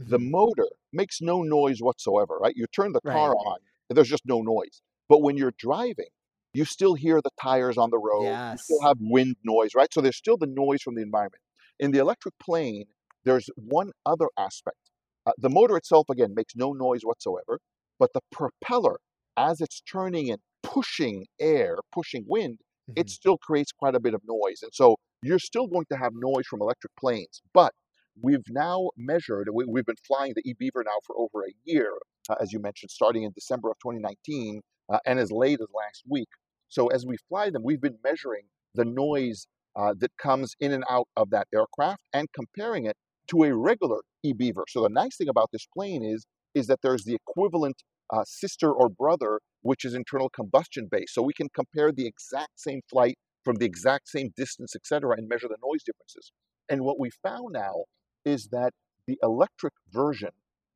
mm-hmm. 0.00 0.10
the 0.10 0.18
motor 0.18 0.68
makes 0.92 1.20
no 1.20 1.42
noise 1.42 1.80
whatsoever 1.80 2.38
right? 2.40 2.54
You 2.56 2.66
turn 2.74 2.92
the 2.92 3.00
car 3.00 3.30
right. 3.30 3.46
on 3.46 3.58
and 3.88 3.96
there's 3.96 4.08
just 4.08 4.26
no 4.26 4.40
noise. 4.42 4.82
But 5.08 5.22
when 5.22 5.36
you're 5.36 5.54
driving 5.58 6.08
you 6.52 6.64
still 6.64 6.94
hear 6.94 7.20
the 7.22 7.30
tires 7.40 7.78
on 7.78 7.90
the 7.90 7.98
road 7.98 8.24
yes. 8.24 8.52
you 8.52 8.76
still 8.76 8.88
have 8.88 8.96
wind 9.00 9.36
noise 9.44 9.70
right? 9.74 9.92
So 9.92 10.00
there's 10.00 10.16
still 10.16 10.36
the 10.36 10.46
noise 10.46 10.82
from 10.82 10.94
the 10.94 11.02
environment. 11.02 11.42
In 11.78 11.90
the 11.90 11.98
electric 11.98 12.34
plane 12.38 12.86
there's 13.24 13.50
one 13.56 13.90
other 14.06 14.28
aspect 14.38 14.89
uh, 15.26 15.32
the 15.38 15.50
motor 15.50 15.76
itself, 15.76 16.06
again, 16.10 16.34
makes 16.34 16.56
no 16.56 16.72
noise 16.72 17.02
whatsoever, 17.02 17.60
but 17.98 18.12
the 18.14 18.20
propeller, 18.32 18.98
as 19.36 19.60
it's 19.60 19.80
turning 19.82 20.30
and 20.30 20.40
pushing 20.62 21.26
air, 21.40 21.78
pushing 21.92 22.24
wind, 22.26 22.58
mm-hmm. 22.90 23.00
it 23.00 23.10
still 23.10 23.38
creates 23.38 23.72
quite 23.72 23.94
a 23.94 24.00
bit 24.00 24.14
of 24.14 24.22
noise. 24.26 24.62
And 24.62 24.72
so 24.72 24.96
you're 25.22 25.38
still 25.38 25.66
going 25.66 25.86
to 25.90 25.98
have 25.98 26.12
noise 26.14 26.46
from 26.46 26.62
electric 26.62 26.92
planes. 26.98 27.42
But 27.52 27.72
we've 28.20 28.48
now 28.48 28.90
measured, 28.96 29.48
we, 29.52 29.64
have 29.78 29.86
been 29.86 29.96
flying 30.06 30.34
the 30.34 30.42
eBeaver 30.42 30.84
now 30.84 30.98
for 31.06 31.16
over 31.18 31.44
a 31.44 31.52
year, 31.64 31.92
uh, 32.28 32.36
as 32.40 32.52
you 32.52 32.60
mentioned, 32.60 32.90
starting 32.90 33.24
in 33.24 33.32
December 33.32 33.70
of 33.70 33.76
2019 33.82 34.60
uh, 34.90 34.98
and 35.06 35.18
as 35.18 35.30
late 35.30 35.60
as 35.60 35.68
last 35.74 36.02
week. 36.08 36.28
So 36.68 36.88
as 36.88 37.04
we 37.04 37.16
fly 37.28 37.50
them, 37.50 37.62
we've 37.64 37.80
been 37.80 37.98
measuring 38.04 38.44
the 38.74 38.84
noise 38.84 39.46
uh, 39.76 39.94
that 39.98 40.10
comes 40.16 40.54
in 40.60 40.72
and 40.72 40.84
out 40.88 41.08
of 41.16 41.30
that 41.30 41.46
aircraft 41.54 42.02
and 42.12 42.28
comparing 42.32 42.86
it 42.86 42.96
to 43.28 43.44
a 43.44 43.54
regular 43.54 43.98
eBeaver. 44.24 44.64
So 44.68 44.82
the 44.82 44.88
nice 44.88 45.16
thing 45.16 45.28
about 45.28 45.50
this 45.52 45.66
plane 45.74 46.04
is 46.04 46.26
is 46.54 46.66
that 46.66 46.80
there's 46.82 47.04
the 47.04 47.14
equivalent 47.14 47.82
uh, 48.12 48.24
sister 48.26 48.72
or 48.72 48.88
brother, 48.88 49.40
which 49.62 49.84
is 49.84 49.94
internal 49.94 50.28
combustion 50.28 50.88
based. 50.90 51.14
So 51.14 51.22
we 51.22 51.32
can 51.32 51.48
compare 51.54 51.92
the 51.92 52.06
exact 52.06 52.58
same 52.58 52.80
flight 52.90 53.16
from 53.44 53.56
the 53.56 53.64
exact 53.64 54.08
same 54.08 54.30
distance, 54.36 54.74
etc., 54.74 55.14
and 55.16 55.28
measure 55.28 55.48
the 55.48 55.56
noise 55.64 55.82
differences. 55.84 56.32
And 56.68 56.82
what 56.82 56.98
we 56.98 57.10
found 57.22 57.52
now 57.52 57.84
is 58.24 58.48
that 58.52 58.72
the 59.06 59.18
electric 59.22 59.72
version 59.92 60.30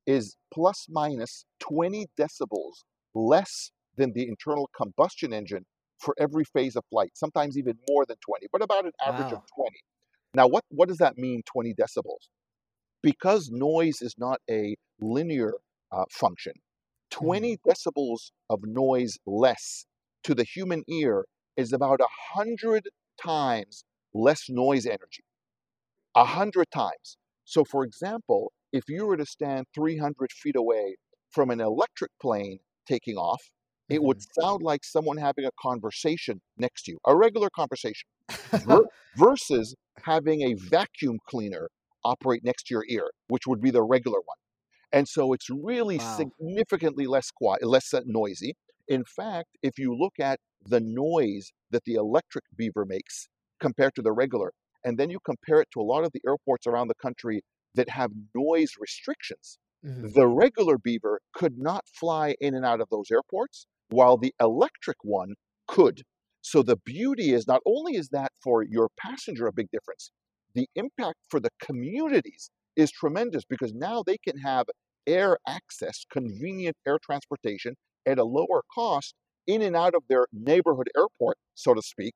is 0.07 0.37
plus 0.53 0.87
minus 0.89 1.45
20 1.61 2.07
decibels 2.19 2.85
less 3.15 3.71
than 3.97 4.13
the 4.13 4.27
internal 4.29 4.69
combustion 4.77 5.33
engine 5.33 5.65
for 5.99 6.15
every 6.19 6.45
phase 6.45 6.77
of 6.77 6.85
flight, 6.91 7.13
sometimes 7.15 7.57
even 7.57 7.75
more 7.89 8.05
than 8.07 8.17
20, 8.27 8.47
but 8.53 8.63
about 8.63 8.85
an 8.85 8.93
average 9.05 9.33
wow. 9.33 9.39
of 9.39 9.45
20. 9.57 9.77
Now, 10.35 10.49
what, 10.49 10.65
what 10.69 10.89
does 10.89 10.99
that 10.99 11.17
mean, 11.17 11.43
20 11.47 11.75
decibels? 11.75 12.29
Because 13.05 13.51
noise 13.51 14.01
is 14.01 14.15
not 14.17 14.41
a 14.51 14.77
linear 14.99 15.53
uh, 15.93 16.05
function, 16.11 16.55
20 17.11 17.57
mm-hmm. 17.57 17.71
decibels 17.71 18.31
of 18.49 18.61
noise 18.65 19.19
less 19.27 19.85
to 20.25 20.35
the 20.35 20.45
human 20.45 20.83
ear 20.89 21.27
is 21.57 21.73
about 21.73 22.01
100 22.01 22.89
times 23.23 23.85
less 24.15 24.49
noise 24.49 24.87
energy. 24.87 25.23
100 26.15 26.67
times. 26.73 27.19
So, 27.45 27.63
for 27.65 27.85
example, 27.85 28.53
if 28.73 28.85
you 28.89 29.07
were 29.07 29.19
to 29.19 29.27
stand 29.27 29.67
300 29.75 30.33
feet 30.33 30.57
away 30.57 30.97
from 31.31 31.51
an 31.51 31.61
electric 31.61 32.11
plane 32.23 32.59
taking 32.89 33.17
off, 33.17 33.43
it 33.91 34.03
would 34.03 34.19
mm-hmm. 34.19 34.41
sound 34.41 34.63
like 34.63 34.83
someone 34.83 35.19
having 35.19 35.45
a 35.45 35.51
conversation 35.61 36.41
next 36.57 36.85
to 36.85 36.93
you, 36.93 36.99
a 37.07 37.15
regular 37.15 37.51
conversation, 37.55 38.09
ver- 38.65 38.87
versus 39.17 39.75
having 40.03 40.41
a 40.43 40.55
vacuum 40.55 41.19
cleaner 41.29 41.69
operate 42.05 42.43
next 42.45 42.65
to 42.65 42.75
your 42.75 42.85
ear, 42.89 43.11
which 43.29 43.47
would 43.47 43.61
be 43.61 43.71
the 43.71 43.83
regular 43.83 44.19
one. 44.19 44.37
And 44.93 45.09
so 45.09 45.33
it's 45.33 45.49
really 45.51 45.99
wow. 45.99 46.17
significantly 46.17 47.07
less 47.07 47.31
quiet, 47.31 47.65
less 47.65 47.93
uh, 47.93 48.01
noisy. 48.07 48.55
In 48.87 49.05
fact, 49.05 49.49
if 49.63 49.79
you 49.79 49.97
look 49.97 50.15
at 50.21 50.39
the 50.65 50.81
noise 50.81 51.51
that 51.71 51.85
the 51.85 51.95
electric 51.95 52.45
beaver 52.57 52.85
makes 52.85 53.29
compared 53.61 53.95
to 53.97 54.03
the 54.03 54.13
regular, 54.13 54.53
and 54.85 54.99
then 54.99 55.11
you 55.11 55.19
compare 55.25 55.61
it 55.61 55.69
to 55.73 55.81
a 55.81 55.83
lot 55.83 56.05
of 56.05 56.13
the 56.13 56.21
airports 56.27 56.67
around 56.67 56.89
the 56.89 56.95
country 57.03 57.43
that 57.75 57.89
have 57.89 58.11
noise 58.35 58.73
restrictions, 58.79 59.59
mm-hmm. 59.85 60.09
the 60.15 60.29
regular 60.29 60.79
beaver 60.79 61.21
could 61.35 61.59
not 61.59 61.85
fly 61.99 62.37
in 62.41 62.55
and 62.55 62.65
out 62.65 62.81
of 62.81 62.89
those 62.91 63.11
airports, 63.11 63.67
while 63.89 64.17
the 64.17 64.35
electric 64.41 64.99
one 65.03 65.35
could. 65.67 66.03
So 66.41 66.63
the 66.63 66.77
beauty 66.77 67.33
is 67.33 67.47
not 67.47 67.63
only 67.67 67.97
is 67.97 68.11
that 68.11 68.31
for 68.43 68.63
your 68.63 68.91
passenger 68.99 69.47
a 69.47 69.53
big 69.53 69.71
difference, 69.73 70.11
the 70.55 70.69
impact 70.75 71.19
for 71.29 71.41
the 71.41 71.51
communities 71.61 72.51
is 72.77 72.91
tremendous 72.91 73.45
because 73.45 73.73
now 73.73 74.03
they 74.05 74.19
can 74.19 74.39
have 74.39 74.67
air 75.07 75.37
access, 75.47 76.05
convenient 76.11 76.77
air 76.87 76.99
transportation 77.05 77.75
at 78.07 78.19
a 78.19 78.25
lower 78.25 78.63
cost 78.75 79.15
in 79.47 79.63
and 79.63 79.77
out 79.77 79.95
of 79.95 80.03
their 80.09 80.27
neighborhood 80.33 80.89
airport, 80.97 81.37
so 81.55 81.75
to 81.75 81.83
speak, 81.83 82.15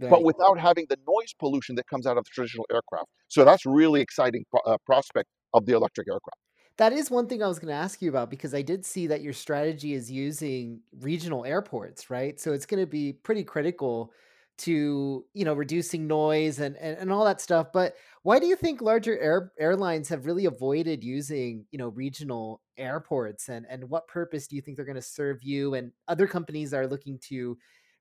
right. 0.00 0.10
but 0.10 0.22
without 0.22 0.58
having 0.58 0.86
the 0.88 0.96
noise 1.06 1.34
pollution 1.38 1.74
that 1.74 1.86
comes 1.86 2.06
out 2.06 2.16
of 2.16 2.24
the 2.24 2.30
traditional 2.32 2.66
aircraft. 2.72 3.08
So 3.28 3.44
that's 3.44 3.66
really 3.66 4.00
exciting 4.00 4.44
uh, 4.66 4.76
prospect 4.86 5.28
of 5.52 5.66
the 5.66 5.74
electric 5.74 6.08
aircraft. 6.08 6.38
That 6.78 6.92
is 6.94 7.10
one 7.10 7.26
thing 7.26 7.42
I 7.42 7.46
was 7.46 7.58
going 7.58 7.68
to 7.68 7.74
ask 7.74 8.00
you 8.00 8.08
about 8.08 8.30
because 8.30 8.54
I 8.54 8.62
did 8.62 8.86
see 8.86 9.06
that 9.08 9.20
your 9.20 9.34
strategy 9.34 9.92
is 9.92 10.10
using 10.10 10.80
regional 11.00 11.44
airports, 11.44 12.08
right? 12.08 12.40
So 12.40 12.52
it's 12.54 12.64
going 12.64 12.82
to 12.82 12.86
be 12.86 13.12
pretty 13.12 13.44
critical 13.44 14.12
to 14.60 15.24
you 15.32 15.44
know 15.44 15.54
reducing 15.54 16.06
noise 16.06 16.60
and, 16.60 16.76
and 16.76 16.98
and 16.98 17.12
all 17.12 17.24
that 17.24 17.40
stuff 17.40 17.68
but 17.72 17.94
why 18.22 18.38
do 18.38 18.46
you 18.46 18.56
think 18.56 18.82
larger 18.82 19.18
air, 19.18 19.52
airlines 19.58 20.08
have 20.08 20.26
really 20.26 20.44
avoided 20.44 21.02
using 21.02 21.64
you 21.70 21.78
know 21.78 21.88
regional 21.88 22.60
airports 22.76 23.48
and 23.48 23.66
and 23.68 23.88
what 23.88 24.06
purpose 24.06 24.46
do 24.46 24.56
you 24.56 24.62
think 24.62 24.76
they're 24.76 24.86
going 24.86 24.94
to 24.94 25.02
serve 25.02 25.42
you 25.42 25.74
and 25.74 25.92
other 26.08 26.26
companies 26.26 26.74
are 26.74 26.86
looking 26.86 27.18
to 27.18 27.56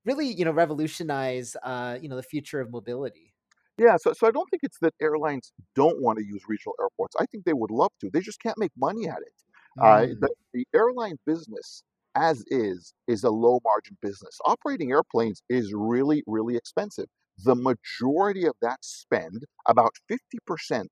really 0.05 0.27
you 0.27 0.43
know 0.43 0.51
revolutionize 0.51 1.55
uh 1.63 1.97
you 2.01 2.09
know 2.09 2.17
the 2.17 2.23
future 2.23 2.59
of 2.59 2.69
mobility 2.71 3.33
yeah 3.77 3.95
so, 3.95 4.11
so 4.11 4.27
i 4.27 4.31
don't 4.31 4.49
think 4.49 4.61
it's 4.63 4.79
that 4.79 4.93
airlines 5.01 5.53
don't 5.75 6.01
want 6.01 6.17
to 6.17 6.25
use 6.25 6.41
regional 6.49 6.73
airports 6.81 7.15
i 7.19 7.25
think 7.27 7.45
they 7.45 7.53
would 7.53 7.71
love 7.71 7.91
to 8.01 8.09
they 8.11 8.21
just 8.21 8.41
can't 8.41 8.57
make 8.57 8.71
money 8.77 9.07
at 9.07 9.19
it 9.19 9.33
mm. 9.79 9.83
uh, 9.83 10.13
the, 10.19 10.29
the 10.53 10.65
airline 10.73 11.17
business 11.25 11.83
as 12.19 12.43
is, 12.47 12.93
is 13.07 13.23
a 13.23 13.29
low 13.29 13.59
margin 13.63 13.97
business. 14.01 14.37
Operating 14.45 14.91
airplanes 14.91 15.41
is 15.49 15.73
really, 15.75 16.23
really 16.27 16.55
expensive. 16.55 17.05
The 17.43 17.55
majority 17.55 18.45
of 18.45 18.53
that 18.61 18.79
spend, 18.81 19.43
about 19.67 19.93
50% 20.11 20.87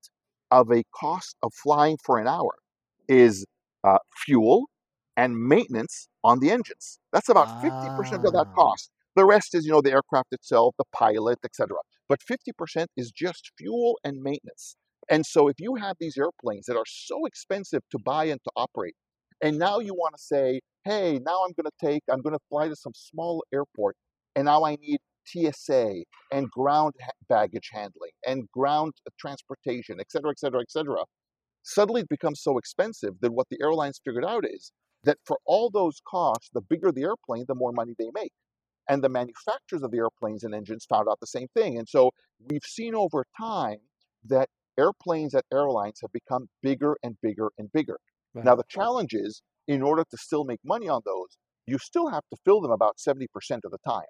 of 0.50 0.70
a 0.72 0.82
cost 0.94 1.36
of 1.42 1.52
flying 1.62 1.98
for 2.02 2.18
an 2.18 2.26
hour, 2.26 2.54
is 3.08 3.44
uh, 3.84 3.98
fuel 4.24 4.66
and 5.16 5.36
maintenance 5.36 6.08
on 6.24 6.40
the 6.40 6.50
engines. 6.50 6.98
That's 7.12 7.28
about 7.28 7.48
ah. 7.48 7.96
50% 7.98 8.24
of 8.24 8.32
that 8.32 8.46
ah. 8.48 8.54
cost. 8.54 8.90
The 9.16 9.24
rest 9.24 9.54
is, 9.54 9.66
you 9.66 9.72
know, 9.72 9.82
the 9.82 9.92
aircraft 9.92 10.28
itself, 10.32 10.74
the 10.78 10.84
pilot, 10.92 11.38
etc. 11.44 11.76
But 12.08 12.20
50% 12.20 12.86
is 12.96 13.10
just 13.10 13.50
fuel 13.58 13.98
and 14.04 14.22
maintenance. 14.22 14.76
And 15.10 15.26
so 15.26 15.48
if 15.48 15.56
you 15.58 15.74
have 15.74 15.96
these 15.98 16.16
airplanes 16.16 16.66
that 16.66 16.76
are 16.76 16.86
so 16.86 17.26
expensive 17.26 17.82
to 17.90 17.98
buy 17.98 18.24
and 18.26 18.40
to 18.44 18.50
operate, 18.56 18.94
and 19.42 19.58
now 19.58 19.78
you 19.78 19.94
want 19.94 20.14
to 20.16 20.22
say, 20.22 20.60
hey, 20.84 21.20
now 21.24 21.42
I'm 21.44 21.52
going 21.52 21.66
to 21.66 21.86
take, 21.86 22.02
I'm 22.10 22.22
going 22.22 22.34
to 22.34 22.44
fly 22.48 22.68
to 22.68 22.76
some 22.76 22.92
small 22.94 23.44
airport, 23.52 23.96
and 24.36 24.46
now 24.46 24.64
I 24.64 24.76
need 24.76 24.98
TSA 25.26 26.04
and 26.32 26.50
ground 26.50 26.94
baggage 27.28 27.70
handling 27.72 28.12
and 28.26 28.48
ground 28.52 28.94
uh, 29.06 29.10
transportation, 29.18 29.98
et 30.00 30.10
cetera, 30.10 30.30
et 30.30 30.38
cetera, 30.38 30.60
et 30.60 30.70
cetera. 30.70 31.04
Suddenly 31.62 32.02
it 32.02 32.08
becomes 32.08 32.40
so 32.40 32.56
expensive 32.56 33.14
that 33.20 33.32
what 33.32 33.46
the 33.50 33.58
airlines 33.62 34.00
figured 34.04 34.24
out 34.24 34.44
is 34.46 34.72
that 35.04 35.18
for 35.26 35.38
all 35.44 35.70
those 35.70 36.00
costs, 36.08 36.48
the 36.52 36.62
bigger 36.62 36.90
the 36.90 37.02
airplane, 37.02 37.44
the 37.46 37.54
more 37.54 37.72
money 37.72 37.94
they 37.98 38.10
make. 38.14 38.32
And 38.88 39.04
the 39.04 39.10
manufacturers 39.10 39.82
of 39.82 39.90
the 39.90 39.98
airplanes 39.98 40.44
and 40.44 40.54
engines 40.54 40.86
found 40.88 41.08
out 41.10 41.20
the 41.20 41.26
same 41.26 41.48
thing. 41.54 41.76
And 41.78 41.86
so 41.86 42.10
we've 42.48 42.64
seen 42.64 42.94
over 42.94 43.26
time 43.38 43.78
that 44.24 44.48
airplanes 44.78 45.34
at 45.34 45.44
airlines 45.52 45.98
have 46.00 46.12
become 46.12 46.48
bigger 46.62 46.96
and 47.02 47.16
bigger 47.20 47.50
and 47.58 47.70
bigger. 47.70 47.98
Right. 48.32 48.46
Now, 48.46 48.54
the 48.54 48.64
challenge 48.68 49.12
is 49.12 49.42
in 49.68 49.82
order 49.82 50.02
to 50.10 50.16
still 50.16 50.44
make 50.44 50.60
money 50.64 50.88
on 50.88 51.02
those, 51.04 51.36
you 51.66 51.78
still 51.78 52.08
have 52.08 52.24
to 52.32 52.38
fill 52.44 52.60
them 52.60 52.72
about 52.72 52.96
70% 52.96 53.26
of 53.64 53.70
the 53.70 53.78
time. 53.86 54.06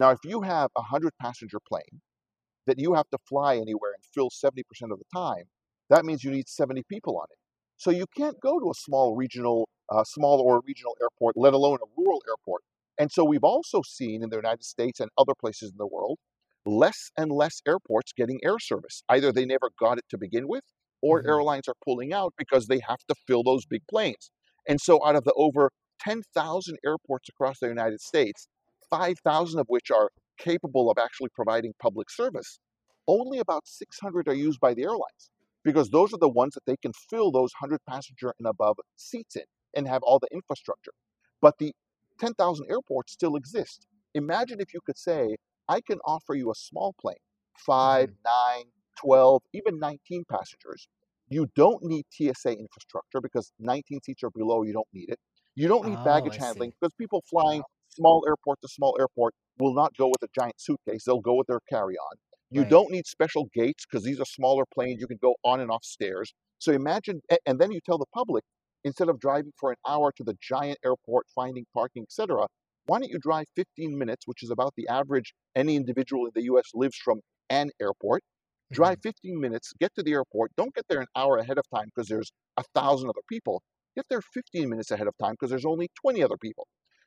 Now, 0.00 0.10
if 0.10 0.18
you 0.24 0.40
have 0.40 0.70
a 0.76 0.80
100 0.80 1.12
passenger 1.20 1.58
plane 1.68 2.00
that 2.66 2.78
you 2.78 2.94
have 2.94 3.08
to 3.10 3.18
fly 3.28 3.56
anywhere 3.56 3.92
and 3.94 4.02
fill 4.12 4.30
70% 4.30 4.62
of 4.90 4.98
the 4.98 5.04
time, 5.14 5.44
that 5.90 6.04
means 6.04 6.24
you 6.24 6.30
need 6.30 6.48
70 6.48 6.82
people 6.88 7.18
on 7.18 7.26
it. 7.30 7.38
So 7.76 7.90
you 7.90 8.06
can't 8.16 8.40
go 8.40 8.58
to 8.58 8.70
a 8.70 8.74
small 8.74 9.14
regional, 9.14 9.68
uh, 9.90 10.04
small 10.04 10.40
or 10.40 10.62
regional 10.66 10.96
airport, 11.00 11.36
let 11.36 11.52
alone 11.52 11.78
a 11.82 12.00
rural 12.00 12.22
airport. 12.26 12.62
And 12.98 13.12
so 13.12 13.24
we've 13.24 13.44
also 13.44 13.82
seen 13.86 14.22
in 14.22 14.30
the 14.30 14.36
United 14.36 14.64
States 14.64 15.00
and 15.00 15.10
other 15.18 15.34
places 15.38 15.72
in 15.72 15.76
the 15.76 15.86
world, 15.86 16.18
less 16.64 17.10
and 17.18 17.30
less 17.30 17.60
airports 17.68 18.12
getting 18.12 18.40
air 18.42 18.58
service. 18.58 19.02
Either 19.08 19.30
they 19.30 19.44
never 19.44 19.70
got 19.78 19.98
it 19.98 20.04
to 20.10 20.18
begin 20.18 20.48
with, 20.48 20.64
or 21.02 21.18
mm-hmm. 21.18 21.28
airlines 21.28 21.68
are 21.68 21.74
pulling 21.84 22.12
out 22.12 22.32
because 22.38 22.66
they 22.66 22.80
have 22.88 23.00
to 23.08 23.14
fill 23.26 23.42
those 23.42 23.66
big 23.66 23.82
planes. 23.90 24.30
And 24.68 24.80
so, 24.80 25.04
out 25.04 25.16
of 25.16 25.24
the 25.24 25.34
over 25.36 25.70
10,000 26.00 26.78
airports 26.84 27.28
across 27.28 27.58
the 27.60 27.68
United 27.68 28.00
States, 28.00 28.48
5,000 28.90 29.60
of 29.60 29.66
which 29.68 29.90
are 29.90 30.10
capable 30.38 30.90
of 30.90 30.98
actually 30.98 31.30
providing 31.34 31.72
public 31.80 32.10
service, 32.10 32.58
only 33.06 33.38
about 33.38 33.66
600 33.66 34.28
are 34.28 34.34
used 34.34 34.60
by 34.60 34.74
the 34.74 34.82
airlines 34.82 35.30
because 35.64 35.90
those 35.90 36.12
are 36.12 36.18
the 36.18 36.28
ones 36.28 36.54
that 36.54 36.64
they 36.66 36.76
can 36.76 36.92
fill 37.10 37.30
those 37.30 37.52
100 37.60 37.80
passenger 37.88 38.32
and 38.38 38.46
above 38.46 38.76
seats 38.96 39.36
in 39.36 39.44
and 39.74 39.88
have 39.88 40.02
all 40.02 40.18
the 40.18 40.28
infrastructure. 40.32 40.92
But 41.40 41.58
the 41.58 41.72
10,000 42.20 42.66
airports 42.70 43.12
still 43.12 43.36
exist. 43.36 43.86
Imagine 44.14 44.60
if 44.60 44.72
you 44.72 44.80
could 44.84 44.98
say, 44.98 45.36
I 45.68 45.80
can 45.80 45.98
offer 46.04 46.34
you 46.34 46.50
a 46.50 46.54
small 46.54 46.94
plane, 47.00 47.16
5, 47.58 48.08
mm-hmm. 48.08 48.14
9, 48.58 48.64
12, 49.00 49.42
even 49.54 49.78
19 49.78 50.24
passengers, 50.30 50.88
you 51.28 51.46
don't 51.56 51.82
need 51.82 52.04
TSA 52.10 52.50
infrastructure 52.50 53.20
because 53.22 53.52
19 53.58 54.00
seats 54.04 54.22
or 54.22 54.30
below, 54.30 54.62
you 54.62 54.72
don't 54.72 54.88
need 54.92 55.08
it. 55.08 55.18
You 55.54 55.68
don't 55.68 55.86
need 55.86 55.98
oh, 55.98 56.04
baggage 56.04 56.38
I 56.40 56.46
handling 56.46 56.70
see. 56.70 56.76
because 56.80 56.94
people 56.94 57.22
flying 57.30 57.62
small 57.90 58.24
airport 58.26 58.60
to 58.62 58.68
small 58.68 58.96
airport 58.98 59.34
will 59.58 59.74
not 59.74 59.92
go 59.96 60.08
with 60.08 60.22
a 60.22 60.28
giant 60.34 60.54
suitcase. 60.58 61.04
They'll 61.04 61.20
go 61.20 61.34
with 61.34 61.46
their 61.46 61.60
carry 61.68 61.94
on. 61.96 62.16
You 62.50 62.62
right. 62.62 62.70
don't 62.70 62.90
need 62.90 63.06
special 63.06 63.48
gates 63.54 63.84
because 63.84 64.04
these 64.04 64.20
are 64.20 64.26
smaller 64.26 64.64
planes. 64.72 65.00
You 65.00 65.06
can 65.06 65.18
go 65.22 65.34
on 65.44 65.60
and 65.60 65.70
off 65.70 65.84
stairs. 65.84 66.32
So 66.58 66.72
imagine, 66.72 67.20
and 67.46 67.58
then 67.58 67.72
you 67.72 67.80
tell 67.84 67.98
the 67.98 68.06
public 68.12 68.44
instead 68.84 69.08
of 69.08 69.18
driving 69.18 69.52
for 69.58 69.70
an 69.70 69.76
hour 69.88 70.12
to 70.16 70.24
the 70.24 70.36
giant 70.42 70.78
airport, 70.84 71.26
finding 71.34 71.64
parking, 71.72 72.02
etc., 72.02 72.46
why 72.86 72.98
don't 72.98 73.08
you 73.08 73.18
drive 73.18 73.46
15 73.56 73.96
minutes, 73.96 74.26
which 74.26 74.42
is 74.42 74.50
about 74.50 74.74
the 74.76 74.86
average 74.88 75.32
any 75.56 75.74
individual 75.74 76.26
in 76.26 76.32
the 76.34 76.42
US 76.42 76.66
lives 76.74 76.96
from 77.02 77.20
an 77.48 77.70
airport, 77.80 78.22
drive 78.74 78.98
mm-hmm. 78.98 79.08
15 79.08 79.40
minutes, 79.40 79.72
get 79.80 79.94
to 79.94 80.02
the 80.02 80.12
airport. 80.12 80.52
Don't 80.56 80.74
get 80.74 80.84
there 80.88 81.00
an 81.00 81.06
hour 81.16 81.38
ahead 81.38 81.58
of 81.58 81.64
time 81.74 81.86
because 81.94 82.08
there's 82.08 82.30
a 82.56 82.64
thousand 82.74 83.08
other 83.08 83.22
people. 83.28 83.62
Get 83.96 84.06
there 84.10 84.20
15 84.20 84.68
minutes 84.68 84.90
ahead 84.90 85.06
of 85.06 85.14
time 85.22 85.32
because 85.32 85.50
there's 85.50 85.64
only 85.64 85.88
20 86.02 86.22
other 86.22 86.36
people. 86.36 86.66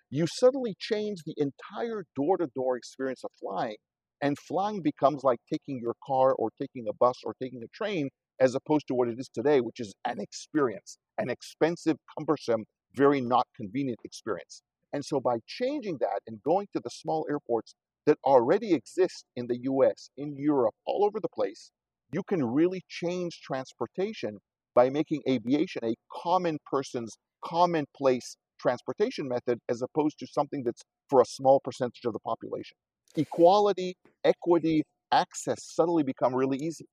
You 0.10 0.26
suddenly 0.40 0.74
change 0.80 1.20
the 1.26 1.36
entire 1.38 2.06
door 2.16 2.38
to 2.38 2.48
door 2.56 2.78
experience 2.78 3.24
of 3.24 3.32
flying 3.40 3.76
and 4.22 4.38
flying 4.40 4.82
becomes 4.82 5.24
like 5.24 5.40
taking 5.52 5.80
your 5.82 5.94
car 6.06 6.34
or 6.34 6.50
taking 6.60 6.86
a 6.90 6.94
bus 6.94 7.18
or 7.24 7.34
taking 7.42 7.62
a 7.62 7.68
train 7.76 8.10
as 8.40 8.56
opposed 8.56 8.88
to 8.88 8.94
what 8.94 9.10
it 9.10 9.20
is 9.20 9.30
today, 9.34 9.60
which 9.60 9.80
is 9.80 9.94
an 10.06 10.20
experience, 10.20 10.98
an 11.18 11.30
expensive, 11.30 11.98
cumbersome, 12.18 12.64
very 12.96 13.20
not 13.20 13.48
convenient 13.56 14.00
experience. 14.04 14.62
And 14.94 15.04
so 15.04 15.20
by 15.20 15.38
changing 15.46 15.98
that 16.00 16.22
and 16.26 16.42
going 16.44 16.68
to 16.74 16.82
the 16.82 16.90
small 16.90 17.26
airports 17.30 17.76
that 18.08 18.18
already 18.24 18.74
exist 18.74 19.26
in 19.36 19.46
the 19.48 19.60
US, 19.64 20.10
in 20.18 20.36
Europe, 20.38 20.74
all 20.86 21.06
over 21.06 21.20
the 21.20 21.30
place, 21.30 21.72
you 22.12 22.24
can 22.24 22.44
really 22.44 22.82
change 22.90 23.42
transportation 23.42 24.40
by 24.74 24.90
making 24.90 25.22
aviation 25.30 25.84
a 25.84 25.94
common 26.12 26.58
person's 26.66 27.18
commonplace 27.44 28.38
transportation 28.60 29.28
method 29.28 29.60
as 29.70 29.82
opposed 29.82 30.18
to 30.20 30.28
something 30.28 30.64
that's 30.64 30.82
for 31.10 31.22
a 31.22 31.26
small 31.26 31.60
percentage 31.64 32.06
of 32.06 32.14
the 32.14 32.20
population. 32.20 32.76
Equality, 33.16 33.96
equity, 34.24 34.84
access 35.12 35.58
suddenly 35.62 36.04
become 36.04 36.34
really 36.34 36.58
easy. 36.58 36.86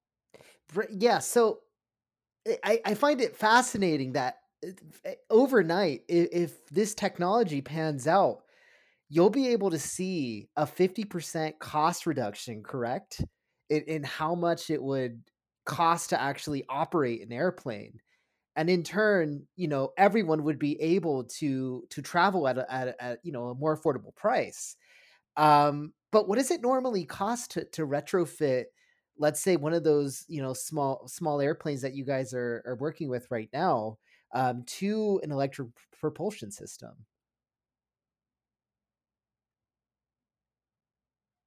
Yeah, 0.90 1.20
so 1.20 1.60
I, 2.62 2.80
I 2.84 2.94
find 2.94 3.20
it 3.20 3.36
fascinating 3.36 4.12
that 4.12 4.38
eh, 4.64 4.72
eh, 5.04 5.14
overnight, 5.30 6.02
if, 6.08 6.28
if 6.32 6.68
this 6.68 6.94
technology 6.94 7.60
pans 7.60 8.06
out, 8.06 8.42
you'll 9.14 9.30
be 9.30 9.46
able 9.48 9.70
to 9.70 9.78
see 9.78 10.48
a 10.56 10.66
50% 10.66 11.60
cost 11.60 12.04
reduction, 12.04 12.64
correct? 12.64 13.24
In, 13.70 13.82
in 13.82 14.02
how 14.02 14.34
much 14.34 14.70
it 14.70 14.82
would 14.82 15.22
cost 15.64 16.10
to 16.10 16.20
actually 16.20 16.64
operate 16.68 17.22
an 17.22 17.32
airplane. 17.32 18.00
And 18.56 18.68
in 18.68 18.82
turn 18.82 19.46
you 19.56 19.68
know 19.68 19.92
everyone 19.96 20.42
would 20.44 20.58
be 20.58 20.80
able 20.80 21.24
to 21.38 21.84
to 21.90 22.02
travel 22.02 22.46
at 22.46 22.58
a, 22.58 22.72
at, 22.72 22.88
a, 22.88 23.02
at 23.02 23.18
you 23.22 23.32
know 23.32 23.48
a 23.48 23.54
more 23.54 23.76
affordable 23.76 24.14
price. 24.14 24.76
Um 25.36 25.92
but 26.12 26.28
what 26.28 26.38
does 26.38 26.50
it 26.50 26.62
normally 26.62 27.04
cost 27.04 27.52
to, 27.52 27.64
to 27.72 27.86
retrofit 27.86 28.64
let's 29.18 29.40
say 29.40 29.56
one 29.56 29.72
of 29.72 29.84
those 29.84 30.24
you 30.28 30.42
know 30.42 30.52
small 30.52 31.08
small 31.08 31.40
airplanes 31.40 31.82
that 31.82 31.94
you 31.94 32.04
guys 32.04 32.34
are 32.34 32.62
are 32.66 32.76
working 32.76 33.08
with 33.08 33.26
right 33.30 33.48
now 33.52 33.96
um, 34.34 34.64
to 34.66 35.20
an 35.22 35.32
electric 35.32 35.68
propulsion 36.00 36.50
system 36.50 36.92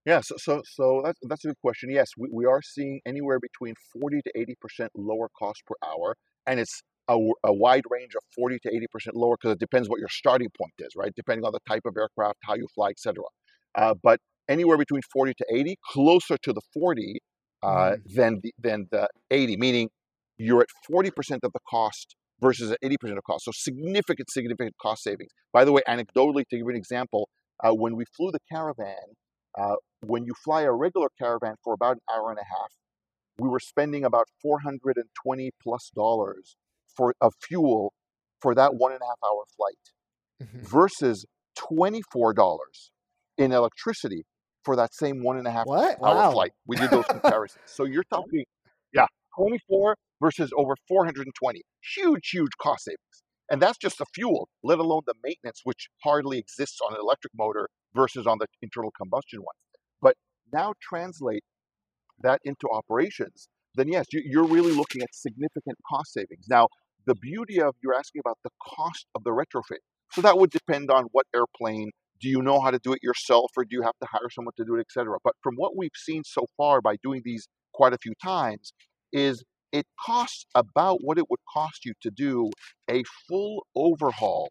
Yeah, 0.08 0.22
so 0.22 0.36
so, 0.38 0.62
so 0.66 1.02
that's, 1.04 1.20
that's 1.28 1.44
a 1.44 1.50
good 1.50 1.60
question. 1.62 1.90
Yes, 1.92 2.12
we, 2.18 2.30
we 2.32 2.46
are 2.46 2.62
seeing 2.62 3.02
anywhere 3.06 3.40
between 3.42 3.74
40 3.92 4.22
to 4.22 4.32
80% 4.80 4.88
lower 4.96 5.28
cost 5.38 5.62
per 5.68 5.76
hour, 5.86 6.16
and 6.46 6.62
it's 6.62 6.82
a, 7.10 7.18
a 7.44 7.54
wide 7.54 7.84
range 7.90 8.16
of 8.16 8.22
40 8.34 8.58
to 8.64 8.72
80% 8.72 9.16
lower 9.16 9.36
because 9.36 9.56
it 9.56 9.60
depends 9.60 9.90
what 9.90 10.00
your 10.00 10.08
starting 10.08 10.48
point 10.58 10.72
is, 10.80 10.94
right? 10.96 11.12
Depending 11.14 11.44
on 11.44 11.52
the 11.52 11.60
type 11.68 11.82
of 11.86 11.98
aircraft, 11.98 12.38
how 12.46 12.54
you 12.56 12.68
fly, 12.74 12.92
etc. 12.92 13.16
Uh, 13.78 13.96
but 14.02 14.22
anywhere 14.48 14.78
between 14.78 15.02
40 15.12 15.34
to 15.40 15.46
80, 15.54 15.76
closer 15.92 16.38
to 16.42 16.54
the 16.54 16.62
40 16.74 17.18
uh, 17.62 17.68
mm. 17.68 17.98
than, 18.16 18.40
the, 18.42 18.54
than 18.58 18.88
the 18.90 19.10
80, 19.30 19.58
meaning 19.58 19.90
you're 20.38 20.62
at 20.62 20.70
40% 20.90 21.10
of 21.44 21.52
the 21.52 21.60
cost 21.70 22.16
versus 22.40 22.72
at 22.72 22.78
80% 22.82 23.18
of 23.18 23.24
cost. 23.26 23.44
So 23.44 23.52
significant, 23.54 24.30
significant 24.32 24.76
cost 24.82 25.04
savings. 25.04 25.32
By 25.52 25.66
the 25.66 25.74
way, 25.74 25.82
anecdotally, 25.86 26.46
to 26.50 26.56
give 26.56 26.60
you 26.60 26.70
an 26.70 26.78
example, 26.78 27.28
uh, 27.62 27.74
when 27.74 27.98
we 27.98 28.06
flew 28.16 28.32
the 28.32 28.40
caravan, 28.50 28.96
uh, 29.58 29.76
when 30.06 30.26
you 30.26 30.34
fly 30.44 30.62
a 30.62 30.72
regular 30.72 31.08
caravan 31.20 31.56
for 31.64 31.74
about 31.74 31.94
an 31.94 32.02
hour 32.14 32.30
and 32.30 32.40
a 32.40 32.46
half, 32.46 32.72
we 33.40 33.50
were 33.50 33.60
spending 33.60 34.04
about 34.04 34.28
420 34.42 35.52
plus 35.62 35.92
dollars 35.96 36.56
for 36.96 37.14
of 37.22 37.34
fuel 37.42 37.94
for 38.42 38.56
that 38.56 38.76
one 38.76 38.92
and 38.92 39.02
a 39.02 39.06
half 39.06 39.18
hour 39.24 39.44
flight 39.56 39.76
mm-hmm. 40.42 40.66
versus 40.66 41.26
$24 41.58 42.34
in 43.38 43.52
electricity 43.52 44.24
for 44.64 44.76
that 44.76 44.94
same 44.94 45.24
one 45.24 45.38
and 45.38 45.48
a 45.48 45.52
half 45.52 45.66
what? 45.66 45.98
hour 46.04 46.16
wow. 46.16 46.32
flight. 46.32 46.52
We 46.66 46.76
did 46.78 46.90
those 46.90 47.06
comparisons. 47.06 47.64
so 47.66 47.86
you're 47.86 48.04
talking, 48.14 48.44
yeah, 48.94 49.06
24 49.38 49.96
versus 50.22 50.52
over 50.58 50.76
420. 50.88 51.62
Huge, 51.96 52.30
huge 52.30 52.52
cost 52.62 52.86
savings. 52.86 53.00
And 53.50 53.62
that's 53.62 53.78
just 53.78 53.98
the 53.98 54.06
fuel, 54.14 54.50
let 54.64 54.80
alone 54.80 55.04
the 55.06 55.14
maintenance, 55.24 55.62
which 55.64 55.88
hardly 56.04 56.38
exists 56.38 56.80
on 56.86 56.94
an 56.94 57.00
electric 57.02 57.32
motor 57.36 57.70
versus 57.98 58.26
on 58.26 58.38
the 58.40 58.48
internal 58.62 58.92
combustion 58.92 59.40
one. 59.40 59.56
But 60.02 60.16
now 60.54 60.74
translate 60.82 61.44
that 62.22 62.40
into 62.46 62.68
operations, 62.72 63.50
then 63.76 63.90
yes, 63.90 64.06
you're 64.12 64.48
really 64.48 64.72
looking 64.72 65.02
at 65.02 65.10
significant 65.14 65.78
cost 65.90 66.14
savings. 66.14 66.46
Now, 66.50 66.68
the 67.06 67.16
beauty 67.16 67.62
of 67.62 67.76
you're 67.84 67.96
asking 67.96 68.22
about 68.26 68.38
the 68.44 68.50
cost 68.62 69.08
of 69.16 69.24
the 69.24 69.32
retrofit. 69.32 69.82
So 70.14 70.22
that 70.22 70.38
would 70.38 70.52
depend 70.52 70.90
on 70.92 71.06
what 71.12 71.26
airplane. 71.36 71.92
Do 72.22 72.30
you 72.30 72.42
know 72.42 72.60
how 72.60 72.72
to 72.72 72.80
do 72.80 72.94
it 72.94 73.00
yourself, 73.04 73.52
or 73.56 73.64
do 73.64 73.76
you 73.76 73.84
have 73.84 73.98
to 74.02 74.08
hire 74.12 74.30
someone 74.32 74.54
to 74.58 74.66
do 74.66 74.76
it, 74.76 74.82
etc. 74.82 75.18
But 75.24 75.34
from 75.44 75.56
what 75.56 75.78
we've 75.78 75.92
seen 75.96 76.24
so 76.24 76.46
far 76.58 76.82
by 76.82 76.96
doing 77.04 77.22
these 77.24 77.48
quite 77.74 77.94
a 77.94 77.98
few 78.02 78.14
times, 78.24 78.74
is 79.14 79.44
it 79.72 79.86
costs 80.04 80.46
about 80.56 81.00
what 81.02 81.18
it 81.18 81.26
would 81.30 81.40
cost 81.54 81.86
you 81.86 81.94
to 82.02 82.10
do 82.10 82.50
a 82.90 83.04
full 83.28 83.66
overhaul 83.76 84.50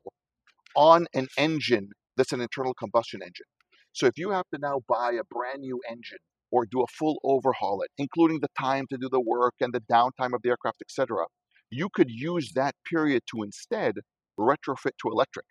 on 0.77 1.07
an 1.15 1.27
engine 1.37 1.91
that's 2.17 2.33
an 2.33 2.41
internal 2.41 2.75
combustion 2.75 3.21
engine. 3.23 3.47
So 3.93 4.07
if 4.07 4.19
you 4.19 4.31
have 4.31 4.47
to 4.53 4.61
now 4.61 4.83
buy 4.89 5.13
a 5.13 5.25
brand 5.31 5.61
new 5.61 5.81
engine 5.91 6.19
or 6.51 6.67
do 6.67 6.83
a 6.83 6.87
full 6.87 7.19
overhaul 7.25 7.83
it, 7.83 7.91
including 7.99 8.41
the 8.41 8.49
time 8.59 8.87
to 8.91 8.99
do 8.99 9.09
the 9.09 9.21
work 9.21 9.55
and 9.61 9.73
the 9.73 9.81
downtime 9.81 10.35
of 10.35 10.43
the 10.43 10.51
aircraft, 10.51 10.83
etc., 10.83 11.25
you 11.71 11.89
could 11.93 12.11
use 12.11 12.53
that 12.55 12.75
period 12.89 13.23
to 13.31 13.43
instead 13.43 13.97
retrofit 14.39 14.93
to 15.01 15.11
electric. 15.11 15.47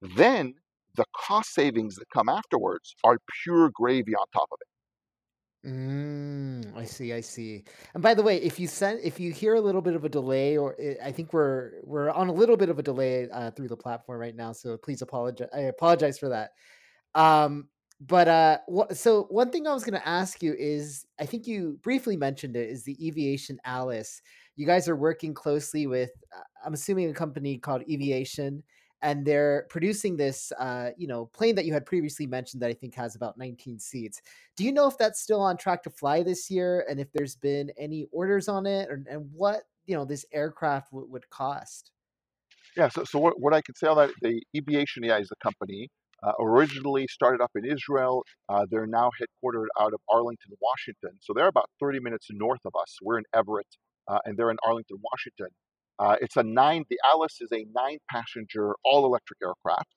Then 0.00 0.54
the 0.96 1.06
cost 1.16 1.54
savings 1.54 1.96
that 1.96 2.06
come 2.12 2.28
afterwards 2.28 2.94
are 3.04 3.18
pure 3.42 3.70
gravy 3.72 4.14
on 4.14 4.26
top 4.32 4.48
of 4.52 4.58
it. 4.60 4.68
Mm, 5.68 6.74
I 6.76 6.84
see, 6.84 7.12
I 7.12 7.20
see. 7.20 7.64
And 7.92 8.02
by 8.02 8.14
the 8.14 8.22
way, 8.22 8.38
if 8.38 8.58
you 8.58 8.66
send, 8.66 9.00
if 9.04 9.20
you 9.20 9.32
hear 9.32 9.54
a 9.54 9.60
little 9.60 9.82
bit 9.82 9.94
of 9.94 10.04
a 10.04 10.08
delay, 10.08 10.56
or 10.56 10.74
eh, 10.80 10.94
I 11.04 11.12
think 11.12 11.34
we're 11.34 11.72
we're 11.84 12.10
on 12.10 12.28
a 12.28 12.32
little 12.32 12.56
bit 12.56 12.70
of 12.70 12.78
a 12.78 12.82
delay 12.82 13.28
uh, 13.30 13.50
through 13.50 13.68
the 13.68 13.76
platform 13.76 14.18
right 14.18 14.34
now, 14.34 14.52
so 14.52 14.78
please 14.78 15.02
apologize. 15.02 15.48
I 15.54 15.60
apologize 15.62 16.18
for 16.18 16.30
that. 16.30 16.52
Um, 17.14 17.68
but 18.00 18.28
uh, 18.28 18.58
so 18.94 19.24
one 19.24 19.50
thing 19.50 19.66
I 19.66 19.74
was 19.74 19.84
going 19.84 20.00
to 20.00 20.08
ask 20.08 20.42
you 20.42 20.54
is, 20.58 21.04
I 21.20 21.26
think 21.26 21.46
you 21.46 21.78
briefly 21.82 22.16
mentioned 22.16 22.56
it, 22.56 22.70
is 22.70 22.84
the 22.84 22.96
Eviation 23.06 23.58
Alice. 23.64 24.22
You 24.56 24.66
guys 24.66 24.88
are 24.88 24.96
working 24.96 25.34
closely 25.34 25.86
with, 25.86 26.10
uh, 26.36 26.42
I'm 26.64 26.74
assuming 26.74 27.10
a 27.10 27.14
company 27.14 27.58
called 27.58 27.82
Eviation 27.88 28.62
and 29.02 29.24
they're 29.24 29.66
producing 29.68 30.16
this 30.16 30.52
uh, 30.58 30.90
you 30.96 31.06
know 31.06 31.26
plane 31.26 31.54
that 31.54 31.64
you 31.64 31.72
had 31.72 31.86
previously 31.86 32.26
mentioned 32.26 32.62
that 32.62 32.70
i 32.70 32.74
think 32.74 32.94
has 32.94 33.14
about 33.14 33.38
19 33.38 33.78
seats. 33.78 34.20
Do 34.56 34.64
you 34.64 34.72
know 34.72 34.88
if 34.88 34.98
that's 34.98 35.20
still 35.20 35.40
on 35.40 35.56
track 35.56 35.82
to 35.84 35.90
fly 35.90 36.22
this 36.22 36.50
year 36.50 36.84
and 36.88 36.98
if 37.00 37.12
there's 37.12 37.36
been 37.36 37.70
any 37.78 38.06
orders 38.10 38.48
on 38.48 38.66
it 38.66 38.88
or, 38.88 39.02
and 39.08 39.28
what 39.32 39.62
you 39.86 39.96
know 39.96 40.04
this 40.04 40.24
aircraft 40.32 40.90
w- 40.90 41.08
would 41.10 41.28
cost? 41.30 41.92
Yeah 42.76 42.88
so, 42.88 43.04
so 43.04 43.18
what, 43.18 43.40
what 43.40 43.54
i 43.54 43.60
can 43.62 43.74
say 43.74 43.86
on 43.86 43.96
that 43.96 44.10
the 44.22 44.42
eviation 44.54 45.04
yeah 45.04 45.18
is 45.18 45.28
the 45.28 45.36
company 45.42 45.88
uh, 46.22 46.32
originally 46.40 47.06
started 47.08 47.40
up 47.40 47.50
in 47.54 47.64
israel 47.64 48.24
uh, 48.48 48.66
they're 48.70 48.86
now 48.86 49.10
headquartered 49.20 49.66
out 49.80 49.92
of 49.92 50.00
arlington 50.10 50.52
washington. 50.60 51.18
So 51.20 51.32
they're 51.34 51.48
about 51.48 51.70
30 51.80 52.00
minutes 52.00 52.26
north 52.30 52.60
of 52.64 52.72
us. 52.80 52.96
We're 53.02 53.18
in 53.18 53.24
everett 53.34 53.66
uh, 54.08 54.18
and 54.24 54.36
they're 54.36 54.50
in 54.50 54.58
arlington 54.64 54.98
washington 55.02 55.54
uh, 55.98 56.16
it's 56.20 56.36
a 56.36 56.42
nine, 56.42 56.84
the 56.88 56.98
Alice 57.04 57.40
is 57.40 57.50
a 57.52 57.66
nine 57.74 57.98
passenger 58.10 58.74
all 58.84 59.04
electric 59.04 59.38
aircraft. 59.42 59.88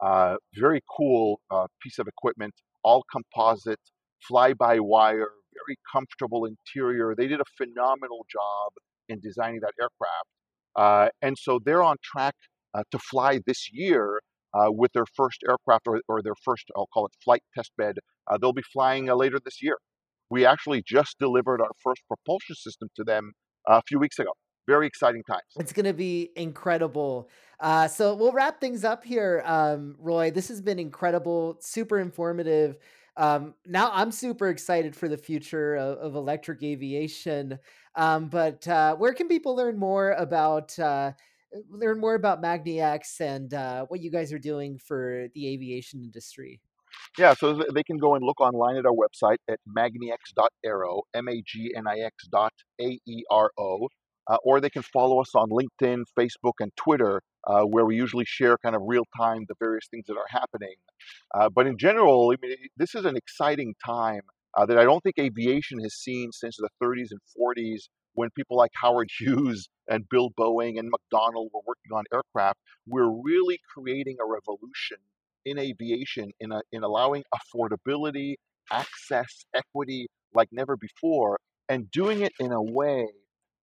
Uh, 0.00 0.36
very 0.54 0.82
cool 0.94 1.40
uh, 1.50 1.66
piece 1.82 1.98
of 1.98 2.06
equipment, 2.06 2.52
all 2.84 3.04
composite, 3.10 3.80
fly 4.26 4.52
by 4.52 4.78
wire, 4.78 5.30
very 5.66 5.78
comfortable 5.90 6.44
interior. 6.44 7.14
They 7.16 7.26
did 7.26 7.40
a 7.40 7.44
phenomenal 7.56 8.26
job 8.30 8.72
in 9.08 9.20
designing 9.20 9.60
that 9.60 9.72
aircraft. 9.80 10.28
Uh, 10.76 11.08
and 11.22 11.38
so 11.38 11.58
they're 11.64 11.82
on 11.82 11.96
track 12.04 12.34
uh, 12.74 12.82
to 12.90 12.98
fly 12.98 13.40
this 13.46 13.70
year 13.72 14.20
uh, 14.52 14.66
with 14.68 14.92
their 14.92 15.06
first 15.16 15.42
aircraft 15.48 15.86
or, 15.86 16.02
or, 16.08 16.22
their 16.22 16.34
first, 16.44 16.64
I'll 16.76 16.88
call 16.92 17.06
it 17.06 17.12
flight 17.24 17.42
test 17.54 17.72
bed. 17.78 17.96
they'll 18.40 18.52
be 18.52 18.62
flying 18.72 19.06
later 19.06 19.38
this 19.42 19.62
year. 19.62 19.78
We 20.28 20.44
actually 20.44 20.82
just 20.86 21.18
delivered 21.18 21.62
our 21.62 21.70
first 21.82 22.02
propulsion 22.08 22.56
system 22.56 22.88
to 22.96 23.04
them 23.04 23.32
a 23.66 23.80
few 23.88 23.98
weeks 23.98 24.18
ago 24.18 24.32
very 24.66 24.86
exciting 24.86 25.22
times. 25.22 25.42
It's 25.58 25.72
going 25.72 25.86
to 25.86 25.94
be 25.94 26.30
incredible. 26.36 27.28
Uh, 27.58 27.88
so 27.88 28.14
we'll 28.14 28.32
wrap 28.32 28.60
things 28.60 28.84
up 28.84 29.04
here, 29.04 29.42
um, 29.46 29.96
Roei. 30.02 30.32
This 30.32 30.48
has 30.48 30.60
been 30.60 30.78
incredible, 30.78 31.56
super 31.60 31.98
informative. 31.98 32.76
Um, 33.16 33.54
now 33.64 33.90
I'm 33.92 34.12
super 34.12 34.48
excited 34.48 34.94
for 34.94 35.08
the 35.08 35.16
future 35.16 35.76
of, 35.76 35.98
of 35.98 36.14
electric 36.16 36.62
aviation. 36.62 37.58
Um, 37.94 38.28
but 38.28 38.68
uh, 38.68 38.94
where 38.96 39.14
can 39.14 39.28
people 39.28 39.56
learn 39.56 39.78
more 39.78 40.12
about 40.12 40.78
uh, 40.78 41.12
learn 41.70 41.98
more 41.98 42.14
about 42.14 42.42
MagniX 42.42 43.20
and 43.20 43.54
uh, 43.54 43.86
what 43.86 44.00
you 44.00 44.10
guys 44.10 44.32
are 44.32 44.38
doing 44.38 44.78
for 44.78 45.28
the 45.34 45.48
aviation 45.48 46.02
industry? 46.02 46.60
Yeah, 47.16 47.32
so 47.32 47.62
they 47.72 47.82
can 47.82 47.96
go 47.96 48.14
and 48.14 48.24
look 48.24 48.40
online 48.40 48.76
at 48.76 48.84
our 48.84 48.92
website 48.92 49.38
at 49.48 49.58
magnix.aero, 49.66 51.02
M 51.14 51.28
A 51.28 51.42
G 51.46 51.72
N 51.74 51.86
I 51.86 52.00
X 52.00 52.26
dot 52.30 52.52
A 52.80 52.98
E 53.06 53.24
R 53.30 53.50
O 53.58 53.88
uh, 54.28 54.36
or 54.44 54.60
they 54.60 54.70
can 54.70 54.82
follow 54.82 55.20
us 55.20 55.34
on 55.34 55.50
LinkedIn, 55.50 56.04
Facebook, 56.18 56.54
and 56.60 56.72
Twitter, 56.76 57.22
uh, 57.46 57.62
where 57.62 57.84
we 57.84 57.96
usually 57.96 58.24
share 58.24 58.56
kind 58.58 58.74
of 58.74 58.82
real 58.84 59.04
time 59.16 59.44
the 59.48 59.54
various 59.60 59.86
things 59.90 60.04
that 60.06 60.16
are 60.16 60.26
happening. 60.28 60.74
Uh, 61.34 61.48
but 61.48 61.66
in 61.66 61.78
general, 61.78 62.32
I 62.32 62.46
mean, 62.46 62.56
this 62.76 62.94
is 62.94 63.04
an 63.04 63.16
exciting 63.16 63.74
time 63.84 64.22
uh, 64.56 64.66
that 64.66 64.78
I 64.78 64.84
don't 64.84 65.02
think 65.02 65.18
aviation 65.18 65.78
has 65.80 65.94
seen 65.94 66.32
since 66.32 66.56
the 66.56 66.68
30s 66.82 67.10
and 67.10 67.20
40s 67.38 67.88
when 68.14 68.30
people 68.30 68.56
like 68.56 68.72
Howard 68.74 69.10
Hughes 69.18 69.68
and 69.88 70.08
Bill 70.08 70.30
Boeing 70.30 70.78
and 70.78 70.90
McDonnell 70.90 71.48
were 71.52 71.60
working 71.66 71.92
on 71.94 72.04
aircraft. 72.12 72.58
We're 72.86 73.10
really 73.10 73.60
creating 73.72 74.16
a 74.20 74.26
revolution 74.26 74.98
in 75.44 75.58
aviation 75.58 76.32
in, 76.40 76.50
a, 76.50 76.60
in 76.72 76.82
allowing 76.82 77.22
affordability, 77.32 78.34
access, 78.72 79.46
equity 79.54 80.08
like 80.34 80.48
never 80.50 80.76
before, 80.76 81.38
and 81.68 81.90
doing 81.90 82.22
it 82.22 82.32
in 82.40 82.52
a 82.52 82.62
way 82.62 83.06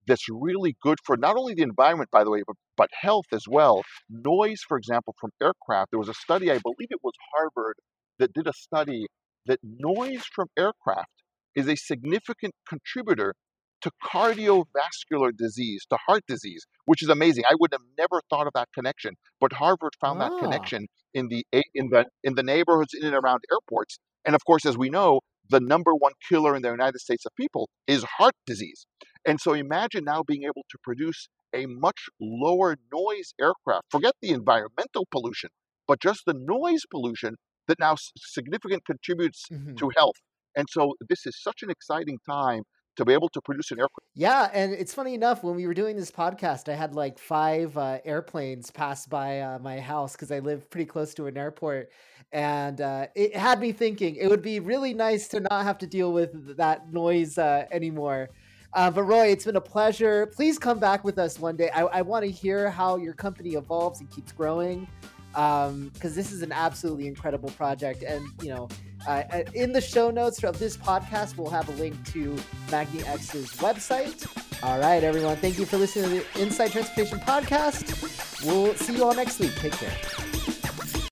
that's 0.08 0.28
really 0.30 0.76
good 0.82 0.98
for 1.06 1.18
not 1.18 1.36
only 1.38 1.54
the 1.54 1.64
environment, 1.64 2.10
by 2.12 2.24
the 2.24 2.32
way, 2.32 2.44
but, 2.46 2.56
but 2.78 2.90
health 3.00 3.26
as 3.32 3.44
well. 3.48 3.84
Noise, 4.10 4.62
for 4.68 4.78
example, 4.78 5.16
from 5.20 5.32
aircraft, 5.42 5.92
there 5.92 6.00
was 6.00 6.10
a 6.10 6.14
study, 6.14 6.52
I 6.52 6.60
believe 6.60 6.90
it 6.90 7.00
was 7.04 7.14
Harvard, 7.34 7.76
that 8.20 8.34
did 8.34 8.48
a 8.48 8.54
study 8.54 9.08
that 9.46 9.60
noise 9.64 10.24
from 10.34 10.48
aircraft 10.58 11.10
is 11.56 11.68
a 11.68 11.76
significant 11.76 12.54
contributor 12.68 13.34
to 13.82 13.92
cardiovascular 14.04 15.32
disease, 15.36 15.86
to 15.90 15.98
heart 16.08 16.24
disease, 16.28 16.66
which 16.86 17.04
is 17.04 17.10
amazing. 17.10 17.44
I 17.50 17.56
would 17.60 17.74
have 17.74 17.82
never 17.98 18.22
thought 18.30 18.48
of 18.48 18.54
that 18.56 18.70
connection, 18.74 19.16
but 19.42 19.52
Harvard 19.52 19.94
found 20.00 20.22
that 20.22 20.32
connection 20.40 20.88
in 21.14 21.28
the 21.28 21.46
in 21.74 21.90
the 21.90 22.06
in 22.24 22.36
the 22.36 22.44
neighborhoods 22.44 22.94
in 22.94 23.06
and 23.06 23.16
around 23.16 23.44
airports. 23.52 24.00
And 24.26 24.36
of 24.36 24.46
course, 24.46 24.66
as 24.66 24.78
we 24.78 24.90
know, 24.90 25.20
the 25.50 25.60
number 25.60 25.94
one 25.94 26.14
killer 26.30 26.56
in 26.56 26.62
the 26.62 26.70
United 26.70 27.00
States 27.00 27.26
of 27.26 27.34
people 27.36 27.70
is 27.86 28.04
heart 28.04 28.36
disease. 28.46 28.86
And 29.26 29.40
so 29.40 29.54
imagine 29.54 30.04
now 30.06 30.24
being 30.24 30.44
able 30.44 30.66
to 30.70 30.78
produce 30.84 31.28
a 31.54 31.66
much 31.68 32.10
lower 32.20 32.76
noise 32.92 33.34
aircraft. 33.40 33.86
Forget 33.92 34.16
the 34.22 34.32
environmental 34.32 35.06
pollution, 35.12 35.50
but 35.88 36.02
just 36.02 36.22
the 36.26 36.34
noise 36.36 36.84
pollution 36.90 37.36
that 37.68 37.80
now 37.80 37.96
significant 38.18 38.86
contributes 38.86 39.46
Mhm. 39.52 39.78
to 39.78 39.90
health. 39.96 40.16
And 40.56 40.68
so 40.70 40.94
this 41.08 41.26
is 41.26 41.42
such 41.42 41.64
an 41.64 41.70
exciting 41.70 42.20
time 42.30 42.64
to 42.98 43.06
be 43.06 43.14
able 43.14 43.30
to 43.30 43.42
produce 43.42 43.72
an 43.72 43.80
aircraft. 43.80 44.08
Yeah, 44.16 44.50
and 44.54 44.74
it's 44.74 44.94
funny 44.94 45.16
enough 45.16 45.44
when 45.44 45.56
we 45.56 45.66
were 45.66 45.74
doing 45.74 45.96
this 45.96 46.12
podcast, 46.12 46.70
I 46.70 46.76
had 46.76 46.94
like 46.94 47.18
five 47.18 47.76
uh, 47.76 48.00
airplanes 48.06 48.70
pass 48.70 49.08
by 49.08 49.40
uh, 49.40 49.58
my 49.58 49.80
house 49.80 50.12
because 50.12 50.32
I 50.32 50.40
live 50.40 50.70
pretty 50.70 50.86
close 50.86 51.16
to 51.16 51.26
an 51.26 51.36
airport, 51.36 51.90
and 52.32 52.80
uh, 52.80 53.08
it 53.16 53.36
had 53.36 53.60
me 53.60 53.72
thinking 53.72 54.16
it 54.16 54.28
would 54.28 54.44
be 54.44 54.60
really 54.60 54.94
nice 54.94 55.28
to 55.30 55.40
not 55.40 55.64
have 55.64 55.80
to 55.80 55.88
deal 55.88 56.14
with 56.14 56.58
that 56.58 56.94
noise 56.94 57.40
uh, 57.40 57.66
anymore. 57.72 58.30
Uh, 58.76 58.90
but 58.90 59.04
Roei, 59.04 59.32
it's 59.32 59.46
been 59.46 59.56
a 59.56 59.62
pleasure. 59.62 60.26
Please 60.28 60.58
come 60.58 60.80
back 60.80 61.04
with 61.04 61.20
us 61.20 61.40
one 61.40 61.56
day. 61.56 61.70
I, 61.70 61.82
I 61.82 62.02
want 62.02 62.26
to 62.26 62.32
hear 62.32 62.70
how 62.70 62.98
your 62.98 63.14
company 63.14 63.52
evolves 63.52 64.00
and 64.00 64.10
keeps 64.10 64.32
growing, 64.32 64.88
because 65.32 66.16
this 66.16 66.32
is 66.32 66.42
an 66.42 66.52
absolutely 66.52 67.08
incredible 67.08 67.50
project. 67.52 68.04
And 68.04 68.26
you 68.42 68.50
know, 68.50 68.68
uh, 69.08 69.24
in 69.54 69.74
the 69.74 69.82
show 69.82 70.10
notes 70.10 70.44
of 70.44 70.58
this 70.58 70.76
podcast, 70.76 71.38
we'll 71.38 71.52
have 71.52 71.70
a 71.70 71.74
link 71.74 71.96
to 72.14 72.36
magniX's 72.68 73.52
website. 73.58 74.26
All 74.64 74.80
right, 74.80 75.04
everyone. 75.04 75.36
Thank 75.38 75.60
you 75.60 75.66
for 75.66 75.78
listening 75.78 76.22
to 76.22 76.26
the 76.26 76.42
Inside 76.42 76.72
Transportation 76.72 77.20
Podcast. 77.20 78.46
We'll 78.46 78.74
see 78.76 78.96
you 78.96 79.04
all 79.04 79.14
next 79.14 79.40
week. 79.40 79.54
Take 79.56 79.74
care. 79.74 80.33